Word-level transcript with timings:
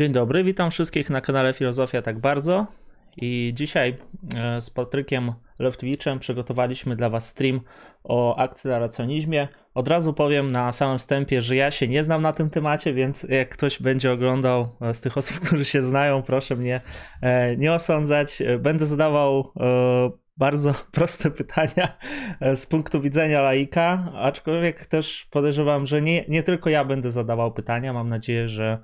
Dzień 0.00 0.12
dobry, 0.12 0.44
witam 0.44 0.70
wszystkich 0.70 1.10
na 1.10 1.20
kanale 1.20 1.54
Filozofia 1.54 2.02
Tak 2.02 2.18
Bardzo. 2.18 2.66
I 3.16 3.52
dzisiaj 3.54 3.96
e, 4.36 4.60
z 4.60 4.70
Patrykiem 4.70 5.32
Leftwiczem 5.58 6.18
przygotowaliśmy 6.18 6.96
dla 6.96 7.08
Was 7.08 7.28
stream 7.28 7.60
o 8.04 8.36
akceleracjonizmie. 8.36 9.48
Od 9.74 9.88
razu 9.88 10.14
powiem 10.14 10.52
na 10.52 10.72
samym 10.72 10.98
wstępie, 10.98 11.42
że 11.42 11.56
ja 11.56 11.70
się 11.70 11.88
nie 11.88 12.04
znam 12.04 12.22
na 12.22 12.32
tym 12.32 12.50
temacie, 12.50 12.94
więc 12.94 13.22
jak 13.22 13.48
ktoś 13.48 13.82
będzie 13.82 14.12
oglądał 14.12 14.68
e, 14.80 14.94
z 14.94 15.00
tych 15.00 15.18
osób, 15.18 15.40
którzy 15.46 15.64
się 15.64 15.82
znają, 15.82 16.22
proszę 16.22 16.56
mnie 16.56 16.80
e, 17.22 17.56
nie 17.56 17.72
osądzać. 17.72 18.42
Będę 18.58 18.86
zadawał 18.86 19.52
bardzo 20.36 20.74
proste 20.92 21.30
pytania 21.30 21.98
z 22.54 22.66
punktu 22.66 23.00
widzenia 23.00 23.40
laika, 23.40 24.12
aczkolwiek 24.14 24.86
też 24.86 25.28
podejrzewam, 25.30 25.86
że 25.86 26.02
nie, 26.02 26.24
nie 26.28 26.42
tylko 26.42 26.70
ja 26.70 26.84
będę 26.84 27.10
zadawał 27.10 27.52
pytania. 27.52 27.92
Mam 27.92 28.08
nadzieję, 28.08 28.48
że 28.48 28.78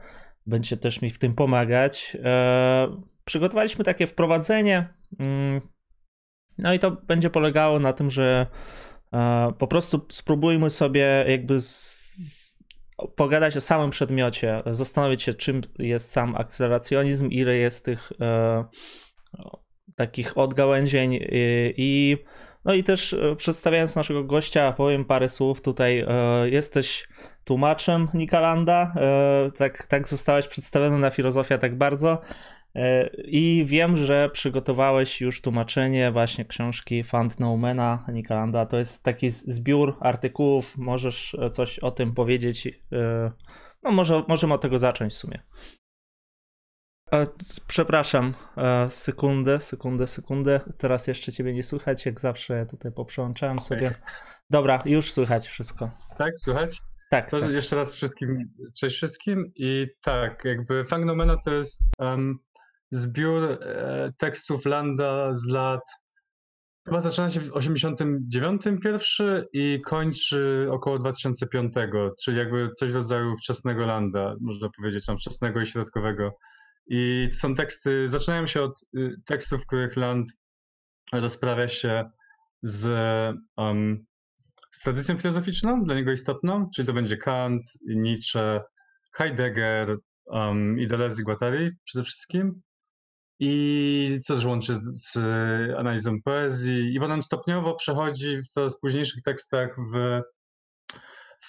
będzie 0.46 0.76
też 0.76 1.02
mi 1.02 1.10
w 1.10 1.18
tym 1.18 1.34
pomagać. 1.34 2.16
E, 2.24 3.02
przygotowaliśmy 3.24 3.84
takie 3.84 4.06
wprowadzenie. 4.06 4.94
Mm, 5.18 5.60
no 6.58 6.74
i 6.74 6.78
to 6.78 6.90
będzie 6.90 7.30
polegało 7.30 7.78
na 7.78 7.92
tym, 7.92 8.10
że 8.10 8.46
e, 9.12 9.52
po 9.58 9.66
prostu 9.66 10.06
spróbujmy 10.08 10.70
sobie 10.70 11.24
jakby 11.28 11.60
z, 11.60 12.58
pogadać 13.16 13.56
o 13.56 13.60
samym 13.60 13.90
przedmiocie, 13.90 14.62
zastanowić 14.70 15.22
się, 15.22 15.34
czym 15.34 15.60
jest 15.78 16.10
sam 16.10 16.36
akceleracjonizm, 16.36 17.28
ile 17.30 17.56
jest 17.56 17.84
tych 17.84 18.12
e, 18.20 18.64
takich 19.96 20.38
odgałęzień 20.38 21.14
i, 21.14 21.20
i 21.76 22.16
no 22.66 22.74
i 22.74 22.84
też 22.84 23.16
przedstawiając 23.36 23.96
naszego 23.96 24.24
gościa, 24.24 24.72
powiem 24.72 25.04
parę 25.04 25.28
słów. 25.28 25.62
Tutaj 25.62 26.06
jesteś 26.44 27.08
tłumaczem 27.46 28.08
Nikalanda. 28.14 28.94
E, 28.96 29.50
tak, 29.58 29.86
tak 29.86 30.08
zostałeś 30.08 30.48
przedstawiony 30.48 30.98
na 30.98 31.10
filozofia 31.10 31.58
tak 31.58 31.78
bardzo. 31.78 32.20
E, 32.74 33.06
I 33.16 33.64
wiem, 33.66 33.96
że 33.96 34.30
przygotowałeś 34.32 35.20
już 35.20 35.40
tłumaczenie 35.40 36.10
właśnie 36.10 36.44
książki 36.44 37.04
Fund 37.04 37.40
Noumana 37.40 38.04
Nikalanda. 38.12 38.66
To 38.66 38.78
jest 38.78 39.02
taki 39.02 39.30
zbiór 39.30 39.96
artykułów. 40.00 40.76
Możesz 40.78 41.36
coś 41.50 41.78
o 41.78 41.90
tym 41.90 42.14
powiedzieć? 42.14 42.66
E, 42.66 43.30
no 43.82 43.90
może 43.90 44.22
możemy 44.28 44.54
od 44.54 44.60
tego 44.60 44.78
zacząć 44.78 45.12
w 45.12 45.16
sumie. 45.16 45.42
Przepraszam, 47.66 48.34
sekundę, 48.88 49.60
sekundę, 49.60 50.06
sekundę. 50.06 50.60
Teraz 50.78 51.06
jeszcze 51.06 51.32
ciebie 51.32 51.52
nie 51.52 51.62
słychać, 51.62 52.06
jak 52.06 52.20
zawsze 52.20 52.66
tutaj 52.66 52.92
poprzełączałem 52.92 53.58
sobie. 53.58 53.94
Dobra, 54.50 54.78
już 54.84 55.12
słychać 55.12 55.46
wszystko. 55.46 55.90
Tak, 56.18 56.32
słychać? 56.38 56.82
Tak, 57.10 57.30
tak. 57.30 57.50
jeszcze 57.50 57.76
raz 57.76 57.94
wszystkim, 57.94 58.50
cześć 58.76 58.96
wszystkim 58.96 59.52
i 59.56 59.86
tak, 60.02 60.44
jakby 60.44 60.84
Fangnomena 60.84 61.36
to 61.44 61.54
jest 61.54 61.82
um, 61.98 62.38
zbiór 62.90 63.44
e, 63.44 64.12
tekstów 64.18 64.66
Landa 64.66 65.34
z 65.34 65.46
lat, 65.46 65.80
chyba 66.86 67.00
zaczyna 67.00 67.30
się 67.30 67.40
w 67.40 67.52
89 67.52 68.62
pierwszy 68.82 69.46
i 69.52 69.80
kończy 69.84 70.68
około 70.70 70.98
2005, 70.98 71.72
czyli 72.24 72.36
jakby 72.36 72.70
coś 72.78 72.92
w 72.92 72.94
rodzaju 72.94 73.36
wczesnego 73.36 73.86
Landa, 73.86 74.34
można 74.40 74.68
powiedzieć, 74.76 75.06
tam 75.06 75.16
wczesnego 75.18 75.60
i 75.60 75.66
środkowego. 75.66 76.32
I 76.86 77.28
są 77.32 77.54
teksty, 77.54 78.08
zaczynają 78.08 78.46
się 78.46 78.62
od 78.62 78.84
y, 78.96 79.14
tekstów, 79.26 79.62
w 79.62 79.66
których 79.66 79.96
Land 79.96 80.28
rozprawia 81.12 81.68
się 81.68 82.10
z 82.62 82.86
um, 83.56 84.06
z 84.76 84.80
tradycją 84.80 85.16
filozoficzną, 85.16 85.84
dla 85.84 85.94
niego 85.94 86.12
istotną, 86.12 86.70
czyli 86.74 86.86
to 86.86 86.92
będzie 86.92 87.16
Kant, 87.16 87.62
Nietzsche, 87.86 88.62
Heidegger 89.12 89.96
um, 90.24 90.78
i 90.78 90.86
Deleuze 90.86 91.22
i 91.22 91.24
Guattari 91.24 91.70
przede 91.84 92.04
wszystkim. 92.04 92.62
I 93.40 94.18
co 94.24 94.34
też 94.34 94.44
łączy 94.44 94.74
z, 94.74 94.80
z 94.82 95.16
analizą 95.78 96.22
poezji. 96.24 96.94
I 96.94 97.00
potem 97.00 97.22
stopniowo 97.22 97.74
przechodzi 97.74 98.36
w 98.36 98.46
coraz 98.46 98.80
późniejszych 98.80 99.22
tekstach 99.22 99.76
w, 99.92 100.20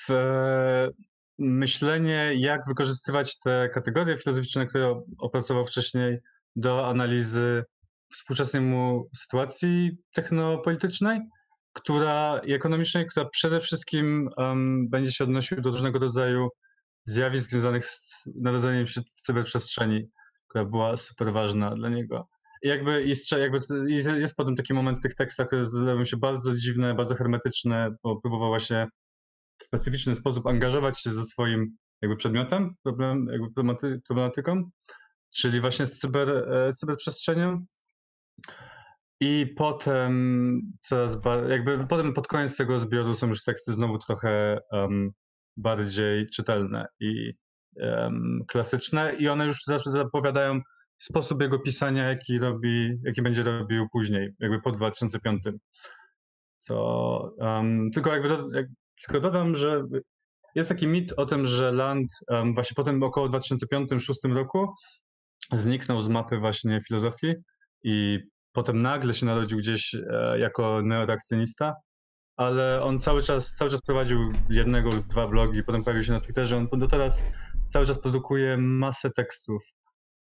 w 0.07 0.11
myślenie, 1.39 2.33
jak 2.35 2.67
wykorzystywać 2.67 3.39
te 3.39 3.69
kategorie 3.69 4.17
filozoficzne, 4.17 4.67
które 4.67 5.01
opracował 5.19 5.65
wcześniej, 5.65 6.17
do 6.55 6.87
analizy 6.87 7.63
współczesnej 8.11 8.61
mu 8.61 9.09
sytuacji 9.15 9.97
technopolitycznej 10.13 11.21
która 11.77 12.41
ekonomicznej, 12.55 13.07
która 13.07 13.25
przede 13.25 13.59
wszystkim 13.59 14.29
um, 14.37 14.89
będzie 14.89 15.11
się 15.11 15.23
odnosił 15.23 15.61
do 15.61 15.69
różnego 15.69 15.99
rodzaju 15.99 16.49
zjawisk 17.03 17.49
związanych 17.49 17.85
z 17.85 18.29
narodzeniem 18.41 18.87
się 18.87 19.01
cyberprzestrzeni, 19.03 20.09
która 20.47 20.65
była 20.65 20.97
super 20.97 21.33
ważna 21.33 21.75
dla 21.75 21.89
niego. 21.89 22.27
I 22.63 22.67
jakby, 22.67 23.11
jakby 23.39 23.57
jest 24.19 24.37
potem 24.37 24.55
taki 24.55 24.73
moment 24.73 24.97
w 24.97 25.01
tych 25.01 25.15
tekstach, 25.15 25.47
które 25.47 25.65
zdają 25.65 26.05
się 26.05 26.17
bardzo 26.17 26.55
dziwne, 26.55 26.93
bardzo 26.93 27.15
hermetyczne, 27.15 27.95
bo 28.03 28.21
próbował 28.21 28.49
właśnie 28.49 28.87
specyficzny 29.63 30.15
sposób 30.15 30.47
angażować 30.47 31.01
się 31.01 31.09
ze 31.09 31.23
swoim 31.23 31.77
jakby 32.01 32.17
przedmiotem, 32.17 32.75
problem, 32.83 33.27
jakby 33.31 33.51
problematyką, 34.07 34.69
czyli 35.35 35.61
właśnie 35.61 35.85
z 35.85 35.99
cyber, 35.99 36.29
e, 36.29 36.73
cyberprzestrzenią. 36.73 37.65
I 39.19 39.53
potem 39.57 40.61
coraz 40.81 41.17
jakby 41.49 41.87
potem 41.87 42.13
pod 42.13 42.27
koniec 42.27 42.57
tego 42.57 42.79
zbioru 42.79 43.13
są 43.13 43.27
już 43.27 43.43
teksty 43.43 43.73
znowu 43.73 43.97
trochę 43.97 44.59
um, 44.71 45.11
bardziej 45.57 46.27
czytelne 46.27 46.85
i 46.99 47.33
um, 47.75 48.43
klasyczne 48.47 49.15
i 49.15 49.27
one 49.27 49.45
już 49.45 49.63
zawsze 49.63 49.89
zapowiadają 49.89 50.61
sposób 50.99 51.41
jego 51.41 51.59
pisania, 51.59 52.09
jaki 52.09 52.39
robi, 52.39 52.93
jaki 53.03 53.21
będzie 53.21 53.43
robił 53.43 53.87
później, 53.91 54.29
jakby 54.39 54.61
po 54.61 54.71
2005. 54.71 55.43
Co 56.57 57.35
um, 57.37 57.91
tylko 57.93 58.13
jakby 58.13 58.29
jak, 58.57 58.65
tylko 59.05 59.19
dodam, 59.19 59.55
że 59.55 59.83
jest 60.55 60.69
taki 60.69 60.87
mit 60.87 61.13
o 61.17 61.25
tym, 61.25 61.45
że 61.45 61.71
Land 61.71 62.09
um, 62.29 62.53
właśnie 62.53 62.75
potem 62.75 63.03
około 63.03 63.29
2005-2006 63.29 64.33
roku 64.33 64.73
zniknął 65.53 66.01
z 66.01 66.09
mapy 66.09 66.37
właśnie 66.37 66.81
filozofii 66.81 67.33
i 67.83 68.19
Potem 68.57 68.81
nagle 68.81 69.13
się 69.13 69.25
narodził 69.25 69.57
gdzieś 69.57 69.95
e, 69.95 70.39
jako 70.39 70.81
neoreakcjonista, 70.81 71.75
ale 72.37 72.83
on 72.83 72.99
cały 72.99 73.23
czas, 73.23 73.55
cały 73.55 73.71
czas 73.71 73.81
prowadził 73.81 74.31
jednego 74.49 74.89
lub 74.89 75.07
dwa 75.07 75.27
blogi, 75.27 75.63
potem 75.63 75.83
pojawił 75.83 76.03
się 76.03 76.11
na 76.11 76.21
Twitterze. 76.21 76.57
On 76.57 76.79
do 76.79 76.87
teraz 76.87 77.23
cały 77.67 77.85
czas 77.85 78.01
produkuje 78.01 78.57
masę 78.57 79.09
tekstów, 79.11 79.63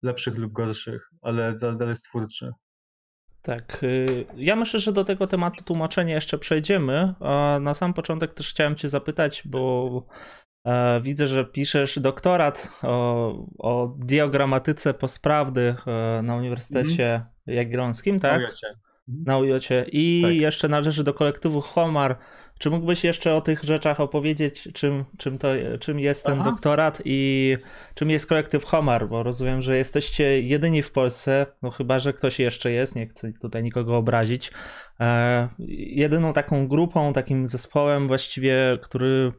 lepszych 0.03 0.38
lub 0.38 0.51
gorszych, 0.51 1.09
ale 1.21 1.55
dalej 1.55 1.88
jest 1.88 2.03
twórczy. 2.03 2.51
Tak. 3.41 3.84
Y, 3.84 4.25
ja 4.35 4.56
myślę, 4.56 4.79
że 4.79 4.94
do 4.94 5.03
tego 5.03 5.28
tematu 5.28 5.63
tłumaczenia 5.63 6.16
jeszcze 6.16 6.38
przejdziemy. 6.38 7.13
A 7.19 7.59
na 7.62 7.74
sam 7.74 7.94
początek 7.94 8.34
też 8.34 8.50
chciałem 8.50 8.75
Cię 8.75 8.90
zapytać, 8.90 9.41
bo 9.46 10.06
e, 10.66 11.02
widzę, 11.02 11.28
że 11.28 11.46
piszesz 11.46 12.00
doktorat 12.00 12.69
o, 12.84 13.34
o 13.59 13.96
diagramatyce 14.00 14.94
postprawdy 14.94 15.75
e, 15.88 16.22
na 16.22 16.35
Uniwersytecie 16.35 17.16
mm. 17.16 17.28
Jagiellońskim, 17.46 18.19
tak? 18.19 18.41
Na 19.25 19.38
Ujocie. 19.38 19.85
I 19.91 20.22
tak. 20.23 20.33
jeszcze 20.33 20.67
należy 20.67 21.03
do 21.03 21.13
kolektywu 21.13 21.61
Homar. 21.61 22.17
Czy 22.59 22.69
mógłbyś 22.69 23.03
jeszcze 23.03 23.35
o 23.35 23.41
tych 23.41 23.63
rzeczach 23.63 23.99
opowiedzieć, 23.99 24.69
czym, 24.73 25.05
czym, 25.17 25.38
to, 25.38 25.47
czym 25.79 25.99
jest 25.99 26.25
ten 26.25 26.39
Aha. 26.41 26.51
doktorat 26.51 27.01
i 27.06 27.57
czym 27.95 28.09
jest 28.09 28.30
kolektyw 28.30 28.65
Homar? 28.65 29.09
Bo 29.09 29.24
rozumiem, 29.24 29.62
że 29.62 29.77
jesteście 29.77 30.41
jedyni 30.41 30.81
w 30.81 30.91
Polsce, 30.91 31.45
no 31.62 31.71
chyba, 31.71 32.00
że 32.00 32.13
ktoś 32.13 32.39
jeszcze 32.39 32.71
jest, 32.71 32.95
nie 32.95 33.07
chcę 33.07 33.33
tutaj 33.33 33.63
nikogo 33.63 33.97
obrazić, 33.97 34.51
e, 35.00 35.50
jedyną 35.89 36.33
taką 36.33 36.68
grupą, 36.68 37.13
takim 37.13 37.47
zespołem 37.47 38.07
właściwie, 38.07 38.80
który 38.81 39.31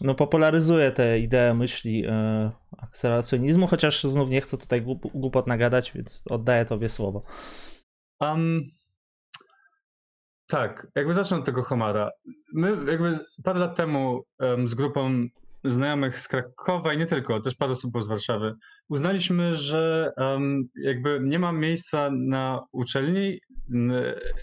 no, 0.00 0.14
popularyzuje 0.14 0.92
te 0.92 1.18
idee 1.18 1.54
myśli 1.54 2.06
e, 2.06 2.50
akceleracjonizmu, 2.78 3.66
chociaż 3.66 4.04
znów 4.04 4.30
nie 4.30 4.40
chcę 4.40 4.58
tutaj 4.58 4.82
głup, 4.82 5.02
głupot 5.14 5.46
nagadać, 5.46 5.92
więc 5.94 6.24
oddaję 6.30 6.64
tobie 6.64 6.88
słowo. 6.88 7.22
Um, 8.20 8.77
tak, 10.48 10.86
jakby 10.94 11.14
zacznę 11.14 11.36
od 11.36 11.44
tego 11.44 11.62
Homara. 11.62 12.10
My 12.54 12.90
jakby 12.90 13.18
parę 13.44 13.60
lat 13.60 13.76
temu 13.76 14.24
um, 14.38 14.68
z 14.68 14.74
grupą 14.74 15.26
znajomych 15.64 16.18
z 16.18 16.28
Krakowa 16.28 16.94
i 16.94 16.98
nie 16.98 17.06
tylko, 17.06 17.40
też 17.40 17.54
parę 17.54 17.72
osób 17.72 18.02
z 18.02 18.08
Warszawy, 18.08 18.54
uznaliśmy, 18.88 19.54
że 19.54 20.12
um, 20.16 20.68
jakby 20.82 21.20
nie 21.22 21.38
ma 21.38 21.52
miejsca 21.52 22.10
na 22.12 22.60
uczelni 22.72 23.38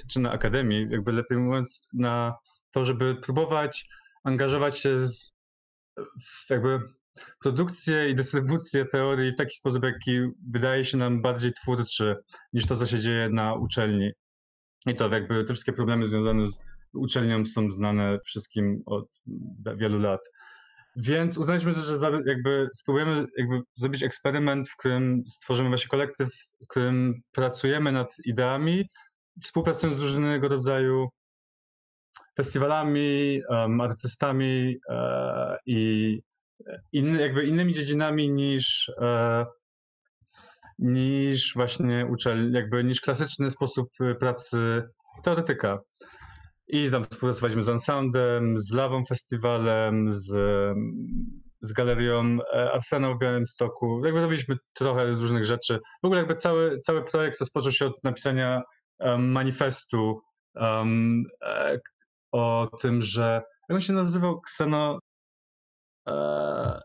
czy 0.10 0.20
na 0.20 0.32
akademii, 0.32 0.88
jakby 0.90 1.12
lepiej 1.12 1.38
mówiąc, 1.38 1.88
na 1.94 2.36
to, 2.72 2.86
żeby 2.86 3.16
próbować 3.16 3.86
angażować 4.24 4.80
się 4.80 5.00
z, 5.00 5.34
w 6.22 6.50
jakby 6.50 6.80
produkcję 7.44 8.10
i 8.10 8.16
dystrybucję 8.16 8.86
teorii 8.86 9.32
w 9.32 9.36
taki 9.36 9.56
sposób, 9.56 9.84
jaki 9.84 10.20
wydaje 10.52 10.86
się 10.86 10.98
nam 10.98 11.22
bardziej 11.22 11.54
twórczy 11.54 12.16
niż 12.54 12.66
to, 12.66 12.76
co 12.76 12.86
się 12.86 13.00
dzieje 13.00 13.30
na 13.30 13.56
uczelni. 13.56 14.12
I 14.86 14.96
to 14.96 15.10
jakby 15.10 15.44
te 15.44 15.54
wszystkie 15.54 15.74
problemy 15.74 16.06
związane 16.06 16.48
z 16.48 16.60
uczelnią 16.94 17.46
są 17.46 17.72
znane 17.72 18.18
wszystkim 18.26 18.84
od 18.86 19.22
wielu 19.78 20.00
lat. 20.00 20.22
Więc 20.96 21.38
uznaliśmy, 21.38 21.74
że 21.74 22.22
jakby 22.26 22.70
spróbujemy 22.74 23.26
jakby 23.38 23.62
zrobić 23.74 24.04
eksperyment, 24.04 24.70
w 24.70 24.78
którym 24.78 25.24
stworzymy 25.28 25.70
właśnie 25.70 25.88
kolektyw, 25.88 26.30
w 26.64 26.68
którym 26.68 27.22
pracujemy 27.32 27.92
nad 27.92 28.16
ideami, 28.26 28.86
współpracując 29.42 30.00
z 30.00 30.02
różnego 30.02 30.48
rodzaju 30.48 31.10
festiwalami, 32.38 33.42
um, 33.50 33.82
artystami 33.82 34.78
e, 34.90 35.58
i 35.66 36.20
in, 36.92 37.20
jakby 37.20 37.46
innymi 37.46 37.74
dziedzinami 37.74 38.32
niż, 38.32 38.92
e, 39.02 39.46
niż 40.80 41.54
właśnie 41.56 42.08
uczelni, 42.12 42.54
jakby 42.54 42.84
niż 42.84 43.02
klasyczny 43.02 43.50
sposób 43.50 43.90
pracy 44.20 44.84
teoretyka. 45.24 45.80
I 46.68 46.92
tam 46.92 47.04
współpracowaliśmy 47.04 47.62
z 47.62 47.70
Unsoundem, 47.70 48.58
z 48.58 48.72
Lawą 48.72 49.06
Festiwalem, 49.06 50.12
z, 50.12 50.28
z 51.62 51.74
galerią 51.74 52.38
e, 52.54 52.72
Arsenał 52.72 53.16
w 53.16 53.20
Białymstoku. 53.20 54.06
Jakby 54.06 54.22
robiliśmy 54.22 54.56
trochę 54.74 55.06
różnych 55.06 55.46
rzeczy. 55.46 55.80
W 56.04 56.06
ogóle 56.06 56.20
jakby 56.20 56.36
cały, 56.36 56.80
cały 56.80 57.04
projekt 57.04 57.40
rozpoczął 57.40 57.72
się 57.72 57.86
od 57.86 58.04
napisania 58.04 58.62
um, 59.00 59.32
manifestu 59.32 60.22
um, 60.56 61.24
o 62.32 62.70
tym, 62.82 63.02
że 63.02 63.42
jak 63.70 63.76
on 63.76 63.82
się 63.82 63.94
nazywał? 63.94 64.42
Kseno... 64.42 65.00
E, 66.10 66.82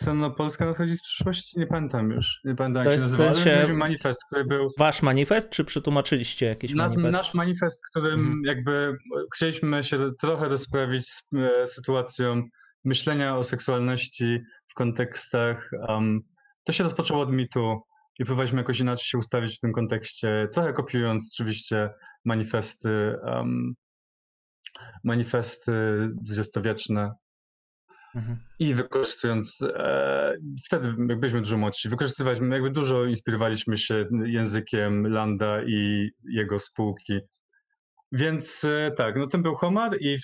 Ksenopolska 0.00 0.66
nadchodzi 0.66 0.96
z 0.96 1.02
przyszłości? 1.02 1.58
Nie 1.58 1.66
pamiętam 1.66 2.10
już. 2.10 2.40
Nie 2.44 2.54
pamiętam 2.54 2.84
to 2.84 2.90
jak 2.90 3.00
się 3.00 3.04
nazywa, 3.04 3.34
sensie 3.34 3.60
ale 3.60 3.72
manifest, 3.72 4.24
który 4.26 4.44
był... 4.44 4.70
Wasz 4.78 5.02
manifest, 5.02 5.50
czy 5.50 5.64
przetłumaczyliście 5.64 6.46
jakiś 6.46 6.74
nas, 6.74 6.96
manifest? 6.96 7.18
Nasz 7.18 7.34
manifest, 7.34 7.86
którym 7.90 8.20
mhm. 8.20 8.42
jakby 8.44 8.96
chcieliśmy 9.34 9.82
się 9.82 10.10
trochę 10.20 10.48
rozprawić 10.48 11.06
z 11.06 11.22
e, 11.36 11.66
sytuacją 11.66 12.42
myślenia 12.84 13.36
o 13.36 13.44
seksualności 13.44 14.38
w 14.68 14.74
kontekstach... 14.74 15.70
Um, 15.88 16.20
to 16.64 16.72
się 16.72 16.84
rozpoczęło 16.84 17.20
od 17.20 17.32
mitu 17.32 17.80
i 18.18 18.24
próbowaliśmy 18.24 18.58
jakoś 18.58 18.80
inaczej 18.80 19.04
się 19.06 19.18
ustawić 19.18 19.56
w 19.56 19.60
tym 19.60 19.72
kontekście, 19.72 20.48
trochę 20.52 20.72
kopiując 20.72 21.30
oczywiście 21.34 21.90
manifesty, 22.24 23.14
um, 23.22 23.74
manifesty 25.04 25.72
dwudziestowieczne 26.22 27.12
mhm. 28.16 28.36
i 28.58 28.74
wykorzystując, 28.74 29.62
e, 29.62 30.36
wtedy 30.66 30.94
jak 31.08 31.20
byliśmy 31.20 31.40
dużo 31.40 31.56
młodsi, 31.56 31.88
wykorzystywaliśmy, 31.88 32.54
jakby 32.54 32.70
dużo 32.70 33.04
inspirowaliśmy 33.04 33.76
się 33.76 34.06
językiem 34.24 35.06
Landa 35.06 35.62
i 35.62 36.10
jego 36.32 36.58
spółki. 36.58 37.20
Więc 38.12 38.64
e, 38.64 38.92
tak, 38.96 39.16
no 39.16 39.26
ten 39.26 39.42
był 39.42 39.54
Homar 39.54 39.96
i 40.00 40.18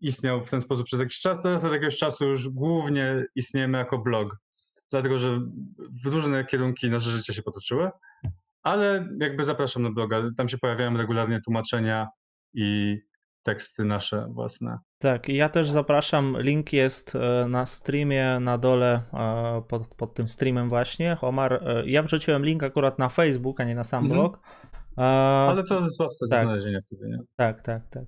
istniał 0.00 0.42
w 0.42 0.50
ten 0.50 0.60
sposób 0.60 0.86
przez 0.86 1.00
jakiś 1.00 1.20
czas. 1.20 1.42
Teraz 1.42 1.64
od 1.64 1.72
jakiegoś 1.72 1.96
czasu 1.96 2.26
już 2.26 2.48
głównie 2.48 3.24
istniejemy 3.34 3.78
jako 3.78 3.98
blog 3.98 4.36
dlatego 4.90 5.18
że 5.18 5.40
w 6.04 6.06
różne 6.06 6.44
kierunki 6.44 6.90
nasze 6.90 7.10
życie 7.10 7.34
się 7.34 7.42
potoczyły, 7.42 7.90
ale 8.62 9.08
jakby 9.20 9.44
zapraszam 9.44 9.82
na 9.82 9.90
bloga, 9.90 10.22
tam 10.36 10.48
się 10.48 10.58
pojawiają 10.58 10.96
regularnie 10.96 11.40
tłumaczenia 11.40 12.08
i 12.54 12.98
teksty 13.42 13.84
nasze 13.84 14.26
własne. 14.30 14.78
Tak, 15.02 15.28
i 15.28 15.36
ja 15.36 15.48
też 15.48 15.70
zapraszam, 15.70 16.36
link 16.38 16.72
jest 16.72 17.16
e, 17.16 17.46
na 17.48 17.66
streamie 17.66 18.38
na 18.40 18.58
dole 18.58 19.02
e, 19.12 19.62
pod, 19.68 19.94
pod 19.94 20.14
tym 20.14 20.28
streamem 20.28 20.68
właśnie, 20.68 21.16
Omar. 21.20 21.52
E, 21.52 21.82
ja 21.86 22.02
wrzuciłem 22.02 22.44
link 22.44 22.62
akurat 22.62 22.98
na 22.98 23.08
Facebook, 23.08 23.60
a 23.60 23.64
nie 23.64 23.74
na 23.74 23.84
sam 23.84 24.04
mhm. 24.04 24.20
blog. 24.20 24.40
Ale 24.96 25.64
to 25.64 25.80
jest 25.80 26.00
łatwe 26.00 26.26
tak. 26.30 26.40
do 26.40 26.46
znalezienia 26.46 26.80
wtedy, 26.86 27.08
nie? 27.08 27.18
Tak, 27.36 27.62
tak, 27.62 27.82
tak. 27.90 28.04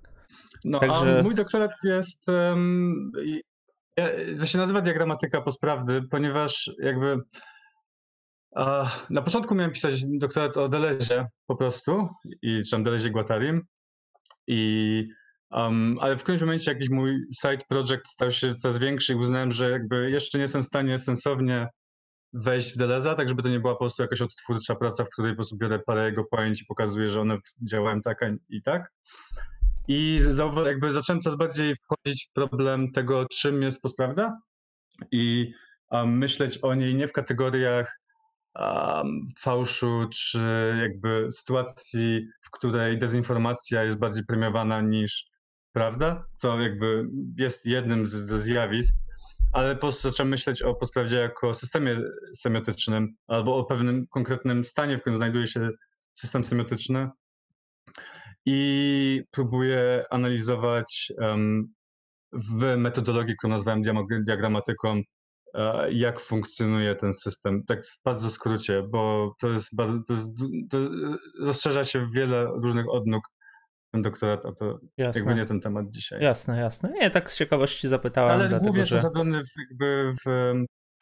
No, 0.64 0.78
Także... 0.78 1.18
a 1.18 1.22
mój 1.22 1.34
doktorat 1.34 1.70
jest 1.84 2.28
um, 2.28 3.12
to 4.38 4.46
się 4.46 4.58
nazywa 4.58 4.80
diagramatyka 4.80 5.40
posprawdy, 5.40 6.02
ponieważ 6.10 6.70
jakby 6.78 7.16
na 9.10 9.22
początku 9.24 9.54
miałem 9.54 9.72
pisać 9.72 10.04
doktorat 10.18 10.56
o 10.56 10.68
Delezie 10.68 11.26
po 11.46 11.56
prostu, 11.56 12.08
i, 12.42 12.62
czy 12.64 12.70
tam 12.70 12.82
Delezie 12.82 13.10
Guattarim, 13.10 13.62
i, 14.46 15.08
um, 15.52 15.99
ale 16.00 16.16
w 16.16 16.22
którymś 16.22 16.40
momencie 16.40 16.72
jakiś 16.72 16.88
mój 16.88 17.26
side 17.43 17.64
project 17.69 18.08
stał 18.08 18.31
się 18.31 18.54
coraz 18.54 18.78
większy 18.78 19.12
i 19.12 19.16
uznałem, 19.16 19.52
że 19.52 19.70
jakby 19.70 20.10
jeszcze 20.10 20.38
nie 20.38 20.43
jestem 20.43 20.62
w 20.62 20.66
stanie 20.66 20.99
sensownie 20.99 21.69
wejść 22.32 22.72
w 22.72 22.76
Deleza, 22.76 23.14
tak 23.14 23.28
żeby 23.28 23.43
to 23.43 23.49
nie 23.49 23.60
była 23.60 23.72
po 23.72 23.78
prostu 23.78 24.02
jakaś 24.02 24.22
odtwórcza 24.22 24.75
praca, 24.75 25.04
w 25.04 25.08
której 25.08 25.32
po 25.32 25.37
prostu 25.37 25.56
biorę 25.56 25.78
parę 25.78 26.06
jego 26.06 26.25
pojęć 26.25 26.62
i 26.62 26.66
pokazuję, 26.66 27.08
że 27.08 27.20
one 27.20 27.38
działają 27.62 28.00
tak 28.00 28.25
i 28.49 28.62
tak. 28.62 28.93
I 29.88 30.19
jakby 30.66 30.93
zacząłem 30.93 31.20
coraz 31.20 31.38
bardziej 31.38 31.75
wchodzić 31.76 32.26
w 32.31 32.32
problem 32.32 32.93
tego, 32.93 33.26
czym 33.26 33.62
jest 33.62 33.82
postprawda 33.82 34.38
i 35.10 35.52
um, 35.90 36.19
myśleć 36.19 36.58
o 36.58 36.75
niej 36.75 36.94
nie 36.94 37.08
w 37.08 37.12
kategoriach 37.12 38.00
um, 38.55 39.28
fałszu, 39.38 40.08
czy 40.12 40.75
jakby 40.81 41.26
sytuacji, 41.31 42.28
w 42.40 42.50
której 42.50 42.98
dezinformacja 42.98 43.84
jest 43.84 43.98
bardziej 43.98 44.25
premiowana 44.26 44.81
niż 44.81 45.31
prawda, 45.72 46.24
co 46.34 46.60
jakby 46.60 47.08
jest 47.38 47.66
jednym 47.66 48.06
z, 48.06 48.10
ze 48.10 48.40
zjawisk, 48.40 48.94
ale 49.52 49.74
po 49.74 49.80
prostu 49.80 50.02
zacząłem 50.02 50.30
myśleć 50.30 50.62
o 50.62 50.74
postprawdzie 50.74 51.16
jako 51.16 51.54
systemie 51.54 52.00
semiotycznym 52.34 53.14
albo 53.26 53.56
o 53.56 53.64
pewnym 53.64 54.06
konkretnym 54.06 54.64
stanie, 54.64 54.98
w 54.98 55.00
którym 55.00 55.16
znajduje 55.16 55.46
się 55.46 55.69
system 56.14 56.44
semiotyczny. 56.44 57.10
I 58.46 59.22
próbuję 59.30 60.04
analizować 60.10 61.12
um, 61.19 61.72
w 62.32 62.76
metodologii, 62.76 63.36
którą 63.36 63.50
nazwałem 63.50 63.82
diagramatyką, 64.10 65.00
e, 65.54 65.92
jak 65.92 66.20
funkcjonuje 66.20 66.96
ten 66.96 67.14
system. 67.14 67.64
Tak 67.64 67.86
w 67.86 68.02
bardzo 68.04 68.30
skrócie, 68.30 68.82
bo 68.90 69.34
to 69.40 69.48
jest 69.48 69.74
bardzo, 69.74 70.02
to, 70.06 70.12
jest, 70.12 70.28
to 70.70 70.78
rozszerza 71.40 71.84
się 71.84 72.00
w 72.00 72.12
wiele 72.12 72.46
różnych 72.62 72.88
odnóg 72.88 73.22
doktorat, 73.94 74.46
a 74.46 74.52
to 74.52 74.78
jasne. 74.98 75.20
jakby 75.20 75.34
nie 75.34 75.46
ten 75.46 75.60
temat 75.60 75.90
dzisiaj. 75.90 76.22
Jasne, 76.22 76.58
jasne. 76.58 76.92
Nie, 76.92 77.10
tak 77.10 77.32
z 77.32 77.38
ciekawości 77.38 77.88
zapytałem. 77.88 78.30
Ale 78.30 78.48
dlatego, 78.48 78.64
głównie 78.64 78.84
że... 78.84 78.96
zasadzony 78.96 79.40
w, 79.42 79.58
jakby 79.70 80.12
w 80.24 80.52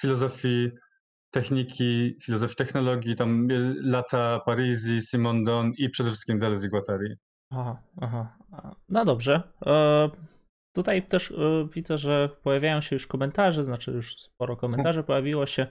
filozofii 0.01 0.71
techniki, 1.31 2.17
filozofii 2.23 2.57
technologii, 2.57 3.17
tam 3.17 3.49
lata 3.83 4.41
Parisi, 4.47 5.01
Simondon 5.01 5.73
i 5.77 5.91
przede 5.91 6.11
wszystkim 6.11 6.39
Deleuze 6.39 6.67
i 6.67 6.71
Guattari. 6.71 7.15
Aha, 7.53 7.83
aha. 8.01 8.37
No 8.89 9.05
dobrze. 9.05 9.43
E, 9.67 10.11
tutaj 10.75 11.07
też 11.07 11.31
e, 11.31 11.69
widzę, 11.75 11.99
że 11.99 12.29
pojawiają 12.43 12.81
się 12.81 12.97
już 12.97 13.07
komentarze, 13.07 13.65
znaczy 13.65 13.91
już 13.91 14.17
sporo 14.21 14.57
komentarzy 14.57 15.03
pojawiło 15.03 15.47
się. 15.47 15.67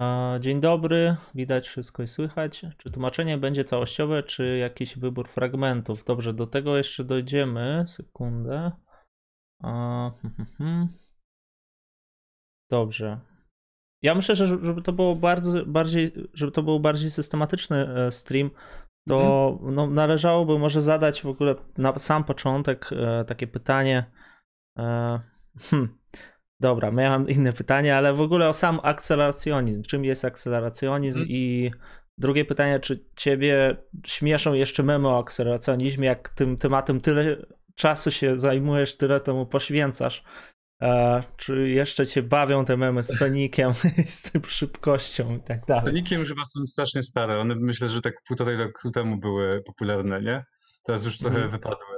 E, 0.00 0.38
dzień 0.40 0.60
dobry, 0.60 1.16
widać 1.34 1.68
wszystko 1.68 2.02
i 2.02 2.08
słychać. 2.08 2.66
Czy 2.78 2.90
tłumaczenie 2.90 3.38
będzie 3.38 3.64
całościowe, 3.64 4.22
czy 4.22 4.58
jakiś 4.58 4.98
wybór 4.98 5.28
fragmentów? 5.28 6.04
Dobrze, 6.04 6.32
do 6.32 6.46
tego 6.46 6.76
jeszcze 6.76 7.04
dojdziemy. 7.04 7.84
Sekundę. 7.86 8.72
Hmm, 9.62 10.12
hmm, 10.22 10.46
hmm. 10.58 10.88
Dobrze. 12.70 13.20
Ja 14.02 14.14
myślę, 14.14 14.34
że 14.34 14.46
żeby 14.46 14.82
to 14.82 14.92
było 14.92 15.16
bardzo, 15.16 15.66
bardziej, 15.66 16.12
żeby 16.34 16.52
to 16.52 16.62
był 16.62 16.80
bardziej 16.80 17.10
systematyczny 17.10 17.88
stream, 18.10 18.50
to 19.08 19.48
mhm. 19.52 19.74
no, 19.74 19.86
należałoby 19.86 20.58
może 20.58 20.82
zadać 20.82 21.22
w 21.22 21.26
ogóle 21.26 21.54
na 21.78 21.98
sam 21.98 22.24
początek 22.24 22.90
e, 22.92 23.24
takie 23.24 23.46
pytanie. 23.46 24.04
E, 24.78 25.20
hmm, 25.60 25.98
dobra, 26.64 26.90
miałem 26.90 27.28
inne 27.28 27.52
pytanie, 27.52 27.96
ale 27.96 28.14
w 28.14 28.20
ogóle 28.20 28.48
o 28.48 28.54
sam 28.54 28.80
akceleracjonizm. 28.82 29.82
Czym 29.82 30.04
jest 30.04 30.24
akceleracjonizm? 30.24 31.20
Mhm. 31.20 31.36
I 31.36 31.70
drugie 32.18 32.44
pytanie, 32.44 32.80
czy 32.80 33.04
ciebie 33.16 33.76
śmieszą 34.06 34.54
jeszcze 34.54 34.82
memy 34.82 35.08
o 35.08 35.18
akceleracjonizmie, 35.18 36.08
jak 36.08 36.28
tym 36.28 36.56
tematem 36.56 37.00
tyle 37.00 37.36
czasu 37.74 38.10
się 38.10 38.36
zajmujesz, 38.36 38.96
tyle 38.96 39.20
temu 39.20 39.46
poświęcasz? 39.46 40.24
E, 40.82 41.22
czy 41.36 41.68
jeszcze 41.68 42.06
cię 42.06 42.22
bawią 42.22 42.64
te 42.64 42.76
memy 42.76 43.02
z 43.02 43.18
Soniciem, 43.18 43.72
z 44.06 44.22
tym 44.22 44.42
szybkością 44.42 45.34
i 45.34 45.40
tak 45.40 45.66
dalej? 45.66 45.84
Soniciem 45.84 46.20
już 46.20 46.28
chyba 46.28 46.44
są 46.44 46.66
strasznie 46.66 47.02
stare. 47.02 47.40
One 47.40 47.54
myślę, 47.54 47.88
że 47.88 48.00
tak 48.00 48.14
półtorej 48.28 48.56
roku 48.56 48.90
temu 48.90 49.16
były 49.16 49.62
popularne, 49.66 50.22
nie? 50.22 50.44
Teraz 50.86 51.04
już 51.04 51.18
trochę 51.18 51.38
mm. 51.38 51.50
wypadły. 51.50 51.94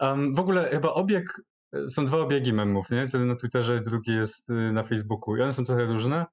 Um, 0.00 0.34
w 0.34 0.40
ogóle 0.40 0.70
chyba 0.70 0.92
obieg, 0.92 1.40
są 1.88 2.06
dwa 2.06 2.18
obiegi 2.18 2.52
memów, 2.52 2.90
nie? 2.90 2.98
Jeden 2.98 3.28
na 3.28 3.36
Twitterze, 3.36 3.80
drugi 3.80 4.12
jest 4.12 4.50
y, 4.50 4.72
na 4.72 4.82
Facebooku 4.82 5.36
i 5.36 5.42
one 5.42 5.52
są 5.52 5.64
trochę 5.64 5.84
różne. 5.84 6.26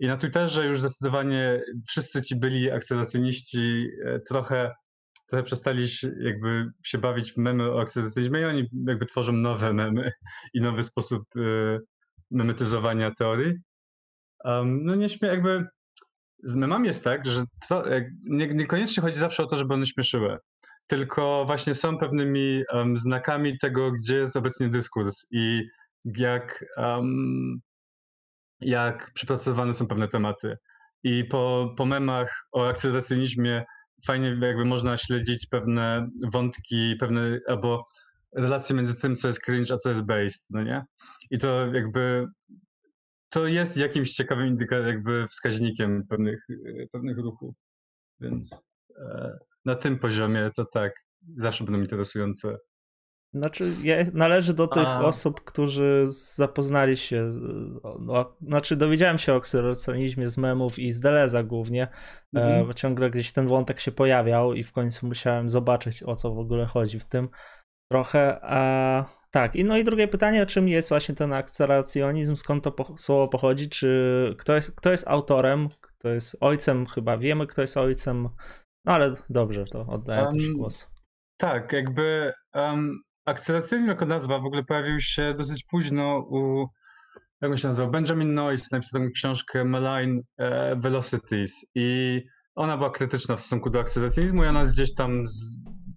I 0.00 0.06
na 0.06 0.16
Twitterze 0.16 0.66
już 0.66 0.80
zdecydowanie 0.80 1.62
wszyscy 1.86 2.22
ci 2.22 2.36
byli 2.36 2.70
akceleracyjniści 2.70 3.88
e, 4.04 4.20
trochę 4.20 4.74
trochę 5.26 5.42
przestali 5.42 5.88
się, 5.88 6.12
jakby 6.20 6.70
się 6.84 6.98
bawić 6.98 7.32
w 7.32 7.36
memy 7.36 7.72
o 7.72 7.80
akcedytyzmie 7.80 8.40
i 8.40 8.44
oni 8.44 8.68
jakby 8.86 9.06
tworzą 9.06 9.32
nowe 9.32 9.72
memy 9.72 10.12
i 10.54 10.60
nowy 10.60 10.82
sposób 10.82 11.22
y, 11.36 11.80
memetyzowania 12.30 13.10
teorii. 13.10 13.54
Um, 14.44 14.84
no 14.84 14.94
nie 14.94 15.08
śmie, 15.08 15.28
jakby 15.28 15.66
z 16.42 16.56
memami 16.56 16.86
jest 16.86 17.04
tak, 17.04 17.26
że 17.26 17.44
to, 17.68 17.84
nie, 18.24 18.54
niekoniecznie 18.54 19.02
chodzi 19.02 19.18
zawsze 19.18 19.42
o 19.42 19.46
to, 19.46 19.56
żeby 19.56 19.74
one 19.74 19.86
śmieszyły, 19.86 20.38
tylko 20.86 21.44
właśnie 21.46 21.74
są 21.74 21.98
pewnymi 21.98 22.62
um, 22.72 22.96
znakami 22.96 23.58
tego, 23.58 23.92
gdzie 23.92 24.16
jest 24.16 24.36
obecnie 24.36 24.68
dyskurs 24.68 25.26
i 25.30 25.62
jak, 26.04 26.64
um, 26.76 27.60
jak 28.60 29.10
przepracowane 29.14 29.74
są 29.74 29.86
pewne 29.86 30.08
tematy. 30.08 30.56
I 31.02 31.24
po, 31.24 31.74
po 31.76 31.86
memach 31.86 32.46
o 32.52 32.68
akceleracyjnizmie 32.68 33.64
fajnie 34.06 34.36
jakby 34.40 34.64
można 34.64 34.96
śledzić 34.96 35.46
pewne 35.46 36.08
wątki, 36.32 36.96
pewne 37.00 37.38
albo 37.48 37.88
relacje 38.36 38.76
między 38.76 38.94
tym, 38.94 39.16
co 39.16 39.28
jest 39.28 39.40
cringe, 39.40 39.74
a 39.74 39.76
co 39.76 39.88
jest 39.88 40.06
based, 40.06 40.46
no 40.50 40.62
nie? 40.62 40.84
I 41.30 41.38
to 41.38 41.66
jakby 41.66 42.26
to 43.28 43.46
jest 43.46 43.76
jakimś 43.76 44.10
ciekawym 44.12 44.56
jakby 44.86 45.26
wskaźnikiem 45.26 46.06
pewnych, 46.08 46.46
pewnych 46.92 47.18
ruchów. 47.18 47.54
Więc 48.20 48.62
e, 48.96 49.38
na 49.64 49.74
tym 49.74 49.98
poziomie 49.98 50.50
to 50.56 50.64
tak, 50.64 50.92
zawsze 51.36 51.64
będą 51.64 51.80
interesujące. 51.80 52.56
Znaczy, 53.34 53.72
ja 53.82 53.96
należy 54.12 54.54
do 54.54 54.66
tych 54.66 54.86
A. 54.86 55.04
osób, 55.04 55.40
którzy 55.40 56.04
zapoznali 56.36 56.96
się, 56.96 57.28
no, 58.00 58.36
znaczy 58.42 58.76
dowiedziałem 58.76 59.18
się 59.18 59.34
o 59.34 59.40
kseroconizmie 59.40 60.26
z 60.26 60.38
memów 60.38 60.78
i 60.78 60.92
z 60.92 61.00
Deleza 61.00 61.42
głównie, 61.42 61.82
e, 61.82 62.40
mhm. 62.40 62.66
bo 62.66 62.74
ciągle 62.74 63.10
gdzieś 63.10 63.32
ten 63.32 63.48
wątek 63.48 63.80
się 63.80 63.92
pojawiał 63.92 64.54
i 64.54 64.62
w 64.62 64.72
końcu 64.72 65.06
musiałem 65.06 65.50
zobaczyć 65.50 66.02
o 66.02 66.14
co 66.14 66.34
w 66.34 66.38
ogóle 66.38 66.66
chodzi 66.66 67.00
w 67.00 67.04
tym 67.04 67.28
trochę. 67.92 68.38
A, 68.42 69.04
tak, 69.30 69.56
i 69.56 69.64
no 69.64 69.76
i 69.76 69.84
drugie 69.84 70.08
pytanie, 70.08 70.46
czym 70.46 70.68
jest 70.68 70.88
właśnie 70.88 71.14
ten 71.14 71.32
akceleracjonizm, 71.32 72.36
skąd 72.36 72.64
to 72.64 72.72
po, 72.72 72.98
słowo 72.98 73.28
pochodzi, 73.28 73.68
czy 73.68 74.34
kto 74.38 74.54
jest, 74.54 74.76
kto 74.76 74.90
jest 74.90 75.08
autorem, 75.08 75.68
kto 75.80 76.08
jest 76.08 76.36
ojcem, 76.40 76.86
chyba 76.86 77.18
wiemy 77.18 77.46
kto 77.46 77.60
jest 77.60 77.76
ojcem, 77.76 78.28
no 78.84 78.92
ale 78.92 79.12
dobrze, 79.30 79.64
to 79.64 79.86
oddaję 79.86 80.22
um, 80.22 80.34
też 80.34 80.48
głos. 80.48 80.90
Tak, 81.36 81.72
jakby 81.72 82.32
um, 82.54 82.98
akceleracyjizm 83.24 83.88
jako 83.88 84.06
nazwa 84.06 84.38
w 84.38 84.44
ogóle 84.44 84.64
pojawił 84.64 85.00
się 85.00 85.34
dosyć 85.38 85.64
późno 85.64 86.18
u, 86.18 86.66
jak 87.40 87.50
on 87.50 87.56
się 87.56 87.68
nazywał, 87.68 87.90
Benjamin 87.90 88.34
Noyce 88.34 88.68
napisał 88.72 89.00
taką 89.00 89.12
książkę 89.12 89.64
Malign 89.64 90.20
e, 90.38 90.76
Velocities 90.76 91.66
i 91.74 92.20
ona 92.54 92.76
była 92.76 92.90
krytyczna 92.90 93.36
w 93.36 93.40
stosunku 93.40 93.70
do 93.70 93.80
akceleracyjizmu 93.80 94.44
i 94.44 94.46
ona 94.46 94.64
gdzieś 94.64 94.94
tam 94.94 95.24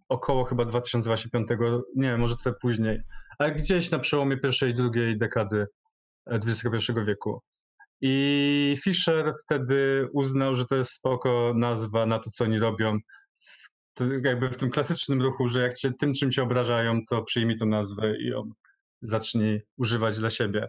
około 0.09 0.43
chyba 0.43 0.65
2005, 0.65 1.47
nie 1.95 2.09
wiem, 2.09 2.19
może 2.19 2.35
trochę 2.35 2.57
później, 2.61 2.99
ale 3.39 3.51
gdzieś 3.51 3.91
na 3.91 3.99
przełomie 3.99 4.37
pierwszej 4.37 4.71
i 4.71 4.73
drugiej 4.73 5.17
dekady 5.17 5.65
XXI 6.27 6.91
e, 6.91 7.03
wieku. 7.05 7.41
I 8.01 8.77
Fisher 8.83 9.33
wtedy 9.43 10.07
uznał, 10.13 10.55
że 10.55 10.65
to 10.65 10.75
jest 10.75 10.91
spoko 10.91 11.53
nazwa 11.55 12.05
na 12.05 12.19
to, 12.19 12.29
co 12.29 12.43
oni 12.43 12.59
robią 12.59 12.99
jakby 14.23 14.49
w 14.49 14.57
tym 14.57 14.69
klasycznym 14.69 15.21
ruchu, 15.21 15.47
że 15.47 15.61
jak 15.61 15.73
cię 15.73 15.91
tym, 15.99 16.13
czym 16.13 16.31
cię 16.31 16.43
obrażają, 16.43 16.99
to 17.09 17.23
przyjmij 17.23 17.57
tą 17.57 17.65
nazwę 17.65 18.17
i 18.17 18.27
ją 18.27 18.51
zacznij 19.01 19.61
używać 19.77 20.19
dla 20.19 20.29
siebie. 20.29 20.67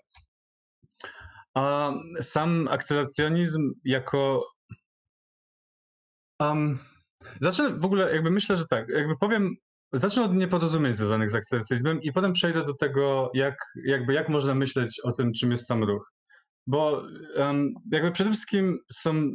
A 1.55 1.93
sam 2.21 2.69
akceleracjonizm 2.69 3.73
jako. 3.85 4.47
Um, 6.41 6.79
zacznę 7.41 7.79
w 7.79 7.85
ogóle, 7.85 8.15
jakby 8.15 8.31
myślę, 8.31 8.57
że 8.57 8.67
tak, 8.67 8.89
jakby 8.89 9.17
powiem, 9.17 9.55
zacznę 9.93 10.25
od 10.25 10.35
nieporozumień 10.35 10.93
związanych 10.93 11.31
z 11.31 11.35
akceleracjonizmem 11.35 12.03
i 12.03 12.13
potem 12.13 12.33
przejdę 12.33 12.65
do 12.65 12.75
tego, 12.75 13.31
jak, 13.35 13.57
jakby 13.85 14.13
jak 14.13 14.29
można 14.29 14.55
myśleć 14.55 15.01
o 15.01 15.13
tym, 15.13 15.33
czym 15.33 15.51
jest 15.51 15.67
sam 15.67 15.85
ruch. 15.85 16.13
Bo 16.69 17.03
um, 17.37 17.75
jakby 17.93 18.13
przede 18.13 18.31
wszystkim 18.31 18.79
są 18.93 19.31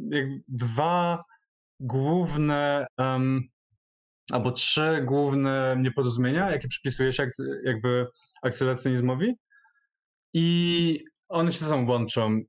dwa 0.48 1.24
główne 1.80 2.86
um, 2.98 3.42
albo 4.32 4.52
trzy 4.52 5.00
główne 5.04 5.76
nieporozumienia, 5.80 6.50
jakie 6.50 6.68
przypisuje 6.68 7.12
się 7.12 7.28
jakby 7.64 8.06
akceleracjonizmowi 8.42 9.34
i 10.34 11.04
one 11.28 11.52
się 11.52 11.58
ze 11.58 11.66
sobą 11.66 11.88
łączą. 11.88 12.40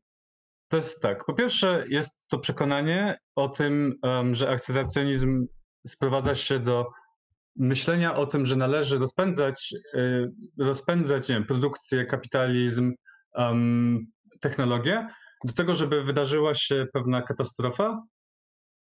To 0.68 0.77
jest 0.77 1.01
tak, 1.01 1.25
po 1.25 1.34
pierwsze 1.34 1.86
jest 1.89 2.27
to 2.27 2.39
przekonanie 2.39 3.18
o 3.36 3.50
tym, 3.50 3.94
um, 4.04 4.36
że 4.36 4.50
akceleracjonizm 4.50 5.48
sprowadza 5.88 6.36
się 6.36 6.60
do 6.60 6.86
myślenia 7.56 8.15
o 8.15 8.25
tym, 8.25 8.46
że 8.46 8.56
należy 8.56 8.98
rozpędzać, 8.98 9.74
y, 9.96 10.32
rozpędzać 10.60 11.30
nie 11.30 11.36
wiem, 11.36 11.46
produkcję, 11.46 12.06
kapitalizm, 12.06 12.94
um, 13.34 14.08
technologię, 14.50 15.08
do 15.46 15.54
tego, 15.54 15.75
żeby 15.75 16.04
wydarzyła 16.04 16.56
się 16.56 16.86
pewna 16.94 17.22
katastrofa, 17.22 18.04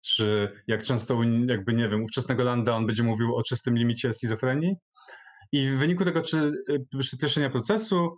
czy 0.01 0.47
jak 0.67 0.83
często, 0.83 1.19
jakby 1.47 1.73
nie 1.73 1.89
wiem, 1.89 2.03
ówczesnego 2.03 2.43
Landa 2.43 2.75
on 2.75 2.87
będzie 2.87 3.03
mówił 3.03 3.35
o 3.35 3.43
czystym 3.43 3.77
limicie 3.77 4.13
schizofrenii. 4.13 4.75
I 5.51 5.69
w 5.69 5.77
wyniku 5.77 6.05
tego 6.05 6.21
czy, 6.21 6.51
y, 6.69 6.97
przyspieszenia 6.99 7.49
procesu 7.49 8.17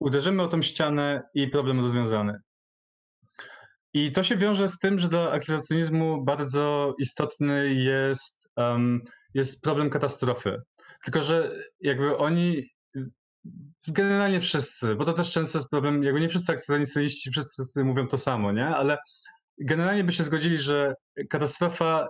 uderzymy 0.00 0.42
o 0.42 0.48
tą 0.48 0.62
ścianę 0.62 1.22
i 1.34 1.48
problem 1.48 1.80
rozwiązany. 1.80 2.38
I 3.94 4.12
to 4.12 4.22
się 4.22 4.36
wiąże 4.36 4.68
z 4.68 4.78
tym, 4.78 4.98
że 4.98 5.08
dla 5.08 5.30
akceleracyjnizmu 5.30 6.24
bardzo 6.24 6.94
istotny 6.98 7.74
jest, 7.74 8.48
um, 8.56 9.00
jest 9.34 9.62
problem 9.62 9.90
katastrofy. 9.90 10.56
Tylko, 11.04 11.22
że 11.22 11.50
jakby 11.80 12.16
oni, 12.16 12.62
generalnie 13.88 14.40
wszyscy, 14.40 14.94
bo 14.94 15.04
to 15.04 15.12
też 15.12 15.32
często 15.32 15.58
jest 15.58 15.70
problem, 15.70 16.02
jakby 16.02 16.20
nie 16.20 16.28
wszyscy 16.28 16.52
akceleracyjniści, 16.52 17.30
wszyscy 17.30 17.84
mówią 17.84 18.08
to 18.08 18.18
samo, 18.18 18.52
nie? 18.52 18.66
Ale 18.66 18.98
generalnie 19.60 20.04
by 20.04 20.12
się 20.12 20.24
zgodzili, 20.24 20.58
że 20.58 20.94
katastrofa, 21.30 22.08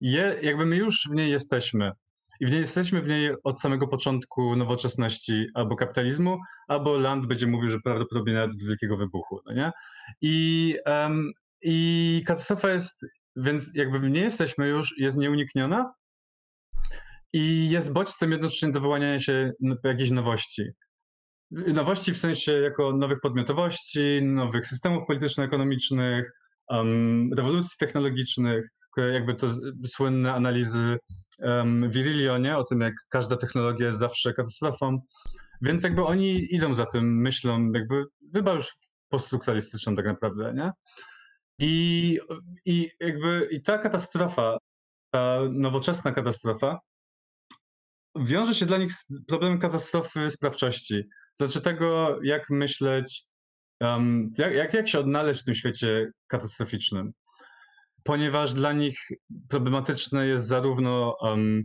je, 0.00 0.38
jakby 0.42 0.66
my 0.66 0.76
już 0.76 1.08
w 1.10 1.14
niej 1.14 1.30
jesteśmy. 1.30 1.92
I 2.40 2.46
w 2.46 2.50
niej 2.50 2.60
jesteśmy 2.60 3.02
w 3.02 3.08
niej 3.08 3.34
od 3.44 3.60
samego 3.60 3.88
początku 3.88 4.56
nowoczesności 4.56 5.46
albo 5.54 5.76
kapitalizmu, 5.76 6.38
albo 6.68 6.96
Land 6.96 7.26
będzie 7.26 7.46
mówił, 7.46 7.70
że 7.70 7.80
prawdopodobnie 7.84 8.34
nawet 8.34 8.56
do 8.56 8.66
wielkiego 8.66 8.96
wybuchu. 8.96 9.40
No 9.46 9.52
nie? 9.52 9.72
I, 10.20 10.76
um, 10.86 11.32
I 11.62 12.22
katastrofa 12.26 12.70
jest, 12.70 13.06
więc 13.36 13.70
jakby 13.74 13.98
w 13.98 14.10
niej 14.10 14.22
jesteśmy 14.22 14.68
już, 14.68 14.98
jest 14.98 15.16
nieunikniona 15.16 15.92
i 17.32 17.70
jest 17.70 17.92
bodźcem 17.92 18.32
jednocześnie 18.32 18.72
do 18.72 18.80
wyłaniania 18.80 19.20
się 19.20 19.52
jakiejś 19.84 20.10
nowości. 20.10 20.62
Nowości 21.50 22.12
w 22.12 22.18
sensie 22.18 22.52
jako 22.52 22.92
nowych 22.92 23.20
podmiotowości, 23.20 24.22
nowych 24.22 24.66
systemów 24.66 25.06
polityczno-ekonomicznych, 25.06 26.32
um, 26.68 27.30
rewolucji 27.36 27.76
technologicznych, 27.78 28.68
jakby 28.96 29.34
to 29.34 29.48
słynne 29.86 30.34
analizy 30.34 30.96
um, 31.38 31.90
Virilio, 31.90 32.38
nie? 32.38 32.56
o 32.56 32.64
tym, 32.64 32.80
jak 32.80 32.94
każda 33.08 33.36
technologia 33.36 33.86
jest 33.86 33.98
zawsze 33.98 34.32
katastrofą. 34.32 35.00
Więc 35.62 35.84
jakby 35.84 36.04
oni 36.04 36.54
idą 36.54 36.74
za 36.74 36.86
tym 36.86 37.20
myślą, 37.20 37.72
jakby 37.72 38.04
chyba 38.34 38.52
już 38.52 38.72
poststrukturalistyczną 39.08 39.96
tak 39.96 40.06
naprawdę, 40.06 40.54
nie? 40.54 40.70
I, 41.58 42.18
I 42.64 42.90
jakby 43.00 43.48
i 43.50 43.62
ta 43.62 43.78
katastrofa, 43.78 44.58
ta 45.10 45.38
nowoczesna 45.50 46.12
katastrofa, 46.12 46.78
wiąże 48.16 48.54
się 48.54 48.66
dla 48.66 48.78
nich 48.78 48.92
z 48.92 49.06
problemem 49.28 49.58
katastrofy 49.58 50.30
sprawczości. 50.30 51.02
Znaczy 51.34 51.60
tego, 51.60 52.18
jak 52.22 52.50
myśleć 52.50 53.26
Um, 53.82 54.32
jak, 54.38 54.54
jak, 54.54 54.74
jak 54.74 54.88
się 54.88 54.98
odnaleźć 54.98 55.40
w 55.40 55.44
tym 55.44 55.54
świecie 55.54 56.10
katastroficznym? 56.26 57.12
Ponieważ 58.04 58.54
dla 58.54 58.72
nich 58.72 58.98
problematyczne 59.48 60.26
jest 60.26 60.46
zarówno 60.46 61.16
um, 61.20 61.62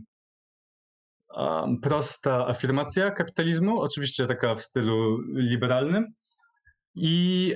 um, 1.36 1.80
prosta 1.80 2.46
afirmacja 2.46 3.10
kapitalizmu, 3.10 3.80
oczywiście 3.80 4.26
taka 4.26 4.54
w 4.54 4.62
stylu 4.62 5.18
liberalnym, 5.34 6.06
i 6.94 7.54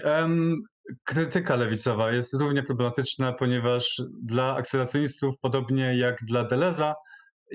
krytyka 1.04 1.56
lewicowa 1.56 2.12
jest 2.12 2.34
równie 2.34 2.62
problematyczna, 2.62 3.32
ponieważ 3.32 4.02
dla 4.22 4.54
akceleracyjnistów, 4.54 5.34
podobnie 5.40 5.98
jak 5.98 6.18
dla 6.24 6.44
Deleza, 6.44 6.94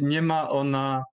nie 0.01 0.21
ma 0.21 0.49
ona, 0.49 1.03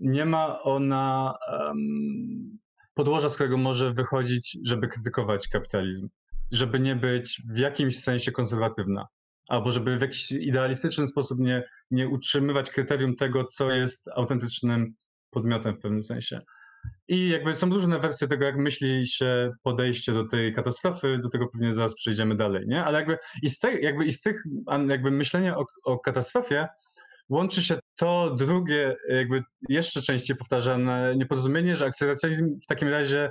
nie 0.00 0.24
ma 0.24 0.62
ona 0.62 1.34
um, 1.52 2.58
podłoża, 2.94 3.28
z 3.28 3.34
którego 3.34 3.56
może 3.56 3.92
wychodzić, 3.92 4.58
żeby 4.64 4.88
krytykować 4.88 5.48
kapitalizm, 5.48 6.08
żeby 6.52 6.80
nie 6.80 6.96
być 6.96 7.42
w 7.54 7.58
jakimś 7.58 7.98
sensie 7.98 8.32
konserwatywna, 8.32 9.06
albo 9.48 9.70
żeby 9.70 9.98
w 9.98 10.00
jakiś 10.00 10.32
idealistyczny 10.32 11.06
sposób 11.06 11.38
nie, 11.38 11.64
nie 11.90 12.08
utrzymywać 12.08 12.70
kryterium 12.70 13.16
tego, 13.16 13.44
co 13.44 13.70
jest 13.70 14.08
autentycznym 14.08 14.94
podmiotem 15.30 15.76
w 15.76 15.80
pewnym 15.80 16.02
sensie. 16.02 16.40
I 17.08 17.28
jakby 17.28 17.54
są 17.54 17.70
różne 17.70 17.98
wersje 17.98 18.28
tego, 18.28 18.44
jak 18.44 18.56
myśli 18.56 19.06
się 19.06 19.52
podejście 19.62 20.12
do 20.12 20.26
tej 20.26 20.52
katastrofy, 20.52 21.18
do 21.22 21.28
tego 21.28 21.48
pewnie 21.48 21.74
zaraz 21.74 21.94
przejdziemy 21.94 22.36
dalej, 22.36 22.64
nie? 22.68 22.84
Ale 22.84 22.98
jakby 22.98 23.18
i 23.42 23.48
z, 23.48 23.58
te, 23.58 23.80
jakby 23.80 24.04
i 24.04 24.12
z 24.12 24.20
tych 24.20 24.42
jakby 24.88 25.10
myślenia 25.10 25.58
o, 25.58 25.64
o 25.84 25.98
katastrofie 25.98 26.68
łączy 27.28 27.62
się 27.62 27.78
to 27.96 28.34
drugie, 28.38 28.96
jakby 29.08 29.42
jeszcze 29.68 30.02
częściej 30.02 30.36
powtarzane 30.36 31.16
nieporozumienie, 31.16 31.76
że 31.76 31.86
akceleracyjizm 31.86 32.56
w 32.64 32.66
takim 32.66 32.88
razie 32.88 33.30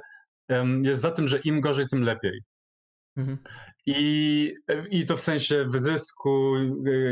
jest 0.82 1.02
za 1.02 1.12
tym, 1.12 1.28
że 1.28 1.40
im 1.40 1.62
gorzej, 1.62 1.88
tym 1.88 2.02
lepiej. 2.02 2.42
Mhm. 3.18 3.38
I, 3.86 4.54
I 4.90 5.06
to 5.06 5.18
w 5.18 5.22
sensie 5.22 5.66
wyzysku, 5.70 6.56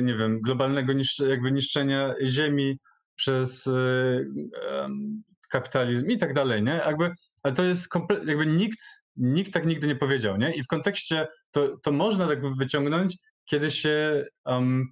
nie 0.04 0.16
wiem, 0.16 0.42
globalnego 0.42 0.94
niszcz, 0.94 1.20
jakby 1.20 1.52
niszczenia 1.52 2.16
ziemi 2.26 2.80
przez 3.16 3.68
um, 3.68 5.24
kapitalizm 5.50 6.10
i 6.10 6.18
tak 6.18 6.34
dalej, 6.34 6.64
nie? 6.64 6.72
Jakby, 6.72 7.12
ale 7.44 7.54
to 7.54 7.64
jest 7.64 7.94
komple- 7.94 8.28
jakby 8.28 8.46
nikt, 8.46 8.80
nikt 9.16 9.54
tak 9.54 9.66
nigdy 9.66 9.88
nie 9.88 9.96
powiedział, 9.96 10.38
nie? 10.38 10.56
I 10.56 10.64
w 10.64 10.68
kontekście 10.68 11.28
to, 11.52 11.78
to 11.84 11.92
można 11.92 12.28
tak 12.28 12.56
wyciągnąć, 12.58 13.18
kiedy 13.46 13.72
się 13.72 14.26
um, 14.46 14.86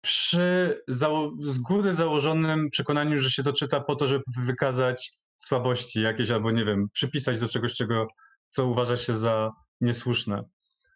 przy 0.00 0.78
z 0.88 1.58
góry 1.58 1.94
założonym 1.94 2.70
przekonaniu, 2.70 3.20
że 3.20 3.30
się 3.30 3.42
to 3.42 3.52
czyta 3.52 3.80
po 3.80 3.96
to, 3.96 4.06
żeby 4.06 4.24
wykazać 4.36 5.12
słabości 5.36 6.02
jakieś 6.02 6.30
albo 6.30 6.50
nie 6.50 6.64
wiem, 6.64 6.88
przypisać 6.92 7.40
do 7.40 7.48
czegoś, 7.48 7.74
czego, 7.74 8.06
co 8.48 8.66
uważa 8.66 8.96
się 8.96 9.14
za 9.14 9.50
niesłuszne. 9.80 10.44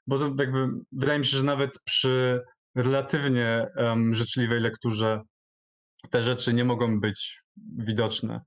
Bo 0.06 0.18
to 0.18 0.24
jakby 0.38 0.68
wydaje 0.92 1.18
mi 1.18 1.24
się, 1.24 1.36
że 1.36 1.44
nawet 1.44 1.70
przy 1.84 2.40
relatywnie 2.74 3.66
um, 3.76 4.14
życzliwej 4.14 4.60
lekturze 4.60 5.20
te 6.10 6.22
rzeczy 6.22 6.54
nie 6.54 6.64
mogą 6.64 7.00
być 7.00 7.42
widoczne. 7.78 8.40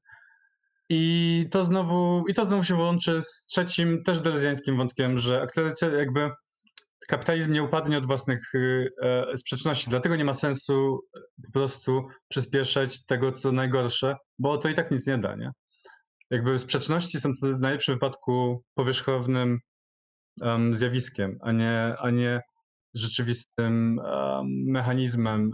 I 0.90 1.48
to 1.52 1.64
znowu, 1.64 2.24
i 2.28 2.34
to 2.34 2.46
znowu 2.46 2.64
się 2.64 2.76
łączy 2.76 3.22
z 3.22 3.46
trzecim, 3.46 4.04
też 4.04 4.22
delezjańskim 4.22 4.78
wątkiem, 4.78 5.18
że 5.18 5.42
akceleracja 5.42 5.90
jakby 5.90 6.30
kapitalizm 7.08 7.52
nie 7.52 7.64
upadnie 7.64 7.98
od 7.98 8.06
własnych 8.06 8.56
y, 8.56 8.90
e, 9.02 9.38
sprzeczności, 9.38 9.90
dlatego 9.90 10.16
nie 10.16 10.26
ma 10.26 10.34
sensu 10.34 11.00
po 11.46 11.52
prostu 11.52 12.08
przyspieszać 12.28 13.06
tego, 13.06 13.32
co 13.32 13.52
najgorsze, 13.52 14.16
bo 14.40 14.58
to 14.58 14.70
i 14.70 14.74
tak 14.74 14.92
nic 14.92 15.08
nie 15.08 15.18
da, 15.18 15.36
nie? 15.36 15.52
Jakby 16.30 16.60
sprzeczności 16.60 17.20
są 17.20 17.32
w 17.44 17.60
najlepszym 17.60 17.96
wypadku 17.96 18.64
powierzchownym 18.74 19.60
um, 20.42 20.76
zjawiskiem, 20.76 21.38
a 21.42 21.52
nie, 21.52 21.96
a 22.00 22.10
nie 22.10 22.42
rzeczywistym 22.94 24.00
um, 24.00 24.48
mechanizmem, 24.48 25.52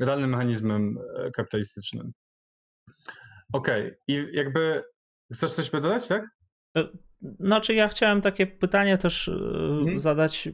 e, 0.00 0.04
realnym 0.06 0.30
mechanizmem 0.30 0.98
e, 1.16 1.30
kapitalistycznym. 1.30 2.12
Okej, 3.52 3.86
okay. 3.86 3.98
i 4.08 4.26
jakby 4.32 4.82
chcesz 5.34 5.54
coś 5.54 5.70
dodać, 5.70 6.08
tak? 6.08 6.28
Znaczy, 7.40 7.74
ja 7.74 7.88
chciałem 7.88 8.20
takie 8.20 8.46
pytanie 8.46 8.98
też 8.98 9.28
mhm. 9.28 9.98
zadać. 9.98 10.48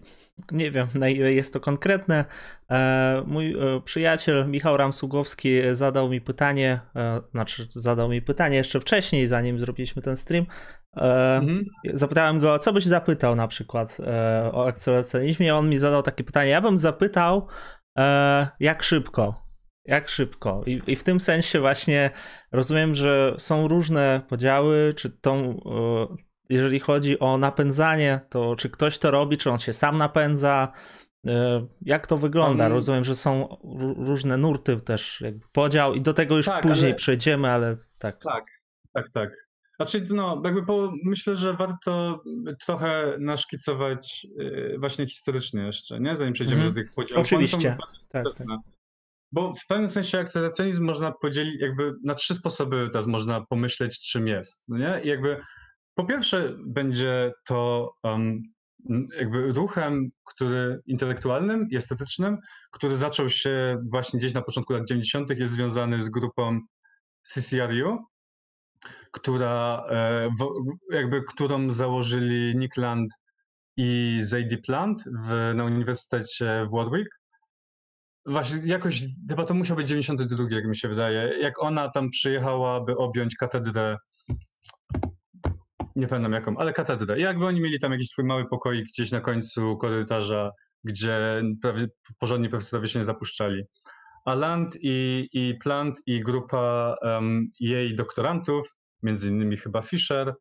Nie 0.53 0.71
wiem, 0.71 0.89
na 0.95 1.09
ile 1.09 1.33
jest 1.33 1.53
to 1.53 1.61
konkretne. 1.61 2.25
E, 2.71 3.23
mój 3.27 3.53
e, 3.53 3.81
przyjaciel 3.85 4.49
Michał 4.49 4.77
Ramsugowski 4.77 5.61
zadał 5.73 6.09
mi 6.09 6.21
pytanie, 6.21 6.81
znaczy 7.29 7.67
zadał 7.71 8.09
mi 8.09 8.23
pytanie 8.23 8.57
jeszcze 8.57 8.81
wcześniej, 8.81 9.27
zanim 9.27 9.59
zrobiliśmy 9.59 10.03
ten 10.03 10.17
stream. 10.17 10.47
Mhm. 10.97 11.65
Zapytałem 11.93 12.41
go, 12.41 12.59
co 12.59 12.73
byś 12.73 12.85
zapytał 12.85 13.37
na 13.37 13.49
przykład 13.49 13.99
o 14.53 14.67
akceleracjonizmie. 14.67 15.55
On 15.55 15.69
mi 15.69 15.79
zadał 15.79 16.03
takie 16.03 16.25
pytanie. 16.25 16.51
Ja 16.51 16.61
bym 16.61 16.79
zapytał, 16.79 17.49
jak 18.61 18.83
szybko. 18.83 19.51
Jak 19.85 20.09
szybko. 20.09 20.63
I, 20.67 20.83
I, 20.87 20.97
w 20.97 21.05
tym 21.05 21.21
sensie 21.21 21.61
właśnie 21.61 22.11
rozumiem, 22.53 22.95
że 22.95 23.35
są 23.39 23.69
różne 23.69 24.21
podziały, 24.29 24.95
czy 24.97 25.11
tą 25.11 25.61
jeżeli 26.51 26.81
chodzi 26.81 27.19
o 27.19 27.39
napędzanie, 27.39 28.21
to 28.29 28.57
czy 28.57 28.71
ktoś 28.71 28.99
to 28.99 29.11
robi, 29.11 29.37
czy 29.37 29.51
on 29.51 29.59
się 29.59 29.73
sam 29.73 29.99
napędza? 29.99 30.73
E, 31.27 31.67
jak 31.83 32.07
to 32.07 32.17
wygląda? 32.17 32.65
Um, 32.65 32.73
Rozumiem, 32.73 33.05
że 33.05 33.15
są 33.15 33.57
różne 33.97 34.37
nurty 34.37 34.81
też, 34.81 35.21
jakby 35.21 35.47
podział 35.53 35.95
i 35.95 36.01
do 36.01 36.15
tego 36.15 36.37
już 36.37 36.47
tak, 36.47 36.63
później 36.63 36.91
ale... 36.91 36.95
przejdziemy, 36.95 37.51
ale 37.51 37.77
tak. 37.99 38.19
Tak, 38.19 38.45
tak, 38.93 39.09
tak. 39.13 39.31
Znaczy, 39.77 40.05
no, 40.11 40.43
jakby 40.45 40.67
po, 40.67 40.93
myślę, 41.05 41.37
że 41.37 41.55
warto 41.55 42.23
trochę 42.67 43.17
naszkicować 43.19 44.27
yy, 44.37 44.77
właśnie 44.79 45.07
historycznie 45.07 45.63
jeszcze, 45.63 46.01
nie? 46.01 46.17
Zanim 46.17 46.33
przejdziemy 46.33 46.61
mm 46.61 46.73
-hmm. 46.73 46.77
do 46.77 46.83
tych 46.83 46.93
podziałów. 46.95 47.27
Oczywiście. 47.27 47.77
Tak, 48.09 48.25
tak. 48.39 48.47
Bo 49.33 49.55
w 49.55 49.67
pewnym 49.67 49.89
sensie 49.89 50.19
akceleracyjizm 50.19 50.85
można 50.85 51.13
podzielić 51.13 51.61
jakby 51.61 51.93
na 52.05 52.15
trzy 52.15 52.35
sposoby 52.35 52.89
teraz 52.93 53.07
można 53.07 53.47
pomyśleć, 53.47 54.01
czym 54.01 54.27
jest. 54.27 54.69
No 54.69 54.79
nie? 54.79 55.01
I 55.05 55.09
jakby 55.09 55.41
po 55.95 56.05
pierwsze, 56.05 56.55
będzie 56.67 57.33
to 57.45 57.91
um, 58.03 58.43
jakby 59.19 59.53
ruchem, 59.53 60.11
który 60.25 60.81
intelektualnym 60.87 61.69
i 61.71 61.77
estetycznym, 61.77 62.39
który 62.71 62.97
zaczął 62.97 63.31
się 63.31 63.83
właśnie 63.91 64.19
gdzieś 64.19 64.35
na 64.35 64.43
początku 64.43 64.73
lat 64.73 64.89
90., 64.89 65.31
jest 65.31 65.53
związany 65.53 66.01
z 66.01 66.11
grupą 66.11 66.61
CCRU, 67.23 67.99
która 69.11 69.85
e, 69.91 70.31
jakby 70.91 71.23
którą 71.23 71.71
założyli 71.71 72.57
Nick 72.57 72.77
Land 72.77 73.13
i 73.77 74.19
Zadie 74.21 74.59
Plant 74.59 75.05
w, 75.05 75.53
na 75.55 75.65
Uniwersytecie 75.65 76.63
w 76.67 76.71
Warwick. 76.71 77.21
Właśnie 78.27 78.61
jakoś, 78.65 79.03
chyba 79.29 79.45
to 79.45 79.55
musiał 79.55 79.77
być 79.77 79.89
92, 79.89 80.45
jak 80.51 80.65
mi 80.65 80.77
się 80.77 80.89
wydaje. 80.89 81.39
Jak 81.41 81.63
ona 81.63 81.91
tam 81.91 82.11
przyjechała, 82.11 82.81
by 82.85 82.97
objąć 82.97 83.37
katedrę 83.37 83.97
nie 85.97 86.09
pamiętam 86.09 86.33
jaką, 86.33 86.57
ale 86.59 86.73
katedrę. 86.73 87.21
Jakby 87.21 87.47
oni 87.47 87.61
mieli 87.61 87.81
tam 87.81 87.93
jakiś 87.93 88.09
swój 88.09 88.25
mały 88.25 88.49
pokoik 88.49 88.87
gdzieś 88.87 89.11
na 89.11 89.21
końcu 89.21 89.77
korytarza, 89.77 90.51
gdzie 90.85 91.43
prawie, 91.63 91.87
porządni 92.19 92.49
profesorowie 92.49 92.89
się 92.89 92.99
nie 92.99 93.05
zapuszczali. 93.05 93.63
A 94.25 94.35
Land 94.35 94.77
i, 94.81 95.29
i 95.33 95.55
Plant 95.55 96.03
i 96.07 96.21
grupa 96.21 96.97
um, 97.03 97.51
jej 97.61 97.95
doktorantów, 97.95 98.77
między 99.03 99.29
innymi 99.29 99.57
chyba 99.57 99.83
Fisher, 99.83 100.35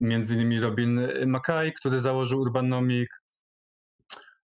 między 0.00 0.34
innymi 0.34 0.60
Robin 0.60 1.00
Mackay, 1.26 1.72
który 1.72 1.98
założył 1.98 2.40
Urbanomic. 2.40 3.08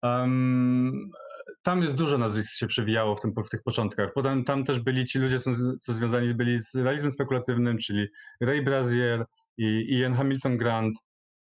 Um, 0.02 1.10
tam 1.62 1.82
jest 1.82 1.96
dużo 1.96 2.18
nazwisk 2.18 2.52
się 2.52 2.66
przewijało 2.66 3.16
w, 3.16 3.20
tym, 3.20 3.32
w 3.44 3.48
tych 3.48 3.62
początkach. 3.62 4.12
Potem 4.14 4.44
tam 4.44 4.64
też 4.64 4.80
byli 4.80 5.04
ci 5.04 5.18
ludzie, 5.18 5.38
co 5.80 5.92
związani 5.92 6.34
byli 6.34 6.58
z 6.58 6.74
realizmem 6.74 7.10
spekulatywnym, 7.10 7.78
czyli 7.78 8.06
Ray 8.40 8.62
Brazier, 8.62 9.24
i 9.58 9.98
Ian 9.98 10.14
Hamilton 10.14 10.56
Grant. 10.56 10.98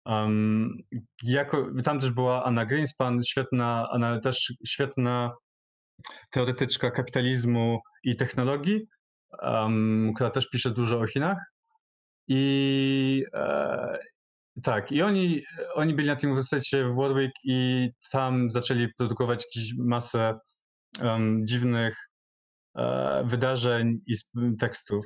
Um, 0.06 0.78
jako, 1.24 1.68
tam 1.84 2.00
też 2.00 2.12
była 2.12 2.44
Anna 2.44 2.66
Greenspan, 2.66 3.24
świetna, 3.24 3.88
Anna, 3.92 4.20
też 4.20 4.54
świetna 4.68 5.32
teoretyczka 6.30 6.92
kapitalizmu 6.92 7.80
i 8.04 8.16
technologii, 8.16 8.88
um, 9.42 10.12
która 10.16 10.30
też 10.30 10.50
pisze 10.50 10.72
dużo 10.72 11.00
o 11.00 11.08
Chinach. 11.08 11.38
I 12.28 13.24
e, 13.34 13.98
tak, 14.64 14.92
i 14.92 15.02
oni, 15.02 15.42
oni 15.74 15.94
byli 15.94 16.08
na 16.08 16.16
tym 16.16 16.30
uniwersytecie 16.30 16.86
w 16.86 16.96
Warwick 16.96 17.34
i 17.44 17.90
tam 18.12 18.50
zaczęli 18.50 18.88
produkować 18.98 19.46
masę 19.78 20.34
um, 21.02 21.46
dziwnych 21.46 21.98
e, 22.78 23.24
wydarzeń 23.26 24.00
i 24.08 24.14
tekstów. 24.60 25.06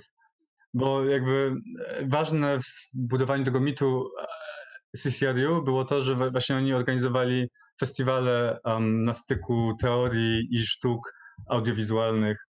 Bo 0.74 1.06
jakby 1.06 1.56
e, 1.88 2.08
ważne 2.08 2.60
w 2.60 2.90
budowaniu 2.94 3.46
tego 3.46 3.60
mitu 3.60 4.10
e, 4.22 4.98
CCRU 4.98 5.64
było 5.64 5.86
to, 5.86 6.02
że 6.02 6.16
właśnie 6.16 6.56
oni 6.56 6.74
organizowali 6.74 7.48
festiwale 7.80 8.60
um, 8.66 9.04
na 9.04 9.14
styku 9.14 9.74
teorii 9.82 10.48
i 10.52 10.60
sztuk 10.60 11.14
audiowizualnych. 11.50 12.48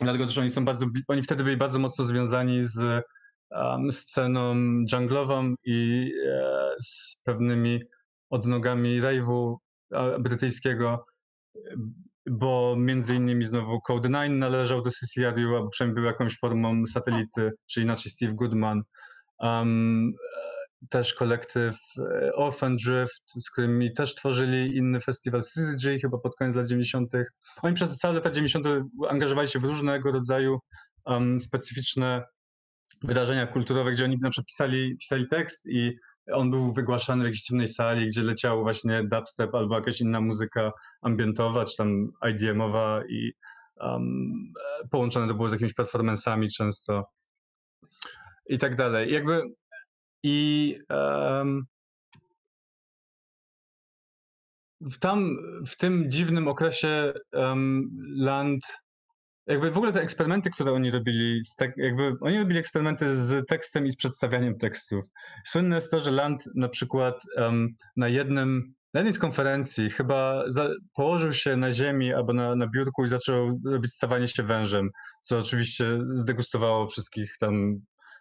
Dlatego 0.00 0.26
też 0.26 0.38
oni 0.38 0.50
są 0.50 0.64
bardzo, 0.64 0.86
oni 1.08 1.22
wtedy 1.22 1.44
byli 1.44 1.56
bardzo 1.56 1.78
mocno 1.78 2.04
związani 2.04 2.62
z 2.62 3.04
um, 3.50 3.92
sceną 3.92 4.54
junglową 4.92 5.54
i 5.64 6.10
e, 6.26 6.74
z 6.82 7.16
pewnymi 7.24 7.80
odnogami 8.30 9.00
rave'u 9.02 9.56
brytyjskiego 10.20 11.04
bo 12.30 12.74
między 12.78 13.14
innymi 13.14 13.44
znowu 13.44 13.80
Code9 13.88 14.30
należał 14.30 14.82
do 14.82 14.90
CCRU, 14.90 15.56
albo 15.56 15.68
przynajmniej 15.68 15.94
był 15.94 16.04
jakąś 16.04 16.38
formą 16.38 16.86
satelity, 16.86 17.50
czy 17.66 17.82
inaczej 17.82 18.12
Steve 18.12 18.34
Goodman. 18.34 18.82
Um, 19.38 20.12
też 20.88 21.14
kolektyw 21.14 21.76
e, 21.98 22.32
Orphan 22.32 22.76
Drift, 22.76 23.22
z 23.36 23.50
którymi 23.50 23.94
też 23.94 24.14
tworzyli 24.14 24.76
inny 24.76 25.00
festiwal 25.00 25.42
CCG 25.42 25.98
chyba 26.00 26.18
pod 26.18 26.36
koniec 26.36 26.56
lat 26.56 26.66
90. 26.66 27.12
Oni 27.62 27.74
przez 27.74 27.98
całe 27.98 28.14
lata 28.14 28.30
90. 28.30 28.66
angażowali 29.08 29.48
się 29.48 29.58
w 29.58 29.64
różnego 29.64 30.12
rodzaju 30.12 30.58
um, 31.04 31.40
specyficzne 31.40 32.24
wydarzenia 33.02 33.46
kulturowe, 33.46 33.92
gdzie 33.92 34.04
oni 34.04 34.16
na 34.20 34.30
przykład 34.30 34.46
pisali, 34.46 34.96
pisali 34.96 35.28
tekst 35.28 35.66
i 35.66 35.92
on 36.32 36.50
był 36.50 36.72
wygłaszany 36.72 37.22
w 37.22 37.26
jakiejś 37.26 37.42
ciemnej 37.42 37.66
sali, 37.66 38.06
gdzie 38.06 38.22
leciał 38.22 38.62
właśnie 38.62 39.04
dubstep 39.04 39.54
albo 39.54 39.74
jakaś 39.74 40.00
inna 40.00 40.20
muzyka 40.20 40.72
ambientowa, 41.02 41.64
czy 41.64 41.76
tam 41.76 42.08
IDM-owa 42.30 43.02
i 43.08 43.32
um, 43.80 44.52
połączone 44.90 45.28
to 45.28 45.34
było 45.34 45.48
z 45.48 45.52
jakimiś 45.52 45.74
performance'ami 45.74 46.48
często 46.56 47.04
i 48.46 48.58
tak 48.58 48.76
dalej. 48.76 49.12
Jakby 49.12 49.42
i 50.22 50.78
um, 50.90 51.66
w 54.80 54.98
tam, 54.98 55.36
w 55.66 55.76
tym 55.76 56.10
dziwnym 56.10 56.48
okresie 56.48 57.12
um, 57.32 57.90
Land 58.16 58.62
jakby 59.50 59.70
w 59.70 59.76
ogóle 59.76 59.92
te 59.92 60.00
eksperymenty, 60.00 60.50
które 60.50 60.72
oni 60.72 60.90
robili, 60.90 61.40
jakby 61.76 62.16
oni 62.20 62.38
robili 62.38 62.58
eksperymenty 62.58 63.14
z 63.14 63.48
tekstem 63.48 63.86
i 63.86 63.90
z 63.90 63.96
przedstawianiem 63.96 64.58
tekstów. 64.58 65.04
Słynne 65.44 65.74
jest 65.74 65.90
to, 65.90 66.00
że 66.00 66.10
Land 66.10 66.44
na 66.54 66.68
przykład 66.68 67.22
um, 67.36 67.68
na 67.96 68.08
jednym 68.08 68.74
na 68.94 69.00
jednej 69.00 69.12
z 69.12 69.18
konferencji 69.18 69.90
chyba 69.90 70.44
za, 70.48 70.68
położył 70.94 71.32
się 71.32 71.56
na 71.56 71.70
ziemi 71.70 72.14
albo 72.14 72.32
na, 72.32 72.56
na 72.56 72.66
biurku 72.66 73.04
i 73.04 73.08
zaczął 73.08 73.60
robić 73.66 73.92
stawanie 73.92 74.28
się 74.28 74.42
wężem, 74.42 74.90
co 75.22 75.38
oczywiście 75.38 75.98
zdegustowało 76.12 76.88
wszystkich 76.88 77.36
tam 77.40 77.80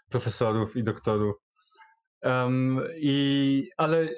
profesorów 0.09 0.77
i 0.77 0.83
doktorów. 0.83 1.35
Um, 2.23 2.81
i, 2.95 3.69
ale 3.77 4.09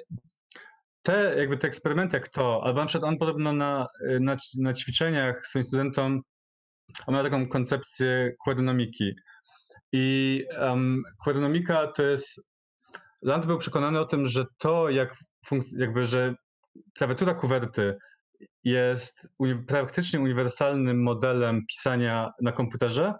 te, 1.02 1.34
jakby 1.38 1.58
te 1.58 1.68
eksperymenty 1.68 2.16
jak 2.16 2.28
to, 2.28 2.60
albo 2.64 2.80
na 2.80 2.86
przykład 2.86 3.08
on 3.08 3.18
podobno 3.18 3.52
na, 3.52 3.86
na, 4.20 4.36
na 4.58 4.74
ćwiczeniach 4.74 5.46
swoim 5.46 5.62
studentom 5.62 6.22
on 7.06 7.14
ma 7.14 7.22
taką 7.22 7.48
koncepcję 7.48 8.32
kładonomiki. 8.44 9.14
I 9.92 10.44
um, 10.60 11.02
to 11.96 12.02
jest. 12.02 12.40
Land 13.22 13.46
był 13.46 13.58
przekonany 13.58 14.00
o 14.00 14.04
tym, 14.04 14.26
że 14.26 14.44
to, 14.58 14.90
jak 14.90 15.16
jakby, 15.76 16.06
że 16.06 16.34
klawiatura 16.98 17.34
kuwerty 17.34 17.98
jest 18.64 19.28
uni 19.38 19.64
praktycznie 19.64 20.20
uniwersalnym 20.20 21.02
modelem 21.02 21.60
pisania 21.68 22.30
na 22.40 22.52
komputerze, 22.52 23.14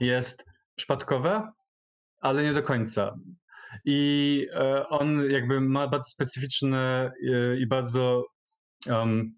jest 0.00 0.44
przypadkowe, 0.76 1.52
ale 2.20 2.42
nie 2.42 2.52
do 2.52 2.62
końca. 2.62 3.14
I 3.84 4.46
e, 4.52 4.88
on 4.88 5.30
jakby 5.30 5.60
ma 5.60 5.88
bardzo 5.88 6.08
specyficzne 6.08 7.12
e, 7.32 7.56
i 7.56 7.66
bardzo 7.66 8.24
um, 8.90 9.34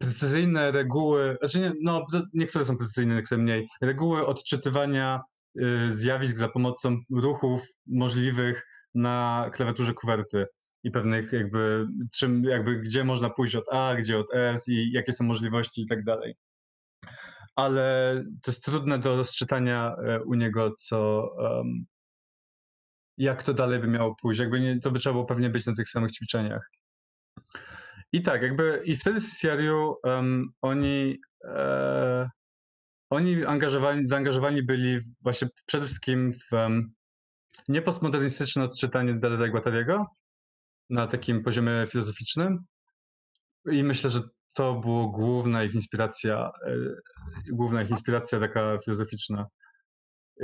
precyzyjne 0.00 0.70
reguły, 0.70 1.36
znaczy 1.38 1.60
nie, 1.60 1.72
no 1.82 2.06
niektóre 2.34 2.64
są 2.64 2.76
precyzyjne, 2.76 3.14
niektóre 3.14 3.42
mniej, 3.42 3.68
reguły 3.80 4.26
odczytywania 4.26 5.20
y, 5.60 5.86
zjawisk 5.88 6.36
za 6.36 6.48
pomocą 6.48 6.96
ruchów 7.10 7.62
możliwych 7.86 8.66
na 8.94 9.50
klawiaturze 9.52 9.94
kuwerty 9.94 10.46
i 10.84 10.90
pewnych 10.90 11.32
jakby, 11.32 11.86
czym, 12.12 12.44
jakby 12.44 12.76
gdzie 12.76 13.04
można 13.04 13.30
pójść 13.30 13.54
od 13.56 13.64
A, 13.72 13.94
gdzie 13.94 14.18
od 14.18 14.34
S 14.34 14.68
i 14.68 14.92
jakie 14.92 15.12
są 15.12 15.24
możliwości 15.24 15.82
i 15.82 15.86
tak 15.86 16.04
dalej. 16.04 16.34
Ale 17.56 18.14
to 18.42 18.50
jest 18.50 18.64
trudne 18.64 18.98
do 18.98 19.16
rozczytania 19.16 19.96
e, 20.04 20.22
u 20.22 20.34
niego, 20.34 20.72
co 20.78 21.28
um, 21.38 21.84
jak 23.18 23.42
to 23.42 23.54
dalej 23.54 23.80
by 23.80 23.86
miało 23.86 24.14
pójść. 24.22 24.40
Jakby 24.40 24.60
nie, 24.60 24.80
to 24.80 24.90
by 24.90 24.98
trzeba 24.98 25.14
było 25.14 25.24
pewnie 25.24 25.50
być 25.50 25.66
na 25.66 25.74
tych 25.74 25.88
samych 25.88 26.12
ćwiczeniach. 26.12 26.70
I 28.12 28.22
tak, 28.22 28.42
jakby 28.42 28.82
i 28.84 28.96
wtedy 28.96 29.20
z 29.20 29.38
Siariu 29.38 29.94
um, 30.04 30.52
oni 30.62 31.20
e, 31.44 32.30
oni 33.10 33.44
angażowani, 33.44 34.06
zaangażowani 34.06 34.62
byli 34.62 34.98
właśnie 35.20 35.48
przede 35.66 35.86
wszystkim 35.86 36.32
w 36.32 36.52
um, 36.52 36.94
odczytanie 38.64 39.14
Deleuze'a 39.14 39.48
i 39.48 39.50
Guattariego 39.50 40.06
na 40.90 41.06
takim 41.06 41.42
poziomie 41.42 41.86
filozoficznym. 41.88 42.58
I 43.72 43.84
myślę, 43.84 44.10
że 44.10 44.20
to 44.54 44.74
było 44.74 45.08
główna 45.08 45.64
ich 45.64 45.74
inspiracja, 45.74 46.50
e, 46.66 46.74
główna 47.52 47.82
ich 47.82 47.90
inspiracja 47.90 48.40
taka 48.40 48.78
filozoficzna. 48.84 49.46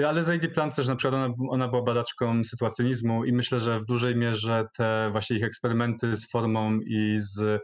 Ale 0.04 0.22
Zadie 0.22 0.48
Plant 0.48 0.74
też 0.74 0.88
na 0.88 0.96
przykład 0.96 1.14
ona, 1.14 1.35
ona, 1.50 1.68
była 1.68 1.82
badaczką 1.82 2.44
sytuacjonizmu 2.44 3.24
i 3.24 3.32
myślę, 3.32 3.61
że 3.61 3.80
w 3.80 3.85
dużej 3.85 4.16
mierze 4.16 4.66
te 4.76 5.09
właśnie 5.12 5.37
ich 5.37 5.44
eksperymenty 5.44 6.16
z 6.16 6.30
formą 6.30 6.80
i 6.80 7.16
z 7.18 7.62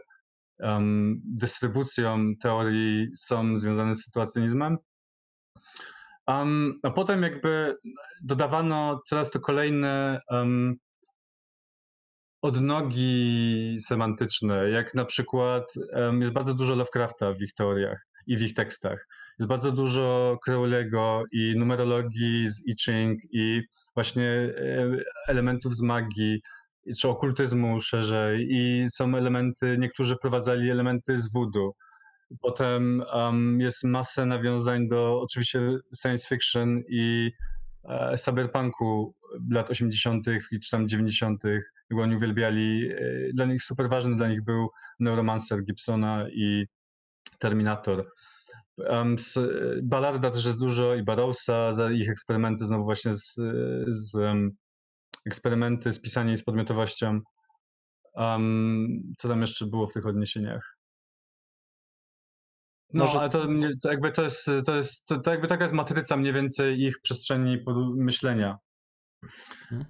um, 0.59 1.21
dystrybucją 1.25 2.33
teorii 2.41 3.07
są 3.15 3.57
związane 3.57 3.95
z 3.95 4.03
sytuacjonizmem. 4.03 4.77
Um, 6.27 6.79
a 6.83 6.91
potem 6.91 7.23
jakby 7.23 7.75
dodawano 8.23 8.99
coraz 9.05 9.31
to 9.31 9.39
kolejne 9.39 10.21
um, 10.29 10.75
odnogi 12.41 13.77
semantyczne, 13.79 14.69
jak 14.69 14.93
na 14.93 15.05
przykład 15.05 15.73
jest 16.19 16.33
bardzo 16.33 16.53
dużo 16.53 16.75
Lovecrafta 16.75 17.33
w 17.33 17.41
ich 17.41 17.53
teoriach 17.53 18.07
i 18.27 18.37
w 18.37 18.41
ich 18.41 18.53
tekstach. 18.53 19.07
Jest 19.39 19.49
bardzo 19.49 19.71
dużo 19.71 20.37
Crowley'ego 20.47 21.23
i 21.31 21.53
numerologii 21.57 22.49
z 22.49 22.67
I 22.67 22.75
Ching 22.75 23.19
i 23.31 23.61
właśnie 23.95 24.29
e, 24.57 24.97
elementów 25.27 25.75
z 25.75 25.81
magii 25.81 26.41
czy 26.99 27.09
okultyzmu 27.09 27.81
szerzej 27.81 28.47
i 28.49 28.85
są 28.89 29.15
elementy, 29.15 29.77
niektórzy 29.79 30.15
wprowadzali 30.15 30.69
elementy 30.69 31.17
z 31.17 31.33
voodoo. 31.33 31.73
Potem 32.41 33.03
um, 33.13 33.61
jest 33.61 33.83
masę 33.83 34.25
nawiązań 34.25 34.87
do 34.87 35.21
oczywiście 35.21 35.77
science 36.01 36.27
fiction 36.27 36.81
i 36.89 37.31
e, 37.83 38.17
cyberpunku 38.17 39.15
lat 39.51 39.71
80. 39.71 40.25
czy 40.63 40.71
tam 40.71 40.87
90. 40.87 41.43
Bo 41.91 42.01
oni 42.01 42.15
uwielbiali, 42.15 42.91
e, 42.91 43.33
dla 43.33 43.45
nich 43.45 43.63
super 43.63 43.89
ważny 43.89 44.15
dla 44.15 44.27
nich 44.27 44.43
był 44.43 44.69
Neuromancer 44.99 45.63
Gibsona 45.63 46.25
i 46.29 46.65
Terminator. 47.39 48.05
Z, 49.17 49.39
Ballarda 49.83 50.31
też 50.31 50.45
jest 50.45 50.59
dużo 50.59 50.95
i 50.95 51.03
Barrowsa, 51.03 51.73
za 51.73 51.91
ich 51.91 52.09
eksperymenty 52.09 52.65
znowu 52.65 52.83
właśnie 52.83 53.13
z, 53.13 53.33
z 53.87 54.17
eksperymenty 55.25 55.91
z 55.91 56.01
pisaniem 56.01 56.33
i 56.33 56.37
z 56.37 56.43
podmiotowością. 56.43 57.19
Um, 58.13 59.13
co 59.17 59.27
tam 59.27 59.41
jeszcze 59.41 59.65
było 59.65 59.87
w 59.87 59.93
tych 59.93 60.05
odniesieniach? 60.05 60.77
No, 62.93 63.05
Może... 63.05 63.19
ale 63.19 63.29
to, 63.29 63.47
to, 63.81 63.91
jakby 63.91 64.11
to 64.11 64.23
jest, 64.23 64.49
to 64.65 64.75
jest 64.75 65.05
to, 65.05 65.19
to, 65.19 65.31
jakby 65.31 65.47
taka 65.47 65.63
jest 65.63 65.73
matryca 65.73 66.17
mniej 66.17 66.33
więcej 66.33 66.81
ich 66.81 67.01
przestrzeni 67.01 67.57
myślenia. 67.95 68.57
Hmm. 69.69 69.85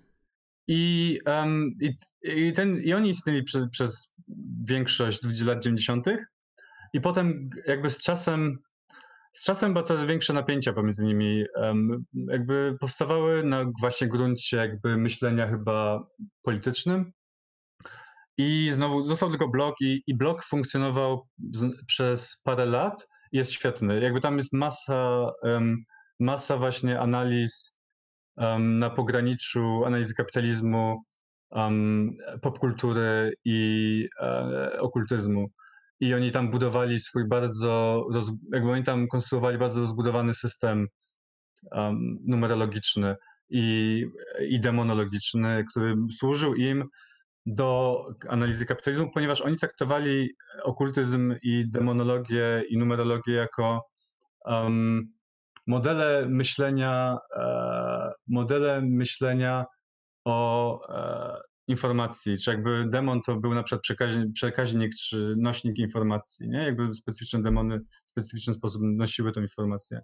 I, 0.68 1.20
um, 1.26 1.72
i, 1.82 1.96
i, 2.22 2.54
ten, 2.54 2.78
I 2.78 2.94
oni 2.94 3.10
istnieli 3.10 3.44
przy, 3.44 3.68
przez 3.72 4.14
większość 4.64 5.42
lat 5.42 5.64
90. 5.64 6.06
I 6.94 7.02
potem 7.02 7.50
jakby 7.68 7.90
z 7.90 8.04
czasem 8.04 8.60
z 9.34 9.44
czasem 9.44 9.74
było 9.74 9.84
coraz 9.84 10.06
większe 10.06 10.34
napięcia 10.34 10.74
pomiędzy 10.74 11.06
nimi. 11.06 11.44
Jakby 12.14 12.78
powstawały 12.80 13.44
na 13.44 13.66
właśnie 13.82 14.08
gruncie 14.08 14.58
jakby 14.58 14.98
myślenia 14.98 15.48
chyba 15.48 16.08
politycznym. 16.42 17.12
I 18.38 18.70
znowu 18.70 19.04
został 19.04 19.30
tylko 19.30 19.48
blog 19.48 19.76
i, 19.82 20.04
i 20.08 20.18
blog 20.18 20.46
funkcjonował 20.46 21.28
przez 21.88 22.42
parę 22.44 22.66
lat. 22.66 23.08
Jest 23.32 23.52
świetny. 23.52 24.00
Jakby 24.00 24.22
tam 24.22 24.38
jest 24.38 24.54
masa, 24.54 25.32
masa 26.20 26.58
właśnie 26.58 27.00
analiz 27.00 27.74
na 28.60 28.90
pograniczu 28.90 29.86
analizy 29.86 30.16
kapitalizmu, 30.16 31.04
popkultury 32.42 33.34
i 33.46 34.10
e, 34.22 34.80
okultyzmu 34.80 35.48
i 36.04 36.14
oni 36.14 36.32
tam 36.32 36.52
budowali 36.52 37.00
swój 37.00 37.28
bardzo, 37.28 38.04
jakby 38.54 38.72
oni 38.72 38.84
tam 38.84 39.08
konstruowali 39.08 39.58
bardzo 39.58 39.82
rozbudowany 39.82 40.34
system 40.34 40.88
um, 41.72 42.18
numerologiczny 42.28 43.16
i, 43.50 44.06
i 44.50 44.60
demonologiczny, 44.60 45.66
który 45.72 45.96
służył 46.18 46.56
im 46.56 46.84
do 47.46 47.98
analizy 48.30 48.66
kapitalizmu, 48.66 49.12
ponieważ 49.14 49.42
oni 49.42 49.58
traktowali 49.58 50.30
okultyzm 50.64 51.36
i 51.44 51.70
demonologię 51.70 52.64
i 52.70 52.78
numerologię 52.78 53.34
jako 53.34 53.86
um, 54.46 55.14
modele 55.68 56.26
myślenia, 56.30 57.18
e, 57.36 58.12
modele 58.28 58.82
myślenia 58.82 59.66
o 60.26 60.80
e, 60.90 61.42
informacji, 61.68 62.38
czy 62.38 62.52
jakby 62.52 62.86
demon 62.90 63.22
to 63.22 63.36
był 63.36 63.54
na 63.54 63.64
przykład 63.64 63.82
przekaźnik, 63.82 64.34
przekaźnik 64.34 64.96
czy 64.96 65.36
nośnik 65.38 65.78
informacji, 65.78 66.50
nie? 66.50 66.58
Jakby 66.58 66.94
specyficzne 66.94 67.42
demony 67.42 67.80
w 67.80 68.10
specyficzny 68.10 68.54
sposób 68.54 68.82
nosiły 68.84 69.32
tą 69.32 69.42
informację. 69.42 70.00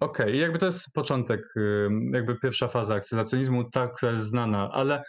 Okej, 0.00 0.26
okay. 0.26 0.36
jakby 0.36 0.58
to 0.58 0.66
jest 0.66 0.92
początek, 0.94 1.54
jakby 2.12 2.38
pierwsza 2.38 2.68
faza 2.68 2.94
akceleracyjnizmu, 2.94 3.70
ta, 3.70 3.88
która 3.88 4.10
jest 4.10 4.24
znana, 4.24 4.70
ale 4.72 5.02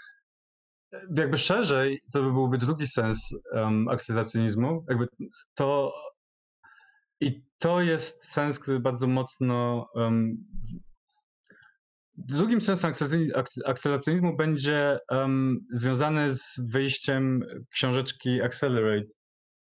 jakby 1.16 1.38
szerzej 1.38 2.02
to 2.14 2.24
by 2.24 2.32
byłby 2.32 2.58
drugi 2.58 2.88
sens 2.88 3.36
um, 3.52 3.86
jakby 4.90 5.08
to 5.54 5.94
i 7.22 7.44
to 7.58 7.82
jest 7.82 8.26
sens, 8.26 8.60
który 8.60 8.80
bardzo 8.80 9.08
mocno 9.08 9.90
um, 9.94 10.38
Drugim 12.28 12.62
sensem 12.62 12.94
akceleracyjizmu 13.66 14.36
będzie 14.36 15.00
um, 15.12 15.60
związany 15.74 16.30
z 16.30 16.62
wyjściem 16.72 17.44
książeczki 17.74 18.42
Accelerate 18.42 19.08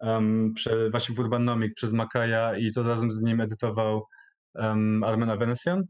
um, 0.01 0.53
prze, 0.55 0.91
właśnie 0.91 1.15
w 1.15 1.19
Urbanomic 1.19 1.75
przez 1.75 1.93
Makaja 1.93 2.59
i 2.59 2.73
to 2.73 2.83
razem 2.83 3.11
z 3.11 3.23
nim 3.23 3.41
edytował 3.41 4.07
um, 4.55 5.05
Armena 5.05 5.37
Venesian. 5.37 5.83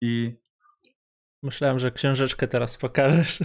I 0.00 0.36
Myślałem, 1.42 1.78
że 1.78 1.90
książeczkę 1.90 2.48
teraz 2.48 2.76
pokażesz. 2.76 3.38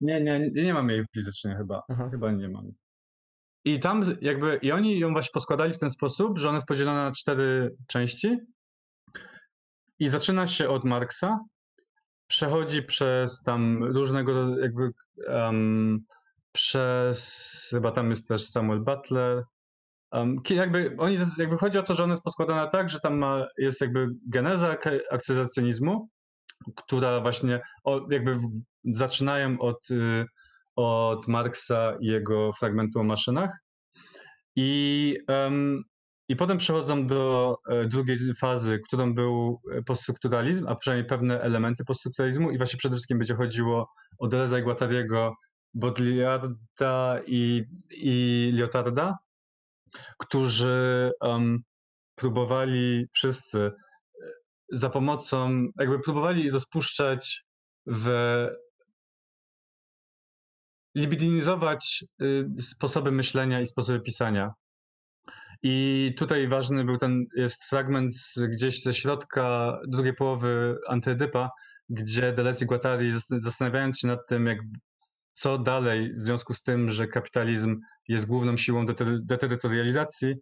Nie, 0.00 0.20
nie, 0.20 0.50
nie 0.50 0.74
mam 0.74 0.90
jej 0.90 1.04
fizycznie 1.14 1.56
chyba. 1.56 1.82
Aha. 1.88 2.08
Chyba 2.10 2.32
nie 2.32 2.48
mam. 2.48 2.72
I 3.64 3.80
tam 3.80 4.04
jakby, 4.20 4.58
i 4.62 4.72
oni 4.72 4.98
ją 4.98 5.12
właśnie 5.12 5.30
poskładali 5.32 5.72
w 5.72 5.78
ten 5.78 5.90
sposób, 5.90 6.38
że 6.38 6.48
ona 6.48 6.56
jest 6.56 6.66
podzielona 6.66 7.04
na 7.04 7.12
cztery 7.12 7.76
części 7.88 8.38
i 10.00 10.08
zaczyna 10.08 10.46
się 10.46 10.68
od 10.68 10.84
Marksa, 10.84 11.38
przechodzi 12.26 12.82
przez 12.82 13.42
tam 13.42 13.84
różnego 13.84 14.58
jakby 14.58 14.90
um, 15.28 16.04
przez 16.52 17.68
chyba 17.70 17.92
tam 17.92 18.10
jest 18.10 18.28
też 18.28 18.44
Samuel 18.44 18.80
Butler. 18.80 19.44
Um, 20.12 20.36
jakby 20.50 20.96
oni 20.98 21.16
jakby 21.38 21.56
chodzi 21.56 21.78
o 21.78 21.82
to, 21.82 21.94
że 21.94 22.04
ona 22.04 22.12
jest 22.12 22.22
poskładana 22.22 22.66
tak, 22.66 22.90
że 22.90 23.00
tam 23.00 23.18
ma, 23.18 23.46
jest 23.58 23.80
jakby 23.80 24.08
geneza 24.28 24.76
akceleracyjnizmu, 25.10 26.08
która 26.76 27.20
właśnie 27.20 27.60
o, 27.84 28.06
jakby 28.10 28.38
zaczynają 28.84 29.58
od, 29.58 29.90
y, 29.90 30.24
od 30.76 31.28
Marksa 31.28 31.96
i 32.00 32.06
jego 32.06 32.52
fragmentu 32.52 33.00
o 33.00 33.04
maszynach. 33.04 33.58
I, 34.56 35.16
um, 35.28 35.82
I 36.30 36.36
potem 36.36 36.58
przechodzą 36.58 37.06
do 37.06 37.56
e, 37.68 37.84
drugiej 37.84 38.18
fazy, 38.34 38.80
którą 38.86 39.14
był 39.14 39.60
e, 39.72 39.82
poststrukturalizm, 39.82 40.68
a 40.68 40.74
przynajmniej 40.76 41.08
pewne 41.08 41.40
elementy 41.40 41.84
poststrukturalizmu 41.84 42.50
i 42.50 42.58
właśnie 42.58 42.76
przede 42.76 42.94
wszystkim 42.94 43.18
będzie 43.18 43.34
chodziło 43.34 43.90
o 44.18 44.28
Deleuza 44.28 44.58
i 44.58 44.62
Guattariego, 44.62 45.34
Baudrillarda 45.74 47.20
i, 47.26 47.64
i 47.90 48.50
Lyotarda, 48.54 49.18
którzy 50.18 51.10
um, 51.20 51.58
próbowali 52.14 53.06
wszyscy 53.12 53.60
e, 53.60 53.72
za 54.72 54.90
pomocą, 54.90 55.66
jakby 55.78 56.00
próbowali 56.00 56.50
rozpuszczać 56.50 57.44
w 57.86 58.10
libidinizować 60.94 62.04
y, 62.22 62.46
sposoby 62.60 63.12
myślenia 63.12 63.60
i 63.60 63.66
sposoby 63.66 64.00
pisania. 64.00 64.52
I 65.62 66.14
tutaj 66.16 66.48
ważny 66.48 66.84
był 66.84 66.98
ten, 66.98 67.26
jest 67.36 67.64
fragment 67.64 68.16
z, 68.16 68.38
gdzieś 68.38 68.82
ze 68.82 68.94
środka 68.94 69.78
drugiej 69.88 70.14
połowy 70.14 70.78
Antydypa, 70.88 71.50
gdzie 71.88 72.32
Deleuze 72.32 72.64
i 72.64 72.68
Guattari 72.68 73.12
zastanawiając 73.30 73.98
się 73.98 74.08
nad 74.08 74.26
tym, 74.26 74.46
jak, 74.46 74.58
co 75.32 75.58
dalej 75.58 76.14
w 76.14 76.20
związku 76.20 76.54
z 76.54 76.62
tym, 76.62 76.90
że 76.90 77.06
kapitalizm 77.06 77.80
jest 78.08 78.26
główną 78.26 78.56
siłą 78.56 78.86
deterytorializacji, 79.22 80.34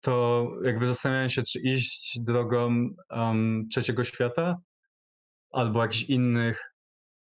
to 0.00 0.46
jakby 0.62 0.86
zastanawiają 0.86 1.28
się, 1.28 1.42
czy 1.42 1.60
iść 1.60 2.18
drogą 2.20 2.88
um, 3.10 3.66
trzeciego 3.70 4.04
świata 4.04 4.56
albo 5.52 5.82
jakichś 5.82 6.02
innych 6.02 6.72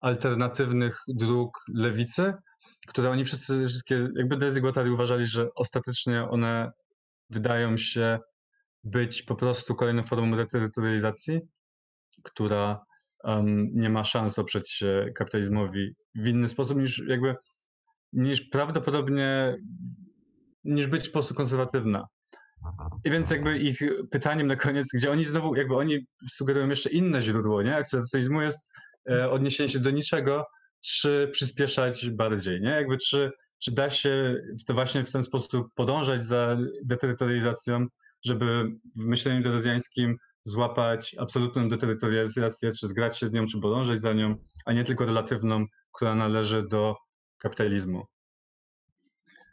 alternatywnych 0.00 0.98
dróg 1.08 1.58
lewicy, 1.74 2.32
które 2.86 3.10
oni 3.10 3.24
wszyscy, 3.24 3.66
wszystkie, 3.68 4.08
jakby 4.16 4.36
Deleuze 4.36 4.60
Guattari 4.60 4.90
uważali, 4.90 5.26
że 5.26 5.48
ostatecznie 5.54 6.24
one 6.24 6.72
wydają 7.30 7.78
się 7.78 8.18
być 8.84 9.22
po 9.22 9.34
prostu 9.34 9.74
kolejną 9.74 10.02
formą 10.02 10.36
reterytorializacji, 10.36 11.40
która 12.22 12.84
um, 13.24 13.68
nie 13.72 13.90
ma 13.90 14.04
szans 14.04 14.38
oprzeć 14.38 14.70
się 14.70 15.06
kapitalizmowi 15.14 15.94
w 16.14 16.26
inny 16.26 16.48
sposób 16.48 16.78
niż 16.78 17.02
jakby 17.06 17.36
niż 18.12 18.40
prawdopodobnie 18.40 19.56
niż 20.64 20.86
być 20.86 21.08
po 21.08 21.12
prostu 21.12 21.34
konserwatywna. 21.34 22.06
I 23.04 23.10
więc 23.10 23.30
jakby 23.30 23.58
ich 23.58 23.80
pytaniem 24.10 24.46
na 24.46 24.56
koniec, 24.56 24.88
gdzie 24.94 25.10
oni 25.10 25.24
znowu, 25.24 25.56
jakby 25.56 25.76
oni 25.76 26.06
sugerują 26.30 26.68
jeszcze 26.68 26.90
inne 26.90 27.20
źródło, 27.20 27.62
nie? 27.62 27.76
Akceptacyjzmu 27.76 28.42
jest 28.42 28.72
e, 29.10 29.30
odniesienie 29.30 29.68
się 29.68 29.78
do 29.78 29.90
niczego, 29.90 30.46
czy 30.80 31.28
przyspieszać 31.32 32.10
bardziej, 32.10 32.60
nie? 32.60 32.68
Jakby 32.68 32.96
czy, 32.96 33.30
czy 33.60 33.72
da 33.72 33.90
się 33.90 34.42
w 34.60 34.64
to 34.64 34.74
właśnie 34.74 35.04
w 35.04 35.12
ten 35.12 35.22
sposób 35.22 35.66
podążać 35.74 36.24
za 36.24 36.56
deterytorializacją, 36.84 37.86
żeby 38.24 38.64
w 38.96 39.04
myśleniu 39.04 39.42
delezjańskim 39.42 40.16
złapać 40.42 41.16
absolutną 41.18 41.68
deterytorializację, 41.68 42.72
czy 42.72 42.88
zgrać 42.88 43.18
się 43.18 43.28
z 43.28 43.32
nią, 43.32 43.46
czy 43.46 43.60
podążać 43.60 44.00
za 44.00 44.12
nią, 44.12 44.34
a 44.66 44.72
nie 44.72 44.84
tylko 44.84 45.04
relatywną, 45.04 45.66
która 45.92 46.14
należy 46.14 46.68
do 46.68 46.96
kapitalizmu. 47.38 48.04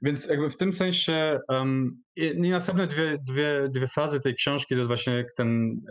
Więc 0.02 0.26
jakby 0.26 0.50
w 0.50 0.58
tym 0.58 0.74
sensie 0.74 1.39
um, 1.50 2.04
i 2.15 2.50
następne 2.50 2.88
dwie, 2.88 3.17
dwie, 3.28 3.70
dwie 3.70 3.88
fazy 3.88 4.22
tej 4.22 4.36
książki 4.36 4.76
to 4.76 4.78
jest 4.78 4.88
właśnie 4.88 5.26
ten 5.38 5.82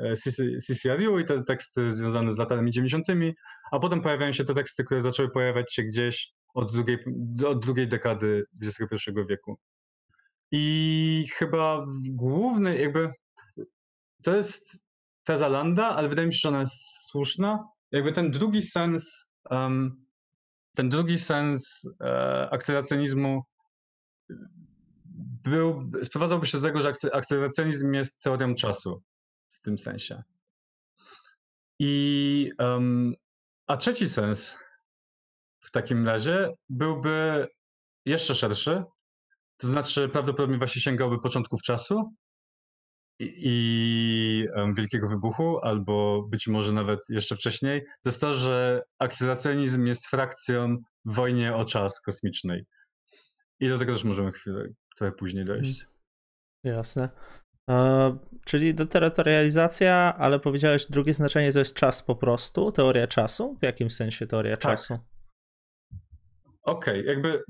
CCRU 0.67 1.19
i 1.19 1.25
te 1.25 1.45
teksty 1.45 1.91
związane 1.91 2.33
z 2.33 2.39
latami 2.39 2.71
90., 2.71 3.07
a 3.73 3.79
potem 3.79 4.03
pojawiają 4.03 4.33
się 4.33 4.45
te 4.45 4.55
teksty, 4.55 4.85
które 4.85 5.03
zaczęły 5.03 5.31
pojawiać 5.31 5.75
się 5.75 5.83
gdzieś 5.83 6.33
od 6.57 6.73
drugiej, 6.73 6.99
od 7.47 7.65
drugiej 7.65 7.89
dekady 7.89 8.45
XXI 8.63 9.11
wieku. 9.29 9.59
I 10.51 11.27
chyba 11.33 11.87
główny 12.11 12.79
jakby 12.79 13.13
to 14.23 14.37
jest 14.37 14.79
teza 15.25 15.49
Landa, 15.49 15.89
ale 15.89 16.09
wydaje 16.09 16.29
mi 16.29 16.35
się, 16.35 16.39
że 16.39 16.49
ona 16.49 16.61
jest 16.61 17.07
słuszna. 17.11 17.69
Jakby 17.93 18.13
ten 18.13 18.31
drugi 18.31 18.63
sens, 18.63 19.27
um, 19.51 20.07
ten 20.77 20.89
drugi 20.89 21.19
sens 21.19 21.89
e, 22.01 22.49
akceleracyjnizmu 22.51 23.43
był, 25.45 25.91
sprowadzałby 26.03 26.47
się 26.47 26.59
do 26.59 26.67
tego, 26.67 26.81
że 26.81 26.93
akceleracyjizm 27.13 27.93
jest 27.93 28.23
teorią 28.23 28.55
czasu 28.55 29.03
w 29.49 29.61
tym 29.61 29.79
sensie. 29.79 30.23
I, 31.79 32.53
um, 32.59 33.15
a 33.67 33.77
trzeci 33.77 34.09
sens 34.09 34.55
w 35.67 35.71
takim 35.71 36.07
razie 36.07 36.55
byłby 36.69 37.47
jeszcze 38.07 38.35
szerszy, 38.35 38.85
to 39.57 39.67
znaczy 39.67 40.09
prawdopodobnie 40.09 40.59
właśnie 40.59 40.83
sięgałby 40.83 41.21
początków 41.21 41.63
czasu 41.63 42.13
i, 43.21 43.35
i 43.37 44.47
um, 44.57 44.75
Wielkiego 44.75 45.09
Wybuchu, 45.09 45.59
albo 45.63 46.23
być 46.23 46.47
może 46.47 46.73
nawet 46.73 47.01
jeszcze 47.09 47.37
wcześniej. 47.37 47.85
To 48.03 48.09
jest 48.09 48.21
to, 48.21 48.35
że 48.35 48.83
akceleracyjizm 48.99 49.87
jest 49.87 50.07
frakcją 50.07 50.77
w 51.05 51.15
wojnie 51.15 51.57
o 51.57 51.65
czas 51.65 52.01
kosmicznej. 52.01 52.65
I 53.61 53.69
do 53.69 53.79
tego 53.79 53.93
też 53.93 54.05
możemy 54.05 54.33
chwilę, 54.33 54.69
trochę 54.97 55.13
później 55.13 55.43
mhm. 55.43 55.61
dojść. 55.61 55.87
Jasne. 56.65 57.09
E, 57.71 58.19
czyli 58.45 58.75
deterytorializacja, 58.75 60.15
ale 60.19 60.41
powiedziałeś 60.41 60.87
drugie 60.87 61.15
znaczenie 61.15 61.53
to 61.53 61.59
jest 61.59 61.75
czas 61.75 62.03
po 62.03 62.17
prostu, 62.17 62.73
teoria 62.73 63.07
czasu? 63.07 63.57
W 63.61 63.63
jakim 63.63 63.91
sensie 63.91 64.27
teoria 64.27 64.57
tak. 64.57 64.63
czasu? 64.73 64.99
Okej, 66.67 67.01
okay, 67.01 67.15
jakby... 67.15 67.43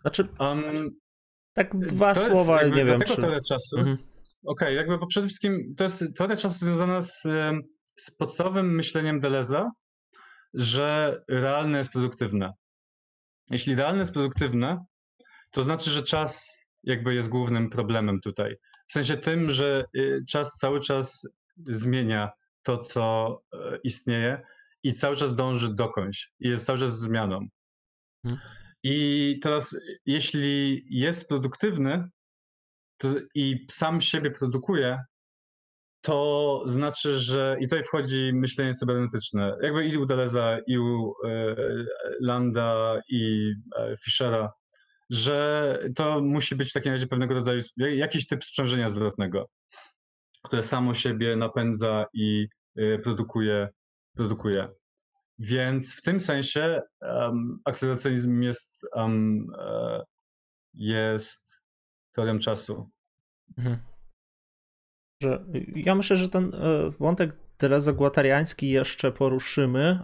Znaczy, 0.00 0.28
um, 0.38 0.90
tak 1.52 1.78
dwa 1.78 2.14
słowa, 2.14 2.62
jakby, 2.62 2.76
nie 2.76 2.84
wiem 2.84 3.00
czy... 3.00 3.16
teoria 3.16 3.40
czasu. 3.48 3.78
Mhm. 3.78 3.96
Okej, 3.96 4.08
okay, 4.44 4.72
jakby 4.72 4.98
bo 4.98 5.06
przede 5.06 5.26
wszystkim 5.26 5.74
to 5.76 5.84
jest 5.84 6.04
teoria 6.16 6.36
czasu 6.36 6.58
związana 6.58 7.02
z, 7.02 7.22
z 7.96 8.10
podstawowym 8.10 8.74
myśleniem 8.74 9.20
Deleza, 9.20 9.70
że 10.54 11.20
realne 11.28 11.78
jest 11.78 11.92
produktywne. 11.92 12.52
Jeśli 13.50 13.74
realne 13.74 13.98
jest 13.98 14.12
produktywne, 14.12 14.84
to 15.50 15.62
znaczy, 15.62 15.90
że 15.90 16.02
czas 16.02 16.60
jakby 16.82 17.14
jest 17.14 17.28
głównym 17.28 17.70
problemem 17.70 18.20
tutaj. 18.20 18.56
W 18.86 18.92
sensie 18.92 19.16
tym, 19.16 19.50
że 19.50 19.84
y, 19.96 20.20
czas 20.28 20.58
cały 20.58 20.80
czas 20.80 21.28
zmienia 21.66 22.30
to, 22.62 22.78
co 22.78 23.36
e, 23.52 23.78
istnieje 23.84 24.42
i 24.84 24.92
cały 24.92 25.16
czas 25.16 25.34
dąży 25.34 25.74
dokądś 25.74 26.32
i 26.40 26.48
jest 26.48 26.66
cały 26.66 26.78
czas 26.78 26.98
zmianą. 26.98 27.46
Hmm. 28.26 28.40
I 28.82 29.38
teraz, 29.42 29.76
jeśli 30.06 30.82
jest 30.90 31.28
produktywny 31.28 32.08
i 33.34 33.66
sam 33.70 34.00
siebie 34.00 34.30
produkuje, 34.30 34.98
to 36.00 36.62
znaczy, 36.66 37.18
że 37.18 37.56
i 37.60 37.64
tutaj 37.64 37.84
wchodzi 37.84 38.32
myślenie 38.34 38.74
cybernetyczne. 38.74 39.56
Jakby 39.62 39.86
i 39.86 39.96
u 39.96 40.06
Deleza, 40.06 40.58
i 40.66 40.78
u 40.78 41.14
e, 41.24 41.56
Landa, 42.20 43.00
i 43.08 43.52
e, 43.78 43.96
Fischera, 44.04 44.52
że 45.10 45.78
to 45.96 46.20
musi 46.20 46.56
być 46.56 46.70
w 46.70 46.72
takim 46.72 46.92
razie 46.92 47.06
pewnego 47.06 47.34
rodzaju 47.34 47.60
jakiś 47.76 48.26
typ 48.26 48.44
sprzężenia 48.44 48.88
zwrotnego, 48.88 49.48
które 50.42 50.62
samo 50.62 50.94
siebie 50.94 51.36
napędza 51.36 52.06
i 52.14 52.46
e, 52.76 52.98
produkuje, 52.98 53.68
produkuje. 54.14 54.68
Więc 55.38 55.96
w 55.96 56.02
tym 56.02 56.20
sensie 56.20 56.82
um, 57.00 57.60
akceleracyjizm 57.64 58.42
jest, 58.42 58.86
um, 58.94 59.46
jest 60.74 61.60
teorią 62.12 62.38
czasu. 62.38 62.90
Mhm 63.58 63.94
że 65.24 65.44
ja 65.74 65.94
myślę, 65.94 66.16
że 66.16 66.28
ten 66.28 66.54
e, 66.54 66.90
wątek 66.90 67.36
terezogłatariański 67.56 68.70
jeszcze 68.70 69.12
poruszymy. 69.12 69.98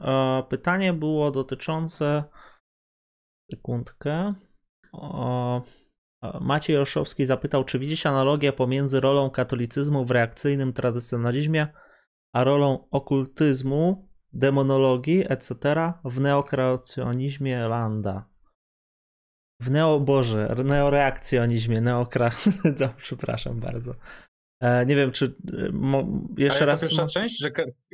Pytanie 0.48 0.92
było 0.92 1.30
dotyczące. 1.30 2.24
Sekundkę. 3.50 4.34
O, 4.92 5.62
Maciej 6.40 6.76
Olszowski 6.76 7.24
zapytał, 7.24 7.64
czy 7.64 7.78
widzisz 7.78 8.06
analogię 8.06 8.52
pomiędzy 8.52 9.00
rolą 9.00 9.30
katolicyzmu 9.30 10.04
w 10.04 10.10
reakcyjnym 10.10 10.72
tradycjonalizmie, 10.72 11.68
a 12.32 12.44
rolą 12.44 12.88
okultyzmu, 12.90 14.08
demonologii, 14.32 15.24
etc. 15.28 15.54
w 16.04 16.20
neokreacjonizmie 16.20 17.58
Landa. 17.58 18.24
W 19.60 19.70
neo, 19.70 20.00
Boże, 20.00 20.54
neoreakcjonizmie, 20.64 21.80
neokra... 21.80 22.30
przepraszam 22.96 23.60
bardzo. 23.60 23.94
E, 24.60 24.86
nie 24.86 24.96
wiem, 24.96 25.12
czy 25.12 25.34
mo, 25.72 26.04
jeszcze 26.38 26.66
raz. 26.66 26.80
pierwsza 26.80 27.06
część, 27.06 27.38
że 27.38 27.50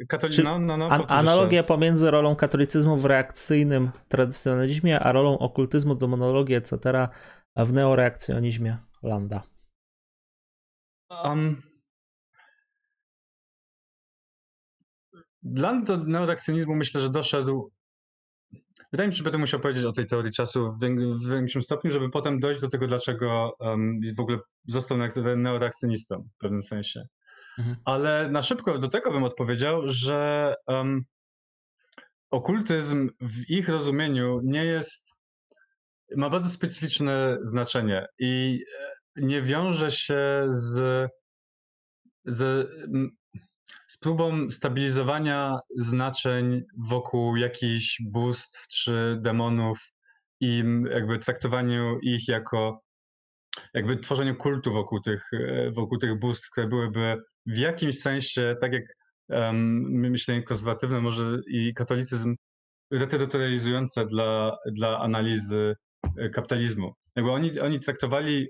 katolicy. 0.09 0.43
No, 0.43 0.59
no, 0.59 0.77
no, 0.77 0.89
an, 0.89 1.03
analogia 1.09 1.63
pomiędzy 1.63 2.11
rolą 2.11 2.37
katolicyzmu 2.37 2.97
w 2.97 3.05
reakcyjnym 3.05 3.91
tradycjonalizmie, 4.09 5.01
a 5.01 5.13
rolą 5.13 5.39
okultyzmu, 5.39 5.95
demonologii, 5.95 6.55
etc. 6.55 7.09
w 7.57 7.73
neoreakcjonizmie 7.73 8.79
Landa. 9.03 9.43
Um, 11.25 11.63
dla 15.53 15.83
neoreakcjonizmu 16.07 16.75
myślę, 16.75 17.01
że 17.01 17.11
doszedł. 17.11 17.71
Wydaje 18.93 19.09
mi 19.09 19.15
się, 19.15 19.19
że 19.19 19.25
będę 19.25 19.39
musiał 19.39 19.61
powiedzieć 19.61 19.85
o 19.85 19.93
tej 19.93 20.07
teorii 20.07 20.33
czasu 20.33 20.73
w, 20.73 21.31
większym 21.31 21.63
stopniu, 21.63 21.91
żeby 21.91 22.11
potem 22.11 22.41
dojść 22.41 22.61
do 22.61 22.69
tego, 22.69 22.87
dlaczego 22.87 23.57
um, 23.59 24.01
w 24.17 24.21
ogóle 24.21 24.39
został 24.67 24.99
neoreakcjonistą 25.37 26.29
w 26.37 26.39
pewnym 26.39 26.63
sensie. 26.63 27.07
Mhm. 27.59 27.77
Ale 27.85 28.31
na 28.31 28.43
szybko 28.43 28.79
do 28.79 28.89
tego 28.89 29.13
bym 29.13 29.25
odpowiedział, 29.25 29.83
że 29.85 30.55
um, 30.67 31.05
okultyzm 32.31 33.11
w 33.21 33.51
ich 33.51 33.69
rozumieniu 33.69 34.41
nie 34.45 34.65
jest. 34.65 35.19
ma 36.17 36.31
bardzo 36.31 36.49
specyficzne 36.49 37.39
znaczenie 37.43 38.07
i 38.19 38.65
e, 38.81 39.23
nie 39.23 39.43
wiąże 39.43 39.91
się 39.91 40.47
z, 40.51 41.09
z 42.25 42.69
z 43.87 43.99
próbą 43.99 44.51
stabilizowania 44.51 45.59
znaczeń 45.77 46.63
wokół 46.89 47.37
jakichś 47.37 48.03
bóstw 48.03 48.69
czy 48.69 49.19
demonów 49.21 49.93
i 50.41 50.65
jakby 50.91 51.19
traktowaniu 51.19 51.99
ich 52.03 52.29
jako 52.29 52.81
jakby 53.75 53.97
tworzeniu 53.97 54.37
kultu 54.37 54.73
wokół 54.73 55.01
tych, 55.01 55.31
e, 55.33 55.71
wokół 55.71 55.99
tych 55.99 56.19
bóstw, 56.19 56.51
które 56.51 56.67
byłyby 56.67 57.17
w 57.47 57.57
jakimś 57.57 57.99
sensie, 57.99 58.55
tak 58.61 58.73
jak 58.73 58.83
um, 59.29 59.83
myślenie 59.91 60.43
konserwatywne, 60.43 61.01
może 61.01 61.39
i 61.51 61.75
katolicyzm 61.75 62.35
reterytorializujące 62.91 64.07
dla, 64.07 64.57
dla 64.73 64.99
analizy 64.99 65.75
e, 66.19 66.31
kapitalizmu. 66.31 66.93
Jakby 67.17 67.31
oni, 67.31 67.61
oni 67.61 67.81
traktowali, 67.81 68.49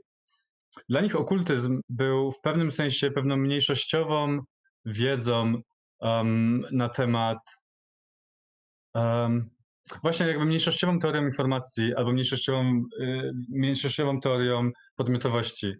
dla 0.88 1.00
nich 1.00 1.16
okultyzm 1.16 1.80
był 1.88 2.32
w 2.32 2.40
pewnym 2.40 2.70
sensie 2.70 3.10
pewną 3.10 3.36
mniejszościową 3.36 4.40
wiedzą 4.86 5.62
um, 6.00 6.66
na 6.72 6.88
temat 6.88 7.38
um, 8.94 9.50
właśnie 10.02 10.26
jakby 10.26 10.44
mniejszościową 10.44 10.98
teorią 10.98 11.24
informacji 11.24 11.94
albo 11.94 12.12
mniejszościową, 12.12 12.82
y, 13.00 13.32
mniejszościową 13.48 14.20
teorią 14.20 14.70
podmiotowości, 14.96 15.72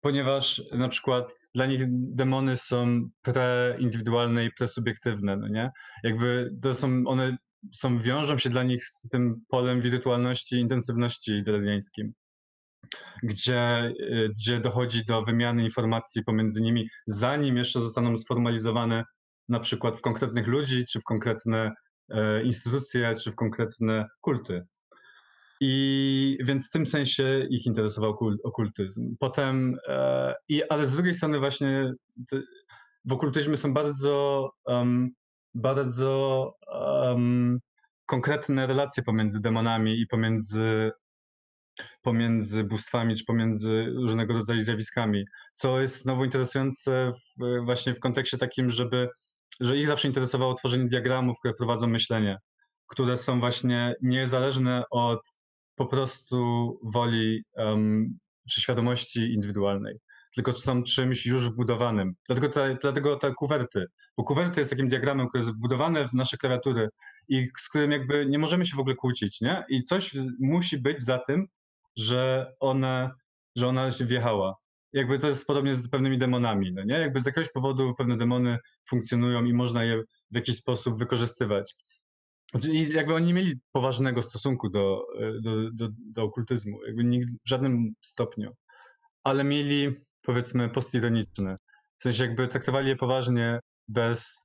ponieważ 0.00 0.62
na 0.72 0.88
przykład 0.88 1.34
dla 1.54 1.66
nich 1.66 1.82
demony 1.90 2.56
są 2.56 3.08
preindywidualne 3.22 4.44
i 4.44 4.50
presubiektywne, 4.58 5.36
no 5.36 5.48
nie? 5.48 5.70
Jakby 6.04 6.50
to 6.62 6.74
są, 6.74 7.02
one 7.06 7.36
są, 7.74 7.98
wiążą 7.98 8.38
się 8.38 8.50
dla 8.50 8.62
nich 8.62 8.84
z 8.84 9.08
tym 9.08 9.44
polem 9.48 9.80
wirtualności 9.80 10.56
i 10.56 10.60
intensywności 10.60 11.42
drezjańskim 11.42 12.12
gdzie, 13.22 13.92
y, 14.00 14.28
gdzie 14.28 14.60
dochodzi 14.60 15.04
do 15.04 15.22
wymiany 15.22 15.62
informacji 15.62 16.24
pomiędzy 16.24 16.62
nimi, 16.62 16.88
zanim 17.06 17.56
jeszcze 17.56 17.80
zostaną 17.80 18.16
sformalizowane 18.16 19.04
na 19.48 19.60
przykład 19.60 19.98
w 19.98 20.00
konkretnych 20.00 20.46
ludzi, 20.46 20.84
czy 20.90 21.00
w 21.00 21.04
konkretne 21.04 21.72
e, 22.08 22.42
instytucje, 22.42 23.14
czy 23.24 23.32
w 23.32 23.36
konkretne 23.36 24.06
kulty. 24.20 24.66
I 25.60 26.38
więc 26.44 26.66
w 26.66 26.70
tym 26.70 26.86
sensie 26.86 27.46
ich 27.50 27.66
interesował 27.66 28.18
okultyzm. 28.44 29.16
Potem, 29.20 29.76
e, 29.88 30.34
i, 30.48 30.62
ale 30.68 30.86
z 30.86 30.92
drugiej 30.92 31.14
strony 31.14 31.38
właśnie 31.38 31.92
w 33.04 33.12
okultyzmie 33.12 33.56
są 33.56 33.74
bardzo, 33.74 34.50
um, 34.66 35.10
bardzo 35.54 36.52
um, 36.66 37.58
konkretne 38.06 38.66
relacje 38.66 39.02
pomiędzy 39.02 39.40
demonami 39.40 40.00
i 40.00 40.06
pomiędzy 40.06 40.90
pomiędzy 42.02 42.64
bóstwami 42.64 43.16
czy 43.16 43.24
pomiędzy 43.24 43.84
różnego 43.84 44.34
rodzaju 44.34 44.60
zjawiskami, 44.60 45.24
co 45.52 45.80
jest 45.80 46.02
znowu 46.02 46.24
interesujące 46.24 47.10
w, 47.10 47.64
właśnie 47.64 47.94
w 47.94 48.00
kontekście 48.00 48.38
takim, 48.38 48.70
żeby, 48.70 49.08
że 49.60 49.76
ich 49.76 49.86
zawsze 49.86 50.08
interesowało 50.08 50.54
tworzenie 50.54 50.88
diagramów, 50.88 51.38
które 51.38 51.54
prowadzą 51.54 51.86
myślenie, 51.86 52.38
które 52.86 53.16
są 53.16 53.40
właśnie 53.40 53.94
niezależne 54.02 54.82
od 54.90 55.20
po 55.76 55.86
prostu 55.86 56.38
woli 56.94 57.44
um, 57.56 58.18
czy 58.50 58.60
świadomości 58.60 59.32
indywidualnej, 59.32 59.94
tylko 60.34 60.52
są 60.52 60.82
czymś 60.82 61.26
już 61.26 61.48
wbudowanym. 61.48 62.14
Dlatego 62.28 62.48
te, 62.48 62.76
dlatego 62.80 63.16
te 63.16 63.34
kuwerty, 63.34 63.84
bo 64.16 64.24
kuwerty 64.24 64.60
jest 64.60 64.70
takim 64.70 64.88
diagramem, 64.88 65.28
który 65.28 65.44
jest 65.44 65.56
wbudowany 65.56 66.08
w 66.08 66.12
nasze 66.12 66.36
klawiatury 66.36 66.88
i 67.28 67.46
z 67.58 67.68
którym 67.68 67.90
jakby 67.90 68.26
nie 68.26 68.38
możemy 68.38 68.66
się 68.66 68.76
w 68.76 68.80
ogóle 68.80 68.94
kłócić, 68.94 69.40
nie? 69.40 69.64
I 69.68 69.82
coś 69.82 70.16
musi 70.40 70.78
być 70.78 71.00
za 71.00 71.18
tym, 71.18 71.46
że 71.96 72.52
ona, 72.60 73.14
że 73.56 73.68
ona 73.68 73.90
się 73.90 74.04
wjechała. 74.04 74.54
Jakby 74.92 75.18
to 75.18 75.28
jest 75.28 75.46
podobnie 75.46 75.74
z 75.74 75.88
pewnymi 75.88 76.18
demonami, 76.18 76.72
no 76.72 76.84
nie? 76.84 76.94
Jakby 76.94 77.20
z 77.20 77.26
jakiegoś 77.26 77.52
powodu 77.52 77.94
pewne 77.94 78.16
demony 78.16 78.58
funkcjonują 78.88 79.44
i 79.44 79.52
można 79.52 79.84
je 79.84 80.02
w 80.30 80.36
jakiś 80.36 80.56
sposób 80.56 80.98
wykorzystywać. 80.98 81.74
Znaczy, 82.50 82.72
I 82.72 82.92
jakby 82.92 83.14
oni 83.14 83.26
nie 83.26 83.34
mieli 83.34 83.54
poważnego 83.72 84.22
stosunku 84.22 84.68
do, 84.68 85.06
do, 85.42 85.70
do, 85.72 85.88
do 86.12 86.22
okultyzmu, 86.22 86.84
jakby 86.86 87.04
nigdy, 87.04 87.32
w 87.32 87.48
żadnym 87.48 87.92
stopniu, 88.02 88.52
ale 89.24 89.44
mieli 89.44 89.96
powiedzmy 90.22 90.68
postironiczne. 90.68 91.56
W 91.98 92.02
sensie 92.02 92.24
jakby 92.24 92.48
traktowali 92.48 92.88
je 92.88 92.96
poważnie, 92.96 93.60
bez 93.88 94.40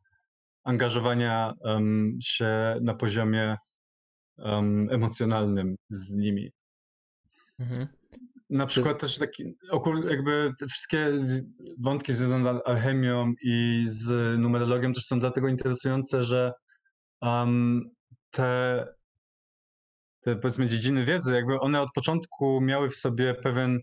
angażowania 0.64 1.54
um, 1.60 2.18
się 2.24 2.78
na 2.82 2.94
poziomie 2.94 3.58
um, 4.38 4.88
emocjonalnym 4.92 5.76
z 5.90 6.14
nimi. 6.14 6.52
Mhm. 7.62 7.88
Na 8.50 8.66
przykład 8.66 9.00
też 9.00 9.18
taki, 9.18 9.58
jakby 10.10 10.54
te 10.60 10.68
wszystkie 10.68 11.12
wątki 11.80 12.14
związane 12.14 12.60
z 12.60 12.68
alchemią 12.68 13.34
i 13.44 13.84
z 13.88 14.40
numerologią 14.40 14.94
też 14.94 15.06
są 15.06 15.20
dlatego 15.20 15.48
interesujące, 15.48 16.24
że 16.24 16.54
um, 17.22 17.90
te, 18.32 18.86
te 20.22 20.36
powiedzmy 20.36 20.68
dziedziny 20.68 21.06
wiedzy, 21.06 21.36
jakby 21.36 21.60
one 21.60 21.82
od 21.82 21.90
początku 21.96 22.62
miały 22.62 22.90
w 22.90 22.96
sobie 22.96 23.34
pewien 23.34 23.80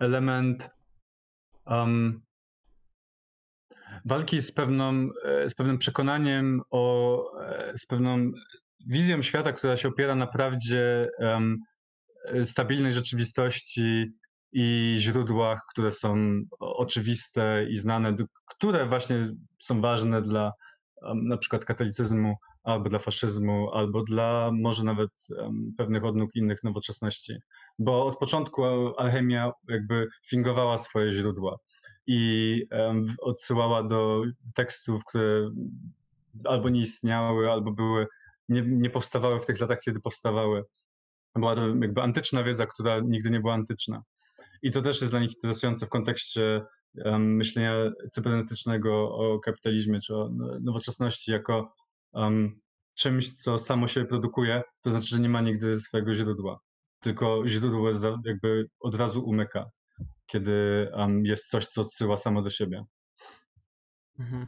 element 0.00 0.70
um, 1.66 2.22
walki 4.04 4.40
z, 4.40 4.52
pewną, 4.52 5.08
e, 5.24 5.48
z 5.48 5.54
pewnym 5.54 5.78
przekonaniem 5.78 6.60
o, 6.70 7.24
e, 7.40 7.78
z 7.78 7.86
pewną 7.86 8.30
wizją 8.86 9.22
świata, 9.22 9.52
która 9.52 9.76
się 9.76 9.88
opiera 9.88 10.14
na 10.14 10.26
prawdzie 10.26 11.08
um, 11.18 11.58
stabilnej 12.44 12.92
rzeczywistości 12.92 14.12
i 14.52 14.94
źródłach, 14.98 15.62
które 15.70 15.90
są 15.90 16.16
oczywiste 16.60 17.66
i 17.70 17.76
znane, 17.76 18.14
które 18.46 18.86
właśnie 18.86 19.28
są 19.58 19.80
ważne 19.80 20.22
dla 20.22 20.52
na 21.14 21.36
przykład 21.36 21.64
katolicyzmu, 21.64 22.36
albo 22.62 22.88
dla 22.88 22.98
faszyzmu, 22.98 23.70
albo 23.72 24.02
dla 24.02 24.50
może 24.52 24.84
nawet 24.84 25.10
pewnych 25.78 26.04
odnóg 26.04 26.34
innych 26.34 26.62
nowoczesności. 26.62 27.34
Bo 27.78 28.06
od 28.06 28.18
początku 28.18 28.64
alchemia 28.98 29.52
jakby 29.68 30.08
fingowała 30.28 30.78
swoje 30.78 31.12
źródła 31.12 31.58
i 32.06 32.62
odsyłała 33.20 33.82
do 33.82 34.22
tekstów, 34.54 35.04
które 35.04 35.50
albo 36.44 36.68
nie 36.68 36.80
istniały, 36.80 37.50
albo 37.50 37.72
były, 37.72 38.06
nie, 38.48 38.62
nie 38.66 38.90
powstawały 38.90 39.40
w 39.40 39.46
tych 39.46 39.60
latach, 39.60 39.80
kiedy 39.80 40.00
powstawały 40.00 40.64
była 41.40 41.56
to 41.56 41.68
jakby 41.68 42.02
antyczna 42.02 42.44
wiedza, 42.44 42.66
która 42.66 43.00
nigdy 43.00 43.30
nie 43.30 43.40
była 43.40 43.54
antyczna. 43.54 44.02
I 44.62 44.70
to 44.70 44.82
też 44.82 45.00
jest 45.00 45.12
dla 45.12 45.20
nich 45.20 45.34
interesujące 45.34 45.86
w 45.86 45.88
kontekście 45.88 46.62
um, 46.94 47.36
myślenia 47.36 47.74
cybernetycznego 48.10 49.14
o 49.14 49.38
kapitalizmie 49.38 50.00
czy 50.00 50.16
o 50.16 50.30
nowoczesności 50.60 51.30
jako 51.30 51.74
um, 52.12 52.60
czymś, 52.96 53.32
co 53.32 53.58
samo 53.58 53.88
się 53.88 54.04
produkuje, 54.04 54.62
to 54.82 54.90
znaczy, 54.90 55.06
że 55.06 55.20
nie 55.20 55.28
ma 55.28 55.40
nigdy 55.40 55.80
swojego 55.80 56.14
źródła. 56.14 56.60
Tylko 57.00 57.48
źródło 57.48 57.90
jakby 58.24 58.68
od 58.80 58.94
razu 58.94 59.24
umyka, 59.24 59.70
kiedy 60.26 60.88
um, 60.92 61.26
jest 61.26 61.48
coś, 61.48 61.66
co 61.66 61.80
odsyła 61.80 62.16
samo 62.16 62.42
do 62.42 62.50
siebie. 62.50 62.84
Mhm. 64.18 64.46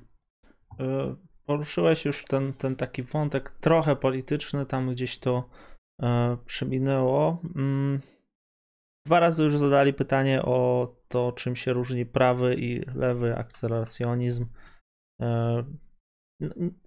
E, 0.81 1.17
poruszyłeś 1.47 2.05
już 2.05 2.25
ten, 2.25 2.53
ten 2.53 2.77
taki 2.77 3.03
wątek 3.03 3.51
trochę 3.51 3.97
polityczny, 3.97 4.67
tam 4.67 4.91
gdzieś 4.91 5.19
to 5.19 5.49
E, 6.03 6.37
przeminęło. 6.47 7.43
Mm, 7.57 8.01
dwa 9.07 9.21
razy 9.21 9.45
już 9.45 9.59
zadali 9.59 9.95
pytanie 9.95 10.43
o 10.43 10.89
to, 11.09 11.33
czym 11.33 11.57
się 11.57 11.73
różni 11.73 12.07
prawy 12.07 12.55
i 12.55 12.87
lewy 12.95 13.37
akceleracjonizm. 13.37 14.47
E, 15.23 15.65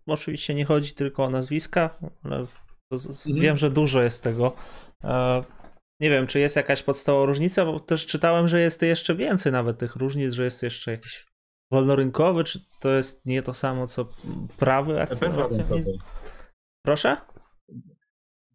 oczywiście 0.08 0.56
nie 0.56 0.66
chodzi 0.66 0.94
tylko 0.94 1.24
o 1.24 1.30
nazwiska, 1.30 2.00
ale 2.24 2.38
mhm. 2.92 3.40
wiem, 3.42 3.58
że 3.58 3.70
dużo 3.70 4.02
jest 4.02 4.24
tego. 4.24 4.56
E, 5.04 5.44
nie 6.02 6.10
wiem, 6.10 6.28
czy 6.28 6.40
jest 6.40 6.56
jakaś 6.56 6.84
podstawowa 6.84 7.26
różnica, 7.26 7.66
bo 7.66 7.80
też 7.80 8.06
czytałem, 8.06 8.48
że 8.48 8.62
jest 8.62 8.82
jeszcze 8.82 9.16
więcej 9.16 9.52
nawet 9.52 9.78
tych 9.78 9.96
różnic, 9.96 10.34
że 10.34 10.44
jest 10.44 10.64
jeszcze 10.64 10.92
jakiś 10.92 11.28
Wolnorynkowy, 11.72 12.44
czy 12.44 12.60
to 12.80 12.90
jest 12.90 13.26
nie 13.26 13.44
to 13.44 13.54
samo 13.54 13.88
co 13.88 14.08
prawy 14.60 15.02
akceleracyjny? 15.02 15.98
Proszę? 16.86 17.18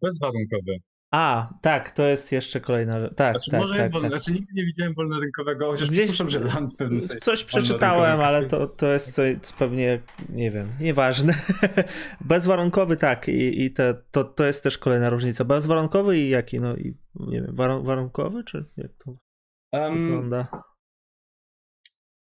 Bezwarunkowy. 0.03 0.77
A, 1.11 1.53
tak, 1.61 1.91
to 1.91 2.07
jest 2.07 2.31
jeszcze 2.31 2.61
kolejna 2.61 2.99
rzecz. 2.99 3.15
Tak, 3.15 3.33
znaczy, 3.33 3.51
tak, 3.51 3.59
może 3.59 3.73
tak, 3.73 3.81
jest 3.81 3.93
wolny, 3.93 4.09
tak. 4.09 4.19
znaczy 4.19 4.39
nigdy 4.39 4.53
nie 4.55 4.65
widziałem 4.65 4.93
wolnorynkowego, 4.93 5.71
chociaż 5.71 5.89
Gdzieś 5.89 6.11
przypuszczam, 6.11 6.29
że 6.29 6.39
land 6.39 6.73
Coś 7.21 7.43
przeczytałem, 7.43 8.19
ale 8.19 8.45
to, 8.45 8.67
to 8.67 8.87
jest 8.87 9.15
coś 9.15 9.37
pewnie, 9.59 9.99
nie 10.29 10.51
wiem, 10.51 10.67
nieważne. 10.79 11.33
Bezwarunkowy 12.21 12.97
tak 12.97 13.27
i, 13.27 13.63
i 13.63 13.71
te, 13.71 13.95
to, 14.11 14.23
to 14.23 14.45
jest 14.45 14.63
też 14.63 14.77
kolejna 14.77 15.09
różnica. 15.09 15.45
Bezwarunkowy 15.45 16.17
i 16.19 16.29
jaki, 16.29 16.59
no 16.59 16.75
i 16.75 16.97
nie 17.15 17.41
wiem, 17.41 17.55
warunkowy, 17.83 18.43
czy 18.43 18.65
jak 18.77 18.91
to 19.05 19.15
um, 19.71 20.07
wygląda? 20.07 20.47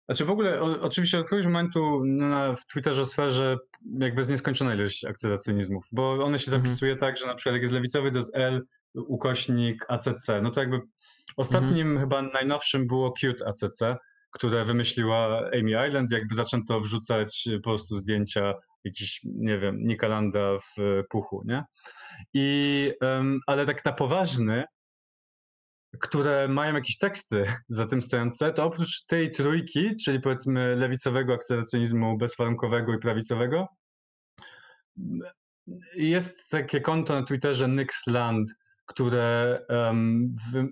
Znaczy 0.08 0.24
w 0.24 0.30
ogóle, 0.30 0.60
o, 0.60 0.80
oczywiście 0.80 1.18
od 1.18 1.26
któregoś 1.26 1.46
momentu 1.46 2.02
na, 2.04 2.54
w 2.54 2.66
Twitterze 2.66 3.04
sferze 3.04 3.56
jakby 3.98 4.20
jest 4.20 4.30
nieskończona 4.30 4.74
ilość 4.74 5.04
akceleracyjnizmów, 5.04 5.84
bo 5.92 6.24
one 6.24 6.38
się 6.38 6.52
mhm. 6.52 6.62
zapisuje 6.62 6.92
mhm. 6.92 7.10
tak, 7.10 7.20
że 7.20 7.26
na 7.26 7.34
przykład 7.34 7.52
jak 7.52 7.62
jest 7.62 7.74
lewicowy 7.74 8.10
to 8.10 8.18
jest 8.18 8.36
L 8.36 8.66
ukośnik 8.94 9.84
ACC, 9.88 10.26
no 10.42 10.50
to 10.50 10.60
jakby 10.60 10.80
ostatnim 11.36 11.90
mhm. 11.90 11.98
chyba 12.00 12.22
najnowszym 12.22 12.86
było 12.86 13.12
Qt 13.12 13.46
ACC, 13.46 13.80
które 14.30 14.64
wymyśliła 14.64 15.38
Amy 15.38 15.88
Island, 15.88 16.10
jakby 16.10 16.34
zaczęto 16.34 16.80
wrzucać 16.80 17.48
po 17.56 17.62
prostu 17.62 17.98
zdjęcia 17.98 18.54
jakiś, 18.84 19.20
nie 19.24 19.58
wiem, 19.58 19.78
Nikalanda 19.86 20.58
w 20.58 21.02
puchu, 21.10 21.42
nie? 21.46 21.62
I, 22.34 22.92
um, 23.00 23.40
ale 23.46 23.66
tak 23.66 23.84
na 23.84 23.92
poważny, 23.92 24.64
które 26.00 26.48
mają 26.48 26.74
jakieś 26.74 26.98
teksty 26.98 27.44
za 27.68 27.86
tym 27.86 28.02
stojące, 28.02 28.52
to 28.52 28.64
oprócz 28.64 29.04
tej 29.04 29.30
trójki, 29.30 29.96
czyli 30.04 30.20
powiedzmy 30.20 30.76
lewicowego 30.76 31.34
akceleracyjnizmu 31.34 32.18
bezwarunkowego 32.18 32.94
i 32.94 32.98
prawicowego, 32.98 33.68
jest 35.96 36.50
takie 36.50 36.80
konto 36.80 37.14
na 37.14 37.26
Twitterze 37.26 37.68
Nixland, 37.68 38.54
które, 38.86 39.60
um, 39.68 40.34
w, 40.52 40.66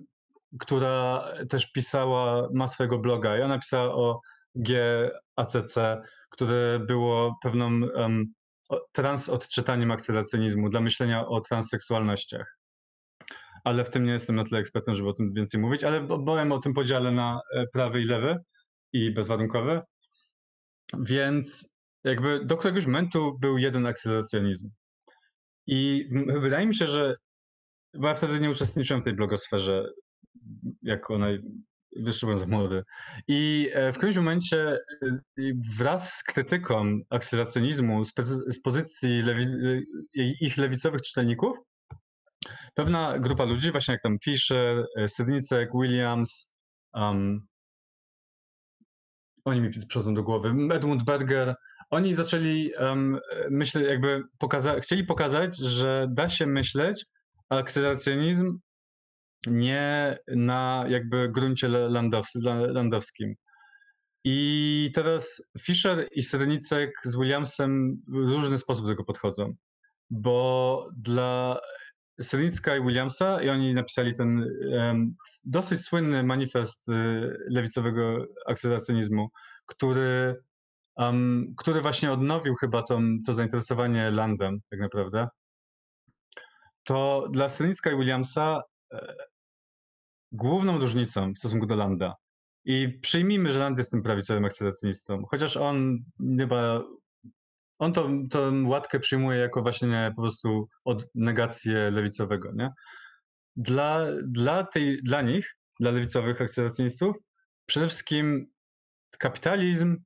która 0.59 1.25
też 1.49 1.73
pisała, 1.73 2.49
ma 2.53 2.69
swojego 2.69 2.99
bloga 2.99 3.39
i 3.39 3.43
ona 3.43 3.59
pisała 3.59 3.95
o 3.95 4.21
GACC, 4.55 5.79
które 6.31 6.79
było 6.79 7.39
pewną 7.43 7.67
um, 7.67 8.35
transodczytaniem 8.93 9.91
akceleracyjnizmu 9.91 10.69
dla 10.69 10.81
myślenia 10.81 11.27
o 11.27 11.41
transseksualnościach 11.41 12.64
ale 13.65 13.85
w 13.85 13.91
tym 13.91 14.05
nie 14.05 14.13
jestem 14.13 14.37
na 14.37 14.45
tyle 14.45 14.61
ekspertem, 14.61 14.97
żeby 14.97 15.09
o 15.09 15.13
tym 15.13 15.33
więcej 15.33 15.61
mówić, 15.61 15.85
ale 15.85 16.01
bowiem 16.01 16.53
o 16.53 16.59
tym 16.59 16.75
podziale 16.75 17.13
na 17.13 17.41
e, 17.55 17.67
prawy 17.73 18.03
i 18.03 18.05
lewy 18.05 18.37
i 18.93 19.11
bezwarunkowe. 19.11 19.83
Więc 21.01 21.69
jakby 22.05 22.45
do 22.45 22.57
któregoś 22.57 22.87
momentu 22.87 23.39
był 23.41 23.59
jeden 23.59 23.87
akceleracjonizm. 23.87 24.71
I 25.67 26.09
wydaje 26.41 26.67
mi 26.67 26.75
się, 26.75 26.87
że 26.87 27.15
bo 27.95 28.09
ja 28.09 28.15
wtedy 28.15 28.41
nie 28.41 28.51
uczestniczyłem 28.51 29.03
w 29.03 29.05
tej 29.05 29.15
blogosferze, 29.15 29.91
jak 30.83 31.11
ona 31.11 31.27
wyszedłem 31.97 32.39
za 32.39 32.47
młody. 32.47 32.83
I 33.29 33.71
e, 33.73 33.93
w 33.93 33.97
którymś 33.97 34.17
momencie 34.17 34.79
e, 35.03 35.19
wraz 35.79 36.15
z 36.15 36.23
krytyką 36.23 36.99
akceleracjonizmu 37.11 38.05
z 38.49 38.61
pozycji 38.65 39.23
lewi, 39.23 39.47
ich 40.41 40.57
lewicowych 40.57 41.03
czytelników 41.03 41.59
pewna 42.75 43.19
grupa 43.19 43.45
ludzi, 43.45 43.73
właśnie 43.73 43.93
jak 43.93 44.03
tam 44.03 44.19
Fisher, 44.25 44.87
e, 44.99 45.09
Sydnicek, 45.09 45.71
Williams, 45.75 46.51
um, 46.95 47.47
oni 49.45 49.61
mi 49.61 49.71
przychodzą 49.71 50.15
do 50.15 50.23
głowy, 50.23 50.55
Edmund 50.73 51.05
Berger, 51.05 51.55
oni 51.91 52.15
zaczęli 52.15 52.73
um, 52.81 53.19
myśleć, 53.51 53.89
jakby 53.89 54.23
pokaza 54.39 54.81
chcieli 54.81 55.05
pokazać, 55.05 55.59
że 55.59 56.07
da 56.11 56.29
się 56.29 56.47
myśleć 56.47 57.05
akceleracjonizm 57.49 58.59
nie 59.47 60.19
na 60.29 60.85
jakby 60.89 61.29
gruncie 61.29 61.69
landows 61.69 62.35
landowskim. 62.69 63.35
I 64.25 64.91
teraz 64.95 65.43
Fisher 65.61 66.09
i 66.13 66.23
Sydnicek 66.23 66.91
z 67.05 67.17
Williamsem 67.17 68.03
w 68.09 68.31
różny 68.31 68.59
sposób 68.59 68.85
do 68.85 68.93
tego 68.93 69.05
podchodzą, 69.05 69.55
bo 70.11 70.85
dla 70.97 71.61
Selicka 72.21 72.77
i 72.77 72.81
Williamsa 72.81 73.43
i 73.43 73.49
oni 73.49 73.75
napisali 73.75 74.15
ten 74.15 74.45
um, 74.73 75.15
dosyć 75.45 75.81
słynny 75.81 76.23
manifest 76.23 76.89
y, 76.89 76.93
lewicowego 77.51 78.27
akceleracyjnizmu, 78.47 79.29
który, 79.67 80.43
um, 80.97 81.55
który 81.57 81.81
właśnie 81.81 82.13
odnowił 82.13 82.55
chyba 82.55 82.83
to, 82.83 83.01
to 83.27 83.35
zainteresowanie 83.35 84.11
landem 84.11 84.61
tak 84.71 84.81
naprawdę. 84.81 85.29
To 86.85 87.29
dla 87.31 87.49
Selicka 87.49 87.91
i 87.91 87.97
Williamsa 87.97 88.63
e, 88.93 89.15
główną 90.33 90.79
różnicą 90.79 91.33
w 91.33 91.39
stosunku 91.39 91.67
do 91.67 91.75
landa 91.75 92.15
i 92.65 92.99
przyjmijmy, 93.03 93.53
że 93.53 93.59
Land 93.59 93.79
jest 93.79 93.91
tym 93.91 94.03
prawicowym 94.03 94.45
akceleracyjnistą, 94.45 95.23
chociaż 95.31 95.57
on 95.57 95.99
chyba 96.39 96.83
on 97.79 97.93
to, 97.93 98.09
tą 98.31 98.69
łatkę 98.69 99.01
przyjmuje 99.01 99.39
jako 99.39 99.63
właśnie 99.63 100.13
po 100.17 100.23
prostu 100.23 100.69
od 100.85 101.07
negację 101.15 101.91
lewicowego, 101.91 102.53
nie? 102.55 102.71
Dla, 103.57 104.07
dla, 104.27 104.65
tej, 104.65 105.03
dla 105.03 105.23
nich, 105.23 105.57
dla 105.81 105.91
lewicowych 105.91 106.41
akceleracyjnistów, 106.41 107.17
przede 107.67 107.87
wszystkim 107.87 108.47
kapitalizm, 109.19 109.97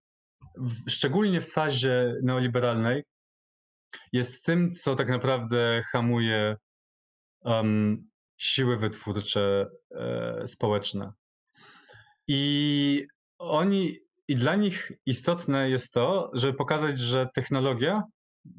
szczególnie 0.88 1.40
w 1.40 1.50
fazie 1.50 2.14
neoliberalnej, 2.22 3.04
jest 4.12 4.44
tym, 4.44 4.72
co 4.72 4.96
tak 4.96 5.08
naprawdę 5.08 5.82
hamuje 5.92 6.56
um, 7.40 8.08
siły 8.36 8.76
wytwórcze 8.76 9.66
e, 9.90 10.46
społeczne. 10.46 11.12
I 12.28 13.06
oni 13.38 13.98
i 14.28 14.36
dla 14.36 14.54
nich 14.56 14.92
istotne 15.06 15.70
jest 15.70 15.92
to, 15.92 16.30
żeby 16.34 16.54
pokazać, 16.54 16.98
że 16.98 17.28
technologia, 17.34 18.02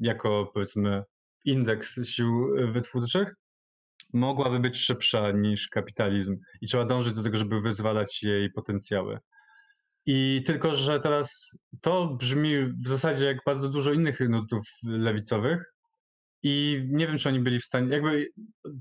jako 0.01 0.51
powiedzmy 0.53 1.03
indeks 1.45 1.99
sił 2.03 2.47
wytwórczych, 2.71 3.33
mogłaby 4.13 4.59
być 4.59 4.77
szybsza 4.77 5.31
niż 5.31 5.67
kapitalizm 5.67 6.37
i 6.61 6.67
trzeba 6.67 6.85
dążyć 6.85 7.13
do 7.13 7.23
tego, 7.23 7.37
żeby 7.37 7.61
wyzwalać 7.61 8.23
jej 8.23 8.51
potencjały. 8.51 9.19
I 10.05 10.43
tylko, 10.45 10.75
że 10.75 10.99
teraz 10.99 11.59
to 11.81 12.07
brzmi 12.07 12.65
w 12.65 12.87
zasadzie 12.87 13.25
jak 13.25 13.37
bardzo 13.45 13.69
dużo 13.69 13.93
innych 13.93 14.19
nurtów 14.19 14.63
lewicowych 14.83 15.73
i 16.43 16.83
nie 16.87 17.07
wiem, 17.07 17.17
czy 17.17 17.29
oni 17.29 17.39
byli 17.39 17.59
w 17.59 17.65
stanie, 17.65 17.89
jakby, 17.89 18.27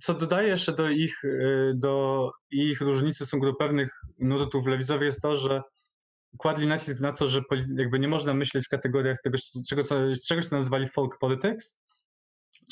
co 0.01 0.15
dodaje 0.15 0.49
jeszcze 0.49 0.73
do 0.73 0.89
ich, 0.89 1.23
do 1.75 2.31
ich 2.51 2.81
różnicy 2.81 3.15
w 3.15 3.27
stosunku 3.27 3.47
do 3.47 3.55
pewnych 3.55 3.91
nurtów 4.19 4.67
lewicowych 4.67 5.03
jest 5.03 5.23
to, 5.23 5.37
że 5.37 5.63
kładli 6.39 6.67
nacisk 6.67 7.01
na 7.01 7.13
to, 7.13 7.29
że 7.29 7.41
jakby 7.77 7.99
nie 7.99 8.09
można 8.09 8.35
myśleć 8.35 8.67
w 8.67 8.69
kategoriach 8.69 9.17
tego, 9.25 9.39
czego, 9.69 9.85
co, 9.85 9.97
czegoś, 10.29 10.47
co 10.47 10.57
nazwali 10.57 10.87
folk 10.87 11.19
politics, 11.19 11.79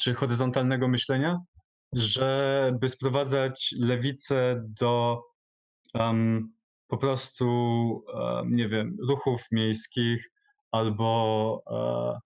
czy 0.00 0.14
horyzontalnego 0.14 0.88
myślenia, 0.88 1.38
żeby 1.92 2.88
sprowadzać 2.88 3.74
lewicę 3.78 4.62
do 4.80 5.22
um, 5.94 6.52
po 6.88 6.96
prostu, 6.96 7.46
um, 8.14 8.56
nie 8.56 8.68
wiem, 8.68 8.96
ruchów 9.08 9.42
miejskich 9.52 10.30
albo 10.70 11.62
um, 11.66 12.20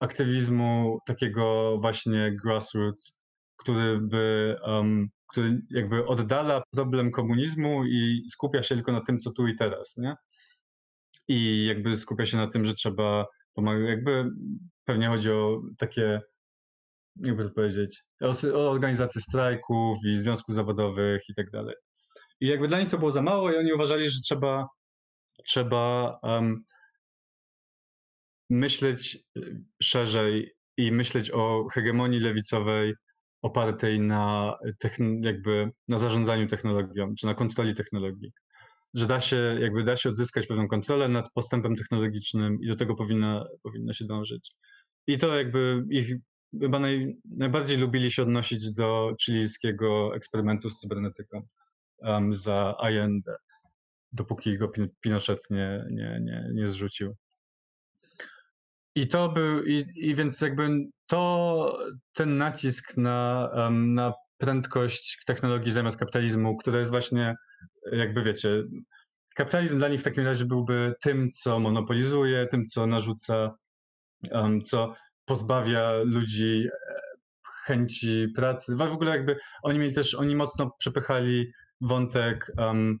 aktywizmu 0.00 0.98
takiego 1.06 1.78
właśnie 1.80 2.36
grassroots, 2.44 3.16
który 3.56 4.00
by, 4.00 4.56
który 5.30 5.62
jakby 5.70 6.06
oddala 6.06 6.62
problem 6.70 7.10
komunizmu 7.10 7.84
i 7.84 8.24
skupia 8.28 8.62
się 8.62 8.74
tylko 8.74 8.92
na 8.92 9.00
tym, 9.00 9.18
co 9.18 9.30
tu 9.30 9.48
i 9.48 9.56
teraz, 9.56 9.96
nie? 9.96 10.14
I 11.28 11.66
jakby 11.66 11.96
skupia 11.96 12.26
się 12.26 12.36
na 12.36 12.46
tym, 12.46 12.64
że 12.64 12.74
trzeba 12.74 13.26
pomagać. 13.54 13.88
Jakby 13.88 14.30
pewnie 14.84 15.08
chodzi 15.08 15.30
o 15.30 15.62
takie, 15.78 16.20
jakby 17.16 17.44
to 17.44 17.50
powiedzieć, 17.50 18.02
o, 18.54 18.70
organizację 18.70 19.20
strajków 19.20 19.98
i 20.06 20.16
związków 20.16 20.54
zawodowych 20.54 21.22
i 21.28 21.34
tak 21.34 21.50
dalej. 21.50 21.74
I 22.40 22.46
jakby 22.46 22.68
dla 22.68 22.80
nich 22.80 22.88
to 22.88 22.98
było 22.98 23.10
za 23.10 23.22
mało 23.22 23.52
i 23.52 23.56
oni 23.56 23.72
uważali, 23.72 24.10
że 24.10 24.20
trzeba, 24.20 24.66
trzeba 25.44 26.18
um, 26.22 26.64
myśleć 28.50 29.18
y, 29.38 29.64
szerzej 29.82 30.54
i 30.76 30.92
myśleć 30.92 31.30
o 31.30 31.68
hegemonii 31.72 32.20
lewicowej 32.20 32.94
opartej 33.42 34.00
na, 34.00 34.54
jakby 35.20 35.70
na 35.88 35.98
zarządzaniu 35.98 36.46
technologią, 36.46 37.14
czy 37.18 37.26
na 37.26 37.34
kontroli 37.34 37.74
technologii 37.74 38.32
że 38.94 39.06
da 39.06 39.20
się, 39.20 39.36
jakby 39.60 39.84
da 39.84 39.96
się 39.96 40.08
odzyskać 40.08 40.46
pewną 40.46 40.68
kontrolę 40.68 41.08
nad 41.08 41.32
postępem 41.32 41.76
technologicznym 41.76 42.58
i 42.62 42.68
do 42.68 42.76
tego 42.76 42.94
powinna, 42.94 43.44
powinno 43.62 43.92
się 43.92 44.04
dążyć. 44.04 44.52
I 45.06 45.18
to 45.18 45.36
jakby 45.36 45.84
ich 45.90 46.16
chyba 46.60 46.78
naj, 46.78 47.16
najbardziej 47.36 47.78
lubili 47.78 48.10
się 48.10 48.22
odnosić 48.22 48.72
do 48.72 49.14
chilijskiego 49.24 50.16
eksperymentu 50.16 50.70
z 50.70 50.78
cybernetyką 50.78 51.42
um, 51.98 52.34
za 52.34 52.76
AND. 52.78 53.24
dopóki 54.12 54.58
go 54.58 54.70
Pinochet 55.00 55.50
nie, 55.50 55.84
nie, 55.90 56.20
nie, 56.22 56.50
nie 56.54 56.66
zrzucił. 56.66 57.14
I 58.96 59.08
to 59.08 59.28
był, 59.28 59.64
i, 59.64 59.86
i 59.96 60.14
więc 60.14 60.40
jakby 60.40 60.68
to, 61.06 61.78
ten 62.12 62.38
nacisk 62.38 62.96
na, 62.96 63.50
na 63.70 64.12
prędkość 64.44 65.18
technologii 65.26 65.72
zamiast 65.72 65.96
kapitalizmu, 65.96 66.56
które 66.56 66.78
jest 66.78 66.90
właśnie, 66.90 67.34
jakby 67.92 68.22
wiecie, 68.22 68.62
kapitalizm 69.34 69.78
dla 69.78 69.88
nich 69.88 70.00
w 70.00 70.04
takim 70.04 70.24
razie 70.24 70.44
byłby 70.44 70.94
tym, 71.02 71.30
co 71.30 71.60
monopolizuje, 71.60 72.46
tym, 72.46 72.64
co 72.64 72.86
narzuca, 72.86 73.54
um, 74.30 74.62
co 74.62 74.94
pozbawia 75.24 75.92
ludzi 76.04 76.68
e, 76.72 76.94
chęci 77.64 78.28
pracy. 78.36 78.76
W 78.76 78.82
ogóle 78.82 79.10
jakby 79.10 79.36
oni 79.62 79.78
mieli 79.78 79.94
też, 79.94 80.14
oni 80.14 80.36
mocno 80.36 80.70
przepychali 80.78 81.46
wątek 81.80 82.52
um, 82.58 82.98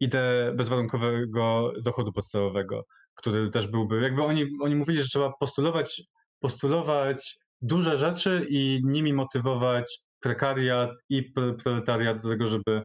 ideę 0.00 0.52
bezwarunkowego 0.52 1.72
dochodu 1.82 2.12
podstawowego, 2.12 2.84
który 3.14 3.50
też 3.50 3.66
byłby, 3.66 4.00
jakby 4.00 4.22
oni, 4.22 4.46
oni 4.62 4.74
mówili, 4.74 4.98
że 4.98 5.08
trzeba 5.08 5.32
postulować, 5.40 6.02
postulować 6.40 7.38
duże 7.60 7.96
rzeczy 7.96 8.46
i 8.48 8.80
nimi 8.84 9.12
motywować 9.12 10.07
prekariat 10.20 10.90
i 11.08 11.22
proletariat 11.64 12.22
do 12.22 12.28
tego, 12.28 12.46
żeby 12.46 12.82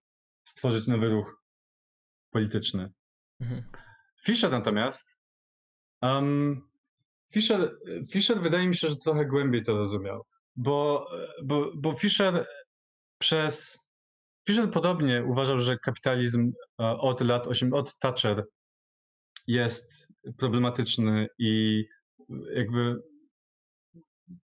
stworzyć 0.47 0.87
nowy 0.87 1.09
ruch 1.09 1.41
polityczny. 2.31 2.91
Mhm. 3.41 3.63
Fischer 4.25 4.51
natomiast, 4.51 5.17
um, 6.01 6.61
Fischer, 7.31 7.77
Fischer 8.11 8.41
wydaje 8.41 8.67
mi 8.67 8.75
się, 8.75 8.87
że 8.89 8.95
trochę 8.95 9.25
głębiej 9.25 9.63
to 9.63 9.77
rozumiał, 9.77 10.25
bo, 10.55 11.07
bo, 11.43 11.71
bo 11.75 11.93
Fischer 11.93 12.47
przez 13.17 13.79
Fischer 14.47 14.71
podobnie 14.71 15.23
uważał, 15.23 15.59
że 15.59 15.77
kapitalizm 15.77 16.51
e, 16.81 16.83
od 16.97 17.21
lat 17.21 17.47
8, 17.47 17.73
od 17.73 17.97
Thatcher 17.99 18.45
jest 19.47 20.07
problematyczny 20.37 21.27
i 21.37 21.83
jakby 22.55 23.01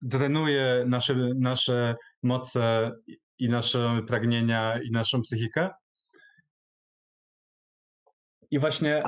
drenuje 0.02 0.84
nasze, 0.86 1.14
nasze 1.36 1.96
moce 2.22 2.92
i 3.38 3.48
nasze 3.48 4.00
pragnienia 4.06 4.82
i 4.82 4.90
naszą 4.90 5.22
psychikę. 5.22 5.70
I 8.50 8.58
właśnie 8.58 9.02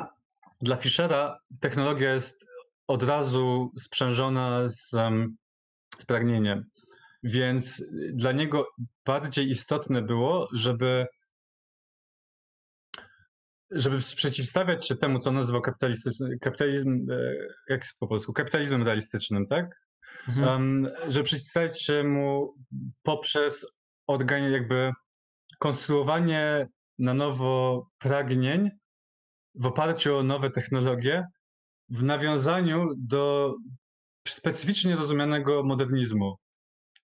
dla 0.61 0.77
Fischera 0.77 1.39
technologia 1.61 2.15
jest 2.15 2.47
od 2.87 3.03
razu 3.03 3.73
sprzężona 3.79 4.69
z, 4.69 4.91
z 5.99 6.05
pragnieniem. 6.07 6.65
Więc 7.23 7.85
dla 8.13 8.33
niego 8.33 8.69
bardziej 9.07 9.51
istotne 9.51 10.03
było, 10.03 10.49
żeby 10.53 11.07
żeby 13.71 13.99
przeciwstawiać 13.99 14.89
się 14.89 14.97
temu, 14.97 15.19
co 15.19 15.33
nazywał 15.33 15.63
kapitalizm, 16.41 17.07
e, 17.11 17.35
jak 17.69 17.81
jest 17.81 17.99
po 17.99 18.07
polsku, 18.07 18.33
kapitalizmem 18.33 18.83
realistycznym, 18.83 19.47
tak? 19.47 19.88
Mhm. 20.29 20.89
Żeby 21.09 21.25
przeciwstawiać 21.25 21.83
się 21.83 22.05
mu 22.05 22.55
poprzez 23.03 23.67
organi- 24.11 24.53
jakby 24.53 24.93
konstruowanie 25.59 26.69
na 26.99 27.15
nowo 27.15 27.87
pragnień 27.99 28.71
w 29.55 29.67
oparciu 29.67 30.17
o 30.17 30.23
nowe 30.23 30.51
technologie, 30.51 31.27
w 31.89 32.03
nawiązaniu 32.03 32.89
do 32.97 33.55
specyficznie 34.29 34.97
rozumianego 34.97 35.63
modernizmu, 35.65 36.37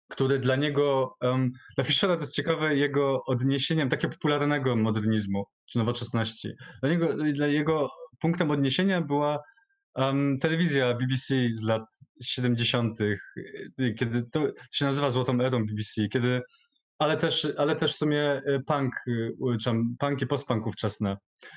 który 0.08 0.38
dla 0.38 0.56
niego, 0.56 1.14
um, 1.20 1.52
dla 1.76 1.84
Fischera 1.84 2.16
to 2.16 2.20
jest 2.20 2.34
ciekawe 2.34 2.76
jego 2.76 3.24
odniesieniem 3.24 3.88
takiego 3.88 4.12
popularnego 4.12 4.76
modernizmu 4.76 5.44
czy 5.66 5.78
nowoczesności. 5.78 6.48
Dla 6.80 6.90
niego, 6.90 7.32
dla 7.32 7.46
jego 7.46 7.90
punktem 8.20 8.50
odniesienia 8.50 9.00
była 9.00 9.42
um, 9.94 10.38
telewizja 10.38 10.94
BBC 10.94 11.34
z 11.50 11.62
lat 11.62 11.82
70., 12.22 13.00
y, 13.00 13.94
kiedy 13.98 14.22
to 14.22 14.46
się 14.70 14.84
nazywa 14.84 15.10
złotą 15.10 15.40
erą 15.40 15.66
BBC, 15.66 16.08
kiedy 16.08 16.42
ale 16.98 17.16
też, 17.16 17.48
ale 17.56 17.76
też 17.76 17.92
w 17.92 17.96
sumie 17.96 18.40
y, 18.48 18.62
punk, 18.66 18.94
y, 19.08 19.34
czy 19.62 19.70
punk 19.98 20.22
i 20.22 20.26
post-punk 20.26 20.66
ówczesne, 20.66 21.16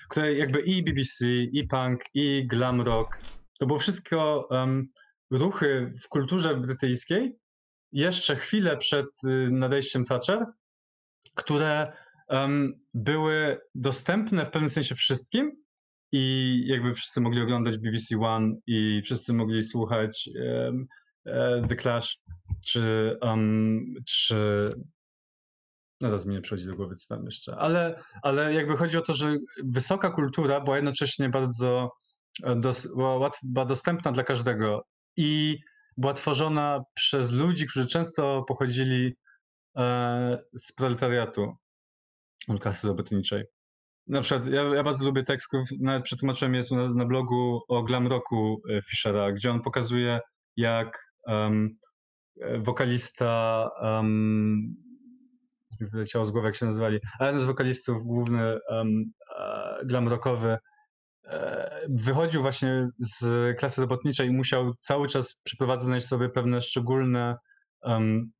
które 0.09 0.33
jakby 0.33 0.61
i 0.61 0.83
BBC, 0.83 1.25
i 1.27 1.67
punk, 1.67 2.01
i 2.13 2.47
glam 2.47 2.81
rock, 2.81 3.19
to 3.59 3.65
było 3.65 3.79
wszystko 3.79 4.47
um, 4.49 4.87
ruchy 5.31 5.93
w 6.03 6.07
kulturze 6.07 6.55
brytyjskiej 6.55 7.37
jeszcze 7.91 8.35
chwilę 8.35 8.77
przed 8.77 9.05
nadejściem 9.51 10.03
Thatcher, 10.03 10.45
które 11.35 11.93
um, 12.27 12.73
były 12.93 13.61
dostępne 13.75 14.45
w 14.45 14.49
pewnym 14.49 14.69
sensie 14.69 14.95
wszystkim, 14.95 15.51
i 16.11 16.63
jakby 16.67 16.93
wszyscy 16.93 17.21
mogli 17.21 17.41
oglądać 17.41 17.77
BBC 17.77 18.19
One 18.19 18.55
i 18.67 19.01
wszyscy 19.03 19.33
mogli 19.33 19.63
słuchać 19.63 20.29
um, 20.65 20.87
The 21.67 21.75
Clash, 21.75 22.19
czy, 22.65 23.17
um, 23.21 23.93
czy 24.05 24.35
no 26.01 26.07
teraz 26.07 26.25
mi 26.25 26.33
nie 26.33 26.41
przychodzi 26.41 26.65
do 26.65 26.75
głowy, 26.75 26.95
co 26.95 27.15
tam 27.15 27.25
jeszcze, 27.25 27.55
ale, 27.55 27.99
ale 28.21 28.53
jakby 28.53 28.77
chodzi 28.77 28.97
o 28.97 29.01
to, 29.01 29.13
że 29.13 29.37
wysoka 29.63 30.09
kultura 30.09 30.61
była 30.61 30.75
jednocześnie 30.75 31.29
bardzo 31.29 31.91
e, 32.43 32.55
dos, 32.55 32.87
była, 32.87 33.31
była 33.43 33.65
dostępna 33.65 34.11
dla 34.11 34.23
każdego 34.23 34.85
i 35.17 35.57
była 35.97 36.13
tworzona 36.13 36.83
przez 36.93 37.31
ludzi, 37.31 37.67
którzy 37.67 37.87
często 37.87 38.43
pochodzili 38.47 39.15
e, 39.77 40.43
z 40.57 40.71
proletariatu, 40.71 41.53
klasy 42.59 42.87
robotniczej. 42.87 43.43
Na 44.07 44.21
przykład 44.21 44.47
ja, 44.47 44.63
ja 44.63 44.83
bardzo 44.83 45.05
lubię 45.05 45.23
tekst, 45.23 45.49
nawet 45.79 46.03
przetłumaczyłem 46.03 46.53
jest 46.53 46.71
na, 46.71 46.93
na 46.93 47.05
blogu 47.05 47.61
o 47.67 47.83
glam 47.83 48.07
rocku 48.07 48.61
e, 48.69 48.81
Fischera, 48.81 49.31
gdzie 49.31 49.51
on 49.51 49.61
pokazuje 49.61 50.19
jak 50.55 51.13
um, 51.25 51.77
wokalista 52.57 53.69
um, 53.81 54.75
wyleciało 55.93 56.25
z 56.25 56.31
głowy 56.31 56.47
jak 56.47 56.55
się 56.55 56.65
nazywali, 56.65 56.99
ale 57.19 57.29
jeden 57.29 57.41
z 57.41 57.45
wokalistów 57.45 58.03
główny 58.03 58.57
um, 58.69 59.03
glam 59.85 60.07
rockowy 60.07 60.57
wychodził 61.89 62.41
właśnie 62.41 62.89
z 62.99 63.57
klasy 63.59 63.81
robotniczej 63.81 64.27
i 64.27 64.33
musiał 64.33 64.73
cały 64.73 65.07
czas 65.07 65.39
przeprowadzać 65.43 66.05
sobie 66.05 66.29
pewne 66.29 66.61
szczególne 66.61 67.35
um, 67.81 68.31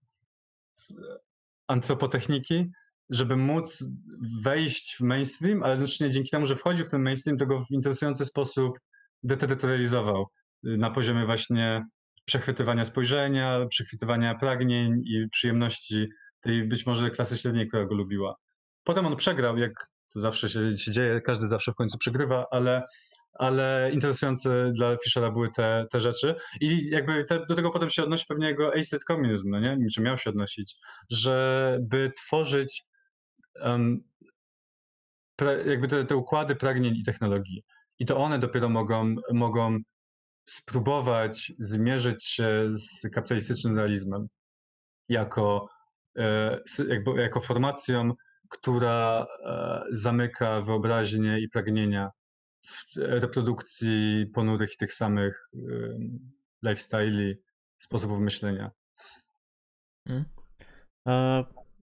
antropotechniki, 1.68 2.72
żeby 3.10 3.38
móc 3.38 3.84
wejść 4.42 4.96
w 4.96 5.02
mainstream, 5.02 5.64
ale 5.64 5.72
jednocześnie 5.72 6.12
dzięki 6.12 6.30
temu, 6.30 6.46
że 6.46 6.56
wchodził 6.56 6.86
w 6.86 6.90
ten 6.90 7.02
mainstream, 7.02 7.38
to 7.38 7.46
go 7.46 7.60
w 7.60 7.72
interesujący 7.72 8.26
sposób 8.26 8.80
deterytorializował 9.24 10.28
y, 10.68 10.78
na 10.78 10.92
poziomie 10.92 11.26
właśnie 11.26 11.86
przechwytywania 12.26 12.84
spojrzenia, 12.84 13.66
przechwytywania 13.70 14.36
pragnień 14.36 15.02
i 15.06 15.30
przyjemności 15.32 16.08
tej 16.42 16.64
być 16.64 16.86
może 16.86 17.12
klasy 17.12 17.38
średniej, 17.38 17.68
która 17.68 17.86
go 17.86 17.96
lubiła. 17.96 18.36
Potem 18.84 19.06
on 19.06 19.16
przegrał, 19.16 19.58
jak 19.58 19.72
to 20.14 20.20
zawsze 20.20 20.50
się, 20.50 20.78
się 20.78 20.92
dzieje, 20.92 21.22
każdy 21.22 21.48
zawsze 21.48 21.72
w 21.72 21.76
końcu 21.76 21.98
przegrywa, 21.98 22.46
ale, 22.52 22.84
ale 23.34 23.92
interesujące 23.94 24.72
dla 24.76 24.98
Fischera 25.04 25.32
były 25.32 25.52
te, 25.52 25.86
te 25.92 26.02
rzeczy. 26.02 26.36
I 26.62 26.90
jakby 26.90 27.26
te, 27.26 27.46
do 27.50 27.56
tego 27.56 27.72
potem 27.72 27.90
się 27.90 28.04
odnosi 28.04 28.26
pewnie 28.28 28.48
jego 28.48 28.74
acid 28.74 29.04
communism, 29.04 29.50
no 29.50 29.60
nie? 29.60 29.78
Czy 29.94 30.02
miał 30.02 30.18
się 30.18 30.30
odnosić, 30.30 30.76
żeby 31.10 32.12
tworzyć 32.18 32.84
jakby 35.66 35.88
te, 35.88 36.06
te 36.06 36.16
układy 36.16 36.56
pragnień 36.56 36.96
i 36.96 37.04
technologii. 37.04 37.64
I 38.00 38.06
to 38.06 38.18
one 38.18 38.40
dopiero 38.40 38.70
mogą, 38.70 39.16
mogą 39.34 39.78
spróbować 40.46 41.52
zmierzyć 41.60 42.26
się 42.26 42.70
z 42.72 43.10
kapitalistycznym 43.14 43.78
realizmem 43.78 44.28
jako, 45.10 45.70
e, 46.18 46.60
jakby, 46.88 47.22
jako 47.22 47.40
formacją, 47.40 48.14
która 48.50 49.28
e, 49.46 49.84
zamyka 49.92 50.62
wyobraźnię 50.62 51.40
i 51.40 51.50
pragnienia 51.50 52.12
w 52.66 52.98
reprodukcji 52.98 54.26
ponurych 54.34 54.74
i 54.74 54.78
tych 54.78 54.94
samych 54.94 55.50
lifestyle'i, 56.64 57.36
sposobów 57.78 58.20
myślenia. 58.20 58.72
Hmm. 60.08 60.26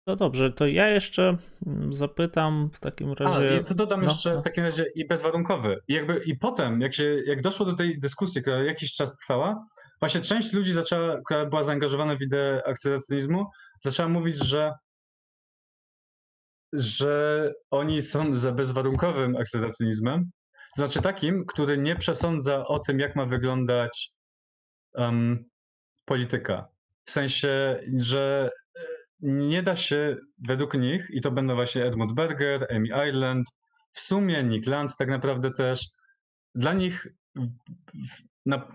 No 0.07 0.17
dobrze, 0.17 0.53
to 0.53 0.67
ja 0.67 0.89
jeszcze 0.89 1.37
mm, 1.67 1.95
zapytam 1.95 2.71
w 2.73 2.81
takim 2.81 3.13
razie. 3.13 3.51
A, 3.57 3.61
i 3.61 3.65
to 3.65 3.75
dodam 3.75 4.05
no, 4.05 4.13
jeszcze 4.13 4.35
no. 4.35 4.39
w 4.41 4.43
takim 4.43 4.65
razie 4.65 4.87
i 4.95 5.07
bezwarunkowy. 5.07 5.81
I, 5.89 5.95
jakby, 5.95 6.23
I 6.25 6.39
potem, 6.39 6.81
jak, 6.81 6.95
się, 6.95 7.23
jak 7.27 7.43
doszło 7.43 7.67
do 7.67 7.75
tej 7.75 7.99
dyskusji, 7.99 8.43
która 8.43 8.65
jakiś 8.65 8.95
czas 8.95 9.17
trwała, 9.17 9.67
właśnie 10.01 10.21
część 10.21 10.53
ludzi 10.53 10.73
zaczęła, 10.73 11.21
która 11.27 11.47
była 11.47 11.63
zaangażowana 11.63 12.17
w 12.17 12.23
ideę 12.23 12.63
akcjonizmu, 12.67 13.47
zaczęła 13.79 14.09
mówić, 14.09 14.45
że 14.45 14.73
że 16.73 17.53
oni 17.71 18.03
są 18.03 18.37
za 18.37 18.53
bezwarunkowym 18.53 19.37
akcjonizmem, 19.37 20.31
to 20.77 20.83
znaczy 20.83 21.03
takim, 21.03 21.47
który 21.47 21.79
nie 21.79 21.97
przesądza 21.97 22.67
o 22.67 22.79
tym, 22.79 22.99
jak 22.99 23.17
ma 23.17 23.27
wyglądać 23.27 24.11
um, 24.95 25.45
polityka. 26.05 26.69
W 27.05 27.11
sensie, 27.11 27.81
że 27.97 28.51
nie 29.21 29.63
da 29.63 29.77
się 29.77 30.17
według 30.49 30.75
nich, 30.75 31.11
i 31.11 31.21
to 31.21 31.31
będą 31.31 31.55
właśnie 31.55 31.85
Edmund 31.85 32.13
Berger, 32.13 32.67
Amy 32.71 33.09
Ireland, 33.09 33.47
w 33.93 34.01
sumie 34.01 34.45
Nick 34.45 34.67
Land 34.67 34.97
tak 34.97 35.09
naprawdę 35.09 35.51
też, 35.51 35.89
dla 36.55 36.73
nich 36.73 37.07
na, 38.47 38.69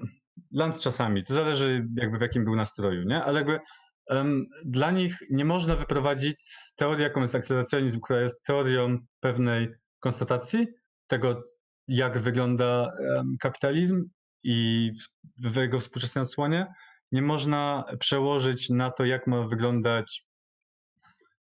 Land 0.52 0.80
czasami, 0.80 1.24
to 1.24 1.34
zależy 1.34 1.88
jakby 1.96 2.18
w 2.18 2.22
jakim 2.22 2.46
był 2.46 2.56
nastroju, 2.56 3.04
nie? 3.04 3.24
Ale 3.24 3.40
jakby 3.40 3.60
um, 4.08 4.46
dla 4.66 4.92
nich 4.92 5.18
nie 5.30 5.46
można 5.46 5.76
wyprowadzić 5.76 6.40
z 6.40 6.74
teorii, 6.76 7.04
jaką 7.04 7.22
jest 7.22 7.36
akceleracyjizm, 7.36 8.00
która 8.02 8.22
jest 8.22 8.44
teorią 8.44 8.98
pewnej 9.20 9.68
konstatacji 10.00 10.68
tego, 11.08 11.44
jak 11.88 12.20
wygląda 12.20 12.92
um, 13.00 13.36
kapitalizm 13.40 14.10
i 14.44 14.92
w, 15.40 15.52
w 15.52 15.56
jego 15.56 15.80
współczesnej 15.80 16.24
odsłonie, 16.24 16.74
nie 17.12 17.22
można 17.22 17.84
przełożyć 18.00 18.70
na 18.70 18.92
to, 18.92 19.06
jak 19.06 19.28
ma 19.28 19.44
wyglądać 19.44 20.29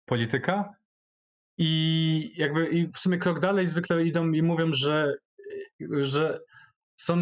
polityka. 0.10 0.74
I 1.58 2.34
jakby 2.36 2.68
i 2.68 2.92
w 2.92 2.98
sumie 2.98 3.18
krok 3.18 3.40
dalej 3.40 3.68
zwykle 3.68 4.06
idą 4.06 4.32
i 4.32 4.42
mówią, 4.42 4.74
że, 4.74 5.16
że 6.02 6.40
są, 6.98 7.18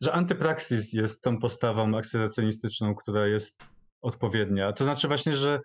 że 0.00 0.12
antypraksis 0.12 0.92
jest 0.92 1.22
tą 1.22 1.38
postawą 1.38 1.98
akceleracjonistyczną, 1.98 2.94
która 2.94 3.26
jest 3.26 3.62
odpowiednia. 4.02 4.72
To 4.72 4.84
znaczy 4.84 5.08
właśnie, 5.08 5.32
że 5.32 5.60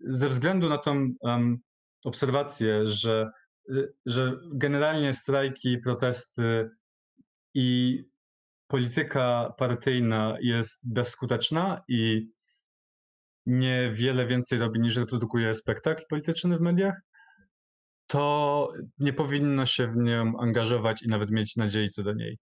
ze 0.00 0.28
względu 0.28 0.68
na 0.68 0.78
tą 0.78 1.08
um, 1.20 1.58
obserwację, 2.04 2.86
że, 2.86 3.30
że 4.06 4.32
generalnie 4.52 5.12
strajki, 5.12 5.78
protesty 5.78 6.70
i 7.54 7.98
polityka 8.66 9.54
partyjna 9.58 10.36
jest 10.40 10.92
bezskuteczna 10.92 11.82
i 11.88 12.30
niewiele 13.46 14.26
więcej 14.26 14.58
robi 14.58 14.80
niż 14.80 14.96
reprodukuje 14.96 15.54
spektakl 15.54 16.02
polityczny 16.08 16.58
w 16.58 16.60
mediach, 16.60 17.00
to 18.06 18.68
nie 18.98 19.12
powinno 19.12 19.66
się 19.66 19.86
w 19.86 19.96
nią 19.96 20.32
angażować 20.38 21.02
i 21.02 21.08
nawet 21.08 21.30
mieć 21.30 21.56
nadziei 21.56 21.90
co 21.90 22.02
do 22.02 22.12
niej. 22.12 22.38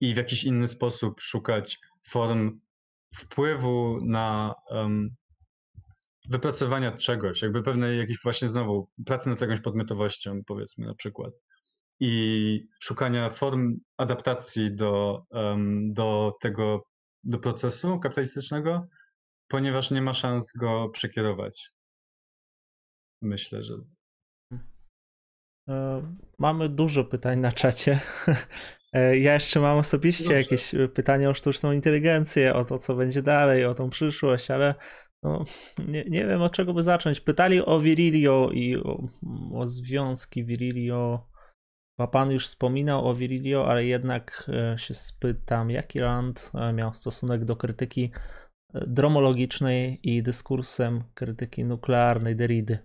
I 0.00 0.14
w 0.14 0.16
jakiś 0.16 0.44
inny 0.44 0.68
sposób 0.68 1.20
szukać 1.20 1.78
form 2.08 2.60
wpływu 3.14 3.98
na 4.04 4.54
um, 4.70 5.10
wypracowania 6.30 6.96
czegoś, 6.96 7.42
jakby 7.42 7.62
pewnej 7.62 7.98
jakiejś 7.98 8.18
właśnie 8.22 8.48
znowu 8.48 8.88
pracy 9.06 9.30
nad 9.30 9.40
jakąś 9.40 9.60
podmiotowością, 9.60 10.40
powiedzmy 10.46 10.86
na 10.86 10.94
przykład. 10.94 11.32
I 12.00 12.66
szukania 12.80 13.30
form 13.30 13.76
adaptacji 13.96 14.74
do, 14.74 15.22
um, 15.30 15.92
do 15.92 16.32
tego, 16.40 16.86
do 17.24 17.38
procesu 17.38 17.98
kapitalistycznego, 17.98 18.86
ponieważ 19.52 19.90
nie 19.90 20.02
ma 20.02 20.14
szans 20.14 20.52
go 20.52 20.88
przekierować. 20.88 21.70
Myślę, 23.22 23.62
że. 23.62 23.74
E, 25.68 26.02
mamy 26.38 26.68
dużo 26.68 27.04
pytań 27.04 27.40
na 27.40 27.52
czacie. 27.52 28.00
E, 28.94 29.18
ja 29.18 29.34
jeszcze 29.34 29.60
mam 29.60 29.78
osobiście 29.78 30.24
Dobrze. 30.24 30.38
jakieś 30.38 30.74
pytania 30.94 31.30
o 31.30 31.34
sztuczną 31.34 31.72
inteligencję, 31.72 32.54
o 32.54 32.64
to, 32.64 32.78
co 32.78 32.94
będzie 32.94 33.22
dalej, 33.22 33.64
o 33.64 33.74
tą 33.74 33.90
przyszłość, 33.90 34.50
ale 34.50 34.74
no, 35.22 35.44
nie, 35.88 36.04
nie 36.04 36.26
wiem 36.26 36.42
od 36.42 36.52
czego 36.52 36.74
by 36.74 36.82
zacząć. 36.82 37.20
Pytali 37.20 37.64
o 37.64 37.80
Virilio 37.80 38.50
i 38.52 38.76
o, 38.76 39.08
o 39.54 39.68
związki 39.68 40.44
Virilio. 40.44 41.28
Pan 42.12 42.30
już 42.30 42.46
wspominał 42.46 43.08
o 43.08 43.14
Virilio, 43.14 43.68
ale 43.68 43.84
jednak 43.84 44.50
e, 44.74 44.78
się 44.78 44.94
spytam, 44.94 45.70
jaki 45.70 45.98
Rand 45.98 46.52
miał 46.74 46.94
stosunek 46.94 47.44
do 47.44 47.56
krytyki 47.56 48.12
dromologicznej 48.74 50.00
i 50.02 50.22
dyskursem 50.22 51.04
krytyki 51.14 51.64
nuklearnej 51.64 52.36
Derrida. 52.36 52.76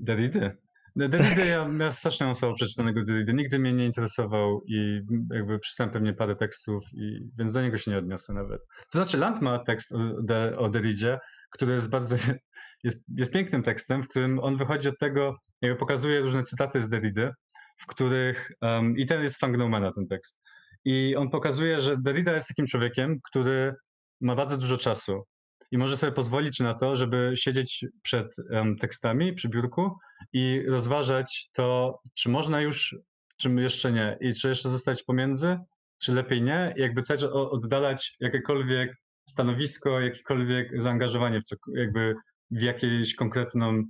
Derrida? 0.00 0.50
Derrida, 0.96 1.44
ja, 1.44 1.70
ja 1.80 1.90
strasznie 1.90 2.26
mam 2.26 2.34
słabo 2.34 2.54
przeczytanego 2.54 3.02
Derrida. 3.02 3.32
Nigdy 3.32 3.58
mnie 3.58 3.72
nie 3.72 3.86
interesował 3.86 4.64
i 4.66 5.00
jakby 5.30 5.58
przeczytałem 5.58 5.92
pewnie 5.92 6.12
parę 6.12 6.36
tekstów, 6.36 6.84
i, 6.92 7.30
więc 7.38 7.52
do 7.52 7.62
niego 7.62 7.78
się 7.78 7.90
nie 7.90 7.98
odniosę 7.98 8.32
nawet. 8.32 8.60
To 8.92 8.98
znaczy 8.98 9.18
Land 9.18 9.40
ma 9.40 9.58
tekst 9.58 9.92
o, 9.92 9.98
de, 10.22 10.58
o 10.58 10.68
Derridzie, 10.68 11.18
który 11.50 11.72
jest 11.72 11.90
bardzo, 11.90 12.16
jest, 12.84 13.04
jest 13.16 13.32
pięknym 13.32 13.62
tekstem, 13.62 14.02
w 14.02 14.08
którym 14.08 14.38
on 14.38 14.56
wychodzi 14.56 14.88
od 14.88 14.98
tego, 14.98 15.36
jakby 15.62 15.78
pokazuje 15.78 16.20
różne 16.20 16.42
cytaty 16.42 16.80
z 16.80 16.88
Derrida, 16.88 17.30
w 17.78 17.86
których, 17.86 18.50
um, 18.62 18.98
i 18.98 19.06
ten 19.06 19.22
jest 19.22 19.36
Fangnomana 19.36 19.92
ten 19.92 20.06
tekst, 20.06 20.40
i 20.84 21.16
on 21.16 21.30
pokazuje, 21.30 21.80
że 21.80 21.96
Derrida 21.96 22.34
jest 22.34 22.48
takim 22.48 22.66
człowiekiem, 22.66 23.18
który 23.30 23.74
ma 24.20 24.34
bardzo 24.34 24.58
dużo 24.58 24.76
czasu 24.76 25.24
i 25.70 25.78
może 25.78 25.96
sobie 25.96 26.12
pozwolić 26.12 26.60
na 26.60 26.74
to, 26.74 26.96
żeby 26.96 27.32
siedzieć 27.34 27.84
przed 28.02 28.36
um, 28.50 28.76
tekstami 28.76 29.32
przy 29.32 29.48
biurku 29.48 29.98
i 30.32 30.62
rozważać 30.68 31.48
to, 31.52 31.98
czy 32.14 32.28
można 32.28 32.60
już, 32.60 32.96
czy 33.36 33.50
jeszcze 33.50 33.92
nie, 33.92 34.18
i 34.20 34.34
czy 34.34 34.48
jeszcze 34.48 34.68
zostać 34.68 35.02
pomiędzy, 35.02 35.58
czy 35.98 36.12
lepiej 36.12 36.42
nie, 36.42 36.74
i 36.76 36.80
jakby 36.80 37.02
cały 37.02 37.32
oddalać 37.32 38.16
jakiekolwiek 38.20 38.96
stanowisko, 39.28 40.00
jakiekolwiek 40.00 40.82
zaangażowanie 40.82 41.40
w, 41.40 41.44
co, 41.44 41.56
jakby 41.74 42.14
w 42.50 42.62
jakąś 42.62 43.14
konkretną 43.14 43.82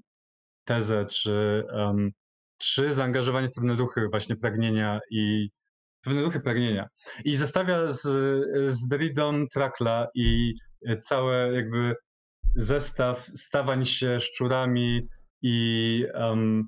tezę, 0.65 1.07
czy, 1.07 1.65
um, 1.73 2.11
czy 2.59 2.93
zaangażowanie 2.93 3.49
w 3.49 3.53
pewne 3.53 3.75
ruchy 3.75 4.09
właśnie 4.11 4.37
pragnienia 4.37 5.01
i 5.11 5.51
pewne 6.05 6.23
ruchy 6.23 6.41
pragnienia. 6.41 6.89
I 7.25 7.37
zestawia 7.37 7.89
z, 7.89 8.01
z 8.67 8.89
Derridą 8.89 9.47
Trakla 9.55 10.09
i 10.15 10.55
całe 11.01 11.53
jakby 11.53 11.95
zestaw 12.55 13.31
stawań 13.35 13.85
się 13.85 14.21
szczurami 14.21 15.09
i 15.43 16.07
um, 16.15 16.65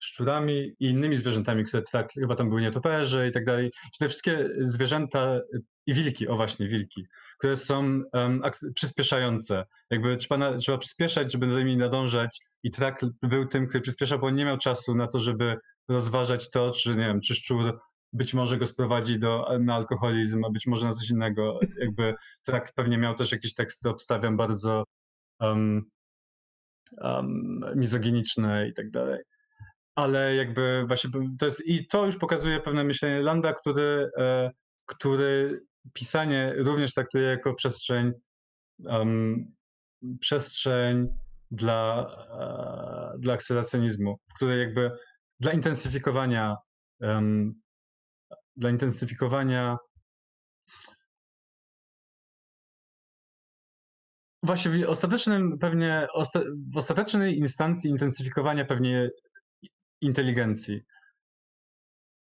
szczurami 0.00 0.72
i 0.80 0.86
innymi 0.86 1.16
zwierzętami, 1.16 1.64
które 1.64 1.82
tak, 1.92 2.12
chyba 2.12 2.36
tam 2.36 2.48
były 2.48 2.60
nietoperze 2.60 3.28
i 3.28 3.32
tak 3.32 3.44
dalej. 3.44 3.70
Te 3.98 4.08
wszystkie 4.08 4.48
zwierzęta 4.60 5.40
i 5.86 5.94
wilki, 5.94 6.28
o 6.28 6.36
właśnie, 6.36 6.68
wilki, 6.68 7.06
które 7.38 7.56
są 7.56 8.02
um, 8.12 8.42
przyspieszające. 8.74 9.64
Jakby 9.90 10.16
trzeba, 10.16 10.56
trzeba 10.56 10.78
przyspieszać, 10.78 11.32
żeby 11.32 11.50
za 11.50 11.58
nimi 11.58 11.76
nadążać 11.76 12.40
i 12.62 12.70
Trakl 12.70 13.10
był 13.22 13.46
tym, 13.46 13.66
który 13.66 13.80
przyspieszał, 13.80 14.18
bo 14.18 14.26
on 14.26 14.34
nie 14.34 14.44
miał 14.44 14.58
czasu 14.58 14.94
na 14.94 15.06
to, 15.06 15.20
żeby 15.20 15.56
rozważać 15.88 16.50
to, 16.50 16.70
czy 16.70 16.88
nie 16.88 17.06
wiem, 17.06 17.20
czy 17.20 17.34
szczur 17.34 17.78
być 18.16 18.34
może 18.34 18.58
go 18.58 18.66
sprowadzi 18.66 19.18
do, 19.18 19.48
na 19.60 19.74
alkoholizm, 19.74 20.44
a 20.44 20.50
być 20.50 20.66
może 20.66 20.86
na 20.86 20.92
coś 20.92 21.10
innego. 21.10 21.60
Jakby 21.80 22.14
tak 22.44 22.72
pewnie 22.74 22.98
miał 22.98 23.14
też 23.14 23.32
jakieś 23.32 23.54
teksty, 23.54 23.88
obstawiam, 23.88 24.36
bardzo 24.36 24.84
um, 25.40 25.82
um, 26.98 27.60
mizoginiczne 27.74 28.68
i 28.68 28.74
tak 28.74 28.90
dalej. 28.90 29.22
Ale 29.94 30.34
jakby 30.34 30.84
właśnie 30.86 31.10
to 31.38 31.44
jest, 31.44 31.66
i 31.66 31.86
to 31.86 32.06
już 32.06 32.16
pokazuje 32.16 32.60
pewne 32.60 32.84
myślenie 32.84 33.20
Landa, 33.20 33.52
który, 33.54 34.10
e, 34.18 34.50
który 34.86 35.60
pisanie 35.92 36.54
również 36.56 36.94
traktuje 36.94 37.24
jako 37.24 37.54
przestrzeń, 37.54 38.12
um, 38.84 39.54
przestrzeń 40.20 41.08
dla, 41.50 42.06
e, 43.14 43.18
dla 43.18 43.34
akceleracyjnizmu, 43.34 44.16
w 44.30 44.34
której 44.34 44.60
jakby 44.60 44.90
dla 45.40 45.52
intensyfikowania 45.52 46.56
um, 47.00 47.54
dla 48.56 48.70
intensyfikowania 48.70 49.76
Właśnie 54.42 54.70
w 54.70 54.88
ostatecznym 54.88 55.58
pewnie, 55.58 56.06
w 56.72 56.76
ostatecznej 56.76 57.38
instancji 57.38 57.90
intensyfikowania 57.90 58.64
pewnie 58.64 59.10
inteligencji. 60.00 60.80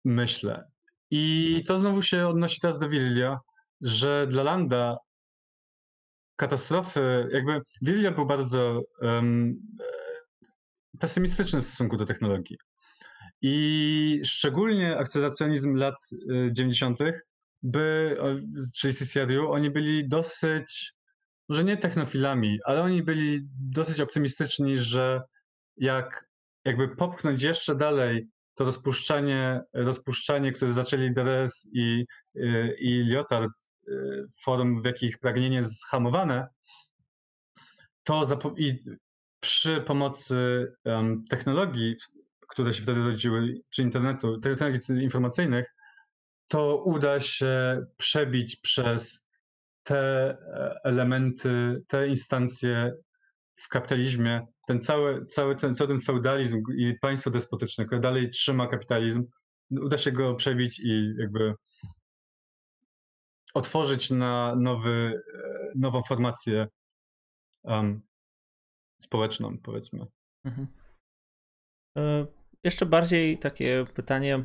Myślę. 0.05 0.65
I 1.11 1.65
to 1.67 1.79
znowu 1.79 2.03
się 2.03 2.29
odnosi 2.29 2.61
teraz 2.61 2.79
do 2.79 2.89
Willia, 2.89 3.39
że 3.81 4.27
dla 4.27 4.43
Landa 4.43 4.97
katastrofy, 6.37 7.29
jakby 7.33 7.61
Willia 7.83 8.11
był 8.11 8.27
bardzo 8.27 8.83
um, 9.01 9.55
pesymistyczny 10.99 11.61
w 11.61 11.65
stosunku 11.65 11.97
do 11.97 12.07
technologii. 12.07 12.57
I 13.43 14.21
szczególnie 14.25 14.99
akceleracjonizm 14.99 15.75
lat 15.75 15.95
90., 16.53 17.01
y, 17.01 17.21
by, 17.63 18.17
czyli 18.77 18.95
CCRU, 18.95 19.53
oni 19.53 19.71
byli 19.71 20.09
dosyć, 20.09 20.93
może 21.49 21.65
nie 21.65 21.77
technofilami, 21.77 22.59
ale 22.65 22.83
oni 22.83 23.03
byli 23.03 23.41
dosyć 23.61 24.01
optymistyczni, 24.01 24.79
że 24.79 25.23
jak 25.77 26.33
jakby 26.65 26.97
popchnąć 26.97 27.43
jeszcze 27.43 27.75
dalej 27.75 28.29
to 28.55 28.65
rozpuszczanie, 28.65 29.61
rozpuszczanie 29.73 30.53
które 30.53 30.73
zaczęli 30.73 31.13
Deres 31.13 31.69
i, 31.73 32.05
y, 32.37 32.77
i 32.81 33.03
Lyotard, 33.03 33.53
y, 33.89 34.25
form, 34.43 34.83
w 34.83 34.85
jakich 34.85 35.19
pragnienie 35.19 35.57
jest 35.57 35.81
zhamowane, 35.81 36.47
to 38.05 38.25
i 38.57 38.85
przy 39.41 39.81
pomocy 39.81 40.67
um, 40.85 41.23
technologii 41.31 41.97
które 42.53 42.75
się 42.75 42.83
wtedy 42.83 43.01
rodziły, 43.01 43.55
czy 43.71 43.83
internetu, 43.83 44.39
technologii 44.41 45.03
informacyjnych, 45.03 45.75
to 46.49 46.83
uda 46.85 47.21
się 47.21 47.81
przebić 47.97 48.57
przez 48.57 49.27
te 49.83 50.31
e, 50.31 50.81
elementy, 50.85 51.83
te 51.89 52.09
instancje 52.09 52.93
w 53.57 53.69
kapitalizmie, 53.69 54.47
ten 54.67 54.81
cały, 54.81 55.27
cały, 55.27 55.57
ten, 55.57 55.75
cały 55.75 55.89
ten 55.89 56.01
feudalizm 56.01 56.63
i 56.77 56.95
państwo 57.01 57.31
despotyczne, 57.31 57.85
które 57.85 58.01
dalej 58.01 58.31
trzyma 58.31 58.67
kapitalizm, 58.67 59.25
uda 59.71 59.99
się 59.99 60.13
go 60.13 60.35
przebić 60.35 60.81
i 60.81 61.15
jakby 61.19 61.55
otworzyć 63.55 64.11
na 64.11 64.57
nowy, 64.57 65.23
e, 65.35 65.73
nową 65.75 66.03
formację 66.03 66.67
um, 67.63 68.03
społeczną, 68.99 69.59
powiedzmy. 69.59 70.07
Mhm. 70.45 70.67
E, 71.99 72.27
jeszcze 72.65 72.87
bardziej 72.87 73.39
takie 73.39 73.85
pytanie 73.95 74.45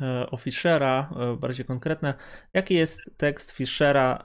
e, 0.00 0.30
o 0.30 0.36
Fischera, 0.36 1.10
bardziej 1.38 1.66
konkretne. 1.66 2.14
Jaki 2.54 2.74
jest 2.74 3.00
tekst 3.16 3.50
Fischera? 3.50 4.24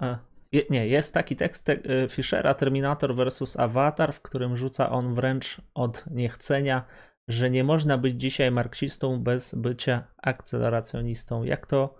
Nie, 0.69 0.87
jest 0.87 1.13
taki 1.13 1.35
tekst 1.35 1.65
te, 1.65 1.77
Fischera 2.09 2.53
Terminator 2.53 3.15
versus 3.15 3.59
Avatar, 3.59 4.13
w 4.13 4.21
którym 4.21 4.57
rzuca 4.57 4.89
on 4.89 5.15
wręcz 5.15 5.61
od 5.73 6.05
niechcenia, 6.11 6.85
że 7.27 7.49
nie 7.49 7.63
można 7.63 7.97
być 7.97 8.21
dzisiaj 8.21 8.51
marksistą 8.51 9.23
bez 9.23 9.55
bycia 9.55 10.07
akceleracjonistą. 10.17 11.43
Jak 11.43 11.67
to 11.67 11.95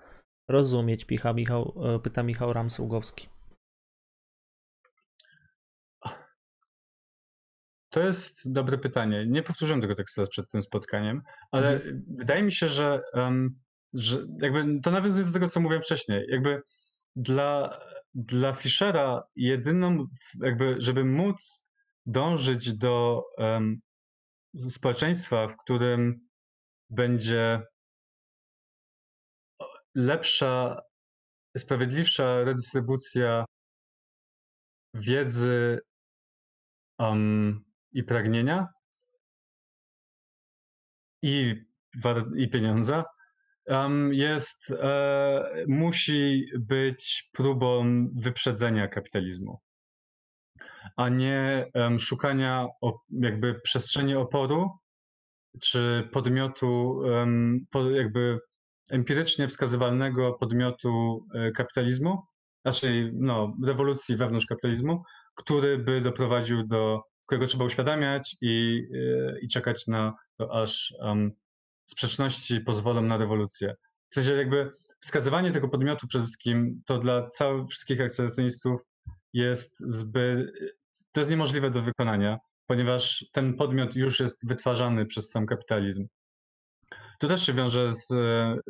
rozumieć, 0.50 1.06
Michał, 1.36 1.74
e, 1.96 2.00
pyta 2.00 2.24
Michał 2.24 2.54
Ramsługowski. 2.54 3.28
To 7.98 8.04
jest 8.04 8.52
dobre 8.52 8.78
pytanie. 8.78 9.26
Nie 9.28 9.44
powtórzyłem 9.44 9.82
tego 9.82 9.96
tekstu 9.96 10.28
przed 10.30 10.50
tym 10.52 10.62
spotkaniem, 10.62 11.22
ale 11.52 11.74
mhm. 11.74 12.06
wydaje 12.08 12.44
mi 12.44 12.52
się, 12.52 12.68
że, 12.68 13.02
um, 13.14 13.60
że 13.94 14.26
jakby 14.42 14.82
to 14.82 14.92
nawiązuje 14.92 15.26
do 15.26 15.32
tego, 15.34 15.48
co 15.48 15.60
mówiłem 15.60 15.84
wcześniej. 15.84 16.26
Jakby 16.30 16.62
dla, 17.16 17.80
dla 18.14 18.54
Fischera 18.54 19.24
jedyną, 19.36 20.06
jakby, 20.42 20.76
żeby 20.80 21.06
móc 21.06 21.64
dążyć 22.06 22.74
do 22.74 23.24
um, 23.38 23.80
społeczeństwa, 24.70 25.48
w 25.48 25.58
którym 25.58 26.28
będzie 26.90 27.62
lepsza, 29.96 30.82
sprawiedliwsza 31.58 32.44
redystrybucja 32.44 33.46
wiedzy 34.94 35.80
um, 37.00 37.67
i 37.92 38.04
pragnienia 38.04 38.68
i, 41.22 41.56
i 42.36 42.50
pieniądza 42.50 43.04
um, 43.66 44.14
jest, 44.14 44.72
e, 44.72 45.66
musi 45.68 46.46
być 46.60 47.30
próbą 47.34 47.86
wyprzedzenia 48.16 48.88
kapitalizmu, 48.88 49.60
a 50.98 51.10
nie 51.10 51.66
um, 51.74 52.00
szukania 52.00 52.68
jakby 53.10 53.60
przestrzeni 53.64 54.16
oporu 54.16 54.72
czy 55.62 56.10
podmiotu, 56.14 57.02
po, 57.72 57.90
jakby 57.90 58.40
empirycznie 58.90 59.48
wskazywalnego 59.48 60.34
podmiotu 60.34 61.26
e, 61.34 61.52
kapitalizmu, 61.52 62.24
raczej 62.66 63.12
no, 63.14 63.54
rewolucji 63.66 64.16
wewnątrz 64.16 64.46
kapitalizmu, 64.46 65.04
który 65.36 65.78
by 65.78 66.02
doprowadził 66.02 66.68
do, 66.68 67.04
którego 67.28 67.48
trzeba 67.48 67.66
uświadamiać 67.66 68.36
i, 68.42 68.84
e, 68.94 69.40
i 69.40 69.48
czekać 69.48 69.88
na 69.88 70.14
to, 70.38 70.62
aż 70.62 70.94
um, 71.00 71.32
sprzeczności 71.86 72.62
pozwolą 72.62 73.02
na 73.02 73.18
rewolucję. 73.18 73.76
W 74.10 74.16
sensie 74.16 74.34
jakby 74.34 74.72
wskazywanie 75.00 75.52
tego 75.52 75.70
podmiotu 75.70 76.08
przede 76.08 76.24
wszystkim 76.24 76.82
to 76.86 77.00
dla 77.00 77.28
całych 77.28 77.68
wszystkich 77.70 78.02
akcjonistów 78.02 78.82
jest 79.34 79.80
zbyt, 79.80 80.52
to 81.12 81.22
jest 81.22 81.32
niemożliwe 81.32 81.72
do 81.72 81.82
wykonania, 81.82 82.38
ponieważ 82.68 83.26
ten 83.32 83.54
podmiot 83.54 83.96
już 83.96 84.20
jest 84.20 84.48
wytwarzany 84.48 85.06
przez 85.06 85.32
sam 85.32 85.46
kapitalizm 85.46 86.08
to 87.20 87.28
też 87.28 87.46
się 87.46 87.54
wiąże 87.54 87.94
z. 87.94 88.08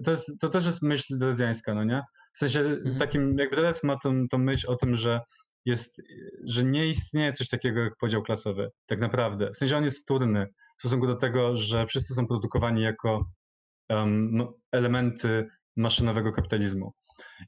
To, 0.05 0.11
jest, 0.11 0.39
to 0.39 0.49
też 0.49 0.65
jest 0.65 0.81
myśl 0.81 1.17
drezjańska, 1.17 1.73
no 1.73 1.83
nie? 1.83 2.01
W 2.33 2.37
sensie 2.37 2.59
mhm. 2.59 2.97
takim, 2.97 3.37
jakby 3.37 3.55
Drez 3.55 3.83
ma 3.83 3.97
tą, 4.03 4.27
tą 4.27 4.37
myśl 4.37 4.71
o 4.71 4.75
tym, 4.75 4.95
że 4.95 5.21
jest, 5.67 6.01
że 6.43 6.63
nie 6.63 6.87
istnieje 6.87 7.31
coś 7.31 7.49
takiego 7.49 7.79
jak 7.79 7.97
podział 7.97 8.23
klasowy, 8.23 8.69
tak 8.85 8.99
naprawdę. 8.99 9.51
W 9.51 9.57
sensie 9.57 9.77
on 9.77 9.83
jest 9.83 10.01
wtórny 10.01 10.47
w 10.77 10.81
stosunku 10.81 11.07
do 11.07 11.15
tego, 11.15 11.55
że 11.55 11.85
wszyscy 11.85 12.13
są 12.13 12.27
produkowani 12.27 12.81
jako 12.81 13.25
um, 13.89 14.47
elementy 14.71 15.47
maszynowego 15.75 16.31
kapitalizmu. 16.31 16.93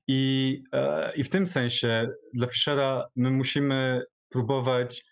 I, 0.07 0.63
e, 0.73 1.15
I 1.15 1.23
w 1.23 1.29
tym 1.29 1.45
sensie 1.47 2.07
dla 2.33 2.47
Fischera 2.47 3.07
my 3.15 3.31
musimy 3.31 4.03
próbować 4.29 5.03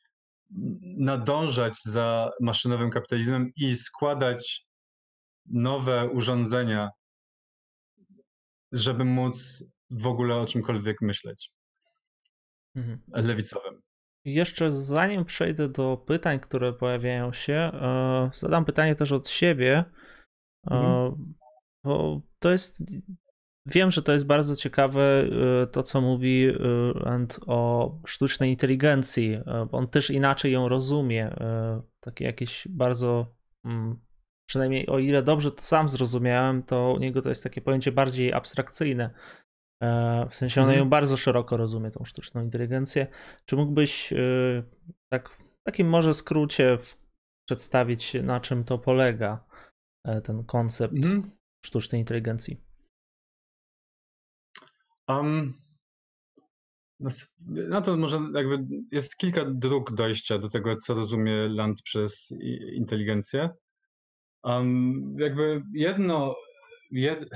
nadążać 0.97 1.73
za 1.83 2.31
maszynowym 2.41 2.89
kapitalizmem 2.89 3.51
i 3.55 3.75
składać 3.75 4.65
nowe 5.45 6.09
urządzenia, 6.09 6.89
żeby 8.71 9.05
móc 9.05 9.63
w 9.91 10.07
ogóle 10.07 10.35
o 10.35 10.45
czymkolwiek 10.45 11.01
myśleć. 11.01 11.51
Mhm. 12.75 12.99
Lewicowym. 13.07 13.81
Jeszcze 14.25 14.71
zanim 14.71 15.25
przejdę 15.25 15.69
do 15.69 15.97
pytań, 15.97 16.39
które 16.39 16.73
pojawiają 16.73 17.33
się, 17.33 17.53
e, 17.53 18.29
zadam 18.33 18.65
pytanie 18.65 18.95
też 18.95 19.11
od 19.11 19.29
siebie, 19.29 19.83
e, 20.67 20.75
mhm. 20.75 21.33
bo 21.83 22.21
to 22.39 22.51
jest. 22.51 22.83
Wiem, 23.65 23.91
że 23.91 24.01
to 24.01 24.13
jest 24.13 24.25
bardzo 24.25 24.55
ciekawe 24.55 25.01
e, 25.01 25.67
to, 25.67 25.83
co 25.83 26.01
mówi 26.01 26.47
Rand 26.95 27.39
o 27.47 27.91
sztucznej 28.05 28.49
inteligencji. 28.49 29.37
On 29.71 29.87
też 29.87 30.09
inaczej 30.09 30.51
ją 30.51 30.69
rozumie. 30.69 31.35
Takie 31.99 32.25
jakieś 32.25 32.67
bardzo 32.67 33.35
mm, 33.65 33.99
przynajmniej 34.47 34.87
o 34.87 34.99
ile 34.99 35.23
dobrze 35.23 35.51
to 35.51 35.61
sam 35.61 35.89
zrozumiałem, 35.89 36.63
to 36.63 36.93
u 36.93 36.99
niego 36.99 37.21
to 37.21 37.29
jest 37.29 37.43
takie 37.43 37.61
pojęcie 37.61 37.91
bardziej 37.91 38.33
abstrakcyjne. 38.33 39.09
E, 39.83 40.27
w 40.29 40.35
sensie 40.35 40.61
on 40.61 40.67
mm. 40.67 40.79
ją 40.79 40.89
bardzo 40.89 41.17
szeroko 41.17 41.57
rozumie, 41.57 41.91
tą 41.91 42.05
sztuczną 42.05 42.43
inteligencję. 42.43 43.07
Czy 43.45 43.55
mógłbyś 43.55 44.13
e, 44.13 44.63
tak 45.09 45.29
w 45.29 45.63
takim 45.63 45.89
może 45.89 46.13
skrócie 46.13 46.77
przedstawić, 47.45 48.13
na 48.23 48.39
czym 48.39 48.63
to 48.63 48.77
polega, 48.77 49.45
e, 50.05 50.21
ten 50.21 50.43
koncept 50.43 51.05
mm. 51.05 51.31
sztucznej 51.65 52.01
inteligencji? 52.01 52.61
Um, 55.07 55.53
no 57.45 57.81
to 57.81 57.97
może 57.97 58.19
jakby 58.33 58.67
jest 58.91 59.17
kilka 59.17 59.45
dróg 59.45 59.95
dojścia 59.95 60.37
do 60.37 60.49
tego, 60.49 60.77
co 60.77 60.93
rozumie 60.93 61.47
Land 61.49 61.81
przez 61.81 62.33
inteligencję. 62.73 63.49
Um, 64.43 65.15
jakby 65.19 65.63
jedno. 65.73 66.35
Jed... 66.91 67.29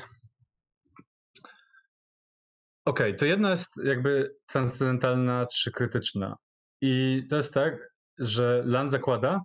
Okej, 2.91 3.07
okay, 3.09 3.19
to 3.19 3.25
jedna 3.25 3.49
jest 3.49 3.77
jakby 3.83 4.35
transcendentalna 4.47 5.45
czy 5.53 5.71
krytyczna. 5.71 6.35
I 6.81 7.23
to 7.29 7.35
jest 7.35 7.53
tak, 7.53 7.93
że 8.19 8.63
Land 8.65 8.91
zakłada, 8.91 9.41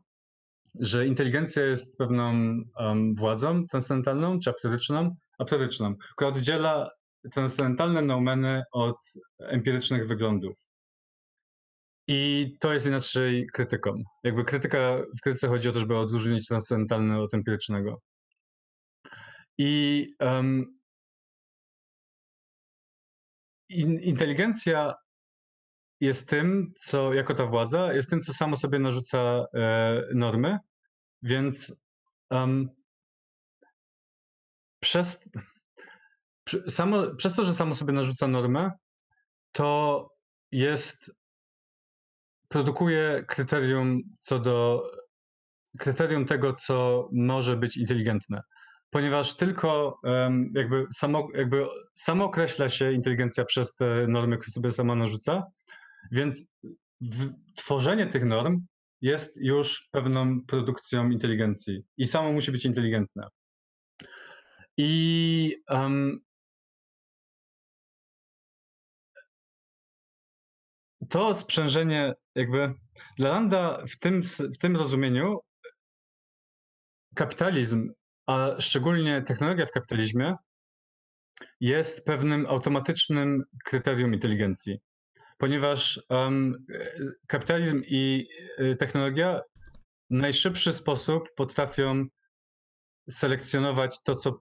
że 0.74 1.06
inteligencja 1.06 1.64
jest 1.64 1.98
pewną 1.98 2.32
um, 2.78 3.14
władzą 3.14 3.66
transcendentalną 3.66 4.40
czy 4.40 4.50
aptoryczną, 4.50 5.16
aptoryczną, 5.38 5.94
która 6.16 6.30
oddziela 6.30 6.90
transcendentalne 7.32 8.02
noumeny 8.02 8.62
od 8.72 8.96
empirycznych 9.38 10.08
wyglądów. 10.08 10.58
I 12.08 12.52
to 12.60 12.72
jest 12.72 12.86
inaczej 12.86 13.46
krytyką. 13.52 14.02
Jakby 14.24 14.44
krytyka, 14.44 14.98
w 15.18 15.20
krytyce 15.20 15.48
chodzi 15.48 15.68
o 15.68 15.72
to, 15.72 15.78
żeby 15.78 15.98
odróżnić 15.98 16.46
transcendentalne 16.46 17.20
od 17.20 17.34
empirycznego. 17.34 18.00
I 19.58 20.06
um, 20.20 20.75
in, 23.68 24.00
inteligencja 24.00 24.94
jest 26.00 26.28
tym, 26.28 26.72
co 26.76 27.14
jako 27.14 27.34
ta 27.34 27.46
władza, 27.46 27.92
jest 27.92 28.10
tym, 28.10 28.20
co 28.20 28.34
samo 28.34 28.56
sobie 28.56 28.78
narzuca 28.78 29.46
e, 29.54 30.02
normy, 30.14 30.58
więc 31.22 31.76
um, 32.30 32.68
przez, 34.80 35.30
samo, 36.68 37.14
przez 37.14 37.34
to, 37.36 37.44
że 37.44 37.52
samo 37.52 37.74
sobie 37.74 37.92
narzuca 37.92 38.28
normę, 38.28 38.70
to 39.52 40.08
jest 40.52 41.10
produkuje 42.48 43.24
kryterium 43.28 44.02
co 44.18 44.38
do 44.38 44.82
kryterium 45.78 46.26
tego, 46.26 46.52
co 46.52 47.08
może 47.12 47.56
być 47.56 47.76
inteligentne. 47.76 48.42
Ponieważ 48.90 49.36
tylko 49.36 50.00
jakby, 50.54 50.86
samo, 50.94 51.28
jakby 51.34 51.66
samo 51.94 52.24
określa 52.24 52.68
się 52.68 52.92
inteligencja 52.92 53.44
przez 53.44 53.74
te 53.74 54.06
normy, 54.08 54.38
które 54.38 54.52
sobie 54.52 54.70
sama 54.70 54.94
narzuca, 54.94 55.42
więc 56.12 56.46
tworzenie 57.56 58.06
tych 58.06 58.24
norm 58.24 58.66
jest 59.00 59.36
już 59.36 59.88
pewną 59.90 60.40
produkcją 60.42 61.10
inteligencji 61.10 61.82
i 61.96 62.06
samo 62.06 62.32
musi 62.32 62.52
być 62.52 62.64
inteligentne. 62.64 63.28
I 64.76 65.54
um, 65.68 66.20
to 71.10 71.34
sprzężenie 71.34 72.14
jakby 72.34 72.74
Dla 73.16 73.30
Landa 73.30 73.84
w 73.88 73.98
tym, 73.98 74.20
w 74.54 74.58
tym 74.58 74.76
rozumieniu 74.76 75.38
kapitalizm, 77.14 77.92
a 78.26 78.50
szczególnie 78.60 79.22
technologia 79.22 79.66
w 79.66 79.70
kapitalizmie, 79.70 80.34
jest 81.60 82.04
pewnym 82.04 82.46
automatycznym 82.46 83.44
kryterium 83.64 84.14
inteligencji, 84.14 84.80
ponieważ 85.38 86.00
um, 86.08 86.66
kapitalizm 87.28 87.82
i 87.86 88.28
y, 88.60 88.76
technologia 88.76 89.40
w 90.10 90.14
najszybszy 90.14 90.72
sposób 90.72 91.28
potrafią 91.36 92.04
selekcjonować 93.10 94.02
to, 94.02 94.14
co 94.14 94.40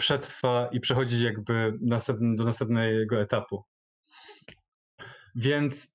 przetrwa 0.00 0.68
i 0.72 0.80
przechodzi 0.80 1.24
jakby 1.24 1.72
do 2.20 2.44
następnego 2.44 3.20
etapu. 3.20 3.64
Więc 5.34 5.94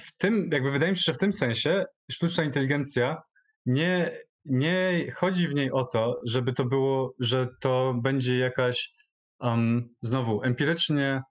w 0.00 0.12
tym, 0.16 0.48
jakby 0.52 0.70
wydaje 0.70 0.92
mi 0.92 0.96
się, 0.96 1.02
że 1.06 1.12
w 1.12 1.18
tym 1.18 1.32
sensie 1.32 1.84
sztuczna 2.12 2.44
inteligencja 2.44 3.22
nie, 3.66 4.18
nie 4.44 5.10
chodzi 5.16 5.48
w 5.48 5.54
niej 5.54 5.72
o 5.72 5.84
to, 5.84 6.20
żeby 6.26 6.52
to 6.52 6.64
było, 6.64 7.14
że 7.20 7.48
to 7.60 7.94
będzie 8.02 8.38
jakaś 8.38 8.92
um, 9.40 9.94
znowu 10.02 10.42
empirycznie, 10.42 11.22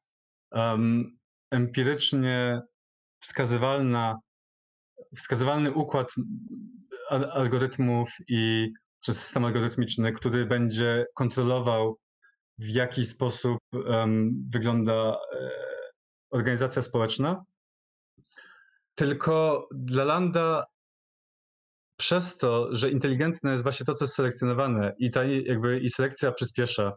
um, 0.51 1.17
empirycznie 1.51 2.61
wskazywalna, 3.19 4.15
wskazywalny 5.15 5.71
układ 5.71 6.13
algorytmów 7.09 8.09
i 8.27 8.71
czy 9.01 9.13
system 9.13 9.45
algorytmiczny, 9.45 10.13
który 10.13 10.45
będzie 10.45 11.05
kontrolował, 11.15 11.97
w 12.57 12.67
jaki 12.67 13.05
sposób 13.05 13.59
um, 13.73 14.31
wygląda 14.49 14.93
e, 14.93 15.49
organizacja 16.31 16.81
społeczna. 16.81 17.43
Tylko 18.95 19.67
dla 19.71 20.03
Landa 20.03 20.65
przez 22.03 22.37
to, 22.37 22.75
że 22.75 22.89
inteligentne 22.91 23.51
jest 23.51 23.63
właśnie 23.63 23.85
to, 23.85 23.93
co 23.93 24.05
jest 24.05 24.15
selekcjonowane 24.15 24.93
i 24.97 25.11
ta 25.11 25.23
jakby 25.23 25.79
i 25.79 25.89
selekcja 25.89 26.31
przyspiesza, 26.31 26.91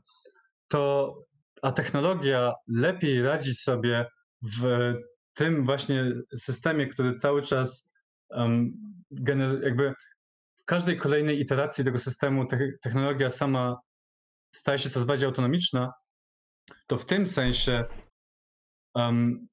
to 0.69 1.15
a 1.63 1.73
technologia 1.73 2.53
lepiej 2.69 3.23
radzi 3.23 3.55
sobie 3.55 4.07
w 4.61 4.95
tym 5.35 5.65
właśnie 5.65 6.13
systemie, 6.35 6.87
który 6.87 7.15
cały 7.15 7.43
czas 7.43 7.89
um, 8.31 8.73
gener- 9.13 9.63
jakby 9.63 9.95
w 10.63 10.65
każdej 10.65 10.97
kolejnej 10.97 11.41
iteracji 11.41 11.85
tego 11.85 11.99
systemu 11.99 12.47
te- 12.47 12.73
technologia 12.83 13.31
sama 13.31 13.77
staje 14.55 14.79
się 14.79 14.91
coraz 14.91 15.07
bardziej 15.07 15.27
autonomiczna, 15.27 15.93
to 16.87 16.97
w 16.97 17.07
tym 17.07 17.27
sensie 17.27 17.85
um, 18.95 19.47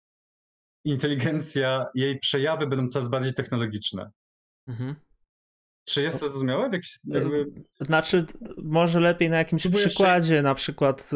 inteligencja, 0.85 1.85
jej 1.95 2.19
przejawy 2.19 2.67
będą 2.67 2.87
coraz 2.87 3.09
bardziej 3.09 3.33
technologiczne. 3.33 4.11
Mhm. 4.67 4.95
Czy 5.85 6.03
jest 6.03 6.19
to 6.19 6.29
zrozumiałe? 6.29 6.69
Jakiś, 6.73 6.99
jakby... 7.05 7.45
Znaczy, 7.79 8.25
może 8.63 8.99
lepiej 8.99 9.29
na 9.29 9.37
jakimś 9.37 9.61
Próbuję 9.61 9.87
przykładzie, 9.87 10.33
jeszcze... 10.33 10.43
na 10.43 10.55
przykład 10.55 11.09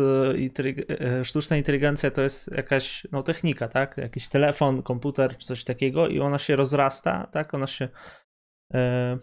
e, 0.89 1.25
sztuczna 1.25 1.57
inteligencja 1.57 2.11
to 2.11 2.21
jest 2.21 2.51
jakaś 2.51 3.07
no, 3.11 3.23
technika, 3.23 3.67
tak? 3.67 3.97
Jakiś 3.97 4.27
telefon, 4.27 4.83
komputer 4.83 5.37
coś 5.37 5.63
takiego 5.63 6.07
i 6.07 6.19
ona 6.19 6.39
się 6.39 6.55
rozrasta, 6.55 7.27
tak? 7.31 7.53
Ona 7.53 7.67
się 7.67 7.89
e, 8.73 9.17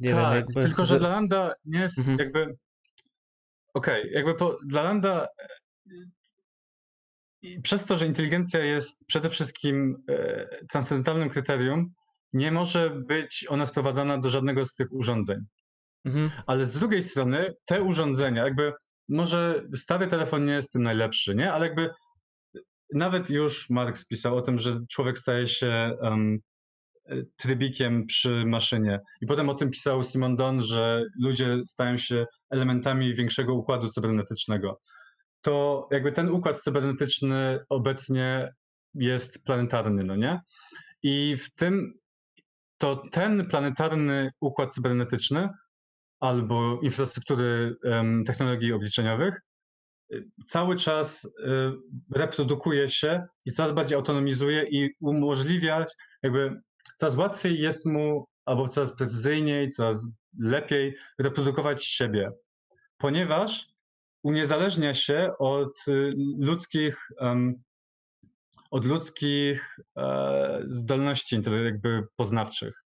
nie 0.00 0.10
tak, 0.10 0.18
wiem, 0.18 0.34
jakby... 0.34 0.62
tylko 0.62 0.84
że 0.84 0.98
dla 0.98 1.08
Landa 1.08 1.54
nie 1.64 1.80
jest 1.80 1.98
mhm. 1.98 2.18
jakby 2.18 2.56
okej, 3.74 4.00
okay, 4.00 4.10
jakby 4.12 4.34
po, 4.34 4.56
dla 4.66 4.82
Landa 4.82 5.28
i 7.42 7.60
przez 7.60 7.84
to, 7.84 7.96
że 7.96 8.06
inteligencja 8.06 8.64
jest 8.64 9.06
przede 9.06 9.30
wszystkim 9.30 10.04
e, 10.08 10.46
transcendentalnym 10.68 11.28
kryterium, 11.28 11.94
nie 12.36 12.52
może 12.52 12.90
być 12.90 13.46
ona 13.48 13.66
sprowadzana 13.66 14.18
do 14.18 14.30
żadnego 14.30 14.64
z 14.64 14.74
tych 14.74 14.92
urządzeń. 14.92 15.38
Mhm. 16.04 16.30
Ale 16.46 16.64
z 16.64 16.74
drugiej 16.78 17.02
strony 17.02 17.54
te 17.64 17.82
urządzenia, 17.82 18.44
jakby 18.44 18.72
może 19.08 19.62
stary 19.74 20.06
telefon 20.06 20.44
nie 20.44 20.52
jest 20.52 20.72
tym 20.72 20.82
najlepszy, 20.82 21.34
nie? 21.34 21.52
Ale 21.52 21.66
jakby 21.66 21.90
nawet 22.94 23.30
już 23.30 23.70
Marx 23.70 24.06
pisał 24.06 24.36
o 24.36 24.42
tym, 24.42 24.58
że 24.58 24.80
człowiek 24.90 25.18
staje 25.18 25.46
się 25.46 25.96
um, 26.00 26.38
trybikiem 27.36 28.06
przy 28.06 28.44
maszynie. 28.46 29.00
I 29.20 29.26
potem 29.26 29.48
o 29.48 29.54
tym 29.54 29.70
pisał 29.70 30.02
Simon 30.02 30.36
Don, 30.36 30.62
że 30.62 31.04
ludzie 31.22 31.58
stają 31.66 31.98
się 31.98 32.26
elementami 32.50 33.14
większego 33.14 33.54
układu 33.54 33.88
cybernetycznego 33.88 34.80
to 35.46 35.88
jakby 35.90 36.12
ten 36.12 36.28
układ 36.28 36.60
cybernetyczny 36.60 37.58
obecnie 37.68 38.52
jest 38.94 39.44
planetarny, 39.44 40.04
no 40.04 40.16
nie? 40.16 40.40
I 41.02 41.36
w 41.36 41.54
tym 41.54 41.92
to 42.78 43.02
ten 43.12 43.46
planetarny 43.46 44.30
układ 44.40 44.74
cybernetyczny 44.74 45.48
albo 46.20 46.80
infrastruktury 46.82 47.76
um, 47.84 48.24
technologii 48.24 48.72
obliczeniowych 48.72 49.40
y, 50.12 50.24
cały 50.46 50.76
czas 50.76 51.24
y, 51.24 51.30
reprodukuje 52.14 52.88
się 52.88 53.26
i 53.44 53.50
coraz 53.50 53.72
bardziej 53.72 53.96
autonomizuje 53.96 54.68
i 54.70 54.90
umożliwia, 55.00 55.86
jakby 56.22 56.60
coraz 56.96 57.16
łatwiej 57.16 57.60
jest 57.60 57.86
mu, 57.86 58.26
albo 58.44 58.68
coraz 58.68 58.96
precyzyjniej, 58.96 59.68
coraz 59.68 60.08
lepiej 60.38 60.96
reprodukować 61.18 61.84
siebie, 61.84 62.30
ponieważ 62.98 63.66
uniezależnia 64.22 64.94
się 64.94 65.30
od 65.38 65.88
y, 65.88 66.10
ludzkich, 66.38 67.08
od 68.70 68.84
ludzkich 68.84 69.78
e, 69.96 70.62
zdolności 70.64 71.40
jakby 71.64 72.02
poznawczych. 72.16 72.86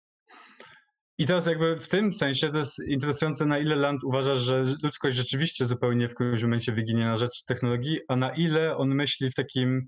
I 1.17 1.25
teraz 1.25 1.47
jakby 1.47 1.77
w 1.77 1.87
tym 1.87 2.13
sensie 2.13 2.49
to 2.49 2.57
jest 2.57 2.79
interesujące, 2.87 3.45
na 3.45 3.59
ile 3.59 3.75
Land 3.75 4.03
uważa, 4.03 4.35
że 4.35 4.63
ludzkość 4.83 5.15
rzeczywiście 5.15 5.65
zupełnie 5.65 6.07
w 6.07 6.15
którymś 6.15 6.43
momencie 6.43 6.71
wyginie 6.71 7.05
na 7.05 7.15
rzecz 7.15 7.43
technologii, 7.43 7.99
a 8.07 8.15
na 8.15 8.35
ile 8.35 8.77
on 8.77 8.95
myśli 8.95 9.29
w 9.29 9.33
takim 9.33 9.87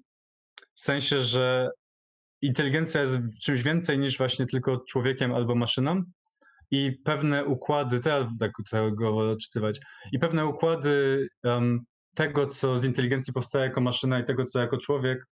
sensie, 0.75 1.19
że 1.19 1.69
inteligencja 2.41 3.01
jest 3.01 3.17
czymś 3.41 3.63
więcej 3.63 3.99
niż 3.99 4.17
właśnie 4.17 4.45
tylko 4.45 4.83
człowiekiem 4.89 5.33
albo 5.33 5.55
maszyną 5.55 6.03
i 6.71 6.91
pewne 7.05 7.45
układy, 7.45 7.99
teraz 7.99 8.27
tak 8.39 8.51
go 8.95 9.13
wolę 9.13 9.31
odczytywać, 9.31 9.79
i 10.11 10.19
pewne 10.19 10.45
układy 10.45 11.27
um, 11.43 11.79
tego, 12.15 12.45
co 12.45 12.77
z 12.77 12.85
inteligencji 12.85 13.33
powstaje 13.33 13.65
jako 13.65 13.81
maszyna 13.81 14.19
i 14.19 14.25
tego, 14.25 14.43
co 14.43 14.59
jako 14.59 14.77
człowiek 14.77 15.25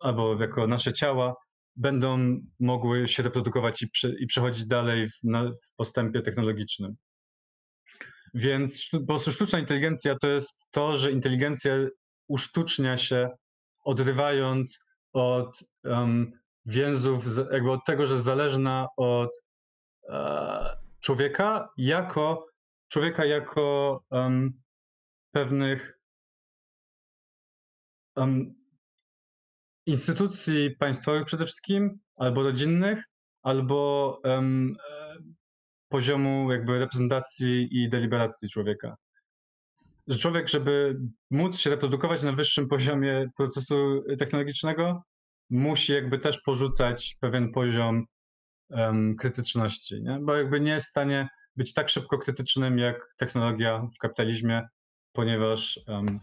albo 0.00 0.42
jako 0.42 0.66
nasze 0.66 0.92
ciała, 0.92 1.34
będą 1.76 2.40
mogły 2.60 3.08
się 3.08 3.22
reprodukować 3.22 3.82
i, 3.82 3.88
i 4.18 4.26
przechodzić 4.26 4.66
dalej 4.66 5.08
w, 5.08 5.22
na, 5.22 5.44
w 5.44 5.74
postępie 5.76 6.22
technologicznym. 6.22 6.96
Więc 8.34 8.88
po 8.90 9.00
prostu 9.00 9.32
sztuczna 9.32 9.58
inteligencja 9.58 10.18
to 10.18 10.28
jest 10.28 10.66
to, 10.70 10.96
że 10.96 11.12
inteligencja 11.12 11.72
usztucznia 12.28 12.96
się, 12.96 13.28
odrywając 13.84 14.84
od 15.12 15.64
um, 15.84 16.32
więzów, 16.66 17.24
jakby 17.52 17.70
od 17.70 17.84
tego, 17.84 18.06
że 18.06 18.12
jest 18.12 18.24
zależna 18.24 18.86
od 18.96 19.30
E, 20.10 20.76
człowieka 21.00 21.68
jako 21.76 22.46
człowieka 22.88 23.24
jako 23.24 24.00
um, 24.10 24.62
pewnych 25.32 25.98
um, 28.16 28.54
instytucji 29.86 30.76
państwowych 30.78 31.24
przede 31.24 31.44
wszystkim, 31.44 31.98
albo 32.18 32.42
rodzinnych, 32.42 33.04
albo 33.42 34.20
um, 34.24 34.76
poziomu 35.88 36.52
jakby 36.52 36.78
reprezentacji 36.78 37.68
i 37.70 37.88
deliberacji 37.88 38.50
człowieka. 38.50 38.96
Że 40.06 40.18
człowiek, 40.18 40.48
żeby 40.48 41.00
móc 41.30 41.58
się 41.58 41.70
reprodukować 41.70 42.22
na 42.22 42.32
wyższym 42.32 42.68
poziomie 42.68 43.28
procesu 43.36 44.02
technologicznego, 44.18 45.02
musi 45.50 45.92
jakby 45.92 46.18
też 46.18 46.40
porzucać 46.40 47.16
pewien 47.20 47.52
poziom 47.52 48.04
um, 48.70 49.16
krytyczności, 49.16 50.02
nie? 50.02 50.18
bo 50.22 50.36
jakby 50.36 50.60
nie 50.60 50.72
jest 50.72 50.86
w 50.86 50.90
stanie 50.90 51.28
być 51.56 51.72
tak 51.74 51.88
szybko 51.88 52.18
krytycznym 52.18 52.78
jak 52.78 53.14
technologia 53.16 53.86
w 53.94 53.98
kapitalizmie, 53.98 54.68
ponieważ, 55.12 55.80
um, 55.86 56.20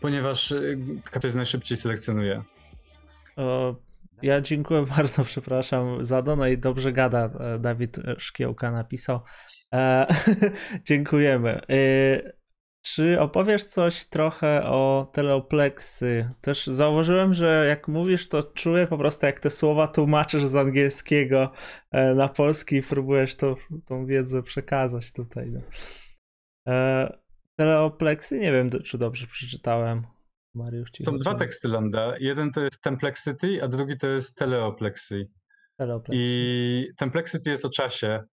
ponieważ 0.00 0.52
y, 0.52 0.78
kapitalizm 1.04 1.38
najszybciej 1.38 1.76
selekcjonuje. 1.76 2.42
O, 3.36 3.74
ja 4.22 4.40
dziękuję 4.40 4.84
bardzo, 4.96 5.24
przepraszam 5.24 6.04
za 6.04 6.22
to, 6.22 6.36
no 6.36 6.46
i 6.46 6.58
dobrze 6.58 6.92
gada, 6.92 7.30
e, 7.40 7.58
Dawid 7.58 7.96
Szkiełka 8.18 8.70
napisał. 8.70 9.20
E, 9.74 10.06
dziękujemy. 10.88 11.60
E, 11.70 12.38
czy 12.82 13.20
opowiesz 13.20 13.64
coś 13.64 14.04
trochę 14.04 14.64
o 14.64 15.10
teleopleksy? 15.12 16.30
Też 16.40 16.66
zauważyłem, 16.66 17.34
że 17.34 17.66
jak 17.68 17.88
mówisz, 17.88 18.28
to 18.28 18.42
czuję 18.42 18.86
po 18.86 18.98
prostu 18.98 19.26
jak 19.26 19.40
te 19.40 19.50
słowa 19.50 19.88
tłumaczysz 19.88 20.44
z 20.44 20.56
angielskiego 20.56 21.52
e, 21.90 22.14
na 22.14 22.28
polski 22.28 22.76
i 22.76 22.82
próbujesz 22.82 23.34
to, 23.34 23.56
tą 23.86 24.06
wiedzę 24.06 24.42
przekazać 24.42 25.12
tutaj. 25.12 25.50
No. 25.50 25.60
E, 26.68 27.18
teleopleksy? 27.58 28.38
Nie 28.38 28.52
wiem, 28.52 28.70
czy 28.84 28.98
dobrze 28.98 29.26
przeczytałem. 29.26 30.06
Mariusz, 30.54 30.90
Są 31.00 31.16
dwa 31.16 31.34
teksty 31.34 31.68
Lambda. 31.68 32.14
Jeden 32.18 32.52
to 32.52 32.60
jest 32.60 32.82
templexity, 32.82 33.62
a 33.62 33.68
drugi 33.68 33.98
to 33.98 34.06
jest 34.06 34.36
teleoplexy. 34.36 35.28
I 36.12 36.88
Templexity 36.96 37.50
jest 37.50 37.64
o 37.64 37.70
czasie, 37.70 38.24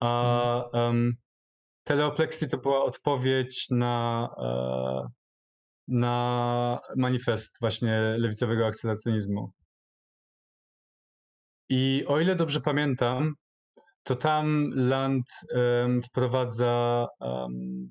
a 0.00 0.64
um, 0.72 1.14
Teleoplexy 1.84 2.48
to 2.48 2.58
była 2.58 2.84
odpowiedź 2.84 3.66
na, 3.70 4.28
e, 4.38 5.08
na 5.88 6.78
manifest 6.96 7.56
właśnie 7.60 8.16
lewicowego 8.18 8.66
akceleracyjnizmu. 8.66 9.52
I 11.68 12.04
o 12.06 12.20
ile 12.20 12.36
dobrze 12.36 12.60
pamiętam, 12.60 13.34
to 14.02 14.16
tam 14.16 14.70
Land 14.74 15.26
um, 15.54 16.02
wprowadza 16.02 17.06
um, 17.20 17.90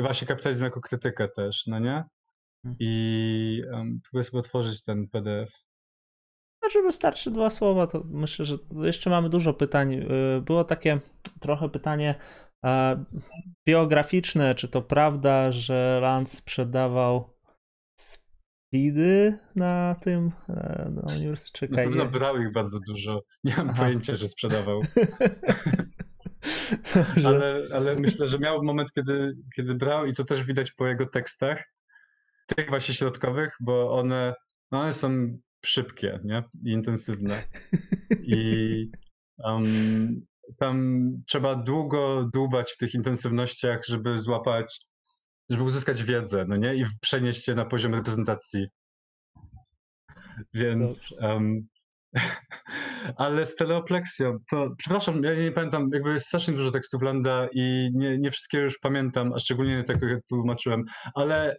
właśnie 0.00 0.26
kapitalizm 0.26 0.64
jako 0.64 0.80
krytykę 0.80 1.28
też, 1.28 1.66
no 1.66 1.78
nie? 1.78 2.04
Mhm. 2.64 2.76
I 2.80 3.62
um, 3.72 4.00
próbuję 4.02 4.22
sobie 4.22 4.38
otworzyć 4.38 4.82
ten 4.82 5.08
PDF. 5.08 5.52
Znaczy 6.62 6.82
wystarczy 6.82 7.30
dwa 7.30 7.50
słowa, 7.50 7.86
to 7.86 8.02
myślę, 8.10 8.44
że 8.44 8.58
jeszcze 8.82 9.10
mamy 9.10 9.28
dużo 9.28 9.54
pytań. 9.54 9.94
Y, 9.94 10.40
było 10.40 10.64
takie 10.64 11.00
trochę 11.40 11.68
pytanie 11.68 12.14
biograficzne, 13.68 14.54
czy 14.54 14.68
to 14.68 14.82
prawda, 14.82 15.52
że 15.52 15.98
Land 16.02 16.30
sprzedawał 16.30 17.38
speedy 18.00 19.38
na 19.56 19.96
tym 20.00 20.32
e, 20.48 20.90
na 20.90 21.14
uniwersytecie? 21.14 21.74
Na 21.74 21.82
pewno 21.82 22.06
brał 22.06 22.38
ich 22.38 22.52
bardzo 22.52 22.80
dużo. 22.88 23.22
Nie 23.44 23.56
mam 23.56 23.70
Aha. 23.70 23.82
pojęcia, 23.82 24.14
że 24.14 24.28
sprzedawał. 24.28 24.82
ale, 27.26 27.68
ale 27.72 27.94
myślę, 27.94 28.26
że 28.26 28.38
miał 28.38 28.64
moment, 28.64 28.92
kiedy, 28.92 29.36
kiedy 29.56 29.74
brał 29.74 30.06
i 30.06 30.14
to 30.14 30.24
też 30.24 30.44
widać 30.44 30.72
po 30.72 30.86
jego 30.86 31.06
tekstach, 31.06 31.64
tych 32.46 32.68
właśnie 32.68 32.94
środkowych, 32.94 33.56
bo 33.60 33.98
one, 33.98 34.34
no 34.70 34.80
one 34.80 34.92
są 34.92 35.38
szybkie, 35.64 36.20
nie? 36.24 36.42
I 36.64 36.70
intensywne. 36.72 37.42
I 38.22 38.90
um, 39.38 40.26
tam 40.58 41.08
trzeba 41.26 41.54
długo 41.54 42.30
dłubać 42.32 42.72
w 42.72 42.76
tych 42.76 42.94
intensywnościach, 42.94 43.80
żeby 43.88 44.18
złapać, 44.18 44.86
żeby 45.50 45.62
uzyskać 45.62 46.04
wiedzę, 46.04 46.44
no 46.48 46.56
nie? 46.56 46.74
I 46.74 46.84
przenieść 47.00 47.44
się 47.44 47.54
na 47.54 47.64
poziom 47.64 47.94
reprezentacji. 47.94 48.66
Więc 50.54 51.12
um, 51.20 51.68
ale 53.16 53.46
z 53.46 53.54
teleopleksją, 53.54 54.38
to 54.50 54.70
przepraszam, 54.78 55.22
ja 55.22 55.34
nie 55.34 55.52
pamiętam, 55.52 55.90
jakby 55.92 56.12
jest 56.12 56.26
strasznie 56.26 56.54
dużo 56.54 56.70
tekstów 56.70 57.02
Landa 57.02 57.48
i 57.52 57.90
nie, 57.94 58.18
nie 58.18 58.30
wszystkie 58.30 58.58
już 58.58 58.78
pamiętam, 58.78 59.32
a 59.32 59.38
szczególnie 59.38 59.76
nie 59.76 59.84
tak, 59.84 60.02
jak 60.02 60.24
tłumaczyłem, 60.28 60.84
ale, 61.14 61.56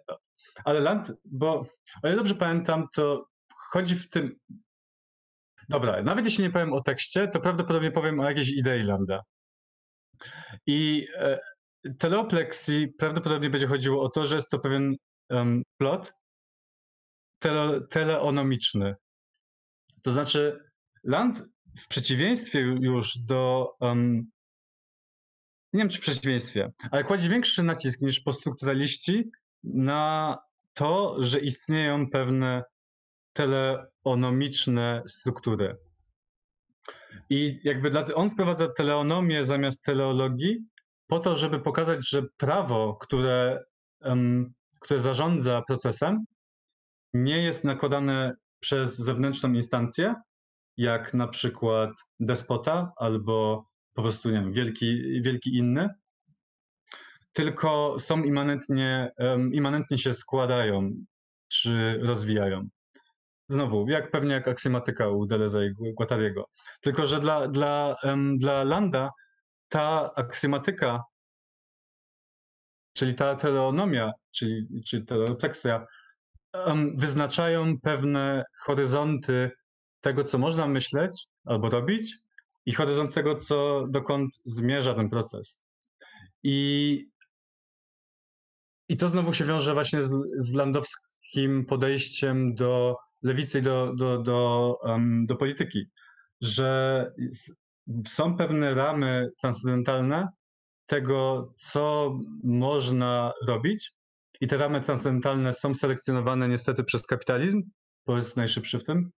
ale 0.65 0.79
Land, 0.79 1.13
bo 1.25 1.65
o 2.03 2.07
ile 2.07 2.15
dobrze 2.15 2.35
pamiętam, 2.35 2.87
to 2.95 3.25
chodzi 3.71 3.95
w 3.95 4.09
tym, 4.09 4.35
dobra, 5.69 6.03
nawet 6.03 6.25
jeśli 6.25 6.43
nie 6.43 6.51
powiem 6.51 6.73
o 6.73 6.81
tekście, 6.81 7.27
to 7.27 7.39
prawdopodobnie 7.39 7.91
powiem 7.91 8.19
o 8.19 8.29
jakiejś 8.29 8.49
idei 8.49 8.83
Landa. 8.83 9.21
I 10.67 11.07
e, 11.15 11.39
teleopleksji 11.99 12.87
prawdopodobnie 12.87 13.49
będzie 13.49 13.67
chodziło 13.67 14.03
o 14.03 14.09
to, 14.09 14.25
że 14.25 14.35
jest 14.35 14.49
to 14.49 14.59
pewien 14.59 14.95
um, 15.29 15.63
plot 15.77 16.13
tele, 17.39 17.81
teleonomiczny, 17.89 18.95
to 20.03 20.11
znaczy, 20.11 20.59
Land 21.03 21.43
w 21.79 21.87
przeciwieństwie 21.87 22.59
już 22.59 23.17
do. 23.17 23.71
Um, 23.79 24.31
nie 25.73 25.79
wiem, 25.79 25.89
czy 25.89 25.97
w 25.97 26.01
przeciwieństwie, 26.01 26.71
ale 26.91 27.03
kładzie 27.03 27.29
większy 27.29 27.63
nacisk 27.63 28.01
niż 28.01 28.19
poststrukturaliści 28.19 29.31
na 29.63 30.37
to, 30.73 31.15
że 31.19 31.39
istnieją 31.39 32.09
pewne 32.09 32.63
teleonomiczne 33.33 35.03
struktury. 35.07 35.77
I 37.29 37.59
jakby 37.63 37.89
dla, 37.89 38.05
on 38.15 38.29
wprowadza 38.29 38.67
teleonomię 38.67 39.45
zamiast 39.45 39.83
teleologii 39.83 40.65
po 41.07 41.19
to, 41.19 41.35
żeby 41.35 41.59
pokazać, 41.59 42.09
że 42.09 42.23
prawo, 42.37 42.97
które, 43.01 43.63
um, 44.01 44.53
które 44.79 44.99
zarządza 44.99 45.61
procesem, 45.67 46.25
nie 47.13 47.43
jest 47.43 47.63
nakładane 47.63 48.35
przez 48.63 48.97
zewnętrzną 48.97 49.53
instancję, 49.53 50.15
jak 50.77 51.13
na 51.13 51.27
przykład 51.27 51.91
despota 52.19 52.91
albo 52.95 53.65
po 53.93 54.01
prostu, 54.01 54.29
nie 54.29 54.35
wiem, 54.35 54.53
wielki, 54.53 55.21
wielki 55.21 55.57
inny, 55.57 55.89
tylko 57.33 57.99
są 57.99 58.23
immanentnie, 58.23 59.11
um, 59.17 59.53
immanentnie 59.53 59.97
się 59.97 60.13
składają 60.13 60.91
czy 61.47 61.99
rozwijają. 62.01 62.67
Znowu, 63.49 63.89
jak 63.89 64.11
pewnie 64.11 64.33
jak 64.33 64.47
aksjomatyka 64.47 65.09
u 65.09 65.25
Deleuze 65.25 65.65
i 65.65 65.73
Guattariego. 65.93 66.49
Tylko, 66.81 67.05
że 67.05 67.19
dla, 67.19 67.47
dla, 67.47 67.95
um, 68.03 68.37
dla 68.37 68.63
Landa 68.63 69.09
ta 69.69 70.13
aksjomatyka, 70.15 71.03
czyli 72.93 73.15
ta 73.15 73.35
teleonomia, 73.35 74.11
czyli, 74.31 74.67
czyli 74.85 75.05
teleopleksja, 75.05 75.85
wyznaczają 76.95 77.79
pewne 77.79 78.43
horyzonty 78.65 79.51
tego, 80.01 80.23
co 80.23 80.37
można 80.37 80.67
myśleć 80.67 81.27
albo 81.45 81.69
robić, 81.69 82.15
i 82.65 82.73
horyzont 82.73 83.13
tego, 83.13 83.35
co, 83.35 83.87
dokąd 83.89 84.41
zmierza 84.45 84.93
ten 84.93 85.09
proces. 85.09 85.59
I, 86.43 86.99
i 88.89 88.97
to 88.97 89.07
znowu 89.07 89.33
się 89.33 89.45
wiąże 89.45 89.73
właśnie 89.73 90.01
z, 90.01 90.15
z 90.37 90.53
landowskim 90.53 91.65
podejściem 91.65 92.55
do 92.55 92.97
lewicy 93.21 93.59
i 93.59 93.61
do, 93.61 93.93
do, 93.95 94.17
do, 94.17 94.77
um, 94.83 95.25
do 95.25 95.35
polityki, 95.35 95.85
że 96.41 97.11
są 98.07 98.37
pewne 98.37 98.73
ramy 98.73 99.29
transcendentalne 99.41 100.27
tego, 100.85 101.51
co 101.55 102.13
można 102.43 103.33
robić, 103.47 103.93
i 104.43 104.47
te 104.47 104.57
ramy 104.57 104.81
transcendentalne 104.81 105.53
są 105.53 105.73
selekcjonowane 105.73 106.49
niestety 106.49 106.83
przez 106.83 107.07
kapitalizm, 107.07 107.61
bo 108.05 108.15
jest 108.15 108.37
najszybszy 108.37 108.79
w 108.79 108.83
tym. 108.83 109.11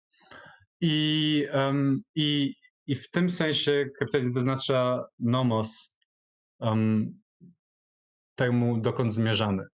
I, 0.80 1.46
um, 1.52 2.02
i, 2.14 2.54
i 2.86 2.94
w 2.94 3.10
tym 3.10 3.30
sensie 3.30 3.84
kapitalizm 3.98 4.32
wyznacza 4.32 5.04
nomos 5.18 5.94
um, 6.58 7.20
temu, 8.34 8.80
dokąd 8.80 9.14
zmierzamy. 9.14 9.64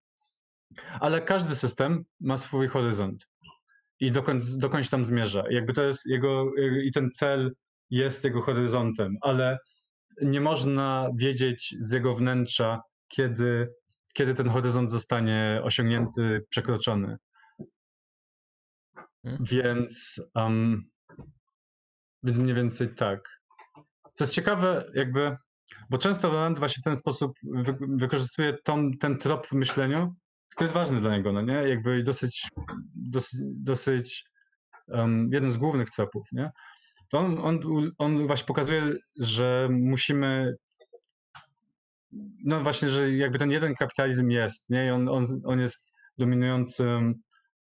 Ale 1.01 1.23
każdy 1.23 1.55
system 1.55 2.05
ma 2.21 2.37
swój 2.37 2.69
horyzont 2.69 3.27
i 4.01 4.13
dokąd, 4.13 4.57
dokądś 4.57 4.89
tam 4.89 5.05
zmierza. 5.05 5.45
Jakby 5.51 5.73
to 5.73 5.83
jest 5.83 6.07
jego, 6.07 6.53
i 6.85 6.93
ten 6.93 7.11
cel 7.11 7.53
jest 7.91 8.25
jego 8.25 8.43
horyzontem, 8.43 9.17
ale 9.21 9.59
nie 10.23 10.41
można 10.41 11.11
wiedzieć 11.17 11.75
z 11.81 11.93
jego 11.93 12.15
wnętrza, 12.15 12.81
kiedy 13.09 13.69
kiedy 14.13 14.35
ten 14.35 14.49
horyzont 14.49 14.91
zostanie 14.91 15.61
osiągnięty, 15.65 16.47
przekroczony. 16.49 17.17
Hmm. 19.23 19.45
Więc, 19.45 20.21
um, 20.35 20.85
więc 22.23 22.39
mniej 22.39 22.55
więcej 22.55 22.95
tak. 22.95 23.41
Co 24.15 24.25
jest 24.25 24.35
ciekawe, 24.35 24.91
jakby, 24.95 25.37
bo 25.91 25.99
często 25.99 26.29
Roland 26.29 26.59
właśnie 26.59 26.81
w 26.81 26.85
ten 26.85 26.97
sposób 26.97 27.33
wy, 27.43 27.77
wykorzystuje 27.81 28.57
tą, 28.65 28.91
ten 28.93 29.19
trop 29.19 29.47
w 29.47 29.53
myśleniu, 29.53 30.15
który 30.51 30.65
jest 30.65 30.75
ważny 30.75 31.01
dla 31.01 31.17
niego, 31.17 31.33
no 31.33 31.43
nie? 31.43 31.69
Jakby 31.69 32.03
dosyć, 32.03 32.49
dosyć, 32.95 33.41
dosyć 33.43 34.25
um, 34.89 35.29
jeden 35.33 35.53
z 35.53 35.57
głównych 35.57 35.91
tropów, 35.91 36.23
nie? 36.33 36.51
To 37.11 37.19
on, 37.19 37.39
on, 37.39 37.61
on 37.99 38.27
właśnie 38.27 38.47
pokazuje, 38.47 38.95
że 39.21 39.69
musimy 39.71 40.57
no 42.45 42.61
właśnie, 42.63 42.89
że 42.89 43.13
jakby 43.13 43.39
ten 43.39 43.51
jeden 43.51 43.75
kapitalizm 43.75 44.31
jest, 44.31 44.71
nie? 44.71 44.87
I 44.87 44.91
on, 44.91 45.09
on, 45.09 45.25
on 45.45 45.61
jest 45.61 45.93
dominującym, 46.19 47.15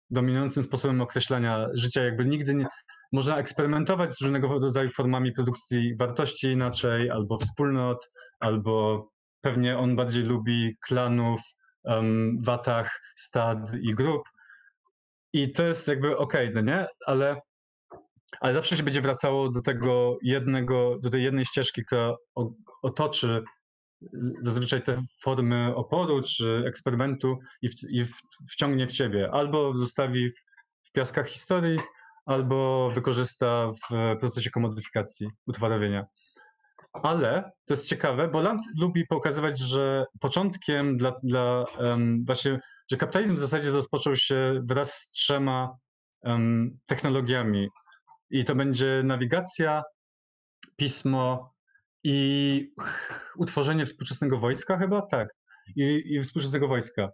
dominującym 0.10 0.64
sposobem 0.64 1.02
określania 1.02 1.68
życia. 1.74 2.04
Jakby 2.04 2.26
nigdy 2.26 2.56
nie, 2.56 2.68
można 3.12 3.38
eksperymentować 3.38 4.12
z 4.12 4.22
różnego 4.22 4.48
rodzaju 4.48 4.90
formami 4.90 5.32
produkcji 5.32 5.96
wartości 5.96 6.48
inaczej, 6.48 7.10
albo 7.10 7.38
wspólnot, 7.38 8.10
albo 8.40 9.08
pewnie 9.42 9.78
on 9.78 9.96
bardziej 9.96 10.24
lubi 10.24 10.78
klanów, 10.88 11.42
um, 11.84 12.42
watach, 12.42 13.02
stad 13.16 13.74
i 13.82 13.92
grup. 13.92 14.24
I 15.34 15.52
to 15.52 15.64
jest 15.64 15.88
jakby 15.88 16.18
okej, 16.18 16.50
okay, 16.50 16.64
no 16.64 16.72
nie? 16.72 16.88
Ale, 17.06 17.42
ale 18.42 18.54
zawsze 18.54 18.78
się 18.78 18.84
będzie 18.84 19.02
wracało 19.02 19.50
do 19.50 19.62
tego 19.62 20.18
jednego, 20.22 21.00
do 21.00 21.10
tej 21.10 21.24
jednej 21.24 21.46
ścieżki, 21.46 21.86
która 21.86 22.16
otoczy 22.82 23.44
zazwyczaj 24.42 24.84
te 24.84 25.02
formy 25.22 25.76
oporu 25.76 26.22
czy 26.22 26.64
eksperymentu 26.68 27.38
i, 27.62 27.70
w, 27.70 27.74
i 27.90 28.06
w, 28.06 28.14
wciągnie 28.52 28.88
w 28.88 28.92
ciebie. 28.92 29.30
Albo 29.32 29.78
zostawi 29.78 30.30
w, 30.30 30.36
w 30.84 30.92
piaskach 30.92 31.28
historii, 31.28 31.80
albo 32.26 32.92
wykorzysta 32.96 33.68
w 33.68 34.18
procesie 34.20 34.50
komodyfikacji, 34.50 35.28
utwarowienia. 35.48 36.06
Ale 36.94 37.52
to 37.66 37.74
jest 37.74 37.88
ciekawe, 37.88 38.28
bo 38.28 38.42
Land 38.42 38.62
lubi 38.80 39.08
pokazywać, 39.08 39.60
że 39.60 40.06
początkiem 40.20 40.98
dla, 40.98 41.14
dla 41.24 41.66
um, 41.80 42.26
właśnie, 42.26 42.60
że 42.92 42.98
kapitalizm 42.98 43.36
w 43.36 43.40
zasadzie 43.40 43.72
rozpoczął 43.72 44.16
się 44.16 44.62
wraz 44.64 44.94
z 44.94 45.10
trzema 45.10 45.78
um, 46.24 46.80
technologiami. 46.88 47.68
I 48.30 48.46
to 48.46 48.56
będzie 48.56 49.02
nawigacja, 49.04 49.84
pismo 50.76 51.54
i 52.10 52.74
utworzenie 53.36 53.86
współczesnego 53.86 54.38
wojska 54.38 54.78
chyba? 54.78 55.02
Tak. 55.02 55.30
I, 55.76 56.04
i 56.06 56.24
współczesnego 56.24 56.68
wojska. 56.68 57.10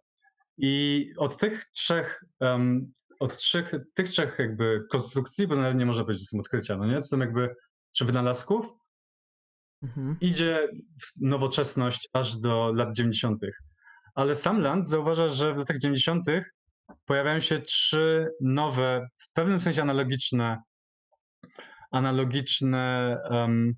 I 0.58 1.06
od 1.18 1.38
tych 1.38 1.66
trzech, 1.66 2.24
um, 2.40 2.94
od 3.20 3.38
trzech, 3.38 3.72
tych 3.94 4.10
trzech 4.10 4.40
jakby 4.40 4.84
konstrukcji, 4.92 5.48
bo 5.48 5.56
nawet 5.56 5.78
nie 5.78 5.86
może 5.86 6.04
być, 6.06 6.20
że 6.20 6.26
są 6.26 6.40
odkrycia, 6.40 6.78
no 6.78 6.86
nie? 6.86 6.96
To 6.96 7.02
są 7.02 7.20
jakby, 7.20 7.56
czy 7.92 8.06
wynalazków, 8.06 8.74
mhm. 9.84 10.18
idzie 10.22 10.70
nowoczesność 11.22 12.10
aż 12.14 12.38
do 12.38 12.74
lat 12.74 12.96
90. 12.96 13.42
Ale 14.16 14.36
sam 14.36 14.62
Land 14.62 14.90
zauważa, 14.90 15.28
że 15.28 15.54
w 15.54 15.58
latach 15.58 15.78
90. 15.78 16.26
pojawiają 17.06 17.40
się 17.40 17.60
trzy 17.60 18.28
nowe, 18.42 19.08
w 19.20 19.34
pewnym 19.34 19.60
sensie 19.60 19.82
analogiczne, 19.82 20.62
analogiczne 21.92 23.18
um, 23.30 23.76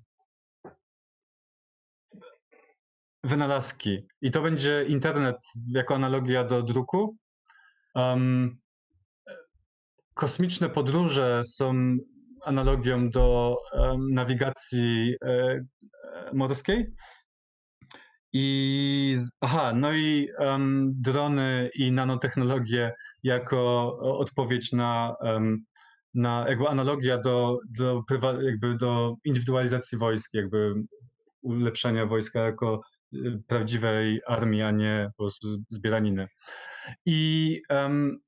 wynalazki. 3.26 4.06
I 4.20 4.30
to 4.30 4.42
będzie 4.42 4.84
internet 4.84 5.36
jako 5.68 5.94
analogia 5.94 6.44
do 6.44 6.62
druku. 6.62 7.16
Um, 7.94 8.58
kosmiczne 10.14 10.70
podróże 10.70 11.44
są 11.44 11.96
analogią 12.44 13.10
do 13.10 13.56
um, 13.72 14.14
nawigacji 14.14 15.14
e, 15.22 15.28
e, 15.28 15.64
morskiej. 16.34 16.86
I 18.32 19.16
aha, 19.40 19.72
no 19.74 19.92
i 19.92 20.28
um, 20.38 20.92
drony 21.00 21.70
i 21.74 21.92
nanotechnologie 21.92 22.92
jako 23.22 23.98
odpowiedź 24.18 24.72
na, 24.72 25.14
um, 25.20 25.64
na 26.14 26.48
jakby 26.48 26.68
analogia 26.68 27.18
do, 27.18 27.58
do, 27.78 28.02
jakby 28.42 28.76
do 28.76 29.14
indywidualizacji 29.24 29.98
wojsk, 29.98 30.34
jakby 30.34 30.74
ulepszenia 31.42 32.06
wojska 32.06 32.40
jako 32.40 32.80
prawdziwej 33.46 34.20
armii, 34.26 34.62
a 34.62 34.70
nie 34.70 35.10
po 35.16 35.24
prostu 35.24 35.48
zbieraniny. 35.70 36.28
I, 37.06 37.62
um, 37.70 38.18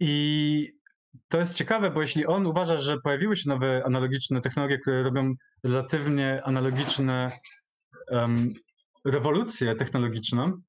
i 0.00 0.72
to 1.28 1.38
jest 1.38 1.56
ciekawe, 1.56 1.90
bo 1.90 2.00
jeśli 2.00 2.26
on 2.26 2.46
uważa, 2.46 2.76
że 2.76 3.00
pojawiły 3.00 3.36
się 3.36 3.48
nowe 3.48 3.82
analogiczne 3.84 4.40
technologie, 4.40 4.78
które 4.78 5.02
robią 5.02 5.34
relatywnie 5.64 6.42
analogiczne 6.44 7.30
um, 8.10 8.52
rewolucję 9.04 9.74
technologiczną, 9.74 10.62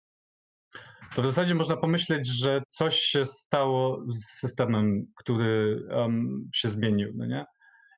to 1.16 1.22
w 1.22 1.26
zasadzie 1.26 1.56
można 1.56 1.78
pomyśleć, 1.78 2.28
że 2.28 2.62
coś 2.68 2.96
się 2.96 3.26
stało 3.26 4.04
z 4.08 4.26
systemem, 4.26 5.06
który 5.16 5.84
um, 5.90 6.50
się 6.54 6.70
zmienił, 6.70 7.12
no 7.16 7.26
nie? 7.26 7.46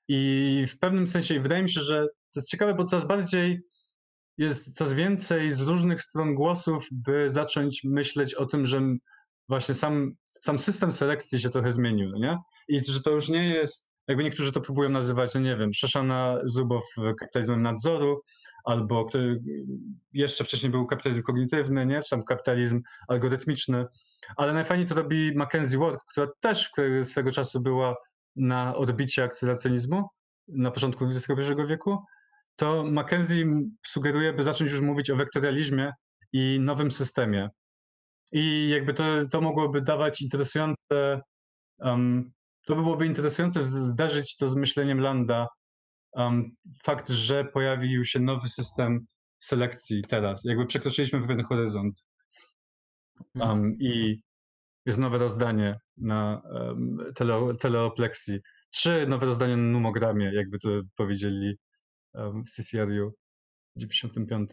I 0.07 0.65
w 0.67 0.79
pewnym 0.79 1.07
sensie 1.07 1.39
wydaje 1.39 1.63
mi 1.63 1.69
się, 1.69 1.81
że 1.81 2.07
to 2.33 2.39
jest 2.39 2.49
ciekawe, 2.49 2.73
bo 2.73 2.83
coraz 2.83 3.07
bardziej 3.07 3.61
jest 4.37 4.77
coraz 4.77 4.93
więcej 4.93 5.49
z 5.49 5.59
różnych 5.59 6.01
stron 6.01 6.35
głosów, 6.35 6.87
by 6.91 7.29
zacząć 7.29 7.83
myśleć 7.83 8.33
o 8.33 8.45
tym, 8.45 8.65
że 8.65 8.81
właśnie 9.49 9.75
sam, 9.75 10.11
sam 10.41 10.59
system 10.59 10.91
selekcji 10.91 11.39
się 11.39 11.49
trochę 11.49 11.71
zmienił, 11.71 12.09
no 12.09 12.17
nie? 12.17 12.37
I 12.67 12.83
że 12.83 13.01
to 13.01 13.11
już 13.11 13.29
nie 13.29 13.53
jest, 13.53 13.89
jakby 14.07 14.23
niektórzy 14.23 14.51
to 14.51 14.61
próbują 14.61 14.89
nazywać, 14.89 15.33
no 15.33 15.41
nie 15.41 15.57
wiem, 15.57 15.73
Szaszana 15.73 16.39
Zubow 16.43 16.83
kapitalizmem 17.19 17.61
nadzoru, 17.61 18.21
albo 18.63 19.05
który 19.05 19.41
jeszcze 20.13 20.43
wcześniej 20.43 20.71
był 20.71 20.85
kapitalizm 20.85 21.21
kognitywny, 21.21 21.85
nie? 21.85 22.01
czy 22.01 22.09
tam 22.09 22.23
kapitalizm 22.23 22.81
algorytmiczny, 23.07 23.85
ale 24.37 24.53
najfajniej 24.53 24.87
to 24.87 24.95
robi 24.95 25.35
Mackenzie 25.35 25.77
Ward, 25.77 26.03
która 26.09 26.27
też 26.39 26.71
swego 27.01 27.31
czasu 27.31 27.61
była 27.61 27.95
na 28.35 28.75
odbicie 28.75 29.23
akceleracyjnizmu 29.23 30.09
na 30.47 30.71
początku 30.71 31.05
XXI 31.05 31.33
wieku, 31.67 31.97
to 32.55 32.83
Mackenzie 32.83 33.45
sugeruje, 33.85 34.33
by 34.33 34.43
zacząć 34.43 34.71
już 34.71 34.81
mówić 34.81 35.09
o 35.09 35.15
wektorializmie 35.15 35.91
i 36.33 36.59
nowym 36.61 36.91
systemie. 36.91 37.49
I 38.31 38.69
jakby 38.69 38.93
to, 38.93 39.03
to 39.31 39.41
mogłoby 39.41 39.81
dawać 39.81 40.21
interesujące, 40.21 41.21
um, 41.79 42.31
to 42.65 42.75
by 42.75 42.81
byłoby 42.81 43.05
interesujące 43.05 43.61
zdarzyć 43.61 44.35
to 44.35 44.47
z 44.47 44.55
myśleniem 44.55 44.99
Landa. 44.99 45.47
Um, 46.11 46.51
fakt, 46.83 47.09
że 47.09 47.45
pojawił 47.45 48.05
się 48.05 48.19
nowy 48.19 48.49
system 48.49 49.05
selekcji 49.39 50.01
teraz. 50.09 50.41
Jakby 50.45 50.65
przekroczyliśmy 50.65 51.21
pewien 51.21 51.45
horyzont. 51.45 52.03
Um, 53.35 53.77
I 53.79 54.21
jest 54.85 54.97
nowe 54.97 55.17
rozdanie 55.17 55.79
na 55.97 56.41
um, 56.51 56.97
tele, 57.15 57.55
teleopleksji. 57.59 58.39
Trzy 58.71 59.07
nowe 59.07 59.25
rozdania 59.25 59.57
na 59.57 59.63
numogramie, 59.63 60.31
jakby 60.33 60.59
to 60.59 60.69
powiedzieli 60.95 61.57
w 62.15 62.49
CCRU 62.49 63.13
w 63.75 63.79
95. 63.79 64.51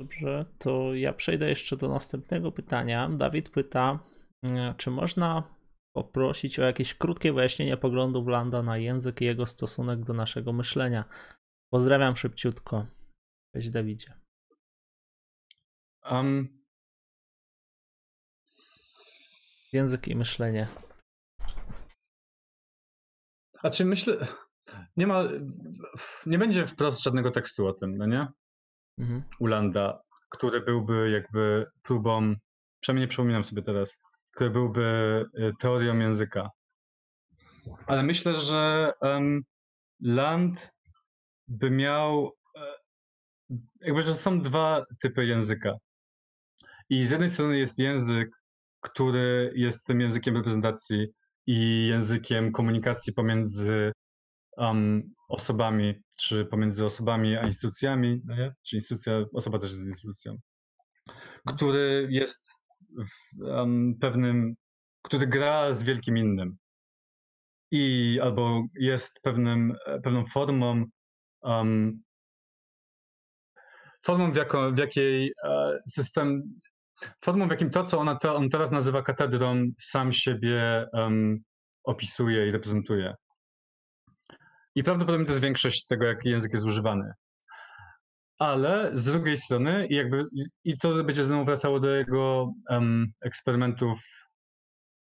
Dobrze, 0.00 0.44
to 0.58 0.94
ja 0.94 1.12
przejdę 1.12 1.48
jeszcze 1.48 1.76
do 1.76 1.88
następnego 1.88 2.52
pytania. 2.52 3.08
Dawid 3.08 3.50
pyta, 3.50 3.98
e, 4.44 4.74
czy 4.76 4.90
można 4.90 5.56
poprosić 5.96 6.58
o 6.58 6.62
jakieś 6.62 6.94
krótkie 6.94 7.32
wyjaśnienie 7.32 7.76
poglądów 7.76 8.28
Landa 8.28 8.62
na 8.62 8.78
język 8.78 9.20
i 9.20 9.24
jego 9.24 9.46
stosunek 9.46 10.04
do 10.04 10.12
naszego 10.12 10.52
myślenia? 10.52 11.04
Pozdrawiam 11.72 12.16
szybciutko. 12.16 12.86
Cześć 13.54 13.70
Dawidzie. 13.70 14.14
Um, 16.10 16.64
Język 19.72 20.08
i 20.08 20.16
myślenie. 20.16 20.66
A 23.62 23.70
czy 23.70 23.84
myślę. 23.84 24.26
Nie 24.96 25.06
ma. 25.06 25.24
Nie 26.26 26.38
będzie 26.38 26.66
wprost 26.66 27.02
żadnego 27.02 27.30
tekstu 27.30 27.66
o 27.66 27.72
tym, 27.72 27.96
no 27.96 28.06
nie? 28.06 28.28
Mhm. 28.98 29.22
Ulanda, 29.38 30.00
który 30.30 30.60
byłby 30.60 31.10
jakby 31.10 31.66
próbą. 31.82 32.34
Przynajmniej 32.80 33.04
nie 33.04 33.08
przypominam 33.08 33.44
sobie 33.44 33.62
teraz, 33.62 33.98
który 34.30 34.50
byłby 34.50 35.24
y, 35.38 35.52
teorią 35.58 35.98
języka. 35.98 36.50
Ale 37.86 38.02
myślę, 38.02 38.34
że 38.34 38.92
um, 39.00 39.42
Land 40.00 40.72
by 41.48 41.70
miał. 41.70 42.32
E, 42.56 42.60
jakby, 43.80 44.02
że 44.02 44.14
są 44.14 44.40
dwa 44.40 44.84
typy 45.00 45.26
języka. 45.26 45.72
I 46.88 47.06
z 47.06 47.10
jednej 47.10 47.30
strony 47.30 47.58
jest 47.58 47.78
język 47.78 48.46
który 48.90 49.52
jest 49.54 49.84
tym 49.84 50.00
językiem 50.00 50.36
reprezentacji 50.36 51.06
i 51.46 51.86
językiem 51.86 52.52
komunikacji 52.52 53.12
pomiędzy 53.12 53.92
um, 54.56 55.14
osobami, 55.28 55.94
czy 56.18 56.44
pomiędzy 56.44 56.84
osobami 56.84 57.36
a 57.36 57.46
instytucjami, 57.46 58.22
no 58.24 58.36
nie? 58.36 58.54
czy 58.62 58.76
instytucja, 58.76 59.24
osoba 59.34 59.58
też 59.58 59.70
jest 59.70 59.86
instytucją, 59.86 60.36
który 61.46 62.08
jest 62.10 62.52
w, 62.98 63.42
um, 63.42 63.94
pewnym, 64.00 64.54
który 65.02 65.26
gra 65.26 65.72
z 65.72 65.82
wielkim 65.82 66.18
innym 66.18 66.56
i 67.70 68.18
albo 68.22 68.62
jest 68.74 69.20
pewnym, 69.22 69.74
pewną 70.02 70.24
formą 70.24 70.84
um, 71.42 72.02
formą, 74.06 74.32
w, 74.32 74.36
jako, 74.36 74.72
w 74.72 74.78
jakiej 74.78 75.32
e, 75.44 75.78
system, 75.88 76.42
formą, 77.22 77.46
w 77.46 77.50
jakim 77.50 77.70
to, 77.70 77.84
co 77.84 77.98
ona 77.98 78.18
on 78.34 78.48
teraz 78.48 78.70
nazywa 78.70 79.02
katedrą, 79.02 79.64
sam 79.80 80.12
siebie 80.12 80.86
um, 80.92 81.38
opisuje 81.84 82.48
i 82.48 82.50
reprezentuje. 82.50 83.14
I 84.76 84.84
prawdopodobnie 84.84 85.26
to 85.26 85.32
jest 85.32 85.42
większość 85.42 85.86
tego, 85.86 86.04
jak 86.04 86.24
język 86.24 86.52
jest 86.52 86.66
używany. 86.66 87.12
Ale 88.38 88.90
z 88.92 89.04
drugiej 89.04 89.36
strony, 89.36 89.86
jakby, 89.90 90.24
i 90.64 90.78
to 90.78 91.04
będzie 91.04 91.24
znowu 91.24 91.44
wracało 91.44 91.80
do 91.80 91.90
jego 91.90 92.52
um, 92.70 93.06
eksperymentów 93.22 94.00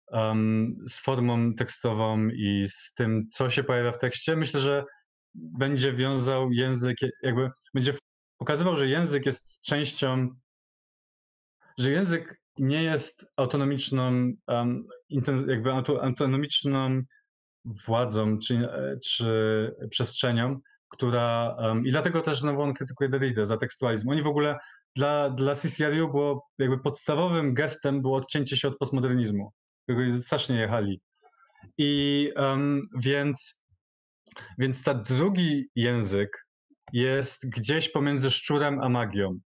um, 0.07 0.77
z 0.89 0.99
formą 0.99 1.55
tekstową 1.55 2.29
i 2.29 2.65
z 2.69 2.93
tym, 2.93 3.27
co 3.27 3.51
się 3.51 3.65
pojawia 3.65 3.93
w 3.93 3.99
tekście, 3.99 4.37
myślę, 4.37 4.61
że 4.61 4.85
będzie 5.35 5.93
wiązał 5.93 6.53
język, 6.53 6.97
jakby 7.23 7.51
będzie 7.75 7.95
pokazywał, 8.39 8.77
że 8.77 8.89
język 8.89 9.27
jest 9.27 9.61
częścią 9.61 10.29
że 11.79 11.91
język 11.91 12.41
nie 12.59 12.83
jest 12.83 13.27
autonomiczną, 13.37 14.33
um, 14.47 14.89
jakby 15.49 15.73
autonomiczną 16.03 17.03
władzą 17.67 18.39
czy, 18.39 18.55
e, 18.55 18.99
czy 19.05 19.75
przestrzenią, 19.91 20.61
która. 20.89 21.57
Um, 21.59 21.87
I 21.87 21.91
dlatego 21.91 22.21
też 22.21 22.41
znowu 22.41 22.63
on 22.63 22.75
krytykuje 22.75 23.11
Derrida 23.11 23.45
za 23.45 23.57
tekstualizm. 23.57 24.09
Oni 24.09 24.23
w 24.23 24.27
ogóle 24.27 24.59
dla, 24.97 25.31
dla 25.31 25.55
CCRU 25.55 26.11
było 26.11 26.49
jakby 26.59 26.79
podstawowym 26.79 27.55
gestem 27.55 28.03
było 28.03 28.17
odcięcie 28.17 28.57
się 28.57 28.69
od 28.69 28.79
postmodernizmu, 28.79 29.53
którego 29.83 30.21
strasznie 30.21 30.57
jechali. 30.57 31.01
I 31.79 32.33
um, 32.37 32.89
więc, 32.99 33.63
więc 34.59 34.83
ta 34.83 34.95
drugi 34.95 35.69
język 35.75 36.47
jest 36.93 37.49
gdzieś 37.49 37.89
pomiędzy 37.89 38.31
szczurem 38.31 38.81
a 38.81 38.89
magią. 38.89 39.39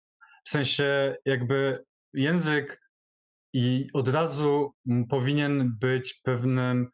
W 0.45 0.51
sensie 0.51 1.17
jakby 1.25 1.85
język 2.15 2.81
i 3.53 3.87
od 3.93 4.09
razu 4.09 4.73
powinien 5.09 5.73
być 5.81 6.21
pewnym 6.23 6.91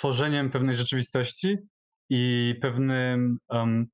tworzeniem 0.00 0.50
pewnej 0.50 0.76
rzeczywistości 0.76 1.56
i 2.10 2.54
pewnym, 2.60 3.38
um, 3.48 3.86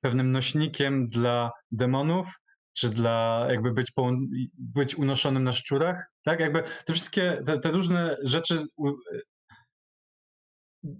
pewnym 0.00 0.32
nośnikiem 0.32 1.06
dla 1.06 1.50
demonów, 1.70 2.40
czy 2.72 2.88
dla 2.88 3.46
jakby 3.50 3.72
być, 3.72 3.92
być 4.58 4.94
unoszonym 4.94 5.44
na 5.44 5.52
szczurach, 5.52 6.06
tak? 6.24 6.40
Jakby 6.40 6.62
te 6.84 6.92
wszystkie, 6.92 7.42
te, 7.46 7.58
te 7.58 7.70
różne 7.70 8.16
rzeczy 8.22 8.58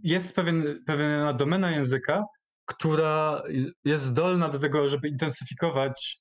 jest 0.03 0.37
pewien, 0.37 0.85
pewna 0.87 1.33
domena 1.33 1.71
języka, 1.71 2.25
która 2.65 3.43
jest 3.85 4.03
zdolna 4.03 4.49
do 4.49 4.59
tego, 4.59 4.89
żeby 4.89 5.09
intensyfikować 5.09 6.21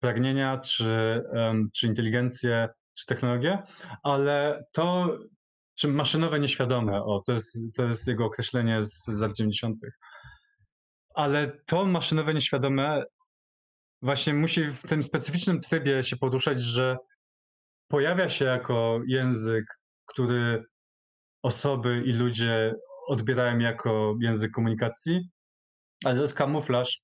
pragnienia, 0.00 0.58
czy, 0.58 1.22
czy 1.74 1.86
inteligencję, 1.86 2.68
czy 2.94 3.06
technologię, 3.06 3.62
ale 4.02 4.64
to, 4.72 5.18
czy 5.74 5.88
maszynowe 5.88 6.40
nieświadome, 6.40 7.02
o, 7.04 7.22
to 7.26 7.32
jest, 7.32 7.58
to 7.74 7.84
jest 7.84 8.08
jego 8.08 8.24
określenie 8.24 8.82
z 8.82 9.08
lat 9.08 9.36
90. 9.36 9.80
Ale 11.14 11.60
to 11.66 11.84
maszynowe 11.84 12.34
nieświadome 12.34 13.04
właśnie 14.02 14.34
musi 14.34 14.64
w 14.64 14.82
tym 14.82 15.02
specyficznym 15.02 15.60
trybie 15.60 16.02
się 16.02 16.16
poruszać, 16.16 16.60
że 16.60 16.96
pojawia 17.88 18.28
się 18.28 18.44
jako 18.44 19.00
język, 19.06 19.64
który 20.06 20.64
osoby 21.42 22.02
i 22.06 22.12
ludzie 22.12 22.74
odbierają 23.08 23.58
jako 23.58 24.14
język 24.20 24.52
komunikacji, 24.52 25.20
ale 26.04 26.14
to 26.14 26.22
jest 26.22 26.34
kamuflaż, 26.34 27.00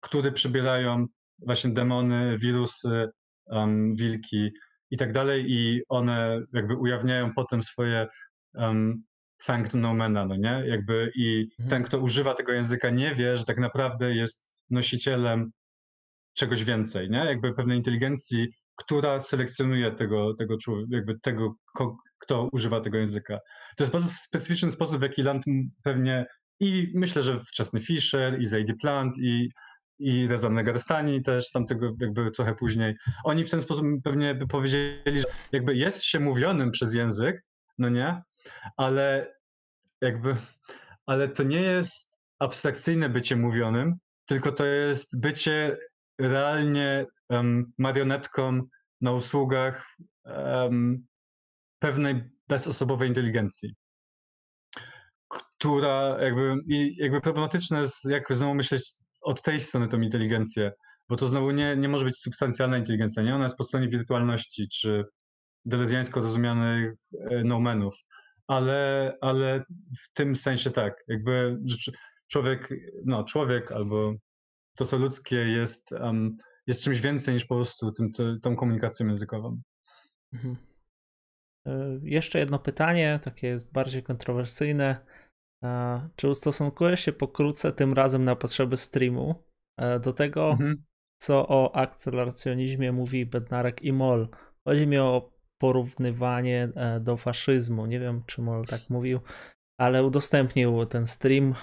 który 0.00 0.32
przybierają 0.32 1.06
właśnie 1.46 1.70
demony, 1.70 2.38
wirusy, 2.38 3.08
um, 3.46 3.94
wilki 3.96 4.50
i 4.90 4.96
tak 4.96 5.12
dalej 5.12 5.44
i 5.48 5.82
one 5.88 6.40
jakby 6.52 6.76
ujawniają 6.76 7.34
potem 7.34 7.62
swoje 7.62 8.06
um, 8.54 9.02
fang 9.42 9.74
nomena, 9.74 10.26
no 10.26 10.36
nie? 10.36 10.62
Jakby 10.66 11.12
i 11.14 11.48
mhm. 11.60 11.68
ten, 11.70 11.82
kto 11.82 11.98
używa 11.98 12.34
tego 12.34 12.52
języka 12.52 12.90
nie 12.90 13.14
wie, 13.14 13.36
że 13.36 13.44
tak 13.44 13.58
naprawdę 13.58 14.14
jest 14.14 14.48
nosicielem 14.70 15.50
czegoś 16.34 16.64
więcej, 16.64 17.10
nie? 17.10 17.18
Jakby 17.18 17.54
pewnej 17.54 17.78
inteligencji, 17.78 18.48
która 18.76 19.20
selekcjonuje 19.20 19.92
tego, 19.92 20.34
tego 20.34 20.56
jakby 20.90 21.20
tego, 21.20 21.54
kto 22.18 22.48
używa 22.52 22.80
tego 22.80 22.98
języka. 22.98 23.38
To 23.76 23.84
jest 23.84 23.92
bardzo 23.92 24.12
specyficzny 24.16 24.70
sposób, 24.70 24.98
w 24.98 25.02
jaki 25.02 25.22
Land 25.22 25.44
pewnie 25.84 26.26
i 26.60 26.92
myślę, 26.94 27.22
że 27.22 27.40
wczesny 27.40 27.80
Fisher 27.80 28.40
i 28.40 28.46
Zadie 28.46 28.74
Plant 28.74 29.18
i, 29.18 29.50
i 29.98 30.28
Reza 30.28 30.50
Negarstani 30.50 31.22
też 31.22 31.50
tamtego 31.50 31.92
jakby 32.00 32.30
trochę 32.30 32.54
później. 32.54 32.96
Oni 33.24 33.44
w 33.44 33.50
ten 33.50 33.60
sposób 33.60 33.86
pewnie 34.04 34.34
by 34.34 34.46
powiedzieli, 34.46 35.20
że 35.20 35.26
jakby 35.52 35.76
jest 35.76 36.04
się 36.04 36.20
mówionym 36.20 36.70
przez 36.70 36.94
język, 36.94 37.42
no 37.78 37.88
nie, 37.88 38.22
ale 38.76 39.34
jakby, 40.00 40.36
ale 41.06 41.28
to 41.28 41.42
nie 41.42 41.62
jest 41.62 42.18
abstrakcyjne 42.38 43.08
bycie 43.08 43.36
mówionym, 43.36 43.94
tylko 44.26 44.52
to 44.52 44.66
jest 44.66 45.20
bycie 45.20 45.76
realnie 46.20 47.06
um, 47.28 47.72
marionetką 47.78 48.62
na 49.00 49.12
usługach 49.12 49.96
um, 50.24 51.06
pewnej 51.78 52.30
bezosobowej 52.48 53.08
inteligencji, 53.08 53.74
która 55.28 56.16
jakby, 56.20 56.56
i 56.66 56.96
jakby 56.96 57.20
problematyczna 57.20 57.80
jest, 57.80 58.04
jak 58.04 58.34
znowu 58.34 58.54
myśleć 58.54 58.92
od 59.28 59.42
tej 59.42 59.60
strony 59.60 59.88
tą 59.88 60.00
inteligencję, 60.00 60.72
bo 61.08 61.16
to 61.16 61.26
znowu 61.26 61.50
nie, 61.50 61.76
nie 61.76 61.88
może 61.88 62.04
być 62.04 62.16
substancjalna 62.16 62.78
inteligencja, 62.78 63.22
nie? 63.22 63.34
Ona 63.34 63.44
jest 63.44 63.56
po 63.56 63.64
stronie 63.64 63.88
wirtualności, 63.88 64.68
czy 64.68 65.04
delezjańsko 65.64 66.20
rozumianych 66.20 66.92
e, 67.30 67.44
nomenów, 67.44 67.94
ale, 68.46 69.12
ale 69.20 69.64
w 69.98 70.12
tym 70.12 70.36
sensie 70.36 70.70
tak, 70.70 71.04
jakby 71.08 71.58
człowiek, 72.28 72.74
no 73.04 73.24
człowiek 73.24 73.72
albo 73.72 74.14
to, 74.76 74.84
co 74.84 74.98
ludzkie 74.98 75.36
jest, 75.36 75.92
um, 75.92 76.36
jest 76.66 76.84
czymś 76.84 77.00
więcej 77.00 77.34
niż 77.34 77.44
po 77.44 77.54
prostu 77.54 77.92
tym, 77.92 78.10
tą 78.42 78.56
komunikacją 78.56 79.06
językową. 79.06 79.60
Mhm. 80.32 80.56
E, 81.66 81.98
jeszcze 82.02 82.38
jedno 82.38 82.58
pytanie, 82.58 83.20
takie 83.22 83.46
jest 83.46 83.72
bardziej 83.72 84.02
kontrowersyjne. 84.02 85.06
E, 85.64 86.08
czy 86.16 86.28
ustosunkujesz 86.28 87.00
się 87.00 87.12
pokrótce 87.12 87.72
tym 87.72 87.92
razem 87.92 88.24
na 88.24 88.36
potrzeby 88.36 88.76
streamu 88.76 89.44
e, 89.76 90.00
do 90.00 90.12
tego, 90.12 90.50
mhm. 90.50 90.84
co 91.18 91.48
o 91.48 91.76
akceleracjonizmie 91.76 92.92
mówi 92.92 93.26
Bednarek 93.26 93.82
i 93.82 93.92
Moll? 93.92 94.28
Chodzi 94.64 94.86
mi 94.86 94.98
o 94.98 95.32
porównywanie 95.58 96.68
do 97.00 97.16
faszyzmu. 97.16 97.86
Nie 97.86 98.00
wiem, 98.00 98.22
czy 98.26 98.42
Moll 98.42 98.64
tak 98.64 98.80
mówił, 98.90 99.20
ale 99.78 100.04
udostępnił 100.04 100.86
ten 100.86 101.06
stream. 101.06 101.54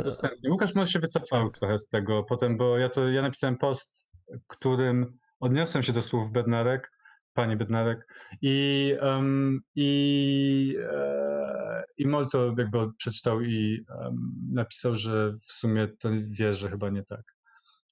Udostępnił. 0.00 0.52
Łukasz 0.52 0.74
może 0.74 0.90
się 0.90 0.98
wycofał 0.98 1.50
trochę 1.50 1.78
z 1.78 1.88
tego 1.88 2.24
potem, 2.24 2.56
bo 2.56 2.78
ja 2.78 2.88
to 2.88 3.08
ja 3.08 3.22
napisałem 3.22 3.56
post, 3.56 4.08
którym 4.46 5.18
odniosłem 5.40 5.82
się 5.82 5.92
do 5.92 6.02
słów 6.02 6.32
Bednarek 6.32 6.90
pani 7.34 7.56
Bednarek. 7.56 8.06
I, 8.42 8.94
um, 9.02 9.60
i, 9.74 10.76
e, 10.92 11.82
i 11.96 12.06
Mol 12.06 12.28
to 12.28 12.54
jakby 12.58 12.92
przeczytał 12.98 13.40
i 13.40 13.84
um, 13.88 14.32
napisał, 14.52 14.94
że 14.94 15.32
w 15.46 15.52
sumie 15.52 15.88
to 15.88 16.08
wie, 16.28 16.52
że 16.52 16.68
chyba 16.68 16.90
nie 16.90 17.04
tak. 17.04 17.22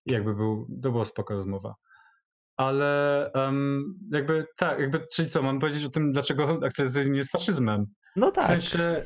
I 0.06 0.12
jakby 0.12 0.34
był, 0.34 0.68
to 0.82 0.92
była 0.92 1.04
spoko 1.04 1.34
rozmowa. 1.34 1.74
Ale 2.56 3.30
um, 3.34 3.98
jakby 4.12 4.46
tak, 4.56 4.80
jakby, 4.80 5.06
czyli 5.14 5.28
co, 5.28 5.42
mam 5.42 5.60
powiedzieć 5.60 5.84
o 5.84 5.90
tym, 5.90 6.12
dlaczego 6.12 6.60
akcesyjny 6.64 7.16
jest 7.16 7.30
faszyzmem? 7.30 7.86
No 8.16 8.30
tak. 8.30 8.44
W 8.44 8.46
sensie, 8.46 9.04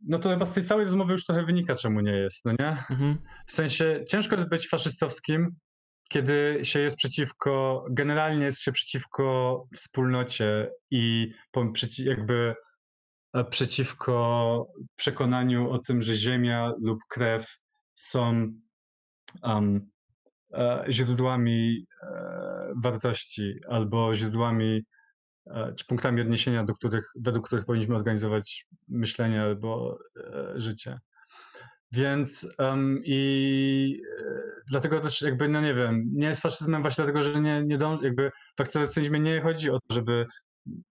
no 0.00 0.18
to 0.18 0.30
chyba 0.30 0.46
z 0.46 0.54
tej 0.54 0.64
całej 0.64 0.84
rozmowy 0.84 1.12
już 1.12 1.26
trochę 1.26 1.44
wynika, 1.44 1.74
czemu 1.74 2.00
nie 2.00 2.16
jest, 2.16 2.44
no 2.44 2.52
nie? 2.58 2.68
Mhm. 2.68 3.18
W 3.46 3.52
sensie, 3.52 4.04
ciężko 4.08 4.36
jest 4.36 4.48
być 4.48 4.68
faszystowskim, 4.68 5.56
kiedy 6.12 6.60
się 6.62 6.80
jest 6.80 6.96
przeciwko, 6.96 7.84
generalnie 7.90 8.44
jest 8.44 8.60
się 8.60 8.72
przeciwko 8.72 9.64
wspólnocie 9.74 10.70
i 10.90 11.32
jakby 11.98 12.54
e, 13.34 13.44
przeciwko 13.44 14.66
przekonaniu 14.96 15.70
o 15.70 15.78
tym, 15.78 16.02
że 16.02 16.14
ziemia 16.14 16.72
lub 16.82 16.98
krew 17.08 17.58
są 17.94 18.52
um, 19.42 19.90
źródłami 20.88 21.86
e, 22.02 22.06
wartości 22.82 23.54
albo 23.68 24.14
źródłami 24.14 24.82
czy 25.76 25.84
punktami 25.86 26.20
odniesienia, 26.20 26.64
do 26.64 26.74
których, 26.74 27.04
według 27.20 27.46
których 27.46 27.64
powinniśmy 27.64 27.96
organizować 27.96 28.66
myślenie 28.88 29.42
albo 29.42 29.98
życie. 30.54 30.98
Więc 31.92 32.48
um, 32.58 33.00
i 33.04 34.02
e, 34.20 34.40
dlatego 34.70 35.00
też 35.00 35.22
jakby, 35.22 35.48
no 35.48 35.60
nie 35.60 35.74
wiem, 35.74 36.10
nie 36.12 36.26
jest 36.26 36.40
faszyzmem 36.40 36.82
właśnie 36.82 37.04
dlatego, 37.04 37.22
że 37.22 37.40
nie, 37.40 37.62
nie 37.66 37.78
dąży, 37.78 38.04
jakby 38.04 38.30
w 38.58 38.60
akceleracyjnie 38.60 39.20
nie 39.20 39.40
chodzi 39.40 39.70
o 39.70 39.78
to, 39.78 39.94
żeby 39.94 40.26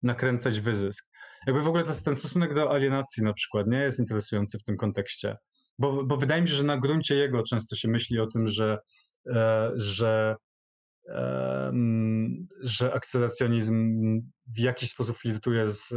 nakręcać 0.02 0.60
wyzysk. 0.60 1.08
Jakby 1.46 1.62
w 1.62 1.68
ogóle 1.68 1.84
to, 1.84 1.92
ten 2.04 2.16
stosunek 2.16 2.54
do 2.54 2.72
alienacji 2.72 3.22
na 3.22 3.32
przykład 3.32 3.66
nie 3.66 3.78
jest 3.78 3.98
interesujący 3.98 4.58
w 4.58 4.62
tym 4.62 4.76
kontekście, 4.76 5.36
bo, 5.78 6.04
bo 6.04 6.16
wydaje 6.16 6.42
mi 6.42 6.48
się, 6.48 6.54
że 6.54 6.64
na 6.64 6.78
gruncie 6.78 7.16
jego 7.16 7.42
często 7.42 7.76
się 7.76 7.88
myśli 7.88 8.20
o 8.20 8.26
tym, 8.26 8.48
że, 8.48 8.78
e, 9.34 9.70
że, 9.74 10.36
e, 11.08 11.72
że 12.62 12.94
akceleracjonizm 12.94 13.96
w 14.56 14.58
jakiś 14.58 14.90
sposób 14.90 15.16
flirtuje 15.16 15.68
z, 15.68 15.94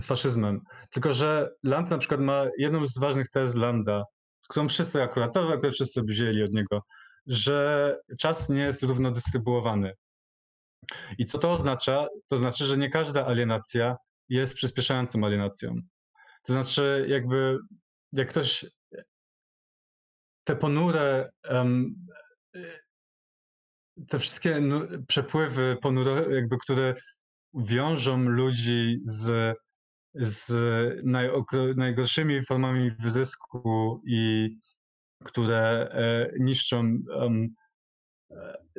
z 0.00 0.06
faszyzmem. 0.06 0.60
Tylko, 0.90 1.12
że 1.12 1.50
Land 1.62 1.90
na 1.90 1.98
przykład 1.98 2.20
ma 2.20 2.46
jedną 2.58 2.86
z 2.86 2.98
ważnych 2.98 3.30
tez 3.30 3.54
Landa, 3.54 4.04
którą 4.48 4.68
wszyscy 4.68 5.02
akurat, 5.02 5.36
akurat 5.36 5.72
wszyscy 5.72 6.02
wzięli 6.02 6.42
od 6.42 6.52
niego, 6.52 6.82
że 7.26 7.98
czas 8.20 8.48
nie 8.48 8.62
jest 8.62 8.82
równo 8.82 9.10
dystrybuowany. 9.10 9.92
I 11.18 11.24
co 11.24 11.38
to 11.38 11.52
oznacza? 11.52 12.06
To 12.28 12.36
znaczy, 12.36 12.64
że 12.64 12.76
nie 12.76 12.90
każda 12.90 13.26
alienacja 13.26 13.96
jest 14.28 14.54
przyspieszającą 14.54 15.24
alienacją. 15.24 15.74
To 16.42 16.52
znaczy, 16.52 17.06
jakby 17.08 17.58
jak 18.12 18.28
ktoś 18.28 18.66
te 20.44 20.56
ponure, 20.56 21.30
um, 21.50 21.94
te 24.08 24.18
wszystkie 24.18 24.62
przepływy 25.08 25.76
ponure, 25.82 26.34
jakby 26.34 26.56
które 26.58 26.94
wiążą 27.54 28.18
ludzi 28.18 29.00
z 29.02 29.56
z 30.18 30.52
najgorszymi 31.76 32.42
formami 32.42 32.90
wyzysku 32.90 34.02
i 34.06 34.50
które 35.24 35.88
e, 35.92 36.32
niszczą 36.38 36.98
um, 37.08 37.54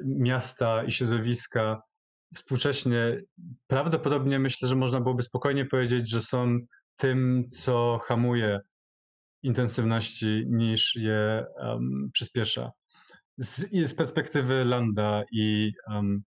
miasta 0.05 0.84
i 0.84 0.91
środowiska 0.91 1.81
współcześnie, 2.35 3.22
prawdopodobnie 3.68 4.39
myślę, 4.39 4.68
że 4.68 4.76
można 4.76 5.01
byłoby 5.01 5.22
spokojnie 5.22 5.65
powiedzieć, 5.65 6.09
że 6.09 6.22
są 6.22 6.59
tym, 6.97 7.45
co 7.49 7.99
hamuje 8.03 8.59
intensywności 9.43 10.45
niż 10.47 10.95
je 10.95 11.45
przyspiesza. 12.14 12.72
Z, 13.38 13.69
z, 13.89 13.95
perspektywy 13.95 14.65
Landa 14.65 15.23
i, 15.31 15.72
um, 15.88 16.23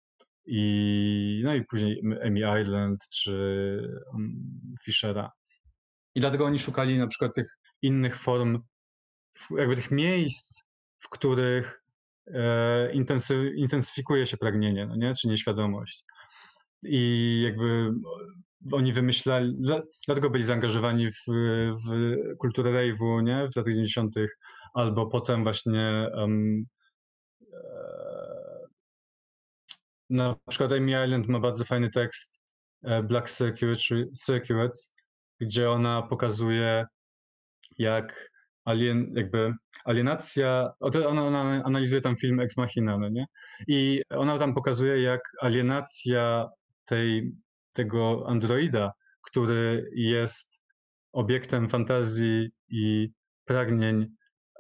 i, 0.46 1.40
no 1.44 1.54
i 1.54 1.64
później 1.64 2.02
Amy 2.24 2.62
Island 2.62 3.08
czy 3.08 3.32
um, 4.12 4.50
Fishera. 4.82 5.32
I 6.14 6.20
dlatego 6.20 6.44
oni 6.44 6.58
szukali 6.58 6.98
na 6.98 7.06
przykład 7.06 7.34
tych 7.34 7.58
innych 7.82 8.16
form, 8.16 8.62
jakby 9.50 9.76
tych 9.76 9.90
miejsc, 9.90 10.62
w 10.98 11.08
których 11.08 11.82
e, 12.26 12.92
intensy, 12.92 13.52
intensyfikuje 13.56 14.26
się 14.26 14.36
pragnienie, 14.36 14.86
no 14.86 14.96
nie? 14.96 15.14
czy 15.14 15.28
nieświadomość. 15.28 16.04
I 16.82 17.42
jakby 17.44 17.90
oni 18.72 18.92
wymyślali, 18.92 19.56
dlatego 20.06 20.30
byli 20.30 20.44
zaangażowani 20.44 21.10
w, 21.10 21.24
w 21.86 22.12
kulturę 22.38 22.70
rave'u, 22.70 23.22
nie, 23.22 23.46
w 23.46 23.56
latach 23.56 23.72
90., 23.72 24.14
albo 24.74 25.06
potem 25.06 25.44
właśnie 25.44 26.08
um, 26.14 26.64
na 30.10 30.36
przykład 30.48 30.72
Amy 30.72 31.04
Island 31.04 31.28
ma 31.28 31.40
bardzo 31.40 31.64
fajny 31.64 31.90
tekst 31.90 32.40
e, 32.82 33.02
Black 33.02 33.30
Circuits, 34.26 34.92
gdzie 35.40 35.70
ona 35.70 36.02
pokazuje, 36.02 36.86
jak 37.78 38.30
alien, 38.64 39.12
jakby 39.16 39.54
alienacja, 39.84 40.72
ona, 40.80 41.24
ona 41.26 41.64
analizuje 41.64 42.00
tam 42.00 42.16
film 42.16 42.40
Ex 42.40 42.56
Machina, 42.56 42.98
no 42.98 43.08
nie? 43.08 43.26
I 43.68 44.02
ona 44.10 44.38
tam 44.38 44.54
pokazuje, 44.54 45.02
jak 45.02 45.20
alienacja 45.40 46.48
tej, 46.84 47.32
tego 47.74 48.24
androida, 48.28 48.92
który 49.22 49.90
jest 49.94 50.60
obiektem 51.12 51.68
fantazji 51.68 52.50
i 52.68 53.08
pragnień 53.44 54.06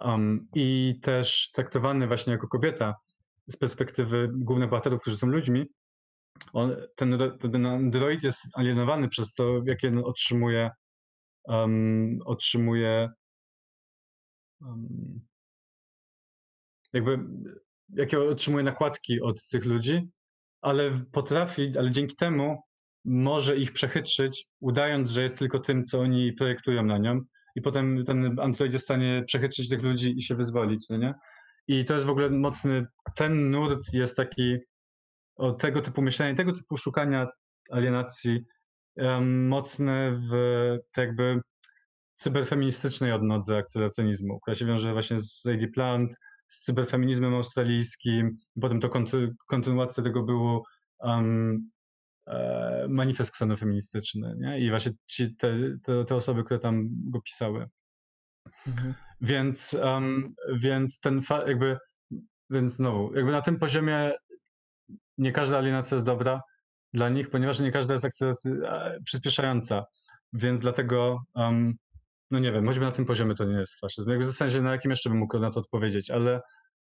um, 0.00 0.48
i 0.54 0.94
też 1.02 1.50
traktowany 1.54 2.06
właśnie 2.06 2.32
jako 2.32 2.48
kobieta 2.48 2.94
z 3.48 3.56
perspektywy 3.56 4.30
głównych 4.32 4.70
bohaterów, 4.70 5.00
którzy 5.00 5.16
są 5.16 5.26
ludźmi, 5.26 5.66
on, 6.52 6.76
ten, 6.96 7.18
ten 7.52 7.66
android 7.66 8.22
jest 8.22 8.40
alienowany 8.54 9.08
przez 9.08 9.34
to, 9.34 9.62
jakie 9.66 10.04
otrzymuje 10.04 10.70
um, 11.44 12.18
otrzymuje 12.24 13.08
um, 14.60 15.20
jakby 16.92 17.18
jakie 17.88 18.20
otrzymuje 18.20 18.64
nakładki 18.64 19.20
od 19.20 19.48
tych 19.48 19.64
ludzi, 19.64 20.08
ale 20.62 20.90
potrafi, 21.12 21.78
ale 21.78 21.90
dzięki 21.90 22.16
temu 22.16 22.62
może 23.04 23.56
ich 23.56 23.72
przechytrzyć, 23.72 24.46
udając, 24.60 25.10
że 25.10 25.22
jest 25.22 25.38
tylko 25.38 25.58
tym, 25.58 25.84
co 25.84 26.00
oni 26.00 26.32
projektują 26.32 26.82
na 26.82 26.98
nią 26.98 27.20
i 27.56 27.62
potem 27.62 28.04
ten 28.04 28.40
android 28.40 28.72
jest 28.72 28.84
w 28.84 28.86
stanie 28.86 29.24
przechytrzyć 29.26 29.68
tych 29.68 29.82
ludzi 29.82 30.14
i 30.18 30.22
się 30.22 30.34
wyzwolić, 30.34 30.88
no 30.90 30.96
nie? 30.96 31.14
I 31.68 31.84
to 31.84 31.94
jest 31.94 32.06
w 32.06 32.10
ogóle 32.10 32.30
mocny, 32.30 32.86
ten 33.16 33.50
nurt 33.50 33.92
jest 33.92 34.16
taki 34.16 34.58
o 35.36 35.52
tego 35.52 35.80
typu 35.80 36.02
myślenia, 36.02 36.34
tego 36.34 36.52
typu 36.52 36.76
szukania 36.76 37.28
alienacji 37.70 38.44
um, 38.96 39.48
mocne 39.48 40.12
w 40.14 40.30
tak 40.92 41.06
jakby 41.06 41.40
cyberfeministycznej 42.14 43.12
odnodze 43.12 43.56
akceleracyjnizmu, 43.56 44.40
która 44.40 44.54
się 44.54 44.66
wiąże 44.66 44.92
właśnie 44.92 45.20
z 45.20 45.42
Zadie 45.42 45.68
Plant, 45.68 46.16
z 46.48 46.64
cyberfeminizmem 46.64 47.34
australijskim, 47.34 48.38
potem 48.60 48.80
to 48.80 48.88
konty, 48.88 49.34
kontynuacja 49.48 50.02
tego 50.02 50.22
było 50.22 50.64
um, 50.98 51.70
e, 52.26 52.86
manifest 52.88 53.32
ksenofeministyczny, 53.32 54.34
nie? 54.38 54.60
I 54.60 54.70
właśnie 54.70 54.92
ci, 55.06 55.36
te, 55.36 55.54
te, 55.82 56.04
te 56.04 56.14
osoby, 56.14 56.44
które 56.44 56.60
tam 56.60 56.88
go 57.10 57.20
pisały. 57.20 57.68
Mhm. 58.66 58.94
Więc, 59.24 59.76
um, 59.82 60.34
więc 60.54 61.00
ten 61.00 61.20
jakby, 61.46 61.78
więc 62.50 62.72
znowu, 62.72 63.14
jakby 63.14 63.32
na 63.32 63.42
tym 63.42 63.58
poziomie 63.58 64.12
nie 65.18 65.32
każda 65.32 65.58
alienacja 65.58 65.94
jest 65.94 66.06
dobra 66.06 66.40
dla 66.92 67.08
nich, 67.08 67.30
ponieważ 67.30 67.60
nie 67.60 67.72
każda 67.72 67.94
jest 67.94 68.22
e, 68.46 68.98
przyspieszająca. 69.04 69.84
Więc 70.32 70.60
dlatego, 70.60 71.22
um, 71.34 71.74
no 72.30 72.38
nie 72.38 72.52
wiem, 72.52 72.66
choćby 72.66 72.84
na 72.84 72.92
tym 72.92 73.04
poziomie 73.04 73.34
to 73.34 73.44
nie 73.44 73.58
jest 73.58 73.80
faszyzm. 73.80 74.10
Jakby 74.10 74.26
zastanawiam 74.26 74.58
się, 74.58 74.64
na 74.64 74.72
jakim 74.72 74.90
jeszcze 74.90 75.10
bym 75.10 75.18
mógł 75.18 75.38
na 75.38 75.50
to 75.50 75.60
odpowiedzieć, 75.60 76.10
ale 76.10 76.40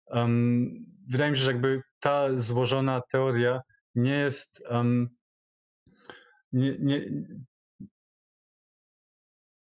um, 0.06 0.70
wydaje 1.10 1.32
mi 1.32 1.38
się, 1.38 1.44
że 1.44 1.52
jakby 1.52 1.82
ta 2.00 2.36
złożona 2.36 3.02
teoria 3.12 3.62
nie 3.96 4.18
jest 4.18 4.64
um, 4.70 5.10
nie, 6.52 6.78
nie, 6.80 7.06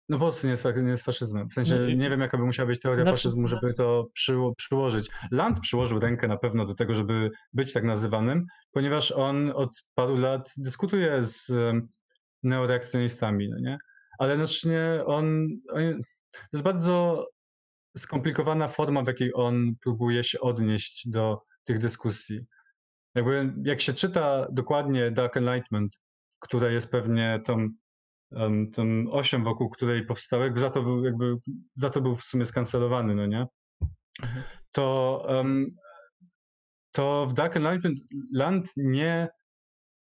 no 0.08 0.18
po 0.18 0.24
prostu 0.24 0.46
nie 0.46 0.50
jest, 0.50 0.64
nie 0.82 0.90
jest 0.90 1.04
faszyzmem. 1.04 1.48
W 1.48 1.52
sensie 1.52 1.76
no 1.76 1.86
nie 1.86 2.10
wiem, 2.10 2.20
jaka 2.20 2.38
by 2.38 2.44
musiała 2.44 2.66
być 2.66 2.80
teoria 2.80 3.04
znaczy, 3.04 3.16
faszyzmu, 3.16 3.46
żeby 3.46 3.74
to 3.74 4.06
przyło, 4.12 4.54
przyłożyć. 4.54 5.10
Land 5.30 5.60
przyłożył 5.60 6.00
rękę 6.00 6.28
na 6.28 6.36
pewno 6.36 6.64
do 6.64 6.74
tego, 6.74 6.94
żeby 6.94 7.30
być 7.52 7.72
tak 7.72 7.84
nazywanym, 7.84 8.46
ponieważ 8.72 9.12
on 9.12 9.52
od 9.54 9.84
paru 9.94 10.16
lat 10.16 10.52
dyskutuje 10.56 11.24
z 11.24 11.52
neoreakcjonistami, 12.42 13.48
no 13.48 13.58
nie? 13.58 13.78
Ale 14.18 14.30
jednocześnie 14.30 15.02
on, 15.06 15.48
on 15.70 16.02
to 16.32 16.40
jest 16.52 16.64
bardzo 16.64 17.26
skomplikowana 17.96 18.68
forma, 18.68 19.02
w 19.02 19.06
jakiej 19.06 19.30
on 19.34 19.74
próbuje 19.82 20.24
się 20.24 20.40
odnieść 20.40 21.08
do 21.08 21.42
tych 21.64 21.78
dyskusji. 21.78 22.40
Jakby 23.14 23.52
jak 23.64 23.80
się 23.80 23.92
czyta 23.92 24.46
dokładnie 24.52 25.10
Dark 25.10 25.36
Enlightenment, 25.36 25.98
które 26.38 26.72
jest 26.72 26.90
pewnie 26.90 27.40
tą 27.44 27.68
um, 28.30 28.70
tą 28.70 29.10
osią, 29.10 29.44
wokół 29.44 29.70
której 29.70 30.06
powstał, 30.06 30.40
za 30.56 30.70
to 30.70 30.82
był 30.82 31.04
jakby, 31.04 31.36
za 31.74 31.90
to 31.90 32.00
był 32.00 32.16
w 32.16 32.24
sumie 32.24 32.44
skancelowany, 32.44 33.14
no 33.14 33.26
nie? 33.26 33.46
Mhm. 34.22 34.42
To, 34.72 35.24
um, 35.28 35.66
to 36.92 37.26
w 37.26 37.34
Dark 37.34 37.56
Enlightenment 37.56 37.98
Land 38.32 38.72
nie, 38.76 39.28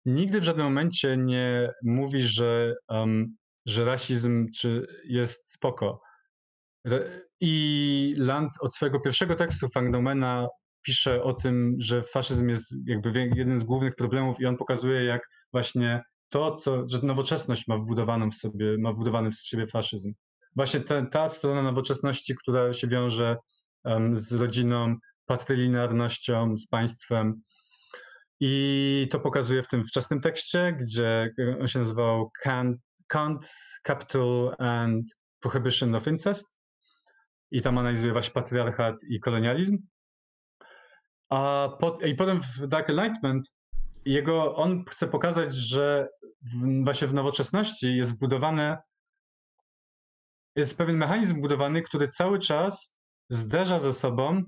nigdy 0.06 0.42
w 0.42 0.44
żadnym 0.44 0.66
momencie 0.66 1.18
nie 1.18 1.72
mówi, 1.84 2.24
że, 2.24 2.76
um, 2.90 3.36
że 3.66 3.86
rasizm 3.86 4.48
czy 4.56 4.88
jest 5.06 5.54
spoko. 5.54 6.02
I 7.40 8.16
Land 8.18 8.52
od 8.62 8.76
swojego 8.76 9.00
pierwszego 9.00 9.36
tekstu 9.36 9.68
Fangnomena 9.68 10.48
pisze 10.82 11.24
o 11.24 11.34
tym, 11.34 11.76
że 11.80 12.04
faszyzm 12.04 12.48
jest 12.48 12.76
jakby 12.86 13.30
jednym 13.36 13.60
z 13.60 13.64
głównych 13.64 13.96
problemów 13.96 14.40
i 14.40 14.46
on 14.46 14.58
pokazuje, 14.58 15.04
jak 15.04 15.28
właśnie 15.52 16.04
to, 16.34 16.52
co, 16.52 16.90
że 16.90 17.00
nowoczesność 17.04 17.68
ma 17.68 17.78
wbudowaną 17.78 18.32
w 18.32 18.36
sobie, 18.36 18.78
ma 18.78 18.94
wbudowany 18.94 19.32
w 19.32 19.36
siebie 19.36 19.68
faszyzm. 19.68 20.14
Właśnie 20.56 20.80
ta, 20.80 21.06
ta 21.06 21.30
strona 21.30 21.62
nowoczesności, 21.62 22.36
która 22.36 22.74
się 22.74 22.88
wiąże 22.88 23.38
um, 23.84 24.16
z 24.16 24.34
rodziną, 24.34 24.96
patrylinarnością, 25.26 26.58
z 26.58 26.68
państwem. 26.68 27.42
I 28.40 29.08
to 29.12 29.20
pokazuje 29.20 29.64
w 29.64 29.68
tym 29.68 29.84
wczesnym 29.84 30.22
tekście, 30.22 30.78
gdzie 30.82 31.34
on 31.62 31.68
się 31.68 31.80
nazywał 31.80 32.32
Kant, 32.44 32.78
Kant 33.08 33.54
Capital 33.88 34.56
and 34.60 35.06
Prohibition 35.40 35.96
of 35.96 36.08
Incest. 36.08 36.60
I 37.52 37.62
tam 37.62 37.78
analizuje 37.78 38.14
właśnie 38.14 38.34
patriarchat 38.34 38.96
i 39.10 39.20
kolonializm. 39.20 39.78
A 41.30 41.70
po, 41.80 41.98
I 42.06 42.16
potem 42.16 42.40
w 42.42 42.68
Dark 42.68 42.90
Enlightenment 42.90 43.54
jego, 44.06 44.56
on 44.56 44.86
chce 44.90 45.08
pokazać, 45.08 45.56
że 45.56 46.10
w, 46.42 46.84
właśnie 46.84 47.08
w 47.08 47.14
nowoczesności 47.14 47.96
jest 47.96 48.14
wbudowane, 48.14 48.78
jest 50.56 50.78
pewien 50.78 50.98
mechanizm 50.98 51.42
budowany, 51.42 51.82
który 51.82 52.08
cały 52.08 52.40
czas 52.40 52.96
zderza 53.30 53.80
ze 53.80 53.94
sobą 53.94 54.44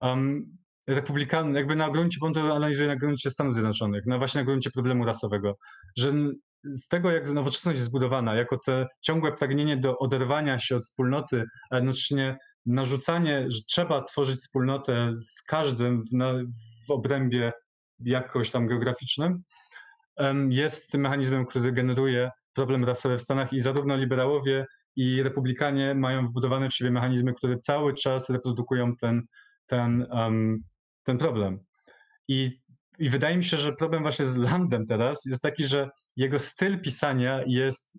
um, 0.00 0.56
republikan, 0.86 1.54
jakby 1.54 1.76
na 1.76 1.90
gruncie, 1.90 2.18
on 2.20 2.32
to 2.32 2.40
analizuje 2.40 2.88
na 2.88 2.96
gruncie 2.96 3.30
Stanów 3.30 3.54
Zjednoczonych, 3.54 4.06
na 4.06 4.18
właśnie 4.18 4.40
na 4.40 4.44
gruncie 4.44 4.70
problemu 4.70 5.04
rasowego, 5.04 5.56
że 5.96 6.12
z 6.64 6.88
tego, 6.88 7.10
jak 7.10 7.30
nowoczesność 7.30 7.76
jest 7.76 7.88
zbudowana, 7.88 8.34
jako 8.34 8.58
te 8.66 8.86
ciągłe 9.02 9.32
pragnienie 9.32 9.76
do 9.76 9.98
oderwania 9.98 10.58
się 10.58 10.76
od 10.76 10.82
wspólnoty, 10.82 11.44
a 11.70 11.76
jednocześnie 11.76 12.38
narzucanie, 12.66 13.44
że 13.48 13.60
trzeba 13.68 14.04
tworzyć 14.04 14.36
wspólnotę 14.36 15.10
z 15.14 15.42
każdym 15.42 16.02
w, 16.02 16.12
na, 16.12 16.32
w 16.88 16.90
obrębie 16.90 17.52
jakoś 18.00 18.50
tam 18.50 18.66
geograficznym, 18.66 19.42
jest 20.48 20.90
tym 20.90 21.00
mechanizmem, 21.00 21.46
który 21.46 21.72
generuje 21.72 22.30
problem 22.54 22.84
rasowy 22.84 23.18
w 23.18 23.22
Stanach 23.22 23.52
i 23.52 23.58
zarówno 23.58 23.96
liberałowie 23.96 24.66
i 24.96 25.22
republikanie 25.22 25.94
mają 25.94 26.28
wbudowane 26.28 26.68
w 26.68 26.74
siebie 26.74 26.90
mechanizmy, 26.90 27.34
które 27.34 27.58
cały 27.58 27.94
czas 27.94 28.30
reprodukują 28.30 28.96
ten, 28.96 29.22
ten, 29.66 30.06
um, 30.10 30.64
ten 31.02 31.18
problem. 31.18 31.60
I, 32.28 32.60
I 32.98 33.10
wydaje 33.10 33.36
mi 33.36 33.44
się, 33.44 33.56
że 33.56 33.72
problem 33.72 34.02
właśnie 34.02 34.24
z 34.24 34.36
Landem 34.36 34.86
teraz 34.86 35.24
jest 35.24 35.42
taki, 35.42 35.64
że 35.64 35.90
jego 36.16 36.38
styl 36.38 36.80
pisania 36.80 37.40
jest 37.46 37.98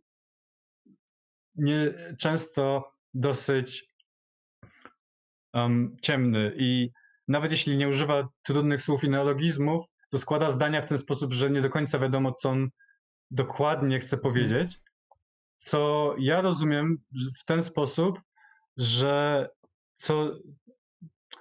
nie, 1.55 1.93
często 2.19 2.91
dosyć 3.13 3.85
um, 5.53 5.97
ciemny 6.01 6.53
i 6.57 6.91
nawet 7.27 7.51
jeśli 7.51 7.77
nie 7.77 7.89
używa 7.89 8.27
trudnych 8.43 8.81
słów 8.81 9.03
i 9.03 9.09
neologizmów, 9.09 9.85
to 10.11 10.17
składa 10.17 10.51
zdania 10.51 10.81
w 10.81 10.85
ten 10.85 10.97
sposób, 10.97 11.33
że 11.33 11.49
nie 11.49 11.61
do 11.61 11.69
końca 11.69 11.99
wiadomo, 11.99 12.33
co 12.33 12.49
on 12.49 12.69
dokładnie 13.31 13.99
chce 13.99 14.15
mhm. 14.15 14.33
powiedzieć. 14.33 14.79
Co 15.57 16.15
ja 16.19 16.41
rozumiem 16.41 16.97
w 17.39 17.45
ten 17.45 17.61
sposób, 17.61 18.19
że 18.77 19.47
co 19.95 20.31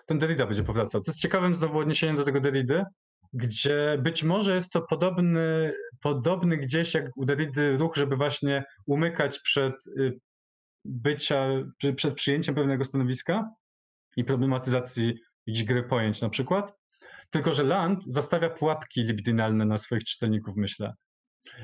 ten 0.07 0.19
Derrida 0.19 0.47
będzie 0.47 0.65
powracał. 0.65 1.01
Co 1.01 1.11
jest 1.11 1.21
ciekawym 1.21 1.57
znowu 1.57 1.79
odniesieniem 1.79 2.17
do 2.17 2.25
tego 2.25 2.41
Derridy, 2.41 2.85
gdzie 3.33 3.99
być 4.03 4.23
może 4.23 4.55
jest 4.55 4.73
to 4.73 4.83
podobny, 4.83 5.73
podobny 6.01 6.57
gdzieś 6.57 6.95
jak 6.95 7.17
u 7.17 7.25
Derrida 7.25 7.63
ruch, 7.79 7.97
żeby 7.97 8.17
właśnie 8.17 8.65
umykać 8.87 9.39
przed 9.39 9.87
y, 9.87 10.19
bycia, 10.85 11.49
przed 11.97 12.15
przyjęciem 12.15 12.55
pewnego 12.55 12.85
stanowiska 12.85 13.51
i 14.17 14.25
problematyzacji 14.25 15.15
jakiejś 15.47 15.65
gry 15.65 15.83
pojęć 15.83 16.21
na 16.21 16.29
przykład. 16.29 16.75
Tylko, 17.31 17.53
że 17.53 17.63
Land 17.63 18.05
zastawia 18.05 18.51
pułapki 18.51 19.03
libidynalne 19.03 19.65
na 19.65 19.77
swoich 19.77 20.05
czytelników, 20.05 20.57
myślę. 20.57 20.95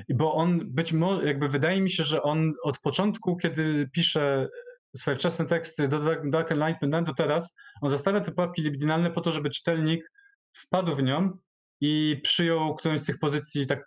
Bo 0.09 0.33
on 0.33 0.59
być 0.65 0.93
może, 0.93 1.27
jakby 1.27 1.47
wydaje 1.47 1.81
mi 1.81 1.91
się, 1.91 2.03
że 2.03 2.23
on 2.23 2.53
od 2.63 2.79
początku, 2.79 3.37
kiedy 3.37 3.89
pisze 3.93 4.49
swoje 4.95 5.17
wczesne 5.17 5.45
teksty 5.45 5.87
do 5.87 5.99
Dark 6.23 6.51
Enlightenment 6.51 7.07
do 7.07 7.13
teraz, 7.13 7.53
on 7.81 7.89
zastawia 7.89 8.21
te 8.21 8.31
pułapki 8.31 8.61
libidynalne 8.61 9.11
po 9.11 9.21
to, 9.21 9.31
żeby 9.31 9.49
czytelnik 9.49 10.11
wpadł 10.53 10.95
w 10.95 11.03
nią 11.03 11.37
i 11.81 12.21
przyjął 12.23 12.75
którąś 12.75 12.99
z 12.99 13.05
tych 13.05 13.19
pozycji 13.19 13.67
tak 13.67 13.83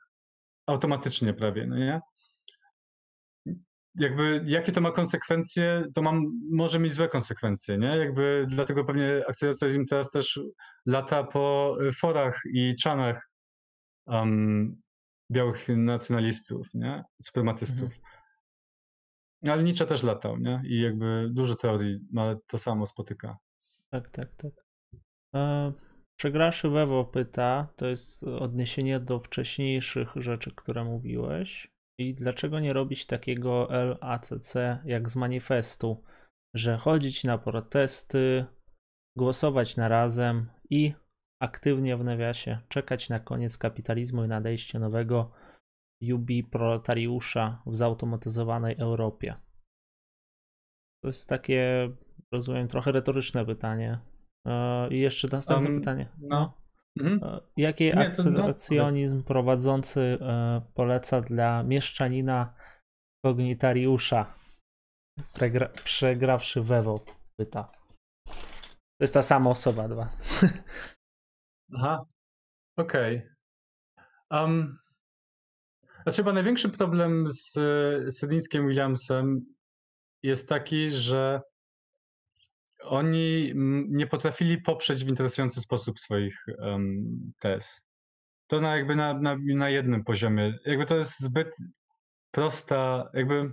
automatycznie 0.67 1.35
prawie, 1.35 1.67
no 1.67 1.77
nie? 1.77 2.01
Jakby 3.95 4.45
jakie 4.47 4.73
to 4.73 4.81
ma 4.81 4.93
konsekwencje, 4.93 5.85
to 5.95 6.03
mam, 6.03 6.41
może 6.51 6.79
mieć 6.79 6.93
złe 6.93 7.09
konsekwencje, 7.09 7.79
nie? 7.79 7.97
Jakby 7.97 8.47
dlatego 8.49 8.85
pewnie 8.85 9.23
akcjonariuszizm 9.29 9.87
teraz 9.87 10.11
też 10.11 10.41
lata 10.87 11.25
po 11.25 11.77
forach 11.97 12.43
i 12.53 12.75
czanach 12.77 13.31
um, 14.07 14.81
białych 15.33 15.69
nacjonalistów, 15.69 16.75
nie? 16.75 17.05
Suprematystów. 17.23 17.83
Mhm. 17.83 18.01
Ale 19.53 19.63
Nietzsche 19.63 19.87
też 19.87 20.03
latał, 20.03 20.39
nie? 20.39 20.63
I 20.65 20.81
jakby 20.81 21.29
dużo 21.31 21.55
teorii 21.57 21.99
ma 22.13 22.37
to 22.47 22.59
samo 22.59 22.87
spotyka. 22.87 23.37
Tak, 23.91 24.11
tak, 24.11 24.29
tak. 24.37 24.53
E, 25.35 25.73
Przegraszy 26.17 26.69
Wewo 26.69 27.05
pyta, 27.05 27.69
to 27.77 27.87
jest 27.87 28.23
odniesienie 28.23 29.01
do 29.01 29.21
wcześniejszych 29.21 30.09
rzeczy, 30.17 30.51
które 30.55 30.85
mówiłeś. 30.85 31.74
I 31.99 32.15
dlaczego 32.15 32.61
nie 32.61 32.73
robić 32.73 33.07
takiego 33.07 33.69
LACC 33.71 34.55
jak 34.85 35.11
z 35.11 35.17
manifestu, 35.17 36.03
że 36.55 36.77
chodzić 36.77 37.25
na 37.25 37.39
protesty, 37.39 38.47
głosować 39.17 39.77
na 39.77 39.89
razem 39.89 40.51
i 40.71 40.95
aktywnie 41.43 41.97
w 41.97 42.05
nawiasie 42.05 42.59
czekać 42.69 43.09
na 43.09 43.21
koniec 43.21 43.59
kapitalizmu 43.59 44.25
i 44.25 44.29
nadejście 44.29 44.79
nowego 44.79 45.33
UB 46.15 46.29
proletariusza 46.51 47.63
w 47.67 47.77
zautomatyzowanej 47.77 48.77
Europie? 48.79 49.35
To 51.03 51.09
jest 51.09 51.29
takie, 51.29 51.91
rozumiem, 52.33 52.69
trochę 52.69 52.93
retoryczne 52.93 53.47
pytanie. 53.47 53.99
E, 54.47 54.89
I 54.89 55.01
jeszcze 55.01 55.29
następne 55.33 55.71
um, 55.71 55.81
pytanie. 55.81 56.09
No. 56.19 56.64
Mhm. 57.01 57.21
E, 57.25 57.41
Jaki 57.57 57.93
akceleracjonizm 57.93 59.17
no, 59.17 59.25
prowadzący 59.25 60.01
e, 60.01 60.63
poleca 60.75 61.21
dla 61.21 61.63
mieszczanina 61.63 62.55
kognitariusza, 63.25 64.35
pregra, 65.33 65.69
przegrawszy 65.69 66.63
Wewo? 66.63 66.95
Pyta. 67.41 67.73
To 68.99 69.05
jest 69.05 69.15
ta 69.15 69.23
sama 69.23 69.51
osoba, 69.51 69.89
dwa. 69.89 70.09
Aha, 71.77 72.05
okej. 72.79 73.17
Okay. 73.17 74.41
Um, 74.43 74.79
znaczy, 76.03 76.17
chyba 76.17 76.33
największy 76.33 76.69
problem 76.69 77.27
z 77.33 77.55
Sydińskim 78.19 78.69
Williamsem 78.69 79.55
jest 80.23 80.49
taki, 80.49 80.89
że 80.89 81.41
oni 82.85 83.53
nie 83.89 84.07
potrafili 84.07 84.61
poprzeć 84.61 85.05
w 85.05 85.09
interesujący 85.09 85.61
sposób 85.61 86.01
swoich 86.01 86.45
um, 86.59 87.33
tez. 87.39 87.81
To 88.47 88.61
na 88.61 88.77
jakby 88.77 88.97
na, 88.97 89.15
na, 89.15 89.37
na 89.55 89.69
jednym 89.71 90.05
poziomie. 90.05 90.59
Jakby 90.67 90.87
to 90.87 90.97
jest 90.97 91.21
zbyt 91.21 91.57
prosta, 92.31 93.11
jakby 93.15 93.53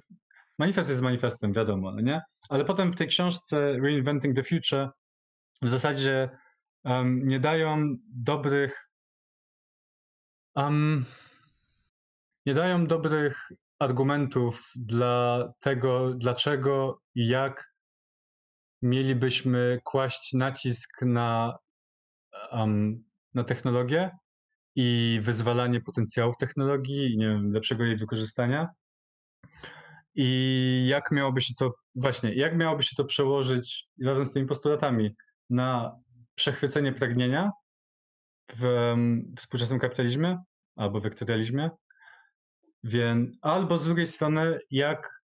manifest 0.60 0.90
jest 0.90 1.02
manifestem, 1.02 1.54
wiadomo, 1.54 1.92
no 1.92 2.02
nie? 2.02 2.22
Ale 2.50 2.66
potem 2.66 2.94
w 2.94 2.96
tej 2.96 3.08
książce 3.08 3.74
Reinventing 3.74 4.36
the 4.36 4.44
Future 4.44 4.90
w 5.62 5.70
zasadzie 5.70 6.30
um, 6.84 7.28
nie 7.28 7.40
dają 7.40 7.96
dobrych 8.16 8.90
um, 10.56 11.06
nie 12.46 12.54
dają 12.54 12.88
dobrych 12.88 13.52
argumentów 13.80 14.72
dla 14.76 15.48
tego, 15.60 16.14
dlaczego 16.14 17.02
i 17.16 17.28
jak 17.28 17.72
mielibyśmy 18.82 19.80
kłaść 19.84 20.34
nacisk 20.34 21.02
na, 21.02 21.58
um, 22.52 23.04
na 23.34 23.44
technologię 23.44 24.12
i 24.76 25.20
wyzwalanie 25.24 25.82
potencjałów 25.82 26.38
technologii 26.38 27.18
nie 27.18 27.28
wiem, 27.28 27.52
lepszego 27.54 27.84
jej 27.84 27.98
wykorzystania. 27.98 28.68
I 30.16 30.88
jak 30.90 31.12
miałoby 31.12 31.42
się 31.42 31.54
to, 31.60 31.74
właśnie, 31.96 32.34
jak 32.34 32.58
miałoby 32.58 32.84
się 32.84 32.96
to 32.98 33.06
przełożyć 33.06 33.88
razem 34.04 34.26
z 34.26 34.32
tymi 34.32 34.48
postulatami 34.48 35.16
na 35.50 35.96
przechwycenie 36.36 36.94
pragnienia 36.94 37.52
w, 38.56 38.96
w 39.36 39.40
współczesnym 39.40 39.80
kapitalizmie 39.80 40.44
albo 40.76 41.00
wektorializmie. 41.00 41.70
Więc, 42.84 43.38
albo 43.42 43.78
z 43.78 43.86
drugiej 43.86 44.06
strony, 44.06 44.60
jak, 44.70 45.22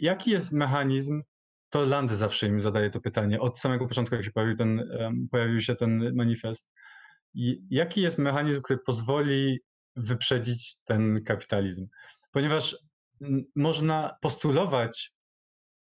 jaki 0.00 0.30
jest 0.30 0.52
mechanizm 0.52 1.22
to 1.72 1.86
Land 1.86 2.10
zawsze 2.10 2.46
im 2.46 2.60
zadaje 2.60 2.90
to 2.90 3.00
pytanie. 3.00 3.40
Od 3.40 3.58
samego 3.58 3.86
początku, 3.86 4.14
jak 4.14 4.24
się 4.24 4.30
pojawił, 4.30 4.56
ten, 4.56 4.90
pojawił 5.30 5.60
się 5.60 5.74
ten 5.74 6.14
manifest. 6.14 6.72
I 7.34 7.62
jaki 7.70 8.02
jest 8.02 8.18
mechanizm, 8.18 8.62
który 8.62 8.78
pozwoli 8.78 9.60
wyprzedzić 9.96 10.76
ten 10.84 11.24
kapitalizm? 11.24 11.86
Ponieważ 12.30 12.76
można 13.56 14.16
postulować, 14.20 15.12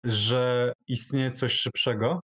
że 0.04 0.74
istnieje 0.88 1.32
coś 1.32 1.54
szybszego, 1.54 2.20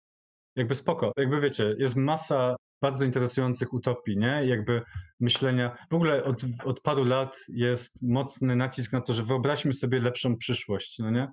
jakby 0.56 0.74
spoko, 0.74 1.12
jakby 1.16 1.40
wiecie, 1.40 1.74
jest 1.78 1.96
masa 1.96 2.56
bardzo 2.82 3.04
interesujących 3.04 3.72
utopii, 3.72 4.16
nie? 4.18 4.42
Jakby 4.44 4.82
myślenia. 5.20 5.76
W 5.90 5.94
ogóle 5.94 6.24
od, 6.24 6.42
od 6.64 6.80
paru 6.80 7.04
lat 7.04 7.38
jest 7.48 8.02
mocny 8.02 8.56
nacisk 8.56 8.92
na 8.92 9.00
to, 9.00 9.12
że 9.12 9.22
wyobraźmy 9.22 9.72
sobie 9.72 10.00
lepszą 10.00 10.36
przyszłość, 10.36 10.98
no 10.98 11.10
nie? 11.10 11.28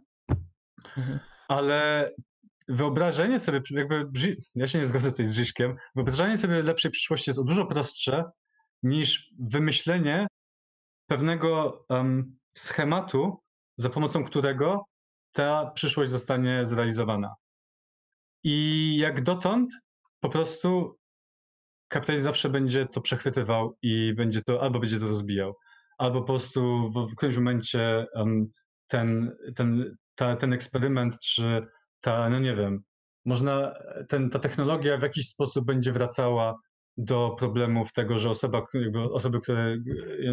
Mhm. 0.97 1.19
Ale 1.47 2.11
wyobrażenie 2.67 3.39
sobie, 3.39 3.61
jakby, 3.69 4.09
ja 4.55 4.67
się 4.67 4.79
nie 4.79 4.85
zgodzę 4.85 5.11
tutaj 5.11 5.25
z 5.25 5.35
Żyśkiem, 5.35 5.75
wyobrażenie 5.95 6.37
sobie 6.37 6.63
lepszej 6.63 6.91
przyszłości 6.91 7.29
jest 7.29 7.43
dużo 7.43 7.65
prostsze 7.65 8.23
niż 8.83 9.31
wymyślenie 9.39 10.27
pewnego 11.07 11.85
um, 11.89 12.37
schematu, 12.51 13.39
za 13.77 13.89
pomocą 13.89 14.23
którego 14.23 14.85
ta 15.31 15.71
przyszłość 15.71 16.11
zostanie 16.11 16.65
zrealizowana. 16.65 17.35
I 18.43 18.97
jak 18.97 19.23
dotąd 19.23 19.73
po 20.19 20.29
prostu 20.29 20.97
kapitalizm 21.87 22.23
zawsze 22.23 22.49
będzie 22.49 22.85
to 22.85 23.01
przechwytywał 23.01 23.77
i 23.81 24.13
będzie 24.13 24.41
to, 24.41 24.61
albo 24.61 24.79
będzie 24.79 24.99
to 24.99 25.07
rozbijał, 25.07 25.55
albo 25.97 26.21
po 26.21 26.27
prostu 26.27 26.91
w, 26.91 27.11
w 27.11 27.15
którymś 27.15 27.37
momencie 27.37 28.05
um, 28.15 28.47
ten, 28.87 29.35
ten, 29.55 29.95
ta, 30.15 30.35
ten 30.35 30.53
eksperyment, 30.53 31.19
czy 31.19 31.67
ta, 32.01 32.29
no 32.29 32.39
nie 32.39 32.55
wiem, 32.55 32.83
można, 33.25 33.73
ten, 34.09 34.29
ta 34.29 34.39
technologia 34.39 34.97
w 34.97 35.01
jakiś 35.01 35.27
sposób 35.27 35.65
będzie 35.65 35.91
wracała 35.91 36.55
do 36.97 37.35
problemów 37.39 37.93
tego, 37.93 38.17
że 38.17 38.29
osoba, 38.29 38.65
osoby, 39.11 39.41
które 39.41 39.77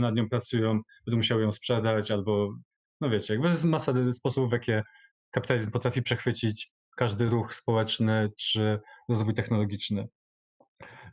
nad 0.00 0.14
nią 0.14 0.28
pracują, 0.28 0.80
będą 1.06 1.16
musiały 1.16 1.42
ją 1.42 1.52
sprzedać, 1.52 2.10
albo, 2.10 2.54
no 3.00 3.10
wiecie, 3.10 3.34
jakby 3.34 3.48
jest 3.48 3.64
masa 3.64 3.92
sposobów, 4.12 4.50
w 4.50 4.52
jakie 4.52 4.82
kapitalizm 5.30 5.70
potrafi 5.70 6.02
przechwycić 6.02 6.72
każdy 6.96 7.26
ruch 7.26 7.54
społeczny 7.54 8.30
czy 8.38 8.80
rozwój 9.08 9.34
technologiczny. 9.34 10.08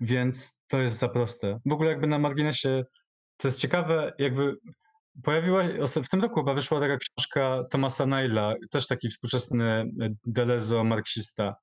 Więc 0.01 0.53
to 0.67 0.79
jest 0.79 0.99
za 0.99 1.09
proste. 1.09 1.59
W 1.65 1.73
ogóle 1.73 1.89
jakby 1.89 2.07
na 2.07 2.19
marginesie, 2.19 2.83
to 3.37 3.47
jest 3.47 3.59
ciekawe, 3.59 4.13
jakby 4.17 4.55
Pojawiła 5.23 5.63
w 6.03 6.09
tym 6.09 6.21
roku 6.21 6.35
chyba 6.35 6.53
wyszła 6.53 6.79
taka 6.79 6.97
książka 6.97 7.63
Thomasa 7.71 8.05
Naila, 8.05 8.53
też 8.71 8.87
taki 8.87 9.09
współczesny 9.09 9.65
e, 9.65 10.09
Delezo 10.25 10.83
marksista, 10.83 11.55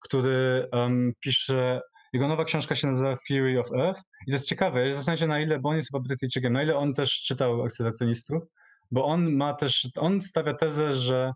który 0.00 0.68
um, 0.72 1.12
pisze, 1.20 1.80
jego 2.12 2.28
nowa 2.28 2.44
książka 2.44 2.74
się 2.74 2.86
nazywa 2.86 3.14
Theory 3.28 3.60
of 3.60 3.72
Earth 3.72 4.00
i 4.26 4.30
to 4.30 4.32
jest 4.32 4.48
ciekawe, 4.48 4.84
ja 4.84 4.90
zastanawiam 4.90 5.20
się 5.20 5.26
na 5.26 5.40
ile, 5.40 5.58
bo 5.58 5.68
on 5.68 5.76
jest 5.76 5.88
chyba 5.88 6.00
Brytyjczykiem, 6.00 6.52
na 6.52 6.62
ile 6.62 6.76
on 6.76 6.94
też 6.94 7.10
czytał 7.10 7.62
akceleracyonistów, 7.62 8.42
bo 8.90 9.04
on 9.04 9.32
ma 9.32 9.54
też, 9.54 9.88
on 9.96 10.20
stawia 10.20 10.54
tezę, 10.54 10.92
że, 10.92 11.32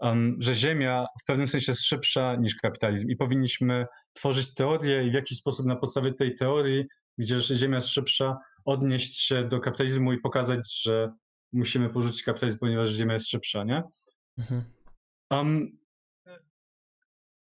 um, 0.00 0.36
że 0.38 0.54
Ziemia 0.54 1.06
w 1.22 1.24
pewnym 1.24 1.46
sensie 1.46 1.72
jest 1.72 1.86
szybsza 1.86 2.36
niż 2.36 2.54
kapitalizm 2.54 3.10
i 3.10 3.16
powinniśmy 3.16 3.86
tworzyć 4.12 4.54
teorię 4.54 5.06
i 5.06 5.10
w 5.10 5.14
jakiś 5.14 5.38
sposób 5.38 5.66
na 5.66 5.76
podstawie 5.76 6.14
tej 6.14 6.34
teorii, 6.34 6.84
gdzie 7.18 7.40
Ziemia 7.40 7.74
jest 7.74 7.88
szybsza, 7.88 8.36
odnieść 8.64 9.20
się 9.20 9.48
do 9.48 9.60
kapitalizmu 9.60 10.12
i 10.12 10.18
pokazać, 10.18 10.82
że 10.82 11.12
musimy 11.52 11.90
porzucić 11.90 12.22
kapitalizm, 12.22 12.58
ponieważ 12.58 12.90
Ziemia 12.90 13.12
jest 13.12 13.28
szybsza, 13.28 13.64
nie? 13.64 13.82
Mhm. 14.38 14.62
Um, 15.30 15.78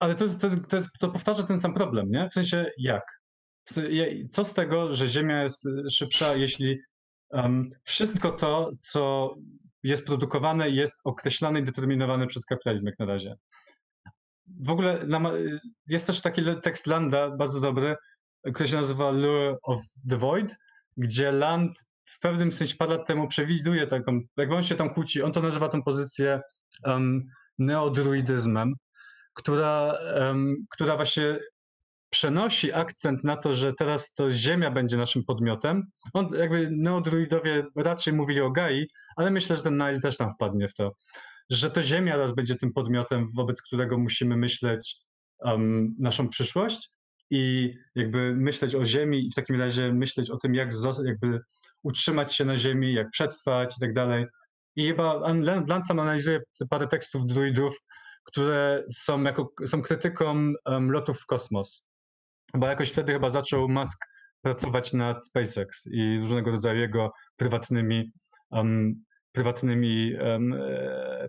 ale 0.01 0.14
to, 0.14 0.24
jest, 0.24 0.40
to, 0.40 0.47
jest, 0.47 0.68
to, 0.68 0.76
jest, 0.76 0.89
to 1.01 1.09
powtarza 1.09 1.43
ten 1.43 1.59
sam 1.59 1.74
problem, 1.74 2.10
nie? 2.10 2.28
W 2.30 2.34
sensie 2.34 2.70
jak? 2.78 3.22
Co 4.30 4.44
z 4.44 4.55
tego, 4.55 4.93
że 4.93 5.09
Ziemia 5.09 5.43
jest 5.43 5.68
szybsza, 5.90 6.34
jeśli 6.34 6.78
um, 7.30 7.70
wszystko 7.84 8.32
to, 8.32 8.70
co 8.80 9.34
jest 9.82 10.06
produkowane, 10.06 10.70
jest 10.70 11.01
określane 11.05 11.60
i 11.60 11.64
determinowane 11.64 12.26
przez 12.26 12.44
kapitalizm 12.44 12.86
jak 12.86 12.98
na 12.98 13.06
razie. 13.06 13.34
W 14.60 14.70
ogóle 14.70 15.06
jest 15.86 16.06
też 16.06 16.20
taki 16.20 16.43
tekst 16.62 16.86
Landa, 16.86 17.30
bardzo 17.36 17.60
dobry, 17.60 17.97
który 18.55 18.68
się 18.68 18.76
nazywa 18.76 19.10
Lure 19.10 19.56
of 19.62 19.80
the 20.10 20.16
Void, 20.16 20.56
gdzie 20.97 21.32
Land 21.32 21.85
w 22.05 22.19
pewnym 22.20 22.52
sensie 22.52 22.77
parę 22.77 22.97
lat 22.97 23.06
temu 23.06 23.28
przewiduje 23.28 23.86
taką, 23.86 24.20
jakby 24.36 24.55
on 24.55 24.62
się 24.62 24.74
tam 24.74 24.94
kłóci, 24.94 25.23
on 25.23 25.32
to 25.32 25.43
nazywa 25.43 25.69
tą 25.69 25.82
pozycję 25.82 26.40
um, 26.85 27.27
neodruidyzmem, 27.59 28.74
która, 29.35 29.98
um, 30.20 30.56
która 30.70 30.97
właśnie 30.97 31.39
przenosi 32.10 32.73
akcent 32.73 33.24
na 33.24 33.36
to, 33.36 33.55
że 33.55 33.73
teraz 33.74 34.14
to 34.14 34.31
Ziemia 34.31 34.70
będzie 34.70 34.97
naszym 34.97 35.24
podmiotem. 35.24 35.82
On 36.12 36.28
jakby 36.35 36.70
neodruidowie 36.70 37.66
raczej 37.77 38.12
mówili 38.14 38.40
o 38.40 38.51
Gai, 38.51 38.86
ale 39.16 39.31
myślę, 39.31 39.56
że 39.56 39.62
ten 39.62 39.77
Nile 39.77 40.01
też 40.01 40.16
tam 40.16 40.31
wpadnie 40.35 40.69
w 40.69 40.74
to, 40.74 40.93
że 41.51 41.70
to 41.70 41.82
Ziemia 41.82 42.12
teraz 42.12 42.35
będzie 42.35 42.55
tym 42.55 42.73
podmiotem, 42.73 43.31
wobec 43.35 43.62
którego 43.62 43.98
musimy 43.98 44.36
myśleć 44.36 44.97
um, 45.39 45.94
naszą 45.98 46.28
przyszłość 46.28 46.90
i 47.34 47.74
jakby 47.94 48.34
myśleć 48.36 48.74
o 48.74 48.84
Ziemi 48.84 49.26
i 49.26 49.30
w 49.30 49.34
takim 49.34 49.60
razie 49.60 49.92
myśleć 49.92 50.30
o 50.30 50.36
tym, 50.36 50.54
jak 50.54 50.70
jakby 51.04 51.40
utrzymać 51.82 52.34
się 52.34 52.44
na 52.44 52.56
Ziemi, 52.56 52.94
jak 52.94 53.10
przetrwać 53.10 53.76
i 53.76 53.80
tak 53.80 53.94
dalej. 53.94 54.26
I 54.76 54.86
chyba 54.86 55.32
Land 55.68 55.88
tam 55.88 55.98
analizuje 55.98 56.40
parę 56.70 56.88
tekstów 56.88 57.26
druidów, 57.26 57.78
które 58.24 58.84
są, 58.92 59.22
jako, 59.22 59.52
są 59.66 59.82
krytyką 59.82 60.52
um, 60.66 60.90
lotów 60.90 61.20
w 61.20 61.26
kosmos. 61.26 61.84
Bo 62.54 62.66
jakoś 62.66 62.90
wtedy 62.90 63.12
chyba 63.12 63.28
zaczął 63.28 63.68
Musk 63.68 64.04
pracować 64.42 64.92
nad 64.92 65.26
SpaceX 65.26 65.86
i 65.86 66.18
różnego 66.20 66.50
rodzaju 66.50 66.80
jego 66.80 67.12
prywatnymi, 67.36 68.12
um, 68.50 69.04
prywatnymi 69.32 70.14
um, 70.14 70.54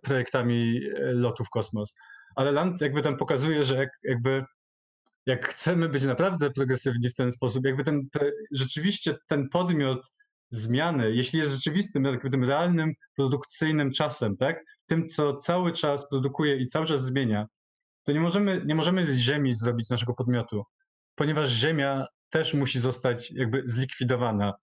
projektami 0.01 0.79
lotów 0.99 1.47
w 1.47 1.49
kosmos. 1.49 1.95
Ale 2.35 2.51
Land 2.51 2.81
jakby 2.81 3.01
tam 3.01 3.17
pokazuje, 3.17 3.63
że 3.63 3.75
jak, 3.75 3.89
jakby 4.03 4.45
jak 5.25 5.47
chcemy 5.47 5.89
być 5.89 6.03
naprawdę 6.03 6.51
progresywni 6.51 7.09
w 7.09 7.13
ten 7.13 7.31
sposób, 7.31 7.65
jakby 7.65 7.83
ten 7.83 8.07
rzeczywiście 8.51 9.15
ten 9.27 9.49
podmiot 9.49 10.11
zmiany, 10.49 11.11
jeśli 11.11 11.39
jest 11.39 11.51
rzeczywistym, 11.51 12.03
jakby 12.03 12.29
tym 12.29 12.43
realnym, 12.43 12.93
produkcyjnym 13.15 13.91
czasem, 13.91 14.37
tak? 14.37 14.63
Tym, 14.87 15.05
co 15.05 15.35
cały 15.35 15.71
czas 15.71 16.09
produkuje 16.09 16.57
i 16.57 16.67
cały 16.67 16.85
czas 16.85 17.05
zmienia, 17.05 17.47
to 18.03 18.11
nie 18.11 18.19
możemy, 18.19 18.61
nie 18.65 18.75
możemy 18.75 19.05
z 19.05 19.17
ziemi 19.17 19.53
zrobić 19.53 19.89
naszego 19.89 20.13
podmiotu, 20.13 20.63
ponieważ 21.15 21.49
ziemia 21.49 22.05
też 22.29 22.53
musi 22.53 22.79
zostać 22.79 23.31
jakby 23.31 23.61
zlikwidowana, 23.65 24.53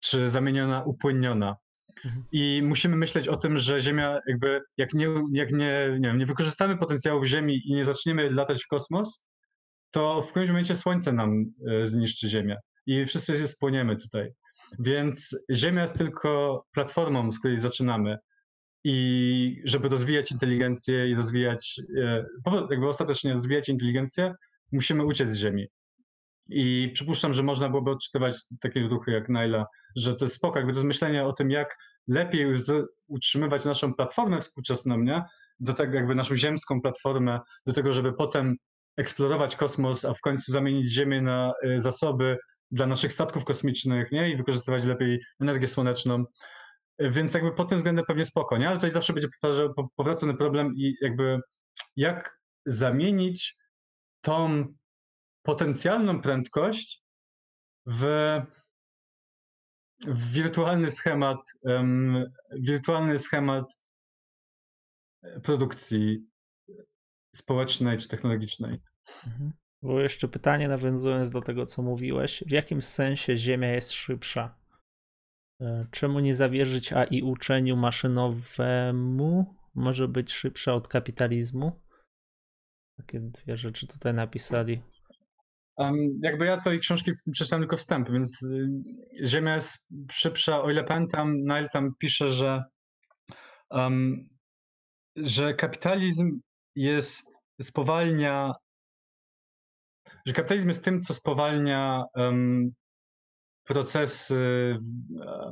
czy 0.00 0.28
zamieniona, 0.28 0.82
upłynniona. 0.84 1.56
Mhm. 2.04 2.24
I 2.32 2.62
musimy 2.64 2.96
myśleć 2.96 3.28
o 3.28 3.36
tym, 3.36 3.58
że 3.58 3.80
Ziemia, 3.80 4.20
jakby, 4.26 4.60
jak, 4.76 4.94
nie, 4.94 5.08
jak 5.32 5.52
nie, 5.52 5.88
nie, 6.00 6.08
wiem, 6.08 6.18
nie 6.18 6.26
wykorzystamy 6.26 6.78
potencjałów 6.78 7.24
Ziemi 7.24 7.62
i 7.64 7.74
nie 7.74 7.84
zaczniemy 7.84 8.30
latać 8.30 8.64
w 8.64 8.66
kosmos, 8.66 9.22
to 9.96 10.22
w 10.22 10.30
którymś 10.30 10.48
momencie 10.48 10.74
Słońce 10.74 11.12
nam 11.12 11.44
e, 11.66 11.86
zniszczy 11.86 12.28
Ziemię 12.28 12.56
i 12.86 13.06
wszyscy 13.06 13.46
spłoniemy 13.46 13.96
tutaj. 13.96 14.32
Więc 14.78 15.38
Ziemia 15.50 15.82
jest 15.82 15.98
tylko 15.98 16.64
platformą, 16.72 17.32
z 17.32 17.38
której 17.38 17.58
zaczynamy. 17.58 18.18
I 18.84 19.62
żeby 19.64 19.88
rozwijać 19.88 20.32
inteligencję 20.32 21.10
i 21.10 21.14
rozwijać, 21.14 21.80
e, 21.96 22.26
jakby 22.70 22.88
ostatecznie 22.88 23.32
rozwijać 23.32 23.68
inteligencję, 23.68 24.34
musimy 24.72 25.04
uciec 25.04 25.30
z 25.30 25.36
Ziemi. 25.36 25.66
I 26.48 26.90
przypuszczam, 26.94 27.32
że 27.32 27.42
można 27.42 27.68
byłoby 27.68 27.90
odczytywać 27.90 28.36
takie 28.60 28.80
ruchy 28.80 29.10
jak 29.10 29.28
Naila, 29.28 29.66
że 29.96 30.14
to 30.14 30.24
jest 30.24 30.36
spoko, 30.36 30.58
jakby 30.58 30.72
to 30.72 30.78
jest 30.78 30.86
myślenie 30.86 31.24
o 31.24 31.32
tym, 31.32 31.50
jak 31.50 31.76
lepiej 32.08 32.46
utrzymywać 33.06 33.64
naszą 33.64 33.94
platformę 33.94 34.40
współczesną, 34.40 34.98
nie? 34.98 35.22
Do 35.60 35.72
tego 35.72 35.94
jakby 35.94 36.14
naszą 36.14 36.36
ziemską 36.36 36.80
platformę, 36.80 37.40
do 37.66 37.72
tego, 37.72 37.92
żeby 37.92 38.12
potem 38.12 38.56
eksplorować 38.96 39.56
kosmos, 39.56 40.04
a 40.04 40.14
w 40.14 40.20
końcu 40.20 40.52
zamienić 40.52 40.92
Ziemię 40.92 41.22
na 41.22 41.52
e, 41.62 41.80
zasoby 41.80 42.38
dla 42.70 42.86
naszych 42.86 43.12
statków 43.12 43.44
kosmicznych, 43.44 44.12
nie? 44.12 44.30
I 44.30 44.36
wykorzystywać 44.36 44.84
lepiej 44.84 45.20
energię 45.40 45.66
słoneczną. 45.66 46.24
Więc 46.98 47.34
jakby 47.34 47.52
pod 47.52 47.68
tym 47.68 47.78
względem 47.78 48.04
pewnie 48.04 48.24
spoko, 48.24 48.58
nie? 48.58 48.68
Ale 48.68 48.76
tutaj 48.76 48.90
zawsze 48.90 49.12
będzie 49.12 49.28
powracany 49.96 50.34
problem 50.34 50.72
i 50.76 50.94
jakby 51.00 51.40
jak 51.96 52.38
zamienić 52.66 53.56
tą 54.20 54.64
potencjalną 55.42 56.20
prędkość 56.22 57.02
w, 57.86 58.04
w 60.06 60.32
wirtualny 60.32 60.90
schemat, 60.90 61.38
um, 61.62 62.24
wirtualny 62.60 63.18
schemat 63.18 63.78
produkcji 65.42 66.26
społecznej 67.36 67.98
czy 67.98 68.08
technologicznej. 68.08 68.80
Mhm. 69.26 69.52
Było 69.82 70.00
jeszcze 70.00 70.28
pytanie, 70.28 70.68
nawiązując 70.68 71.30
do 71.30 71.40
tego, 71.40 71.66
co 71.66 71.82
mówiłeś. 71.82 72.44
W 72.46 72.50
jakim 72.50 72.82
sensie 72.82 73.36
Ziemia 73.36 73.72
jest 73.72 73.92
szybsza? 73.92 74.58
E, 75.60 75.86
czemu 75.90 76.20
nie 76.20 76.34
zawierzyć 76.34 76.92
AI 76.92 77.22
uczeniu 77.22 77.76
maszynowemu? 77.76 79.54
Może 79.74 80.08
być 80.08 80.32
szybsza 80.32 80.74
od 80.74 80.88
kapitalizmu? 80.88 81.80
Takie 82.96 83.20
dwie 83.20 83.56
rzeczy 83.56 83.86
tutaj 83.86 84.14
napisali. 84.14 84.82
Um, 85.76 85.96
jakby 86.22 86.44
ja 86.44 86.60
to 86.60 86.72
i 86.72 86.78
książki 86.78 87.12
przeczytałem 87.32 87.62
tylko 87.62 87.76
wstęp, 87.76 88.10
więc 88.10 88.42
y, 88.42 88.68
Ziemia 89.26 89.54
jest 89.54 89.86
szybsza. 90.10 90.62
O 90.62 90.70
ile 90.70 90.84
pamiętam, 90.84 91.36
Nile 91.36 91.68
tam 91.72 91.90
pisze, 91.98 92.30
że, 92.30 92.64
um, 93.70 94.28
że 95.16 95.54
kapitalizm 95.54 96.40
jest, 96.76 97.26
spowalnia 97.62 98.54
że 100.26 100.32
kapitalizm 100.32 100.68
jest 100.68 100.84
tym, 100.84 101.00
co 101.00 101.14
spowalnia 101.14 102.04
um, 102.14 102.70
procesy 103.64 104.76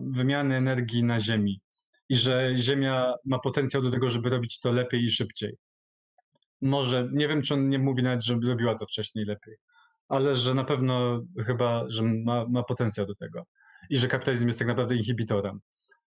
wymiany 0.00 0.56
energii 0.56 1.04
na 1.04 1.20
Ziemi 1.20 1.60
i 2.08 2.16
że 2.16 2.56
Ziemia 2.56 3.14
ma 3.24 3.38
potencjał 3.38 3.82
do 3.82 3.90
tego, 3.90 4.08
żeby 4.08 4.30
robić 4.30 4.60
to 4.60 4.72
lepiej 4.72 5.04
i 5.04 5.10
szybciej. 5.10 5.56
Może, 6.60 7.08
nie 7.12 7.28
wiem, 7.28 7.42
czy 7.42 7.54
on 7.54 7.68
nie 7.68 7.78
mówi 7.78 8.02
nawet, 8.02 8.24
że 8.24 8.38
robiła 8.44 8.74
to 8.74 8.86
wcześniej 8.86 9.24
lepiej, 9.24 9.54
ale 10.08 10.34
że 10.34 10.54
na 10.54 10.64
pewno 10.64 11.22
chyba, 11.46 11.84
że 11.88 12.02
ma, 12.02 12.46
ma 12.48 12.62
potencjał 12.62 13.06
do 13.06 13.14
tego 13.14 13.44
i 13.90 13.98
że 13.98 14.08
kapitalizm 14.08 14.46
jest 14.46 14.58
tak 14.58 14.68
naprawdę 14.68 14.96
inhibitorem. 14.96 15.60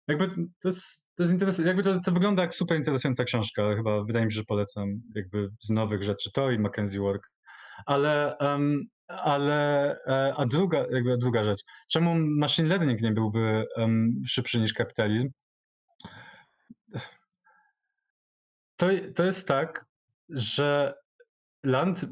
Jakby 0.08 0.28
to 0.28 0.68
jest, 0.68 1.02
to 1.16 1.22
jest 1.22 1.32
interesujące, 1.32 1.68
jakby 1.68 1.82
to, 1.82 2.00
to 2.00 2.12
wygląda 2.12 2.42
jak 2.42 2.54
super 2.54 2.78
interesująca 2.78 3.24
książka, 3.24 3.76
chyba 3.76 4.04
wydaje 4.04 4.26
mi 4.26 4.32
się, 4.32 4.36
że 4.36 4.44
polecam 4.44 4.88
jakby 5.14 5.48
z 5.60 5.70
nowych 5.70 6.02
rzeczy 6.02 6.30
to 6.34 6.50
i 6.50 6.58
Mackenzie 6.58 7.00
Work 7.00 7.28
ale, 7.86 8.36
um, 8.40 8.82
ale 9.08 9.90
e, 10.06 10.34
a 10.36 10.46
druga, 10.46 10.86
jakby 10.90 11.18
druga 11.18 11.44
rzecz, 11.44 11.60
czemu 11.90 12.14
machine 12.18 12.68
learning 12.68 13.00
nie 13.00 13.12
byłby 13.12 13.64
um, 13.76 14.22
szybszy 14.26 14.60
niż 14.60 14.72
kapitalizm? 14.72 15.28
To, 18.76 18.86
to 19.14 19.24
jest 19.24 19.48
tak, 19.48 19.84
że 20.28 20.94
Land, 21.64 22.06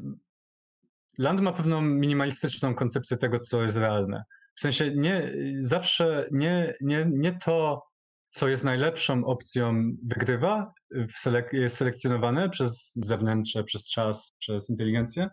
Land 1.17 1.41
ma 1.41 1.53
pewną 1.53 1.81
minimalistyczną 1.81 2.75
koncepcję 2.75 3.17
tego, 3.17 3.39
co 3.39 3.61
jest 3.61 3.77
realne. 3.77 4.23
W 4.55 4.59
sensie 4.59 4.91
nie 4.95 5.33
zawsze 5.59 6.27
nie, 6.31 6.73
nie, 6.81 7.07
nie 7.11 7.37
to, 7.37 7.83
co 8.31 8.47
jest 8.47 8.63
najlepszą 8.63 9.25
opcją, 9.25 9.91
wygrywa, 10.03 10.73
selek 11.09 11.53
jest 11.53 11.77
selekcjonowane 11.77 12.49
przez 12.49 12.93
zewnętrzne, 12.95 13.63
przez 13.63 13.89
czas, 13.89 14.35
przez 14.39 14.69
inteligencję, 14.69 15.29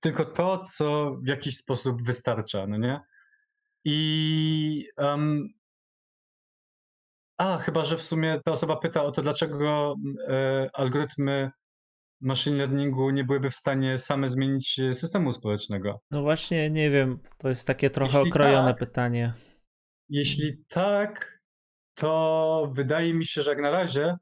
tylko 0.00 0.24
to, 0.24 0.62
co 0.76 1.16
w 1.22 1.26
jakiś 1.26 1.56
sposób 1.56 2.02
wystarcza, 2.02 2.66
no 2.66 2.76
nie? 2.76 3.00
I 3.84 4.86
um, 4.96 5.48
a, 7.38 7.56
chyba, 7.56 7.84
że 7.84 7.96
w 7.96 8.02
sumie 8.02 8.40
ta 8.44 8.52
osoba 8.52 8.76
pyta 8.76 9.04
o 9.04 9.12
to, 9.12 9.22
dlaczego 9.22 9.94
e, 10.28 10.70
algorytmy 10.72 11.50
machine 12.20 12.56
learningu 12.56 13.10
nie 13.10 13.24
byłyby 13.24 13.50
w 13.50 13.56
stanie 13.56 13.98
same 13.98 14.28
zmienić 14.28 14.80
systemu 14.92 15.32
społecznego. 15.32 16.00
No 16.10 16.22
właśnie, 16.22 16.70
nie 16.70 16.90
wiem, 16.90 17.18
to 17.38 17.48
jest 17.48 17.66
takie 17.66 17.90
trochę 17.90 18.18
jeśli 18.18 18.30
okrojone 18.30 18.70
tak, 18.70 18.78
pytanie. 18.78 19.32
Jeśli 20.08 20.64
tak, 20.68 21.35
to 21.96 22.70
wydaje 22.72 23.14
mi 23.14 23.26
się, 23.26 23.42
że 23.42 23.50
jak 23.50 23.60
na 23.60 23.70
razie, 23.70 24.16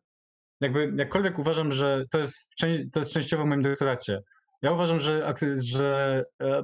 jakby 0.61 0.93
jakkolwiek 0.97 1.39
uważam, 1.39 1.73
że 1.73 2.05
to 2.11 2.19
jest, 2.19 2.55
to 2.93 2.99
jest 3.01 3.13
częściowo 3.13 3.45
w 3.45 3.47
moim 3.47 3.63
doktoracie, 3.63 4.21
ja 4.63 4.73
uważam, 4.73 5.01
że, 5.01 5.35
że, 5.55 6.25
e, 6.43 6.63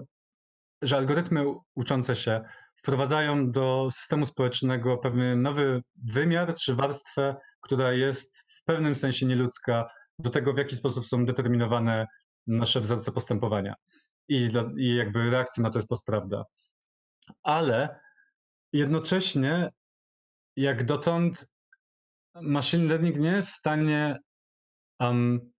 że 0.83 0.97
algorytmy 0.97 1.45
uczące 1.75 2.17
się 2.17 2.41
wprowadzają 2.77 3.51
do 3.51 3.89
systemu 3.93 4.27
społecznego 4.27 4.99
pewien 4.99 5.43
nowy 5.43 5.83
wymiar 6.13 6.55
czy 6.55 6.75
warstwę, 6.75 7.37
która 7.61 7.93
jest 7.93 8.39
w 8.39 8.65
pewnym 8.65 8.95
sensie 8.95 9.27
nieludzka 9.27 9.91
do 10.19 10.31
tego, 10.31 10.53
w 10.53 10.59
jaki 10.59 10.77
sposób 10.77 11.07
są 11.07 11.25
determinowane 11.25 12.07
nasze 12.47 12.81
wzorce 12.81 13.13
postępowania. 13.13 13.75
i, 14.29 14.49
i 14.77 14.97
jakby 14.97 15.31
reakcja 15.31 15.63
na 15.63 15.71
to 15.71 15.79
jest 15.79 15.89
postprawda. 15.89 16.45
Ale 17.43 18.01
jednocześnie, 18.73 19.71
jak 20.61 20.85
dotąd, 20.85 21.47
machine 22.35 22.89
learning 22.89 23.17
nie 23.17 23.31
jest 23.31 23.49
w 23.49 23.55
stanie, 23.55 24.19
um, 25.01 25.53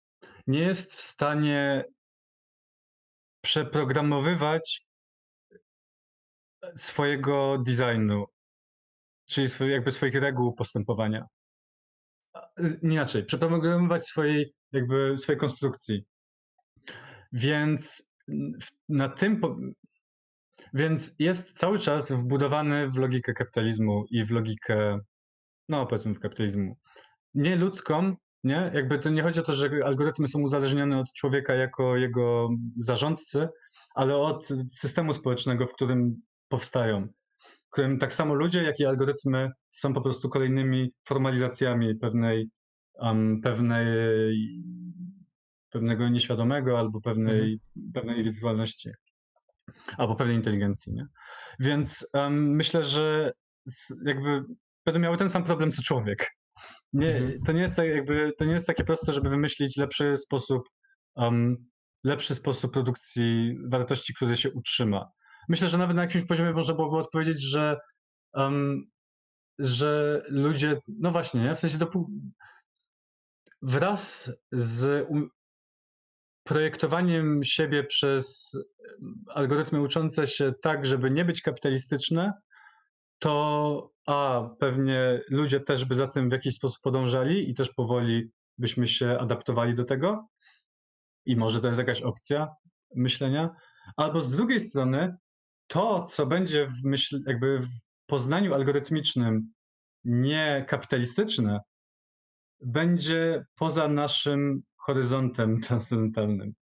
nie 0.48 0.60
jest 0.60 0.96
w 0.96 1.02
stanie 1.02 1.86
przeprogramowywać 3.42 4.86
swojego 6.76 7.58
designu, 7.58 8.26
czyli 9.26 9.50
swoje, 9.50 9.72
jakby 9.72 9.92
swoich 9.92 10.16
reguł 10.16 10.54
postępowania. 10.54 11.26
Inaczej, 12.82 13.26
przeprogramowywać 13.26 14.08
swojej, 14.08 14.54
jakby 14.72 15.18
swojej 15.18 15.40
konstrukcji. 15.40 16.06
Więc 17.32 18.10
na 18.90 19.10
tym, 19.10 19.42
więc 20.74 21.16
jest 21.20 21.54
cały 21.54 21.80
czas 21.80 22.12
wbudowany 22.12 22.88
w 22.88 22.98
logikę 22.98 23.34
kapitalizmu 23.34 24.06
i 24.10 24.24
w 24.24 24.32
logikę, 24.32 25.00
no 25.70 25.86
powiedzmy 25.86 26.14
w 26.14 26.20
kapitalizmu, 26.20 26.78
nie 27.34 27.56
ludzką, 27.56 28.16
nie? 28.44 28.72
Jakby 28.74 29.00
to 29.00 29.10
nie 29.10 29.22
chodzi 29.22 29.40
o 29.40 29.44
to, 29.44 29.54
że 29.54 29.70
algorytmy 29.86 30.28
są 30.28 30.42
uzależnione 30.42 31.00
od 31.00 31.14
człowieka 31.14 31.54
jako 31.54 31.98
jego 31.98 32.50
zarządcy, 32.78 33.48
ale 33.96 34.18
od 34.18 34.48
systemu 34.70 35.14
społecznego, 35.14 35.68
w 35.68 35.74
którym 35.74 36.22
powstają. 36.48 37.08
W 37.40 37.72
którym 37.72 38.00
tak 38.00 38.14
samo 38.14 38.34
ludzie, 38.34 38.64
jak 38.64 38.80
i 38.80 38.86
algorytmy 38.86 39.50
są 39.70 39.94
po 39.94 40.02
prostu 40.02 40.30
kolejnymi 40.30 40.94
formalizacjami 41.08 41.96
pewnej, 41.96 42.50
um, 42.94 43.42
pewnej 43.42 43.86
pewnego 45.70 46.10
nieświadomego 46.10 46.80
albo 46.80 47.02
pewnej, 47.02 47.54
mhm. 47.76 47.92
pewnej 47.94 48.18
indywidualności 48.18 48.90
albo 49.98 50.16
pewnej 50.16 50.36
inteligencji. 50.36 50.94
Nie? 50.94 51.06
Więc 51.60 52.08
um, 52.14 52.56
myślę, 52.56 52.84
że 52.84 53.32
jakby 54.06 54.44
będą 54.86 55.00
miały 55.00 55.18
ten 55.18 55.30
sam 55.30 55.44
problem 55.44 55.72
co 55.72 55.84
człowiek. 55.84 56.32
Nie, 56.94 57.16
mhm. 57.16 57.42
to, 57.46 57.52
nie 57.52 57.62
jest 57.62 57.76
tak 57.76 57.88
jakby, 57.88 58.32
to 58.38 58.46
nie 58.46 58.54
jest 58.54 58.68
takie 58.68 58.84
proste, 58.84 59.14
żeby 59.14 59.30
wymyślić 59.30 59.78
lepszy 59.78 60.18
sposób, 60.18 60.62
um, 61.16 61.58
lepszy 62.04 62.36
sposób 62.36 62.74
produkcji 62.74 63.58
wartości, 63.70 64.14
który 64.14 64.38
się 64.38 64.52
utrzyma. 64.52 65.12
Myślę, 65.50 65.70
że 65.70 65.78
nawet 65.78 65.96
na 65.96 66.02
jakimś 66.02 66.26
poziomie 66.26 66.54
można 66.54 66.74
byłoby 66.74 66.98
odpowiedzieć, 66.98 67.42
że, 67.42 67.78
um, 68.34 68.86
że 69.60 70.22
ludzie, 70.30 70.80
no 70.88 71.12
właśnie, 71.12 71.42
nie? 71.42 71.56
w 71.56 71.60
sensie 71.60 71.78
dopó- 71.78 72.06
wraz 73.62 74.32
z 74.52 75.08
projektowaniem 76.52 77.44
siebie 77.44 77.84
przez 77.84 78.58
algorytmy 79.28 79.82
uczące 79.82 80.28
się 80.28 80.54
tak, 80.62 80.86
żeby 80.86 81.12
nie 81.12 81.26
być 81.26 81.42
kapitalistyczne, 81.42 82.34
to 83.20 83.92
a 84.08 84.50
pewnie 84.60 85.22
ludzie 85.30 85.60
też 85.60 85.86
by 85.86 85.96
za 85.96 86.08
tym 86.08 86.30
w 86.30 86.32
jakiś 86.32 86.56
sposób 86.56 86.82
podążali 86.82 87.50
i 87.50 87.54
też 87.54 87.70
powoli 87.70 88.32
byśmy 88.58 88.88
się 88.88 89.18
adaptowali 89.20 89.76
do 89.76 89.86
tego. 89.86 90.28
I 91.26 91.36
może 91.36 91.62
to 91.62 91.68
jest 91.68 91.80
jakaś 91.80 92.02
opcja 92.02 92.48
myślenia. 92.96 93.50
Albo 93.98 94.22
z 94.22 94.36
drugiej 94.36 94.60
strony, 94.60 95.16
to, 95.68 96.04
co 96.04 96.26
będzie 96.26 96.68
w 96.68 96.84
myśl, 96.84 97.20
jakby 97.28 97.60
w 97.60 97.70
poznaniu 98.06 98.54
algorytmicznym 98.54 99.54
nie 100.04 100.66
kapitalistyczne, 100.68 101.60
będzie 102.66 103.46
poza 103.56 103.88
naszym 103.88 104.62
horyzontem 104.86 105.60
transcendentalnym. 105.68 106.54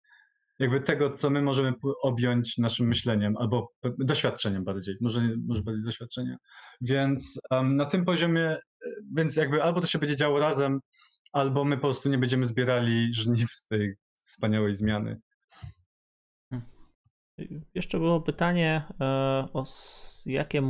Jakby 0.59 0.81
tego, 0.81 1.11
co 1.11 1.31
my 1.31 1.43
możemy 1.43 1.73
objąć 2.03 2.59
naszym 2.59 2.89
myśleniem, 2.89 3.37
albo 3.37 3.73
doświadczeniem 3.99 4.65
bardziej, 4.65 4.95
może, 5.01 5.21
może 5.47 5.63
bardziej 5.63 5.85
doświadczeniem. 5.85 6.37
Więc 6.81 7.41
um, 7.51 7.77
na 7.77 7.87
tym 7.87 8.05
poziomie, 8.05 8.45
e, 8.51 8.91
więc 9.17 9.37
jakby 9.37 9.63
albo 9.63 9.81
to 9.81 9.87
się 9.87 9.99
będzie 9.99 10.17
działo 10.17 10.39
razem, 10.39 10.81
albo 11.33 11.65
my 11.65 11.77
po 11.77 11.83
prostu 11.83 12.09
nie 12.09 12.19
będziemy 12.19 12.45
zbierali 12.45 13.15
żniw 13.15 13.53
z 13.53 13.67
tej 13.67 13.95
wspaniałej 14.25 14.75
zmiany. 14.75 15.21
Hmm. 16.51 16.67
Jeszcze 17.75 17.99
było 17.99 18.21
pytanie 18.21 18.83
e, 19.01 19.05
o 19.53 19.65
jakie 20.27 20.63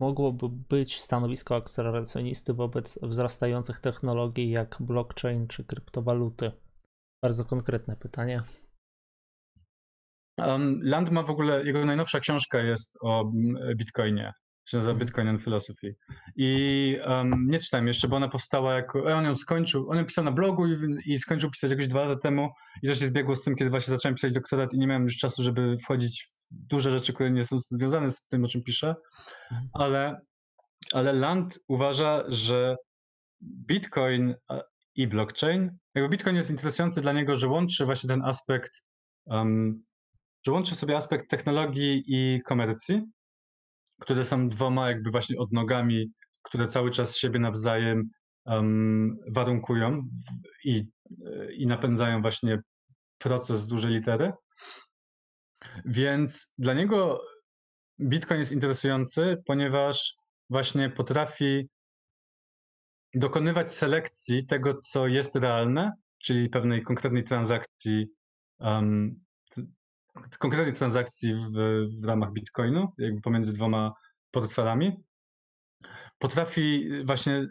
mogłoby 0.00 0.48
być 0.48 1.00
stanowisko 1.00 1.56
akceleracjonisty 1.56 2.54
wobec 2.54 2.98
wzrastających 3.02 3.80
technologii 3.80 4.50
jak 4.50 4.76
blockchain 4.80 5.48
czy 5.48 5.64
kryptowaluty? 5.64 6.52
Bardzo 7.24 7.44
konkretne 7.44 7.96
pytanie. 7.96 8.42
Um, 10.38 10.80
Land 10.82 11.10
ma 11.10 11.22
w 11.22 11.30
ogóle, 11.30 11.64
jego 11.64 11.84
najnowsza 11.84 12.20
książka 12.20 12.58
jest 12.58 12.98
o 13.00 13.32
Bitcoinie. 13.76 14.32
Się 14.68 14.76
nazywa 14.76 14.92
mhm. 14.92 15.06
Bitcoin 15.06 15.28
and 15.28 15.42
Philosophy. 15.42 15.96
I 16.36 16.98
um, 17.06 17.46
nie 17.46 17.58
czytałem 17.58 17.86
jeszcze, 17.86 18.08
bo 18.08 18.16
ona 18.16 18.28
powstała 18.28 18.74
jako. 18.74 19.04
On 19.04 19.24
ją 19.24 19.36
skończył. 19.36 19.90
On 19.90 19.96
ją 19.96 20.04
pisał 20.04 20.24
na 20.24 20.32
blogu 20.32 20.66
i, 20.66 20.76
i 21.06 21.18
skończył 21.18 21.50
pisać 21.50 21.70
jakoś 21.70 21.88
dwa 21.88 22.04
lata 22.04 22.20
temu. 22.20 22.48
I 22.82 22.88
też 22.88 22.98
się 22.98 23.06
zbiegło 23.06 23.36
z 23.36 23.44
tym, 23.44 23.56
kiedy 23.56 23.70
właśnie 23.70 23.90
zacząłem 23.90 24.14
pisać 24.14 24.32
doktorat 24.32 24.74
i 24.74 24.78
nie 24.78 24.86
miałem 24.86 25.04
już 25.04 25.16
czasu, 25.16 25.42
żeby 25.42 25.76
wchodzić 25.78 26.24
w 26.24 26.66
duże 26.66 26.90
rzeczy, 26.90 27.12
które 27.12 27.30
nie 27.30 27.44
są 27.44 27.58
związane 27.58 28.10
z 28.10 28.20
tym, 28.28 28.44
o 28.44 28.48
czym 28.48 28.62
piszę. 28.62 28.94
Mhm. 29.50 29.68
Ale, 29.72 30.20
ale 30.92 31.12
Land 31.12 31.58
uważa, 31.68 32.24
że 32.28 32.76
Bitcoin 33.42 34.34
i 34.94 35.06
blockchain. 35.06 35.78
Jakby 35.94 36.08
Bitcoin 36.08 36.36
jest 36.36 36.50
interesujący 36.50 37.00
dla 37.00 37.12
niego, 37.12 37.36
że 37.36 37.48
łączy 37.48 37.84
właśnie 37.84 38.08
ten 38.08 38.22
aspekt, 38.22 38.82
um, 39.26 39.84
że 40.46 40.52
łączy 40.52 40.74
sobie 40.74 40.96
aspekt 40.96 41.30
technologii 41.30 42.04
i 42.06 42.42
komercji, 42.42 43.02
które 44.00 44.24
są 44.24 44.48
dwoma 44.48 44.88
jakby 44.88 45.10
właśnie 45.10 45.38
odnogami, 45.38 46.12
które 46.42 46.66
cały 46.66 46.90
czas 46.90 47.16
siebie 47.16 47.38
nawzajem 47.38 48.10
um, 48.44 49.16
warunkują 49.34 50.08
i, 50.64 50.84
i 51.56 51.66
napędzają 51.66 52.22
właśnie 52.22 52.58
proces 53.18 53.66
dużej 53.66 53.92
litery. 53.92 54.32
Więc 55.84 56.52
dla 56.58 56.74
niego 56.74 57.20
Bitcoin 58.00 58.38
jest 58.38 58.52
interesujący, 58.52 59.36
ponieważ 59.46 60.14
właśnie 60.50 60.90
potrafi 60.90 61.68
dokonywać 63.14 63.72
selekcji 63.72 64.46
tego, 64.46 64.74
co 64.74 65.06
jest 65.06 65.36
realne, 65.36 65.92
czyli 66.18 66.48
pewnej 66.48 66.82
konkretnej 66.82 67.24
transakcji, 67.24 68.06
um, 68.58 69.20
konkretnej 70.38 70.74
transakcji 70.74 71.34
w, 71.34 71.52
w 72.00 72.04
ramach 72.04 72.32
Bitcoinu, 72.32 72.92
jakby 72.98 73.20
pomiędzy 73.20 73.52
dwoma 73.52 73.92
portfelami. 74.30 74.92
Potrafi 76.18 76.88
właśnie 77.04 77.46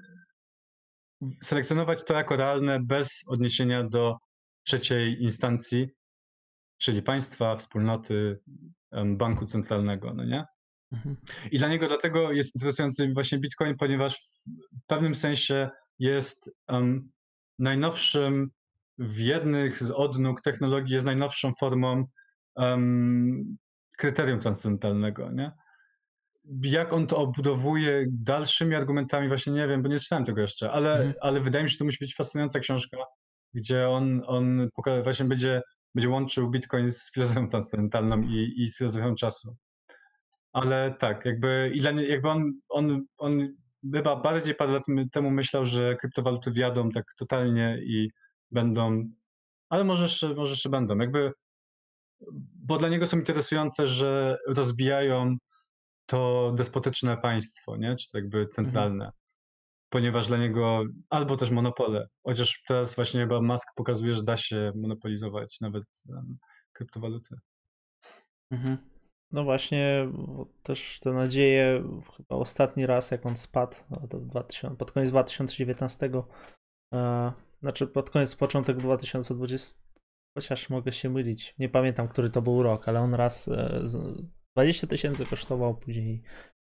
selekcjonować 1.42 2.04
to 2.04 2.14
jako 2.14 2.36
realne 2.36 2.80
bez 2.80 3.24
odniesienia 3.28 3.84
do 3.84 4.18
trzeciej 4.64 5.24
instancji, 5.24 5.88
czyli 6.78 7.02
państwa, 7.02 7.56
wspólnoty, 7.56 8.40
banku 9.06 9.46
centralnego, 9.46 10.14
no 10.14 10.24
nie? 10.24 10.46
Mhm. 10.94 11.18
I 11.52 11.58
dla 11.58 11.68
niego 11.68 11.88
dlatego 11.88 12.32
jest 12.32 12.56
interesujący 12.56 13.14
właśnie 13.14 13.40
Bitcoin, 13.40 13.78
ponieważ 13.78 14.18
w 14.84 14.86
pewnym 14.88 15.16
sensie 15.16 15.70
jest 16.00 16.52
um, 16.68 17.12
najnowszym 17.60 18.50
w 18.98 19.20
jednych 19.20 19.78
z 19.78 19.92
odnóg 19.92 20.42
technologii, 20.42 20.94
jest 20.94 21.06
najnowszą 21.06 21.52
formą 21.60 22.06
um, 22.56 23.58
kryterium 23.98 24.40
transcendentalnego, 24.40 25.32
nie? 25.32 25.52
Jak 26.62 26.94
on 26.94 27.08
to 27.08 27.18
obudowuje 27.18 28.06
dalszymi 28.12 28.76
argumentami, 28.76 29.28
właśnie 29.28 29.54
nie 29.54 29.68
wiem, 29.68 29.82
bo 29.84 29.90
nie 29.90 30.00
czytałem 30.00 30.26
tego 30.26 30.42
jeszcze, 30.42 30.72
ale, 30.72 30.94
mhm. 30.94 31.14
ale 31.22 31.40
wydaje 31.40 31.64
mi 31.64 31.70
się, 31.70 31.74
że 31.74 31.78
to 31.78 31.86
musi 31.86 31.98
być 32.02 32.16
fascynująca 32.16 32.60
książka, 32.60 32.98
gdzie 33.54 33.90
on, 33.90 34.22
on 34.26 34.70
właśnie 35.04 35.26
będzie, 35.26 35.62
będzie 35.96 36.10
łączył 36.10 36.52
Bitcoin 36.52 36.92
z 36.92 37.12
filozofią 37.14 37.48
transcendentalną 37.48 38.22
i, 38.22 38.54
i 38.58 38.68
z 38.68 38.78
filozofią 38.78 39.16
czasu. 39.16 39.56
Ale 40.54 40.96
tak, 41.00 41.26
jakby, 41.26 41.72
jakby 42.08 42.30
on, 42.30 42.54
on, 42.70 43.06
on 43.18 43.56
chyba 43.94 44.16
bardziej 44.16 44.56
parę 44.56 44.72
lat 44.72 44.84
temu 45.12 45.32
myślał, 45.32 45.66
że 45.66 45.96
kryptowaluty 45.96 46.52
wjadą 46.52 46.90
tak 46.90 47.06
totalnie 47.18 47.80
i 47.84 48.12
będą, 48.52 49.10
ale 49.70 49.84
może 49.84 50.04
jeszcze, 50.04 50.34
może 50.34 50.52
jeszcze 50.52 50.70
będą. 50.70 50.98
Jakby, 50.98 51.32
bo 52.56 52.78
dla 52.78 52.90
niego 52.90 53.08
są 53.08 53.18
interesujące, 53.18 53.88
że 53.88 54.38
rozbijają 54.48 55.36
to 56.06 56.52
despotyczne 56.58 57.18
państwo, 57.18 57.78
nie? 57.78 57.96
czy 57.96 58.08
jakby 58.14 58.48
centralne. 58.48 59.06
Mhm. 59.06 59.12
Ponieważ 59.90 60.28
dla 60.28 60.38
niego 60.38 60.84
albo 61.10 61.38
też 61.38 61.50
monopole, 61.50 62.08
chociaż 62.24 62.64
teraz 62.68 62.96
właśnie 62.96 63.22
chyba 63.22 63.42
Musk 63.42 63.68
pokazuje, 63.76 64.14
że 64.14 64.24
da 64.24 64.38
się 64.38 64.72
monopolizować 64.76 65.58
nawet 65.62 65.84
um, 66.10 66.38
kryptowaluty. 66.72 67.36
Mhm. 68.52 68.93
No 69.34 69.44
właśnie, 69.44 70.10
też 70.64 71.00
te 71.00 71.14
nadzieje, 71.14 71.84
chyba 72.18 72.36
ostatni 72.36 72.86
raz 72.86 73.12
jak 73.12 73.26
on 73.26 73.36
spadł, 73.36 73.76
no 73.90 74.20
2000, 74.20 74.78
pod 74.78 74.92
koniec 74.92 75.10
2019, 75.10 76.10
e, 76.94 77.32
znaczy 77.62 77.88
pod 77.88 78.10
koniec, 78.10 78.36
początek 78.36 78.78
2020, 78.78 79.80
chociaż 80.38 80.70
mogę 80.70 80.92
się 80.92 81.10
mylić. 81.10 81.56
Nie 81.60 81.70
pamiętam, 81.70 82.08
który 82.08 82.30
to 82.30 82.42
był 82.42 82.64
rok, 82.64 82.90
ale 82.90 83.00
on 83.00 83.14
raz 83.14 83.50
20 84.56 84.88
tysięcy 84.88 85.26
kosztował, 85.26 85.76
później 85.76 86.22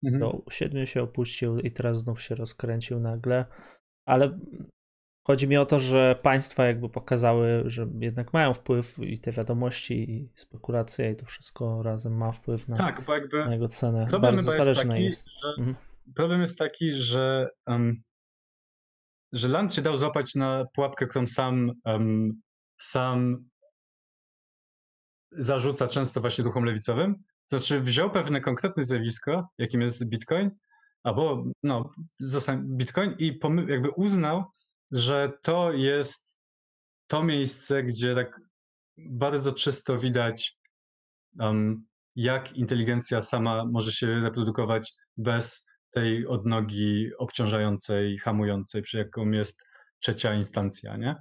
mhm. 0.05 0.21
do 0.21 0.43
7 0.51 0.87
się 0.87 1.03
opuścił 1.03 1.59
i 1.59 1.71
teraz 1.71 1.99
znów 1.99 2.23
się 2.23 2.35
rozkręcił 2.35 3.01
nagle. 3.01 3.45
Ale 4.09 4.39
chodzi 5.27 5.49
mi 5.49 5.57
o 5.57 5.67
to, 5.67 5.79
że 5.79 6.19
państwa 6.23 6.67
jakby 6.67 6.89
pokazały, 6.89 7.63
że 7.67 7.87
jednak 8.01 8.33
mają 8.33 8.55
wpływ 8.55 8.99
i 8.99 9.19
te 9.19 9.33
wiadomości, 9.33 10.11
i 10.11 10.29
spekulacje, 10.35 11.11
i 11.11 11.17
to 11.17 11.27
wszystko 11.27 11.83
razem 11.83 12.17
ma 12.17 12.33
wpływ 12.33 12.69
na, 12.69 12.77
tak, 12.77 13.05
bo 13.05 13.15
jakby 13.15 13.45
na 13.45 13.53
jego 13.53 13.69
cenę. 13.69 14.07
Bardzo 14.21 14.43
zależne 14.43 15.03
jest. 15.03 15.25
Taki, 15.25 15.35
jest. 15.35 15.43
Że, 15.43 15.49
mhm. 15.59 15.77
Problem 16.15 16.41
jest 16.41 16.59
taki, 16.59 16.91
że, 16.91 17.49
um, 17.67 18.03
że 19.33 19.49
Land 19.49 19.75
się 19.75 19.83
dał 19.83 19.97
złapać 19.97 20.35
na 20.35 20.65
pułapkę, 20.75 21.07
którą 21.07 21.27
sam, 21.27 21.73
um, 21.85 22.41
sam 22.81 23.49
zarzuca 25.31 25.89
często 25.89 26.21
właśnie 26.21 26.45
ruchom 26.45 26.65
lewicowym. 26.65 27.15
Znaczy 27.47 27.81
wziął 27.81 28.11
pewne 28.11 28.41
konkretne 28.41 28.85
zjawisko, 28.85 29.49
jakim 29.59 29.81
jest 29.81 30.05
Bitcoin, 30.05 30.51
albo 31.03 31.45
no, 31.63 31.91
Bitcoin 32.57 33.15
i 33.19 33.39
jakby 33.69 33.91
uznał, 33.91 34.45
że 34.91 35.33
to 35.43 35.73
jest 35.73 36.37
to 37.07 37.25
miejsce, 37.25 37.83
gdzie 37.83 38.15
tak 38.15 38.41
bardzo 38.99 39.53
czysto 39.53 39.99
widać, 39.99 40.57
um, 41.41 41.87
jak 42.17 42.53
inteligencja 42.53 43.21
sama 43.21 43.65
może 43.65 43.93
się 43.93 44.21
reprodukować 44.21 44.93
bez 45.17 45.67
tej 45.91 46.27
odnogi 46.27 47.11
obciążającej, 47.19 48.19
hamującej, 48.19 48.83
przy 48.83 48.99
jaką 48.99 49.31
jest 49.31 49.63
trzecia 49.99 50.35
instancja, 50.35 50.97
nie? 50.97 51.17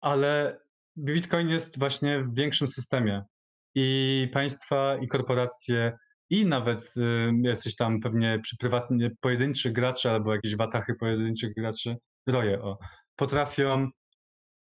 Ale 0.00 0.60
Bitcoin 0.98 1.48
jest 1.48 1.78
właśnie 1.78 2.24
w 2.24 2.34
większym 2.34 2.66
systemie 2.66 3.22
i 3.74 4.28
państwa, 4.32 4.96
i 4.96 5.08
korporacje, 5.08 5.92
i 6.30 6.46
nawet 6.46 6.96
y, 6.96 7.32
jacyś 7.42 7.76
tam 7.76 8.00
pewnie 8.00 8.38
przy 8.42 8.56
prywatnie 8.56 9.10
pojedynczy 9.20 9.70
gracze 9.70 10.10
albo 10.10 10.34
jakieś 10.34 10.56
watachy 10.56 10.94
pojedynczych 10.94 11.54
graczy, 11.54 11.96
roje, 12.30 12.62
o, 12.62 12.78
potrafią 13.16 13.88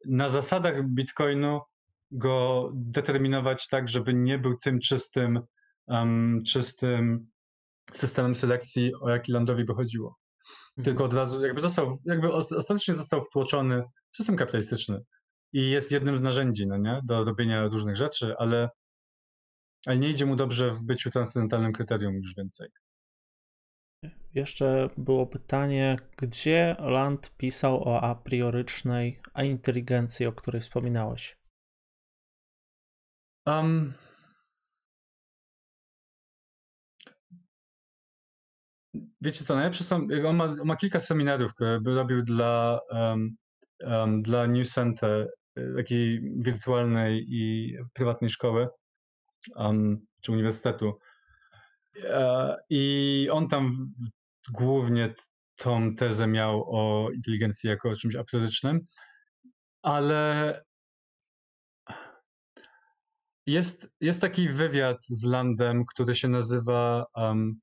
na 0.07 0.29
zasadach 0.29 0.89
Bitcoinu 0.89 1.61
go 2.11 2.71
determinować 2.75 3.69
tak, 3.69 3.89
żeby 3.89 4.15
nie 4.15 4.39
był 4.39 4.59
tym 4.59 4.81
czystym, 4.81 5.41
um, 5.87 6.43
czystym 6.47 7.31
systemem 7.93 8.35
selekcji, 8.35 8.93
o 9.01 9.11
jaki 9.11 9.33
Landowi 9.33 9.65
by 9.65 9.75
chodziło. 9.75 10.19
Mhm. 10.79 10.85
Tylko 10.85 11.05
od 11.05 11.15
razu 11.15 11.45
jakby 11.45 11.61
został, 11.61 11.99
jakby 12.05 12.33
ostatecznie 12.33 12.95
został 12.95 13.21
wtłoczony 13.21 13.83
w 14.11 14.17
system 14.17 14.37
kapitalistyczny 14.37 15.01
i 15.53 15.71
jest 15.71 15.93
jednym 15.93 16.17
z 16.17 16.23
narzędzi, 16.23 16.67
no 16.67 16.77
nie, 16.77 17.01
do 17.05 17.25
robienia 17.25 17.69
różnych 17.69 17.97
rzeczy, 17.97 18.35
ale, 18.39 18.69
ale 19.87 19.99
nie 19.99 20.11
idzie 20.11 20.27
mu 20.27 20.37
dobrze 20.37 20.71
w 20.71 20.85
byciu 20.85 21.11
transcendentalnym 21.11 21.73
kryterium 21.73 22.15
już 22.15 22.35
więcej. 22.35 22.69
Jeszcze 24.35 24.89
było 24.97 25.27
pytanie, 25.27 25.97
gdzie 26.17 26.77
Land 26.79 27.37
pisał 27.37 27.89
o 27.89 28.01
a 28.01 28.15
priorycznej 28.15 29.21
a 29.35 29.43
inteligencji, 29.43 30.27
o 30.27 30.33
której 30.33 30.61
wspominałeś? 30.61 31.37
Um, 33.47 33.95
wiecie 39.21 39.45
co, 39.45 39.55
najlepsze 39.55 39.85
są, 39.85 40.07
on 40.27 40.37
ma, 40.37 40.45
on 40.45 40.65
ma 40.67 40.77
kilka 40.77 41.01
seminariów, 41.01 41.55
które 41.55 41.81
robił 41.85 42.23
dla, 42.23 42.81
um, 42.91 43.37
um, 43.81 44.23
dla 44.23 44.47
New 44.47 44.69
Center, 44.69 45.29
y, 45.59 45.75
takiej 45.77 46.21
wirtualnej 46.37 47.25
i 47.29 47.75
prywatnej 47.93 48.31
szkoły, 48.31 48.69
um, 49.57 50.07
czy 50.21 50.33
uniwersytetu. 50.33 50.99
E, 52.05 52.57
I 52.71 53.29
on 53.33 53.49
tam 53.49 53.93
głównie 54.53 55.15
tą 55.57 55.95
tezę 55.95 56.27
miał 56.27 56.65
o 56.77 57.11
inteligencji 57.11 57.71
jako 57.71 57.89
o 57.91 57.97
czymś 57.97 58.15
apriorycznym, 58.15 58.81
ale 59.83 60.53
jest, 63.47 63.89
jest 64.01 64.21
taki 64.21 64.49
wywiad 64.49 65.05
z 65.05 65.25
Landem, 65.25 65.85
który 65.87 66.15
się 66.15 66.29
nazywa 66.29 67.07
um, 67.15 67.61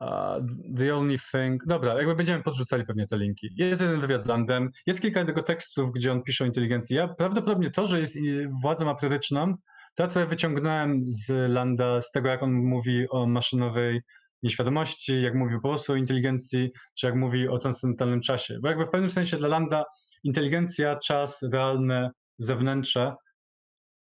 uh, 0.00 0.38
The 0.78 0.96
Only 0.96 1.16
Thing. 1.32 1.66
Dobra, 1.66 1.94
jakby 1.94 2.14
będziemy 2.14 2.42
podrzucali 2.42 2.84
pewnie 2.84 3.06
te 3.06 3.18
linki. 3.18 3.48
Jest 3.56 3.82
jeden 3.82 4.00
wywiad 4.00 4.22
z 4.22 4.26
Landem, 4.26 4.70
jest 4.86 5.00
kilka 5.00 5.20
jego 5.20 5.42
tekstów, 5.42 5.92
gdzie 5.92 6.12
on 6.12 6.22
pisze 6.22 6.44
o 6.44 6.46
inteligencji. 6.46 6.96
Ja 6.96 7.08
prawdopodobnie 7.08 7.70
to, 7.70 7.86
że 7.86 7.98
jest 7.98 8.18
władzą 8.62 8.90
aprioryczną, 8.90 9.54
to 9.96 10.06
trochę 10.06 10.26
wyciągnąłem 10.26 11.04
z 11.06 11.50
Landa, 11.52 12.00
z 12.00 12.10
tego 12.10 12.28
jak 12.28 12.42
on 12.42 12.52
mówi 12.52 13.08
o 13.10 13.26
maszynowej 13.26 14.00
nieświadomości, 14.42 15.22
jak 15.22 15.34
mówi 15.34 15.54
po 15.54 15.68
prostu 15.68 15.92
o 15.92 15.96
inteligencji, 15.96 16.70
czy 16.94 17.06
jak 17.06 17.16
mówi 17.16 17.48
o 17.48 17.58
transcendentalnym 17.58 18.20
czasie. 18.20 18.58
Bo 18.62 18.68
jakby 18.68 18.86
w 18.86 18.90
pewnym 18.90 19.10
sensie 19.10 19.36
dla 19.36 19.48
Landa 19.48 19.84
inteligencja, 20.24 20.96
czas, 20.96 21.42
realne, 21.52 22.10
zewnętrzne 22.38 23.14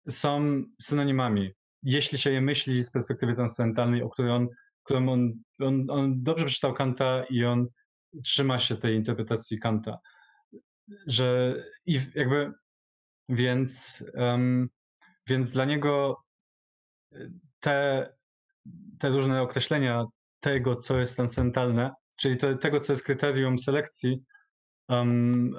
są 0.09 0.63
synonimami. 0.81 1.51
Jeśli 1.83 2.17
się 2.17 2.31
je 2.31 2.41
myśli 2.41 2.83
z 2.83 2.91
perspektywy 2.91 3.35
transcendentalnej, 3.35 4.03
o 4.03 4.09
której 4.09 4.31
on, 4.31 4.47
którą 4.83 5.09
on, 5.09 5.33
on, 5.59 5.85
on 5.89 6.23
dobrze 6.23 6.45
przeczytał 6.45 6.73
Kanta 6.73 7.23
i 7.29 7.45
on 7.45 7.67
trzyma 8.23 8.59
się 8.59 8.75
tej 8.75 8.95
interpretacji 8.95 9.59
Kanta. 9.59 9.97
Że 11.07 11.55
i 11.85 11.99
jakby 12.15 12.51
więc, 13.29 14.03
um, 14.13 14.69
więc 15.27 15.51
dla 15.51 15.65
niego 15.65 16.23
te, 17.59 18.09
te 18.99 19.09
różne 19.09 19.41
określenia 19.41 20.05
tego, 20.39 20.75
co 20.75 20.99
jest 20.99 21.15
transcendentalne, 21.15 21.91
czyli 22.19 22.37
tego, 22.61 22.79
co 22.79 22.93
jest 22.93 23.03
kryterium 23.03 23.59
selekcji, 23.59 24.23
um, 24.89 25.55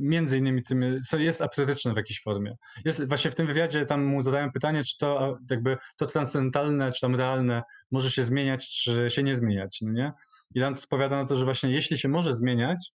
między 0.00 0.38
innymi 0.38 0.62
tym, 0.62 1.00
co 1.08 1.18
jest 1.18 1.42
apriorityczne 1.42 1.92
w 1.92 1.96
jakiejś 1.96 2.22
formie. 2.22 2.56
Jest 2.84 3.08
właśnie 3.08 3.30
w 3.30 3.34
tym 3.34 3.46
wywiadzie 3.46 3.86
tam 3.86 4.04
mu 4.04 4.22
zadałem 4.22 4.52
pytanie, 4.52 4.84
czy 4.84 4.98
to 4.98 5.38
jakby 5.50 5.76
to 5.96 6.06
transcendentalne, 6.06 6.92
czy 6.92 7.00
tam 7.00 7.14
realne 7.14 7.62
może 7.90 8.10
się 8.10 8.24
zmieniać, 8.24 8.68
czy 8.68 9.10
się 9.10 9.22
nie 9.22 9.34
zmieniać, 9.34 9.78
no 9.82 9.92
nie? 9.92 10.12
I 10.54 10.60
Land 10.60 10.78
odpowiada 10.78 11.16
na 11.16 11.24
to, 11.24 11.36
że 11.36 11.44
właśnie 11.44 11.70
jeśli 11.70 11.98
się 11.98 12.08
może 12.08 12.34
zmieniać, 12.34 12.92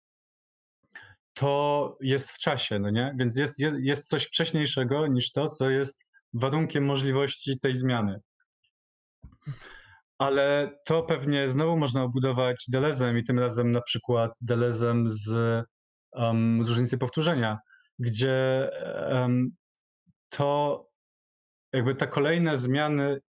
to 1.38 1.96
jest 2.00 2.30
w 2.30 2.38
czasie, 2.38 2.78
no 2.78 2.90
nie? 2.90 3.14
Więc 3.18 3.36
jest, 3.36 3.58
jest, 3.58 3.76
jest 3.80 4.08
coś 4.08 4.24
wcześniejszego 4.24 5.06
niż 5.06 5.32
to, 5.32 5.48
co 5.48 5.70
jest 5.70 6.06
warunkiem 6.32 6.84
możliwości 6.84 7.58
tej 7.58 7.74
zmiany 7.74 8.20
ale 10.18 10.70
to 10.84 11.02
pewnie 11.02 11.48
znowu 11.48 11.76
można 11.76 12.02
obudować 12.02 12.64
Delezem 12.68 13.18
i 13.18 13.24
tym 13.24 13.38
razem 13.38 13.70
na 13.70 13.80
przykład 13.80 14.32
Delezem 14.40 15.08
z 15.08 15.36
um, 16.12 16.66
różnicy 16.66 16.98
powtórzenia, 16.98 17.58
gdzie 17.98 18.70
um, 19.10 19.50
to 20.28 20.84
jakby 21.72 21.94
te 21.94 22.06
kolejne 22.06 22.56
zmiany 22.56 23.20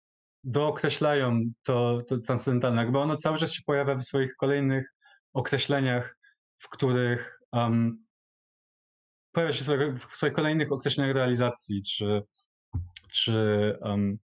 dookreślają 0.45 1.41
to, 1.65 2.03
to 2.09 2.19
transcendentalne, 2.19 2.83
jakby 2.83 2.99
ono 2.99 3.17
cały 3.17 3.39
czas 3.39 3.53
się 3.53 3.63
pojawia 3.67 3.95
w 3.95 4.05
swoich 4.05 4.37
kolejnych 4.37 4.95
określeniach, 5.33 6.17
w 6.59 6.69
których 6.69 7.38
um, 7.53 8.05
pojawia 9.33 9.53
się 9.53 9.65
w 9.99 10.17
swoich 10.17 10.33
kolejnych 10.33 10.73
określeniach 10.73 11.17
realizacji 11.17 11.83
czy, 11.83 12.23
czy 13.13 13.33
um, 13.83 14.19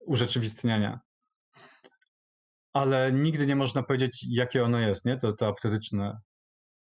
urzeczywistniania 0.00 1.00
ale 2.72 3.12
nigdy 3.12 3.46
nie 3.46 3.56
można 3.56 3.82
powiedzieć, 3.82 4.26
jakie 4.28 4.64
ono 4.64 4.78
jest, 4.78 5.04
nie? 5.04 5.16
To, 5.16 5.32
to 5.32 5.48
aptyryczne, 5.48 6.18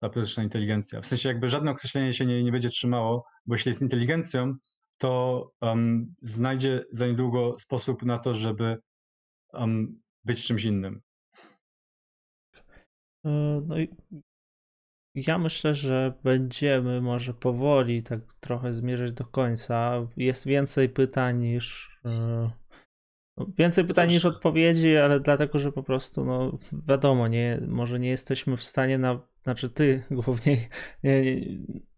aptyryczna 0.00 0.42
inteligencja. 0.42 1.00
W 1.00 1.06
sensie 1.06 1.28
jakby 1.28 1.48
żadne 1.48 1.70
określenie 1.70 2.12
się 2.12 2.26
nie, 2.26 2.44
nie 2.44 2.52
będzie 2.52 2.68
trzymało, 2.68 3.24
bo 3.46 3.54
jeśli 3.54 3.68
jest 3.68 3.82
inteligencją, 3.82 4.54
to 4.98 5.50
um, 5.60 6.14
znajdzie 6.20 6.84
za 6.90 7.06
niedługo 7.06 7.58
sposób 7.58 8.02
na 8.02 8.18
to, 8.18 8.34
żeby 8.34 8.78
um, 9.52 10.00
być 10.24 10.46
czymś 10.46 10.64
innym. 10.64 11.00
E, 13.24 13.62
no 13.66 13.78
i 13.78 13.88
ja 15.14 15.38
myślę, 15.38 15.74
że 15.74 16.12
będziemy 16.24 17.00
może 17.00 17.34
powoli 17.34 18.02
tak 18.02 18.20
trochę 18.40 18.72
zmierzać 18.72 19.12
do 19.12 19.24
końca. 19.24 20.06
Jest 20.16 20.46
więcej 20.46 20.88
pytań 20.88 21.38
niż, 21.38 21.98
e, 22.04 22.50
Więcej 23.58 23.84
pytań 23.84 24.08
niż 24.08 24.24
odpowiedzi, 24.24 24.96
ale 24.96 25.20
dlatego, 25.20 25.58
że 25.58 25.72
po 25.72 25.82
prostu, 25.82 26.24
no 26.24 26.58
wiadomo, 26.72 27.28
nie, 27.28 27.60
może 27.68 28.00
nie 28.00 28.08
jesteśmy 28.08 28.56
w 28.56 28.62
stanie 28.62 28.98
na, 28.98 29.20
znaczy 29.42 29.70
ty 29.70 30.02
głównie, 30.10 30.56
nie, 31.02 31.22
nie, 31.22 31.46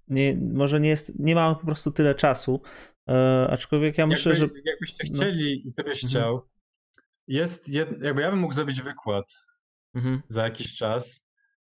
nie 0.09 0.37
może 0.53 0.81
nie 0.81 0.89
jest, 0.89 1.19
nie 1.19 1.35
mamy 1.35 1.57
po 1.57 1.67
prostu 1.67 1.91
tyle 1.91 2.15
czasu, 2.15 2.63
e, 3.09 3.47
aczkolwiek 3.51 3.99
ja 3.99 4.07
myślę, 4.07 4.33
jakby, 4.33 4.47
że... 4.57 4.63
Jakbyście 4.65 5.05
no. 5.11 5.17
chcieli 5.17 5.63
no. 5.65 5.71
i 5.71 5.73
ty 5.73 5.85
byś 5.85 6.05
mhm. 6.05 6.11
chciał, 6.11 6.49
jest, 7.27 7.69
jed, 7.69 8.03
jakby 8.03 8.23
ja 8.23 8.31
bym 8.31 8.41
mógł 8.41 8.55
zrobić 8.55 8.83
wykład 8.83 9.35
mhm. 9.95 10.23
za 10.29 10.45
jakiś 10.45 10.75
czas 10.75 11.21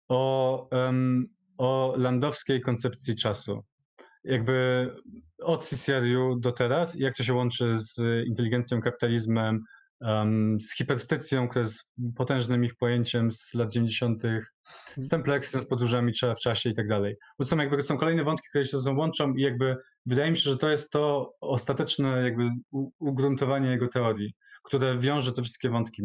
o, 0.09 0.69
um, 0.73 1.36
o 1.59 1.95
landowskiej 1.97 2.61
koncepcji 2.61 3.17
czasu. 3.17 3.65
jakby 4.27 4.91
od 5.43 5.65
CCRU 5.65 6.37
do 6.41 6.53
teraz 6.53 6.97
i 6.97 7.03
jak 7.03 7.17
to 7.17 7.25
się 7.25 7.35
łączy 7.35 7.79
z 7.79 8.01
inteligencją, 8.27 8.81
kapitalizmem, 8.81 9.61
z 10.61 10.77
hiperstycją, 10.77 11.49
która 11.49 11.63
jest 11.63 11.85
potężnym 12.17 12.65
ich 12.65 12.77
pojęciem 12.77 13.31
z 13.31 13.55
lat 13.55 13.73
90., 13.73 14.23
z 14.97 15.09
templeksją, 15.09 15.61
z 15.61 15.67
podróżami 15.67 16.13
w 16.37 16.41
czasie 16.41 16.71
i 16.71 16.75
tak 16.75 16.89
dalej. 16.89 17.17
Bo 17.39 17.45
są 17.45 17.57
jakby 17.57 17.83
są 17.83 17.99
kolejne 17.99 18.25
wątki, 18.25 18.49
które 18.49 18.65
się 18.65 18.77
ze 18.77 18.83
sobą 18.83 18.99
łączą 18.99 19.35
i 19.35 19.43
jakby 19.43 19.77
wydaje 20.07 20.31
mi 20.31 20.37
się, 20.37 20.51
że 20.51 20.57
to 20.57 20.69
jest 20.69 20.91
to 20.91 21.33
ostateczne 21.41 22.23
jakby 22.23 22.51
ugruntowanie 22.99 23.71
jego 23.71 23.89
teorii, 23.89 24.35
które 24.63 24.99
wiąże 24.99 25.33
te 25.33 25.43
wszystkie 25.43 25.71
wątki, 25.71 26.03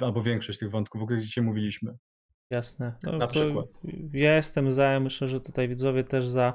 albo 0.00 0.22
większość 0.22 0.58
tych 0.58 0.70
wątków, 0.70 1.02
o 1.02 1.04
których 1.04 1.22
dzisiaj 1.22 1.44
mówiliśmy. 1.44 1.96
Jasne. 2.50 2.92
No, 3.02 3.12
Na 3.12 3.26
przykład. 3.26 3.66
Ja 4.12 4.36
jestem 4.36 4.72
za, 4.72 5.00
myślę, 5.00 5.28
że 5.28 5.40
tutaj 5.40 5.68
widzowie 5.68 6.04
też 6.04 6.28
za. 6.28 6.52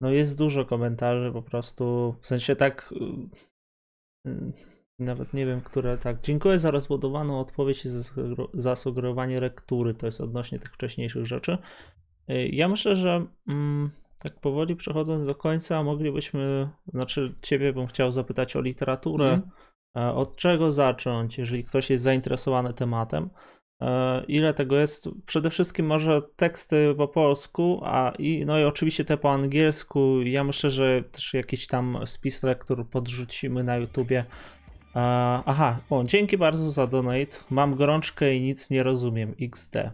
No 0.00 0.10
jest 0.10 0.38
dużo 0.38 0.64
komentarzy 0.64 1.32
po 1.32 1.42
prostu, 1.42 2.14
w 2.20 2.26
sensie 2.26 2.56
tak 2.56 2.94
y, 4.26 4.30
y, 4.30 4.52
nawet 4.98 5.34
nie 5.34 5.46
wiem, 5.46 5.60
które 5.60 5.98
tak. 5.98 6.20
Dziękuję 6.20 6.58
za 6.58 6.70
rozbudowaną 6.70 7.40
odpowiedź 7.40 7.84
i 7.84 7.88
za 7.88 8.02
zasugerowanie 8.54 9.40
lektury. 9.40 9.94
To 9.94 10.06
jest 10.06 10.20
odnośnie 10.20 10.58
tych 10.58 10.72
wcześniejszych 10.72 11.26
rzeczy. 11.26 11.58
Y, 12.30 12.48
ja 12.48 12.68
myślę, 12.68 12.96
że 12.96 13.26
mm, 13.48 13.90
tak 14.22 14.40
powoli 14.40 14.76
przechodząc 14.76 15.24
do 15.24 15.34
końca, 15.34 15.82
moglibyśmy, 15.82 16.68
znaczy 16.86 17.34
Ciebie 17.42 17.72
bym 17.72 17.86
chciał 17.86 18.12
zapytać 18.12 18.56
o 18.56 18.60
literaturę. 18.60 19.28
Mm. 19.28 20.16
Od 20.16 20.36
czego 20.36 20.72
zacząć, 20.72 21.38
jeżeli 21.38 21.64
ktoś 21.64 21.90
jest 21.90 22.02
zainteresowany 22.02 22.74
tematem? 22.74 23.30
E, 23.82 24.24
ile 24.28 24.54
tego 24.54 24.76
jest? 24.76 25.08
Przede 25.26 25.50
wszystkim 25.50 25.86
może 25.86 26.22
teksty 26.36 26.94
po 26.96 27.08
polsku, 27.08 27.80
a 27.84 28.12
i, 28.18 28.44
no 28.46 28.58
i 28.58 28.64
oczywiście 28.64 29.04
te 29.04 29.16
po 29.16 29.32
angielsku. 29.32 30.22
Ja 30.22 30.44
myślę, 30.44 30.70
że 30.70 31.02
też 31.02 31.34
jakiś 31.34 31.66
tam 31.66 31.98
spis 32.06 32.42
lektur 32.42 32.88
podrzucimy 32.88 33.64
na 33.64 33.76
YouTubie. 33.76 34.18
E, 34.18 35.00
aha, 35.46 35.78
o, 35.90 36.04
dzięki 36.04 36.38
bardzo 36.38 36.70
za 36.70 36.86
donate. 36.86 37.38
Mam 37.50 37.74
gorączkę 37.74 38.34
i 38.34 38.40
nic 38.40 38.70
nie 38.70 38.82
rozumiem. 38.82 39.34
XD. 39.40 39.76
E, 39.76 39.92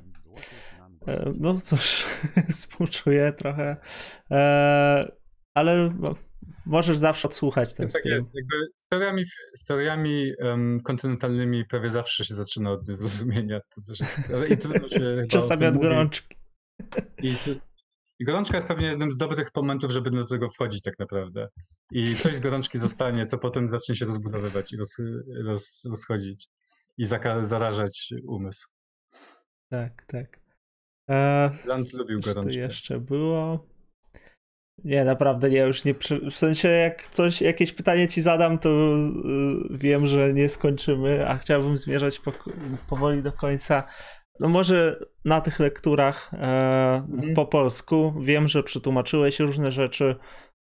no 1.40 1.54
cóż, 1.54 2.06
współczuję 2.50 3.32
trochę. 3.32 3.76
Ale 5.54 5.90
no, 6.00 6.14
możesz 6.66 6.98
zawsze 6.98 7.28
odsłuchać 7.28 7.74
ten 7.74 7.88
tak 7.88 8.00
stream. 8.00 8.14
Jest. 8.14 8.34
Jakby 8.34 8.54
historiami, 8.80 9.24
historiami 9.58 10.32
um, 10.38 10.80
kontynentalnymi 10.80 11.64
prawie 11.64 11.90
zawsze 11.90 12.24
się 12.24 12.34
zaczyna 12.34 12.70
od 12.70 12.88
niezrozumienia. 12.88 13.60
To 13.74 13.80
też, 13.88 14.00
i 14.50 14.56
trudno 14.56 14.88
się 14.88 15.22
Czasami 15.28 15.66
od 15.66 15.78
gorączki. 15.78 16.36
I, 17.22 17.34
I 18.18 18.24
gorączka 18.24 18.56
jest 18.56 18.68
pewnie 18.68 18.86
jednym 18.86 19.10
z 19.10 19.18
dobrych 19.18 19.48
momentów, 19.56 19.90
żeby 19.90 20.10
do 20.10 20.26
tego 20.26 20.50
wchodzić 20.50 20.82
tak 20.82 20.98
naprawdę. 20.98 21.48
I 21.92 22.14
coś 22.14 22.36
z 22.36 22.40
gorączki 22.40 22.78
zostanie, 22.78 23.26
co 23.26 23.38
potem 23.38 23.68
zacznie 23.68 23.96
się 23.96 24.06
rozbudowywać 24.06 24.72
i 24.72 24.76
roz, 24.76 24.96
roz, 25.44 25.84
rozchodzić 25.90 26.48
i 26.98 27.04
zarażać 27.40 28.14
umysł. 28.26 28.68
Tak, 29.70 30.04
tak. 30.06 30.40
E, 31.10 31.50
Land 31.64 31.92
lubił 31.92 32.20
gorączkę. 32.20 32.52
To 32.52 32.58
jeszcze 32.58 33.00
było. 33.00 33.66
Nie, 34.84 35.04
naprawdę 35.04 35.50
nie, 35.50 35.58
już 35.58 35.84
nie. 35.84 35.94
W 36.30 36.38
sensie, 36.38 36.68
jak 36.68 37.06
coś, 37.06 37.42
jakieś 37.42 37.72
pytanie 37.72 38.08
ci 38.08 38.22
zadam, 38.22 38.58
to 38.58 38.68
yy, 38.68 39.78
wiem, 39.78 40.06
że 40.06 40.32
nie 40.32 40.48
skończymy, 40.48 41.28
a 41.28 41.36
chciałbym 41.36 41.76
zmierzać 41.76 42.18
po, 42.18 42.32
powoli 42.88 43.22
do 43.22 43.32
końca. 43.32 43.82
No 44.40 44.48
może 44.48 45.00
na 45.24 45.40
tych 45.40 45.60
lekturach 45.60 46.30
e, 46.34 46.36
mhm. 47.12 47.34
po 47.34 47.46
polsku. 47.46 48.14
Wiem, 48.20 48.48
że 48.48 48.62
przetłumaczyłeś 48.62 49.40
różne 49.40 49.72
rzeczy. 49.72 50.16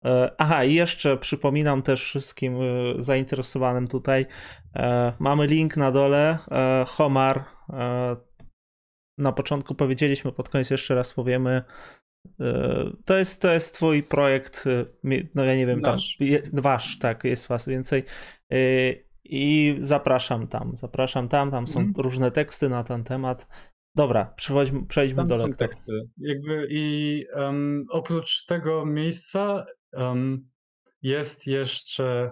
E, 0.06 0.32
aha, 0.38 0.64
i 0.64 0.74
jeszcze 0.74 1.18
przypominam 1.18 1.82
też 1.82 2.04
wszystkim 2.04 2.56
e, 2.56 3.02
zainteresowanym 3.02 3.88
tutaj. 3.88 4.26
E, 4.76 5.14
mamy 5.20 5.48
link 5.48 5.78
na 5.78 5.92
dole. 5.92 6.38
Homar. 6.88 7.44
Na 9.18 9.32
początku 9.32 9.76
powiedzieliśmy, 9.76 10.32
pod 10.32 10.50
koniec 10.50 10.70
jeszcze 10.70 10.96
raz 10.96 11.14
powiemy 11.14 11.64
to 13.06 13.18
jest, 13.18 13.42
to 13.42 13.54
jest 13.54 13.76
twój 13.76 14.04
projekt, 14.04 14.68
e, 14.68 14.86
no 15.36 15.44
ja 15.44 15.56
nie 15.56 15.68
wiem, 15.68 15.82
wasz. 15.82 16.18
tam, 16.18 16.28
jest, 16.28 16.60
wasz, 16.60 17.00
tak, 17.00 17.24
jest 17.24 17.48
was 17.48 17.68
więcej 17.68 18.04
e, 18.52 18.58
i 19.24 19.76
zapraszam 19.80 20.48
tam, 20.48 20.78
zapraszam 20.78 21.28
tam, 21.28 21.52
tam 21.52 21.68
są 21.68 21.80
mm. 21.80 21.94
różne 21.98 22.32
teksty 22.32 22.70
na 22.70 22.84
ten 22.84 23.04
temat. 23.04 23.48
Dobra, 23.96 24.34
przejdźmy, 24.36 24.86
przejdźmy 24.86 25.18
tam 25.18 25.28
do 25.28 25.36
lektury. 25.36 25.56
teksty. 25.56 25.92
Jakby 26.18 26.68
i 26.70 27.26
um, 27.36 27.86
oprócz 27.90 28.46
tego 28.46 28.86
miejsca 28.86 29.66
um, 29.94 30.50
jest 31.02 31.48
jeszcze 31.48 32.32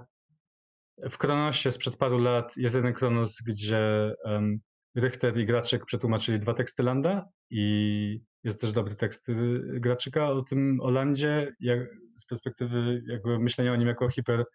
w 1.10 1.18
Kronosie 1.18 1.72
sprzed 1.72 1.98
paru 1.98 2.18
lat 2.18 2.58
jest 2.58 2.76
jeden 2.76 2.94
Kronos, 2.94 3.42
gdzie 3.48 4.14
um, 4.26 4.60
Richter 4.98 5.38
i 5.38 5.46
Graczek 5.46 5.86
przetłumaczyli 5.86 6.40
dwa 6.40 6.54
teksty 6.54 6.84
Landa 6.84 7.30
i 7.50 8.22
jest 8.44 8.62
też 8.62 8.72
dobry 8.72 8.96
tekst 8.96 9.30
y, 9.30 9.62
Graczyka 9.80 10.30
o 10.30 10.42
tym 10.42 10.82
o 10.82 10.90
Landzie, 10.90 11.56
jak, 11.60 11.80
z 12.16 12.26
perspektywy 12.26 13.04
jakby 13.08 13.40
myślenia 13.40 13.74
o 13.74 13.76
nim 13.76 13.88
jako 13.88 14.10
hiper, 14.10 14.46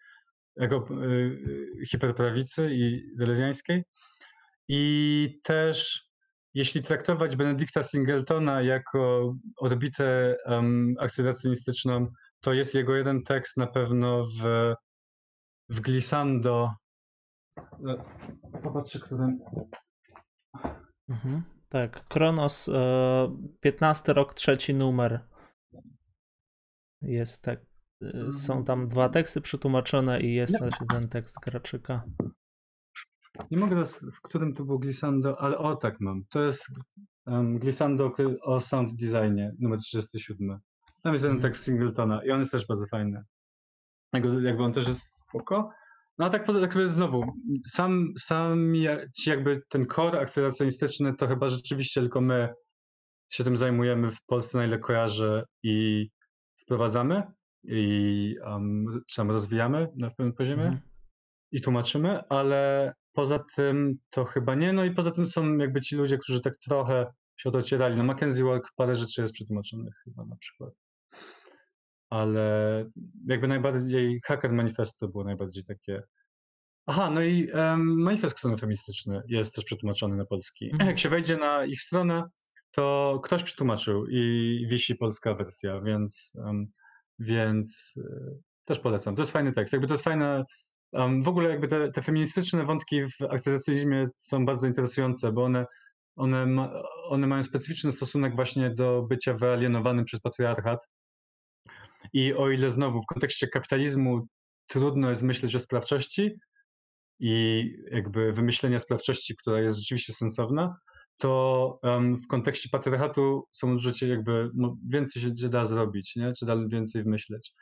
jako 0.55 0.85
y, 1.03 1.85
hiperprawicy 1.89 2.69
i 2.71 3.15
delezjańskiej. 3.15 3.83
I 4.67 5.39
też 5.43 6.05
jeśli 6.53 6.81
traktować 6.81 7.35
Benedykta 7.35 7.83
Singletona 7.83 8.61
jako 8.61 9.33
orbitę 9.57 10.37
um, 10.45 10.95
akceleracyjnistyczną, 10.99 12.07
to 12.39 12.53
jest 12.53 12.75
jego 12.75 12.95
jeden 12.95 13.23
tekst 13.23 13.57
na 13.57 13.67
pewno 13.67 14.23
w, 14.23 14.73
w 15.69 15.79
Glissando. 15.79 16.73
No, 17.79 18.05
popatrzę, 18.63 18.99
którym. 18.99 19.39
Mhm. 21.09 21.43
Tak, 21.69 22.07
Kronos, 22.07 22.69
15 23.59 24.11
e, 24.11 24.15
rok, 24.15 24.33
trzeci 24.33 24.73
numer. 24.73 25.19
Jest 27.01 27.43
tak. 27.43 27.59
E, 28.01 28.31
są 28.31 28.63
tam 28.63 28.87
dwa 28.87 29.09
teksty 29.09 29.41
przetłumaczone 29.41 30.21
i 30.21 30.33
jest 30.33 30.59
też 30.59 30.75
jeden 30.81 31.09
tekst 31.09 31.39
Graczyka. 31.39 32.03
Nie 33.51 33.57
mogę 33.57 33.71
teraz, 33.71 34.05
w 34.13 34.21
którym 34.21 34.53
to 34.53 34.65
był 34.65 34.79
Glissando, 34.79 35.41
ale 35.41 35.57
o 35.57 35.75
tak 35.75 35.99
mam. 35.99 36.23
To 36.29 36.43
jest 36.43 36.67
um, 37.25 37.59
Glissando 37.59 38.11
o 38.41 38.61
sound 38.61 38.95
designie, 38.95 39.51
numer 39.59 39.79
37. 39.79 40.59
Tam 41.03 41.13
jest 41.13 41.23
jeden 41.23 41.37
mhm. 41.37 41.51
tekst 41.51 41.63
Singletona 41.63 42.25
i 42.25 42.31
on 42.31 42.39
jest 42.39 42.51
też 42.51 42.67
bardzo 42.67 42.87
fajny. 42.87 43.23
Jakby, 44.13 44.43
jakby 44.43 44.63
on 44.63 44.73
też 44.73 44.87
jest 44.87 45.15
spoko. 45.15 45.71
No 46.17 46.25
a 46.25 46.29
tak 46.29 46.47
jakby 46.61 46.89
znowu, 46.89 47.33
sam, 47.67 48.13
sam 48.19 48.75
jakby 49.25 49.61
ten 49.69 49.85
core 49.85 50.19
akceleracyjnistyczny 50.19 51.15
to 51.15 51.27
chyba 51.27 51.49
rzeczywiście 51.49 52.01
tylko 52.01 52.21
my 52.21 52.53
się 53.29 53.43
tym 53.43 53.57
zajmujemy 53.57 54.11
w 54.11 54.21
Polsce, 54.25 54.57
na 54.57 54.65
ile 54.65 54.79
kojarzę 54.79 55.43
i 55.63 56.07
wprowadzamy 56.55 57.23
i 57.63 58.35
um, 58.45 59.01
czy 59.07 59.15
tam 59.15 59.31
rozwijamy 59.31 59.87
na 59.95 60.09
pewnym 60.09 60.33
poziomie 60.33 60.65
mm. 60.65 60.79
i 61.51 61.61
tłumaczymy, 61.61 62.27
ale 62.29 62.93
poza 63.13 63.39
tym 63.55 63.97
to 64.09 64.25
chyba 64.25 64.55
nie. 64.55 64.73
No 64.73 64.85
i 64.85 64.91
poza 64.91 65.11
tym 65.11 65.27
są 65.27 65.57
jakby 65.57 65.81
ci 65.81 65.95
ludzie, 65.95 66.17
którzy 66.17 66.41
tak 66.41 66.57
trochę 66.57 67.13
się 67.37 67.51
docierali. 67.51 67.95
No 67.95 68.03
Mackenzie 68.03 68.43
Walk 68.43 68.71
parę 68.75 68.95
rzeczy 68.95 69.21
jest 69.21 69.33
przetłumaczonych 69.33 69.93
chyba 70.03 70.25
na 70.25 70.35
przykład 70.35 70.73
ale 72.09 72.85
jakby 73.27 73.47
najbardziej 73.47 74.19
Hacker 74.25 74.51
Manifesto 74.51 75.07
było 75.07 75.23
najbardziej 75.23 75.63
takie. 75.63 76.03
Aha, 76.87 77.09
no 77.09 77.21
i 77.21 77.51
um, 77.51 78.01
manifest 78.01 78.35
ksenofeministyczny 78.35 79.21
jest 79.27 79.55
też 79.55 79.65
przetłumaczony 79.65 80.15
na 80.15 80.25
polski. 80.25 80.65
Mhm. 80.71 80.87
Jak 80.89 80.99
się 80.99 81.09
wejdzie 81.09 81.37
na 81.37 81.65
ich 81.65 81.81
stronę, 81.81 82.23
to 82.71 83.19
ktoś 83.23 83.43
przetłumaczył 83.43 84.07
i 84.07 84.65
wisi 84.69 84.95
polska 84.95 85.33
wersja, 85.33 85.81
więc, 85.81 86.31
um, 86.35 86.67
więc 87.19 87.93
y, 87.97 88.37
też 88.65 88.79
polecam. 88.79 89.15
To 89.15 89.21
jest 89.21 89.31
fajny 89.31 89.51
tekst. 89.51 89.73
Jakby 89.73 89.87
to 89.87 89.93
jest 89.93 90.03
fajne. 90.03 90.43
Um, 90.91 91.23
w 91.23 91.27
ogóle 91.27 91.49
jakby 91.49 91.67
te, 91.67 91.91
te, 91.91 92.01
feministyczne 92.01 92.63
wątki 92.63 93.01
w 93.01 93.21
akceleracyjzmie 93.29 94.05
są 94.15 94.45
bardzo 94.45 94.67
interesujące, 94.67 95.31
bo 95.31 95.43
one, 95.43 95.65
one, 96.15 96.45
ma, 96.45 96.83
one 97.09 97.27
mają 97.27 97.43
specyficzny 97.43 97.91
stosunek 97.91 98.35
właśnie 98.35 98.69
do 98.69 99.01
bycia 99.09 99.33
wyalienowanym 99.33 100.05
przez 100.05 100.19
patriarchat 100.19 100.87
i 102.13 102.33
o 102.33 102.49
ile 102.49 102.71
znowu 102.71 103.01
w 103.01 103.05
kontekście 103.05 103.47
kapitalizmu 103.47 104.27
trudno 104.67 105.09
jest 105.09 105.23
myśleć 105.23 105.55
o 105.55 105.59
sprawczości 105.59 106.39
i 107.19 107.71
jakby 107.91 108.33
wymyślenia 108.33 108.79
sprawczości, 108.79 109.35
która 109.35 109.59
jest 109.59 109.77
rzeczywiście 109.77 110.13
sensowna, 110.13 110.77
to 111.19 111.79
um, 111.83 112.21
w 112.21 112.27
kontekście 112.27 112.69
patriarchatu 112.71 113.47
są 113.51 113.73
użycie 113.73 114.07
jakby 114.07 114.49
no, 114.53 114.77
więcej 114.87 115.21
się 115.21 115.49
da 115.49 115.65
zrobić, 115.65 116.15
nie? 116.15 116.33
czy 116.33 116.45
da 116.45 116.67
więcej 116.67 117.03
wymyśleć. 117.03 117.53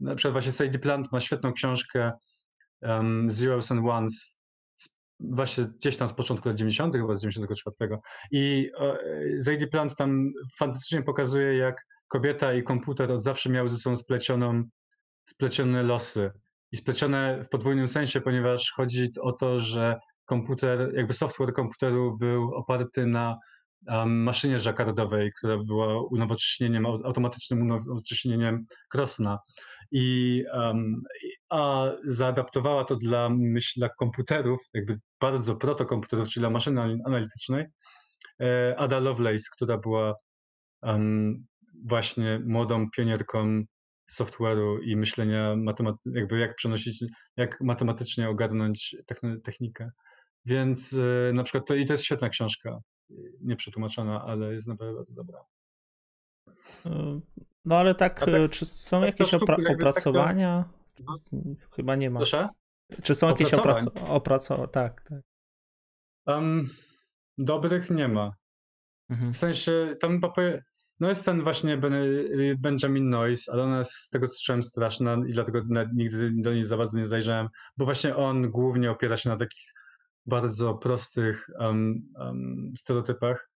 Na 0.00 0.14
przykład 0.14 0.32
właśnie 0.32 0.52
Sadie 0.52 0.78
Plant 0.78 1.12
ma 1.12 1.20
świetną 1.20 1.52
książkę 1.52 2.12
um, 2.82 3.30
Zeros 3.30 3.72
and 3.72 3.86
Ones, 3.86 4.34
właśnie 5.20 5.64
gdzieś 5.64 5.96
tam 5.96 6.08
z 6.08 6.12
początku 6.12 6.48
lat 6.48 6.58
90., 6.58 6.96
chyba 6.96 7.14
z 7.14 7.20
94. 7.20 7.98
I 8.30 8.70
e, 8.80 8.98
Zadie 9.36 9.66
Plant 9.66 9.96
tam 9.96 10.32
fantastycznie 10.58 11.02
pokazuje, 11.02 11.56
jak 11.56 11.86
kobieta 12.10 12.54
i 12.54 12.62
komputer 12.62 13.12
od 13.12 13.22
zawsze 13.22 13.50
miały 13.50 13.68
ze 13.68 13.78
sobą 13.78 13.96
splecioną, 13.96 14.62
splecione 15.24 15.82
losy. 15.82 16.30
I 16.72 16.76
splecione 16.76 17.44
w 17.44 17.48
podwójnym 17.48 17.88
sensie, 17.88 18.20
ponieważ 18.20 18.72
chodzi 18.76 19.08
o 19.20 19.32
to, 19.32 19.58
że 19.58 19.98
komputer, 20.24 20.92
jakby 20.94 21.12
software 21.12 21.52
komputeru 21.52 22.16
był 22.18 22.54
oparty 22.54 23.06
na 23.06 23.38
um, 23.86 24.22
maszynie 24.22 24.58
żakardowej, 24.58 25.32
która 25.38 25.56
była 25.58 26.02
unowocześnieniem, 26.02 26.86
automatycznym 26.86 27.62
unowocześnieniem 27.62 28.64
Krosna. 28.90 29.38
I 29.92 30.44
um, 30.52 31.02
a 31.50 31.90
zaadaptowała 32.04 32.84
to 32.84 32.96
dla, 32.96 33.28
myśl, 33.28 33.80
dla 33.80 33.88
komputerów, 33.88 34.60
jakby 34.74 34.98
bardzo 35.20 35.56
protokomputerów, 35.56 36.28
czyli 36.28 36.42
dla 36.42 36.50
maszyny 36.50 36.98
analitycznej, 37.06 37.66
e, 38.40 38.74
Ada 38.78 38.98
Lovelace, 38.98 39.44
która 39.52 39.78
była 39.78 40.14
um, 40.82 41.46
właśnie 41.84 42.40
młodą 42.46 42.90
pionierką 42.90 43.62
software'u 44.12 44.78
i 44.82 44.96
myślenia, 44.96 45.56
jakby 46.04 46.38
jak 46.38 46.54
przenosić, 46.56 47.04
jak 47.36 47.60
matematycznie 47.60 48.28
ogarnąć 48.28 48.96
technikę. 49.44 49.90
Więc 50.44 50.92
y, 50.92 51.30
na 51.34 51.42
przykład 51.44 51.66
to 51.66 51.74
i 51.74 51.86
to 51.86 51.92
jest 51.92 52.04
świetna 52.04 52.28
książka, 52.28 52.78
nieprzetłumaczona, 53.40 54.24
ale 54.24 54.52
jest 54.52 54.68
naprawdę 54.68 54.94
bardzo 54.94 55.14
dobra. 55.14 55.38
Y, 56.86 57.20
no 57.64 57.76
ale 57.76 57.94
tak, 57.94 58.20
tak 58.20 58.50
czy 58.50 58.66
są 58.66 59.00
tak 59.00 59.06
jakieś 59.06 59.34
opra- 59.34 59.56
tak 59.66 59.74
opracowania? 59.76 60.64
Tak 60.94 61.40
Chyba 61.76 61.96
nie 61.96 62.10
ma. 62.10 62.18
Proszę? 62.18 62.48
Czy 63.02 63.14
są 63.14 63.28
jakieś 63.28 63.54
opracowania? 63.54 64.06
Opracow- 64.06 64.68
tak, 64.70 65.02
tak. 65.02 65.20
Um, 66.26 66.68
dobrych 67.38 67.90
nie 67.90 68.08
ma. 68.08 68.32
Mhm. 69.10 69.32
W 69.32 69.36
sensie, 69.36 69.96
tam 70.00 70.20
no 71.00 71.08
jest 71.08 71.24
ten 71.24 71.42
właśnie 71.42 71.80
Benjamin 72.58 73.10
Noyce, 73.10 73.52
ale 73.52 73.62
ona 73.62 73.78
jest 73.78 73.92
z 73.92 74.10
tego 74.10 74.26
słyszałem 74.28 74.62
straszna 74.62 75.16
i 75.26 75.32
dlatego 75.32 75.60
nigdy 75.94 76.30
do 76.34 76.54
niej 76.54 76.64
za 76.64 76.76
bardzo 76.76 76.98
nie 76.98 77.06
zajrzałem, 77.06 77.48
bo 77.76 77.84
właśnie 77.84 78.16
on 78.16 78.50
głównie 78.50 78.90
opiera 78.90 79.16
się 79.16 79.28
na 79.28 79.36
takich 79.36 79.72
bardzo 80.26 80.74
prostych 80.74 81.50
um, 81.58 82.02
um, 82.14 82.72
stereotypach. 82.76 83.50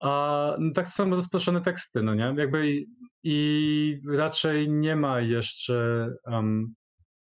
A 0.00 0.56
no, 0.58 0.72
tak 0.72 0.88
są 0.88 1.10
rozproszone 1.10 1.60
teksty, 1.60 2.02
no 2.02 2.14
nie? 2.14 2.34
Jakby 2.36 2.70
i, 2.70 2.86
i 3.22 4.00
raczej 4.08 4.70
nie 4.70 4.96
ma 4.96 5.20
jeszcze 5.20 6.08
um, 6.26 6.74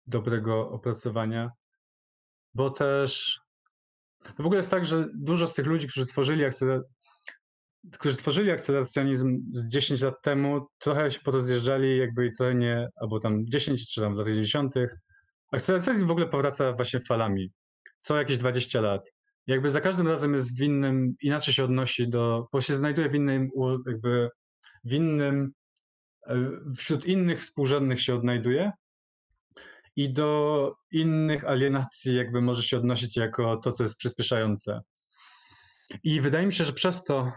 dobrego 0.07 0.69
opracowania, 0.71 1.51
bo 2.53 2.69
też 2.69 3.39
w 4.37 4.45
ogóle 4.45 4.57
jest 4.57 4.71
tak, 4.71 4.85
że 4.85 5.07
dużo 5.13 5.47
z 5.47 5.53
tych 5.53 5.65
ludzi, 5.65 5.87
którzy 5.87 6.05
tworzyli, 6.05 6.45
akceler... 6.45 6.83
którzy 7.91 8.17
tworzyli 8.17 8.51
akceleracjonizm 8.51 9.39
z 9.51 9.71
10 9.71 10.01
lat 10.01 10.21
temu, 10.21 10.67
trochę 10.79 11.11
się 11.11 11.19
porozjeżdżali, 11.19 11.97
jakby 11.97 12.25
i 12.25 12.31
trochę 12.31 12.55
nie, 12.55 12.87
albo 12.95 13.19
tam 13.19 13.45
10 13.47 13.93
czy 13.93 14.01
tam 14.01 14.15
w 14.15 14.17
latach 14.17 14.33
90. 14.33 14.73
Akceleracjonizm 15.51 16.07
w 16.07 16.11
ogóle 16.11 16.27
powraca 16.27 16.73
właśnie 16.73 16.99
falami 16.99 17.51
co 17.97 18.17
jakieś 18.17 18.37
20 18.37 18.81
lat. 18.81 19.11
Jakby 19.47 19.69
za 19.69 19.81
każdym 19.81 20.07
razem 20.07 20.33
jest 20.33 20.57
w 20.57 20.61
innym, 20.61 21.15
inaczej 21.21 21.53
się 21.53 21.63
odnosi 21.63 22.09
do, 22.09 22.47
bo 22.51 22.61
się 22.61 22.73
znajduje 22.73 23.09
w 23.09 23.15
innym, 23.15 23.49
jakby 23.87 24.29
w 24.83 24.93
innym, 24.93 25.51
e, 26.27 26.51
wśród 26.77 27.05
innych 27.05 27.41
współrzędnych 27.41 28.01
się 28.01 28.15
odnajduje 28.15 28.71
i 29.95 30.13
do 30.13 30.73
innych 30.91 31.45
alienacji 31.45 32.15
jakby 32.15 32.41
może 32.41 32.63
się 32.63 32.77
odnosić 32.77 33.17
jako 33.17 33.57
to, 33.57 33.71
co 33.71 33.83
jest 33.83 33.97
przyspieszające. 33.97 34.81
I 36.03 36.21
wydaje 36.21 36.45
mi 36.45 36.53
się, 36.53 36.63
że 36.63 36.73
przez 36.73 37.03
to, 37.03 37.31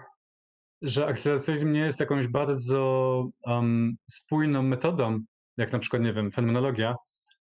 że 0.83 1.07
akceleracyjny 1.07 1.73
nie 1.73 1.81
jest 1.81 2.01
jakąś 2.01 2.29
bardzo 2.29 3.25
um, 3.43 3.97
spójną 4.11 4.63
metodą, 4.63 5.21
jak 5.57 5.73
na 5.73 5.79
przykład, 5.79 6.03
nie 6.03 6.13
wiem, 6.13 6.33
fenomenologia, 6.33 6.97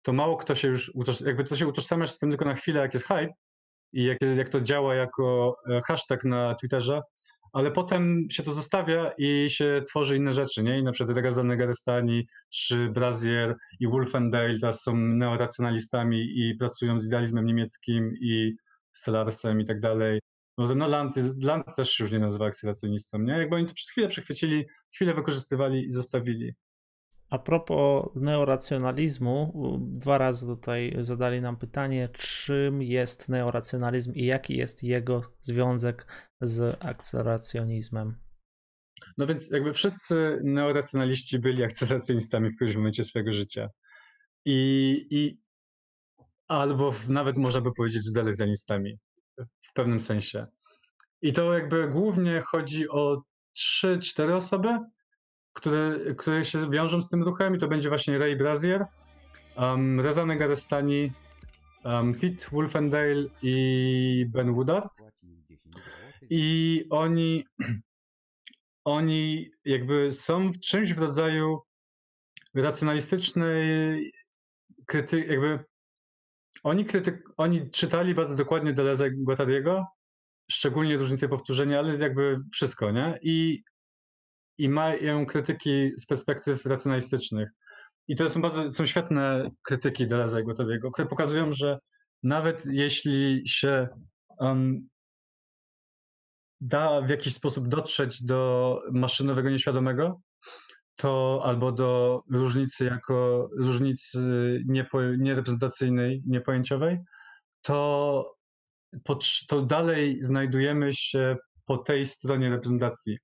to 0.01 0.13
mało 0.13 0.37
kto 0.37 0.55
się 0.55 0.67
już, 0.67 0.91
jakby 1.25 1.43
to 1.43 1.55
się 1.55 1.67
utożsamiasz 1.67 2.11
z 2.11 2.19
tym 2.19 2.29
tylko 2.29 2.45
na 2.45 2.53
chwilę, 2.53 2.81
jak 2.81 2.93
jest 2.93 3.07
hype 3.07 3.33
i 3.93 4.03
jak, 4.03 4.17
jak 4.37 4.49
to 4.49 4.61
działa 4.61 4.95
jako 4.95 5.55
e, 5.69 5.81
hashtag 5.81 6.23
na 6.25 6.55
Twitterze, 6.55 7.01
ale 7.53 7.71
potem 7.71 8.27
się 8.31 8.43
to 8.43 8.53
zostawia 8.53 9.11
i 9.17 9.49
się 9.49 9.83
tworzy 9.87 10.17
inne 10.17 10.33
rzeczy, 10.33 10.63
nie? 10.63 10.79
I 10.79 10.83
na 10.83 10.91
przykład 10.91 11.17
Reza 11.17 11.43
Negarestani, 11.43 12.27
czy 12.49 12.89
Brazier 12.89 13.55
i 13.79 13.87
Wolfendale 13.87 14.59
teraz 14.59 14.81
są 14.81 14.97
neoracjonalistami 14.97 16.39
i 16.39 16.55
pracują 16.55 16.99
z 16.99 17.07
idealizmem 17.07 17.45
niemieckim 17.45 18.13
i 18.21 18.53
z 18.93 19.03
Selarsem 19.03 19.61
i 19.61 19.65
tak 19.65 19.79
dalej. 19.79 20.19
No, 20.57 20.75
no 20.75 20.87
Land, 20.87 21.15
Land 21.43 21.75
też 21.75 21.89
się 21.89 22.03
już 22.03 22.11
nie 22.11 22.19
nazywa 22.19 22.45
akcylacjonistą, 22.45 23.19
nie? 23.19 23.33
Jakby 23.33 23.55
oni 23.55 23.65
to 23.65 23.73
przez 23.73 23.89
chwilę 23.89 24.07
przechwycili, 24.07 24.65
chwilę 24.95 25.13
wykorzystywali 25.13 25.85
i 25.85 25.91
zostawili. 25.91 26.53
A 27.29 27.39
propos 27.39 28.05
neoracjonalizmu, 28.15 29.53
dwa 29.81 30.17
razy 30.17 30.45
tutaj 30.45 30.95
zadali 30.99 31.41
nam 31.41 31.57
pytanie, 31.57 32.09
czym 32.13 32.81
jest 32.81 33.29
neoracjonalizm 33.29 34.13
i 34.13 34.25
jaki 34.25 34.57
jest 34.57 34.83
jego 34.83 35.21
związek 35.41 36.07
z 36.41 36.77
akceleracjonizmem. 36.79 38.15
No 39.17 39.27
więc 39.27 39.51
jakby 39.51 39.73
wszyscy 39.73 40.39
neoracjonaliści 40.43 41.39
byli 41.39 41.63
akceleracjonistami 41.63 42.49
w 42.49 42.55
którymś 42.55 42.75
momencie 42.75 43.03
swojego 43.03 43.33
życia. 43.33 43.69
I, 44.45 45.07
i 45.09 45.41
albo 46.47 46.93
nawet 47.07 47.37
można 47.37 47.61
by 47.61 47.71
powiedzieć, 47.73 48.05
że 48.05 48.11
delezjanistami 48.11 48.99
w 49.61 49.73
pewnym 49.73 49.99
sensie. 49.99 50.47
I 51.21 51.33
to 51.33 51.53
jakby 51.53 51.87
głównie 51.87 52.41
chodzi 52.41 52.89
o 52.89 53.23
trzy, 53.53 53.99
cztery 53.99 54.35
osoby, 54.35 54.79
które, 55.53 55.99
które 56.17 56.45
się 56.45 56.69
wiążą 56.69 57.01
z 57.01 57.09
tym 57.09 57.23
ruchem 57.23 57.55
i 57.55 57.59
to 57.59 57.67
będzie 57.67 57.89
właśnie 57.89 58.17
Ray 58.17 58.35
Brazier, 58.35 58.85
um, 59.57 59.99
Reza 60.01 60.25
Negarestani, 60.25 61.11
um, 61.83 62.13
Pete 62.13 62.45
Wolfendale 62.51 63.25
i 63.41 64.25
Ben 64.29 64.53
Woodard. 64.53 65.03
I 66.29 66.85
oni, 66.89 67.45
oni 68.85 69.51
jakby 69.65 70.11
są 70.11 70.51
w 70.51 70.59
czymś 70.59 70.93
w 70.93 70.99
rodzaju 70.99 71.59
racjonalistycznej 72.55 74.11
krytyki, 74.85 75.29
jakby 75.29 75.65
oni, 76.63 76.85
krytyk, 76.85 77.23
oni 77.37 77.71
czytali 77.71 78.13
bardzo 78.13 78.35
dokładnie 78.35 78.73
Deleuze 78.73 79.07
i 79.07 79.23
Guattariego, 79.23 79.85
szczególnie 80.51 80.97
różnice 80.97 81.29
powtórzenia, 81.29 81.79
ale 81.79 81.97
jakby 81.97 82.39
wszystko, 82.53 82.91
nie? 82.91 83.19
I 83.21 83.63
i 84.57 84.69
mają 84.69 85.25
krytyki 85.25 85.91
z 85.97 86.05
perspektyw 86.05 86.65
racjonalistycznych. 86.65 87.49
I 88.07 88.15
to 88.15 88.29
są 88.29 88.41
bardzo 88.41 88.71
są 88.71 88.85
świetne 88.85 89.51
krytyki 89.63 90.07
Deleuze'a 90.07 90.41
i 90.41 90.45
Gotowiego, 90.45 90.91
które 90.91 91.07
pokazują, 91.07 91.53
że 91.53 91.79
nawet 92.23 92.65
jeśli 92.65 93.43
się 93.45 93.87
um, 94.39 94.89
da 96.61 97.01
w 97.01 97.09
jakiś 97.09 97.33
sposób 97.33 97.67
dotrzeć 97.67 98.23
do 98.23 98.81
maszynowego 98.91 99.49
nieświadomego, 99.49 100.21
to 100.95 101.41
albo 101.43 101.71
do 101.71 102.23
różnicy 102.31 102.85
jako 102.85 103.49
różnicy 103.57 104.19
niepo, 104.65 105.01
niereprezentacyjnej, 105.17 106.23
niepojęciowej, 106.25 106.99
to, 107.61 108.35
to 109.47 109.61
dalej 109.61 110.17
znajdujemy 110.21 110.93
się 110.93 111.37
po 111.65 111.77
tej 111.77 112.05
stronie 112.05 112.49
reprezentacji 112.49 113.17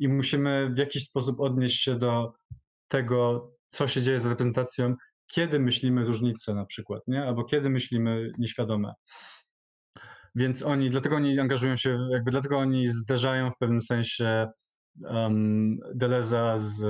i 0.00 0.08
musimy 0.08 0.70
w 0.74 0.78
jakiś 0.78 1.04
sposób 1.04 1.40
odnieść 1.40 1.82
się 1.82 1.98
do 1.98 2.32
tego, 2.88 3.50
co 3.68 3.88
się 3.88 4.02
dzieje 4.02 4.20
z 4.20 4.26
reprezentacją, 4.26 4.94
kiedy 5.32 5.60
myślimy 5.60 6.04
różnice 6.04 6.54
na 6.54 6.64
przykład, 6.64 7.02
nie? 7.06 7.24
albo 7.24 7.44
kiedy 7.44 7.70
myślimy 7.70 8.32
nieświadome. 8.38 8.92
Więc 10.34 10.62
oni, 10.62 10.90
dlatego 10.90 11.16
oni 11.16 11.40
angażują 11.40 11.76
się, 11.76 11.98
jakby 12.10 12.30
dlatego 12.30 12.58
oni 12.58 12.88
zderzają 12.88 13.50
w 13.50 13.58
pewnym 13.58 13.80
sensie 13.80 14.46
um, 15.04 15.78
Deleza 15.94 16.56
z. 16.56 16.86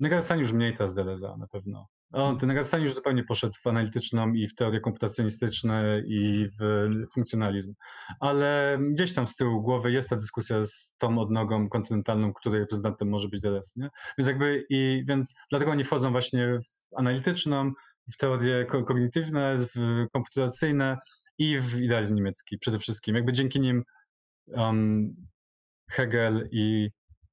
Negarstani 0.00 0.40
już 0.40 0.52
mniej 0.52 0.74
teraz 0.74 0.94
Deleza 0.94 1.36
na 1.36 1.46
pewno. 1.46 1.88
On, 2.12 2.38
ten 2.38 2.48
Nagasani 2.48 2.84
już 2.84 2.94
zupełnie 2.94 3.24
poszedł 3.24 3.54
w 3.62 3.66
analityczną 3.66 4.32
i 4.32 4.46
w 4.46 4.54
teorię 4.54 4.80
komputacjonistyczne 4.80 6.02
i 6.06 6.48
w 6.60 6.86
funkcjonalizm. 7.14 7.74
Ale 8.20 8.78
gdzieś 8.92 9.14
tam 9.14 9.26
z 9.26 9.36
tyłu 9.36 9.62
głowy 9.62 9.92
jest 9.92 10.10
ta 10.10 10.16
dyskusja 10.16 10.62
z 10.62 10.94
tą 10.98 11.18
odnogą 11.18 11.68
kontynentalną, 11.68 12.32
której 12.32 12.60
reprezentantem 12.60 13.08
może 13.08 13.28
być 13.28 13.40
Deleuze. 13.40 13.72
Nie? 13.76 13.88
Więc 14.18 14.28
jakby 14.28 14.64
i 14.70 15.04
więc 15.08 15.34
dlatego 15.50 15.70
oni 15.70 15.84
wchodzą 15.84 16.10
właśnie 16.10 16.56
w 16.58 16.96
analityczną, 16.98 17.72
w 18.12 18.16
teorie 18.16 18.64
kognitywne, 18.64 19.56
w 19.58 20.06
komputacyjne 20.12 20.98
i 21.38 21.58
w 21.58 21.80
idealizm 21.80 22.14
niemiecki 22.14 22.58
przede 22.58 22.78
wszystkim. 22.78 23.14
Jakby 23.14 23.32
dzięki 23.32 23.60
nim 23.60 23.84
um, 24.46 25.14
Hegel 25.92 26.48
i 26.52 26.90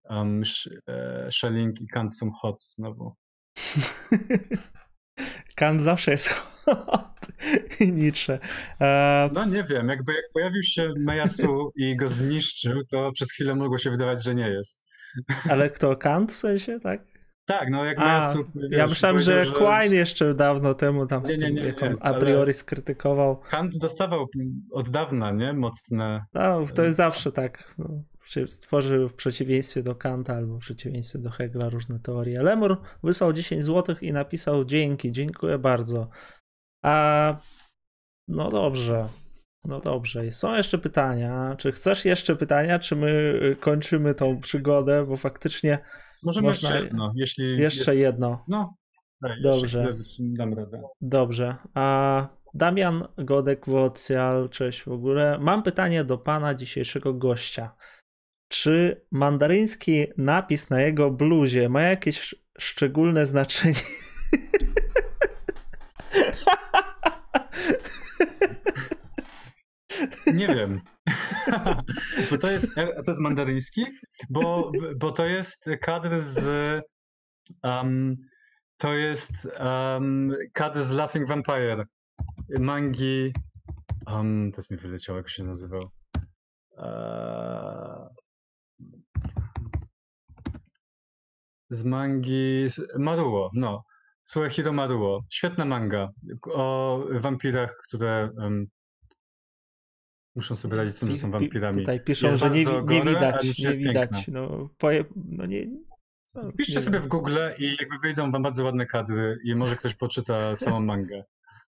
um, 0.09 0.41
Schelling 1.29 1.81
i 1.81 1.87
Kant 1.87 2.17
są 2.17 2.31
hot 2.31 2.63
znowu. 2.63 3.15
Kant 5.55 5.81
zawsze 5.81 6.11
jest 6.11 6.29
hot. 6.29 7.19
Nietzsche. 7.79 8.39
E... 8.81 9.29
No 9.33 9.45
nie 9.45 9.63
wiem, 9.63 9.89
jakby 9.89 10.13
jak 10.13 10.25
pojawił 10.33 10.63
się 10.63 10.93
Mejasu 10.97 11.71
i 11.75 11.95
go 11.95 12.07
zniszczył, 12.07 12.85
to 12.91 13.11
przez 13.11 13.31
chwilę 13.31 13.55
mogło 13.55 13.77
się 13.77 13.91
wydawać, 13.91 14.23
że 14.23 14.35
nie 14.35 14.49
jest. 14.49 14.81
Ale 15.49 15.69
kto, 15.69 15.95
Kant 15.95 16.33
w 16.33 16.37
sensie, 16.37 16.79
tak? 16.79 17.01
Tak, 17.45 17.69
no 17.69 17.85
jakby... 17.85 18.03
A, 18.03 18.33
ja 18.69 18.87
myślałem, 18.87 19.19
że, 19.19 19.45
że 19.45 19.51
Quine 19.51 19.95
jeszcze 19.95 20.33
dawno 20.33 20.73
temu 20.73 21.05
tam 21.05 21.23
nie, 21.23 21.37
nie, 21.37 21.51
nie, 21.51 21.61
jak 21.63 21.83
on 21.83 21.97
a 22.01 22.13
priori 22.13 22.53
skrytykował. 22.53 23.41
Kant 23.49 23.77
dostawał 23.77 24.27
od 24.71 24.89
dawna, 24.89 25.31
nie? 25.31 25.53
Mocne... 25.53 26.25
No, 26.33 26.65
to 26.75 26.83
jest 26.83 26.97
zawsze 26.97 27.31
tak. 27.31 27.75
No, 27.77 28.03
stworzył 28.47 29.09
w 29.09 29.13
przeciwieństwie 29.13 29.83
do 29.83 29.95
Kanta 29.95 30.35
albo 30.35 30.55
w 30.55 30.59
przeciwieństwie 30.59 31.19
do 31.19 31.29
Hegla 31.29 31.69
różne 31.69 31.99
teorie. 31.99 32.43
Lemur 32.43 32.81
wysłał 33.03 33.33
10 33.33 33.63
zł 33.63 33.95
i 34.01 34.11
napisał 34.11 34.65
dzięki, 34.65 35.11
dziękuję 35.11 35.57
bardzo. 35.57 36.09
A 36.83 37.35
no 38.27 38.51
dobrze. 38.51 39.09
No 39.65 39.79
dobrze. 39.79 40.31
Są 40.31 40.55
jeszcze 40.55 40.77
pytania. 40.77 41.55
Czy 41.57 41.71
chcesz 41.71 42.05
jeszcze 42.05 42.35
pytania, 42.35 42.79
czy 42.79 42.95
my 42.95 43.39
y, 43.43 43.55
kończymy 43.55 44.15
tą 44.15 44.39
przygodę, 44.39 45.05
bo 45.05 45.17
faktycznie 45.17 45.79
Możemy 46.23 46.47
można... 46.47 46.69
jeszcze 46.69 46.83
jedno, 46.83 47.13
jeśli... 47.15 47.57
Jeszcze 47.57 47.95
jedno. 47.95 48.43
No, 48.47 48.73
daj, 49.21 49.41
Dobrze. 49.41 49.93
Dam 50.19 50.53
radę. 50.53 50.81
Dobrze. 51.01 51.55
A 51.73 52.27
Damian 52.53 53.07
Godek 53.17 53.65
Wocjal, 53.65 54.49
cześć 54.49 54.83
w 54.83 54.87
ogóle. 54.87 55.37
Mam 55.39 55.63
pytanie 55.63 56.03
do 56.03 56.17
pana 56.17 56.55
dzisiejszego 56.55 57.13
gościa. 57.13 57.73
Czy 58.49 59.05
mandaryński 59.11 60.07
napis 60.17 60.69
na 60.69 60.81
jego 60.81 61.11
bluzie 61.11 61.69
ma 61.69 61.81
jakieś 61.81 62.35
szczególne 62.59 63.25
znaczenie? 63.25 63.73
Nie 70.33 70.47
wiem. 70.47 70.81
bo 72.31 72.37
to 72.37 72.51
jest, 72.51 72.75
to 72.75 73.11
jest 73.11 73.19
mandaryński, 73.19 73.85
bo, 74.29 74.71
bo 74.97 75.11
to 75.11 75.25
jest 75.25 75.69
kadr 75.81 76.19
z. 76.19 76.81
Um, 77.63 78.17
to 78.77 78.93
jest 78.93 79.31
um, 79.59 80.35
kadr 80.53 80.83
z 80.83 80.91
Laughing 80.91 81.27
Vampire. 81.27 81.85
Mangi. 82.59 83.33
Um, 84.07 84.51
jest 84.57 84.71
mi 84.71 84.77
wyleciało, 84.77 85.17
jak 85.17 85.29
się 85.29 85.43
nazywał. 85.43 85.81
Uh, 86.71 88.09
z 91.69 91.83
mangi. 91.83 92.67
Maruo, 92.97 93.51
no. 93.53 93.83
Suehiro 94.23 94.73
Maruo. 94.73 95.23
Świetna 95.29 95.65
manga 95.65 96.09
o 96.53 96.99
wampirach, 97.11 97.77
które 97.87 98.29
um, 98.37 98.67
muszą 100.35 100.55
sobie 100.55 100.77
radzić 100.77 100.95
z 100.95 100.99
tym, 100.99 101.11
że 101.11 101.17
są 101.17 101.31
wampirami. 101.31 101.77
Tutaj 101.77 102.03
piszą, 102.03 102.27
Jest 102.27 102.39
że 102.39 102.49
nie, 102.49 102.65
nie 102.87 103.03
widać, 103.03 103.59
nie 103.59 103.71
widać. 103.71 104.27
No, 104.27 104.69
poje, 104.77 105.05
no 105.15 105.45
nie, 105.45 105.67
no, 106.35 106.51
Piszcie 106.57 106.75
nie 106.75 106.81
sobie 106.81 106.99
wiem. 106.99 107.07
w 107.07 107.09
Google 107.09 107.37
i 107.57 107.75
jakby 107.79 107.97
wyjdą 108.01 108.31
wam 108.31 108.43
bardzo 108.43 108.65
ładne 108.65 108.85
kadry 108.85 109.37
i 109.43 109.55
może 109.55 109.75
ktoś 109.75 109.93
poczyta 109.93 110.55
samą 110.55 110.79
mangę. 110.79 111.23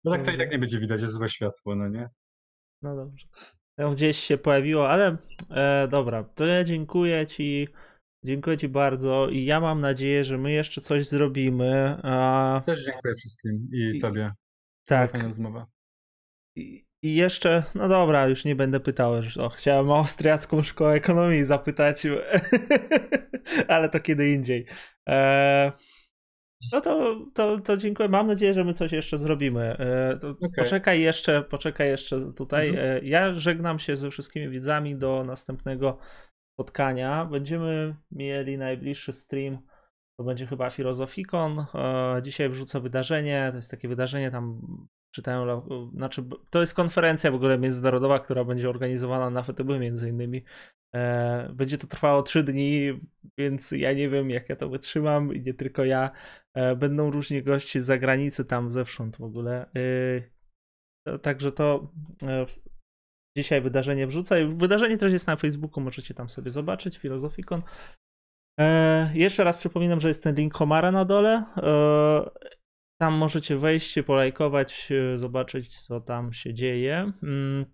No 0.04 0.10
tak 0.10 0.22
to 0.22 0.30
i 0.30 0.38
tak 0.38 0.50
nie 0.50 0.58
będzie 0.58 0.78
widać, 0.78 1.00
jest 1.00 1.12
złe 1.12 1.28
światło, 1.28 1.76
no 1.76 1.88
nie? 1.88 2.08
No 2.82 2.96
dobrze. 2.96 3.26
Gdzieś 3.92 4.18
się 4.18 4.38
pojawiło, 4.38 4.90
ale 4.90 5.16
e, 5.50 5.88
dobra, 5.90 6.24
to 6.24 6.46
ja 6.46 6.64
dziękuję 6.64 7.26
ci. 7.26 7.68
Dziękuję 8.28 8.58
Ci 8.58 8.68
bardzo 8.68 9.28
i 9.28 9.44
ja 9.44 9.60
mam 9.60 9.80
nadzieję, 9.80 10.24
że 10.24 10.38
my 10.38 10.52
jeszcze 10.52 10.80
coś 10.80 11.06
zrobimy. 11.06 11.96
A... 12.02 12.62
Też 12.66 12.84
dziękuję 12.84 13.14
wszystkim 13.14 13.68
i, 13.72 13.96
I 13.96 14.00
Tobie. 14.00 14.32
Tak. 14.86 15.10
Fajna 15.10 15.26
rozmowa. 15.26 15.66
I, 16.56 16.86
I, 17.02 17.14
jeszcze, 17.14 17.64
no 17.74 17.88
dobra, 17.88 18.26
już 18.26 18.44
nie 18.44 18.56
będę 18.56 18.80
pytał, 18.80 19.22
że 19.22 19.44
o, 19.44 19.48
chciałem 19.48 19.90
o 19.90 19.96
Austriacką 19.96 20.62
Szkołę 20.62 20.92
Ekonomii 20.92 21.44
zapytać, 21.44 22.02
ale 23.68 23.88
to 23.88 24.00
kiedy 24.00 24.30
indziej. 24.30 24.66
E... 25.08 25.72
No 26.72 26.80
to, 26.80 27.16
to, 27.34 27.60
to 27.60 27.76
dziękuję. 27.76 28.08
Mam 28.08 28.26
nadzieję, 28.26 28.54
że 28.54 28.64
my 28.64 28.74
coś 28.74 28.92
jeszcze 28.92 29.18
zrobimy. 29.18 29.62
E, 29.62 30.16
okay. 30.16 30.50
Poczekaj 30.56 31.00
jeszcze, 31.00 31.42
poczekaj 31.42 31.88
jeszcze 31.88 32.32
tutaj. 32.32 32.68
Mhm. 32.68 32.86
E, 32.96 33.00
ja 33.00 33.34
żegnam 33.34 33.78
się 33.78 33.96
ze 33.96 34.10
wszystkimi 34.10 34.48
widzami 34.48 34.96
do 34.96 35.24
następnego 35.24 35.98
spotkania. 36.58 37.24
Będziemy 37.24 37.94
mieli 38.10 38.58
najbliższy 38.58 39.12
stream, 39.12 39.58
to 40.18 40.24
będzie 40.24 40.46
chyba 40.46 40.70
Filozofikon. 40.70 41.66
E, 41.74 42.20
dzisiaj 42.22 42.48
wrzucę 42.48 42.80
wydarzenie, 42.80 43.48
to 43.50 43.56
jest 43.56 43.70
takie 43.70 43.88
wydarzenie 43.88 44.30
tam 44.30 44.60
czytałem, 45.14 45.60
znaczy 45.94 46.24
to 46.50 46.60
jest 46.60 46.74
konferencja 46.74 47.30
w 47.30 47.34
ogóle 47.34 47.58
międzynarodowa, 47.58 48.18
która 48.18 48.44
będzie 48.44 48.70
organizowana 48.70 49.30
na 49.30 49.42
FTB 49.42 49.68
między 49.80 50.08
innymi. 50.08 50.44
E, 50.94 51.52
będzie 51.52 51.78
to 51.78 51.86
trwało 51.86 52.22
trzy 52.22 52.42
dni, 52.42 52.92
więc 53.38 53.70
ja 53.70 53.92
nie 53.92 54.08
wiem 54.08 54.30
jak 54.30 54.48
ja 54.48 54.56
to 54.56 54.68
wytrzymam 54.68 55.34
i 55.34 55.40
nie 55.40 55.54
tylko 55.54 55.84
ja. 55.84 56.10
E, 56.54 56.76
będą 56.76 57.10
różni 57.10 57.42
goście 57.42 57.80
z 57.80 57.84
zagranicy 57.84 58.44
tam 58.44 58.70
zewsząd 58.72 59.16
w 59.16 59.22
ogóle. 59.22 59.70
Także 61.22 61.52
to 61.52 61.92
dzisiaj 63.38 63.60
wydarzenie 63.60 64.06
wrzuca. 64.06 64.34
Wydarzenie 64.48 64.98
też 64.98 65.12
jest 65.12 65.26
na 65.26 65.36
Facebooku, 65.36 65.84
możecie 65.84 66.14
tam 66.14 66.28
sobie 66.28 66.50
zobaczyć, 66.50 66.98
Filozofikon. 66.98 67.62
E, 68.60 69.10
jeszcze 69.14 69.44
raz 69.44 69.56
przypominam, 69.56 70.00
że 70.00 70.08
jest 70.08 70.22
ten 70.22 70.34
link 70.34 70.54
Komara 70.54 70.92
na 70.92 71.04
dole. 71.04 71.44
E, 71.56 72.30
tam 73.00 73.14
możecie 73.14 73.56
wejść, 73.56 73.98
polajkować, 74.06 74.88
e, 74.92 75.18
zobaczyć, 75.18 75.78
co 75.78 76.00
tam 76.00 76.32
się 76.32 76.54
dzieje. 76.54 77.12
Mm, 77.22 77.66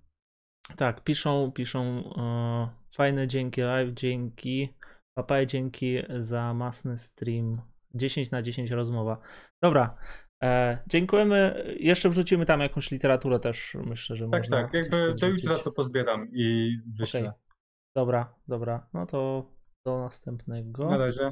tak, 0.76 1.04
piszą, 1.04 1.52
piszą 1.52 1.82
e, 2.16 2.68
fajne 2.96 3.28
dzięki 3.28 3.60
live, 3.60 3.94
dzięki. 3.94 4.74
Papaj, 5.18 5.46
dzięki 5.46 5.98
za 6.18 6.54
masny 6.54 6.98
stream. 6.98 7.60
10 7.94 8.30
na 8.30 8.42
10 8.42 8.70
rozmowa. 8.70 9.18
Dobra, 9.62 9.96
E, 10.44 10.78
dziękujemy. 10.86 11.64
Jeszcze 11.80 12.10
wrzucimy 12.10 12.46
tam 12.46 12.60
jakąś 12.60 12.90
literaturę 12.90 13.40
też, 13.40 13.76
myślę, 13.84 14.16
że 14.16 14.28
tak, 14.28 14.40
można. 14.40 14.56
Tak, 14.56 14.72
tak. 14.72 14.74
Jakby 14.74 15.14
do 15.14 15.26
jutra 15.28 15.56
to 15.58 15.72
pozbieram 15.72 16.28
i 16.32 16.76
wyślę. 16.98 17.20
Okay. 17.20 17.32
Dobra, 17.96 18.34
dobra. 18.48 18.86
No 18.92 19.06
to 19.06 19.50
do 19.86 19.98
następnego. 19.98 20.90
Na 20.90 20.96
razie. 20.96 21.30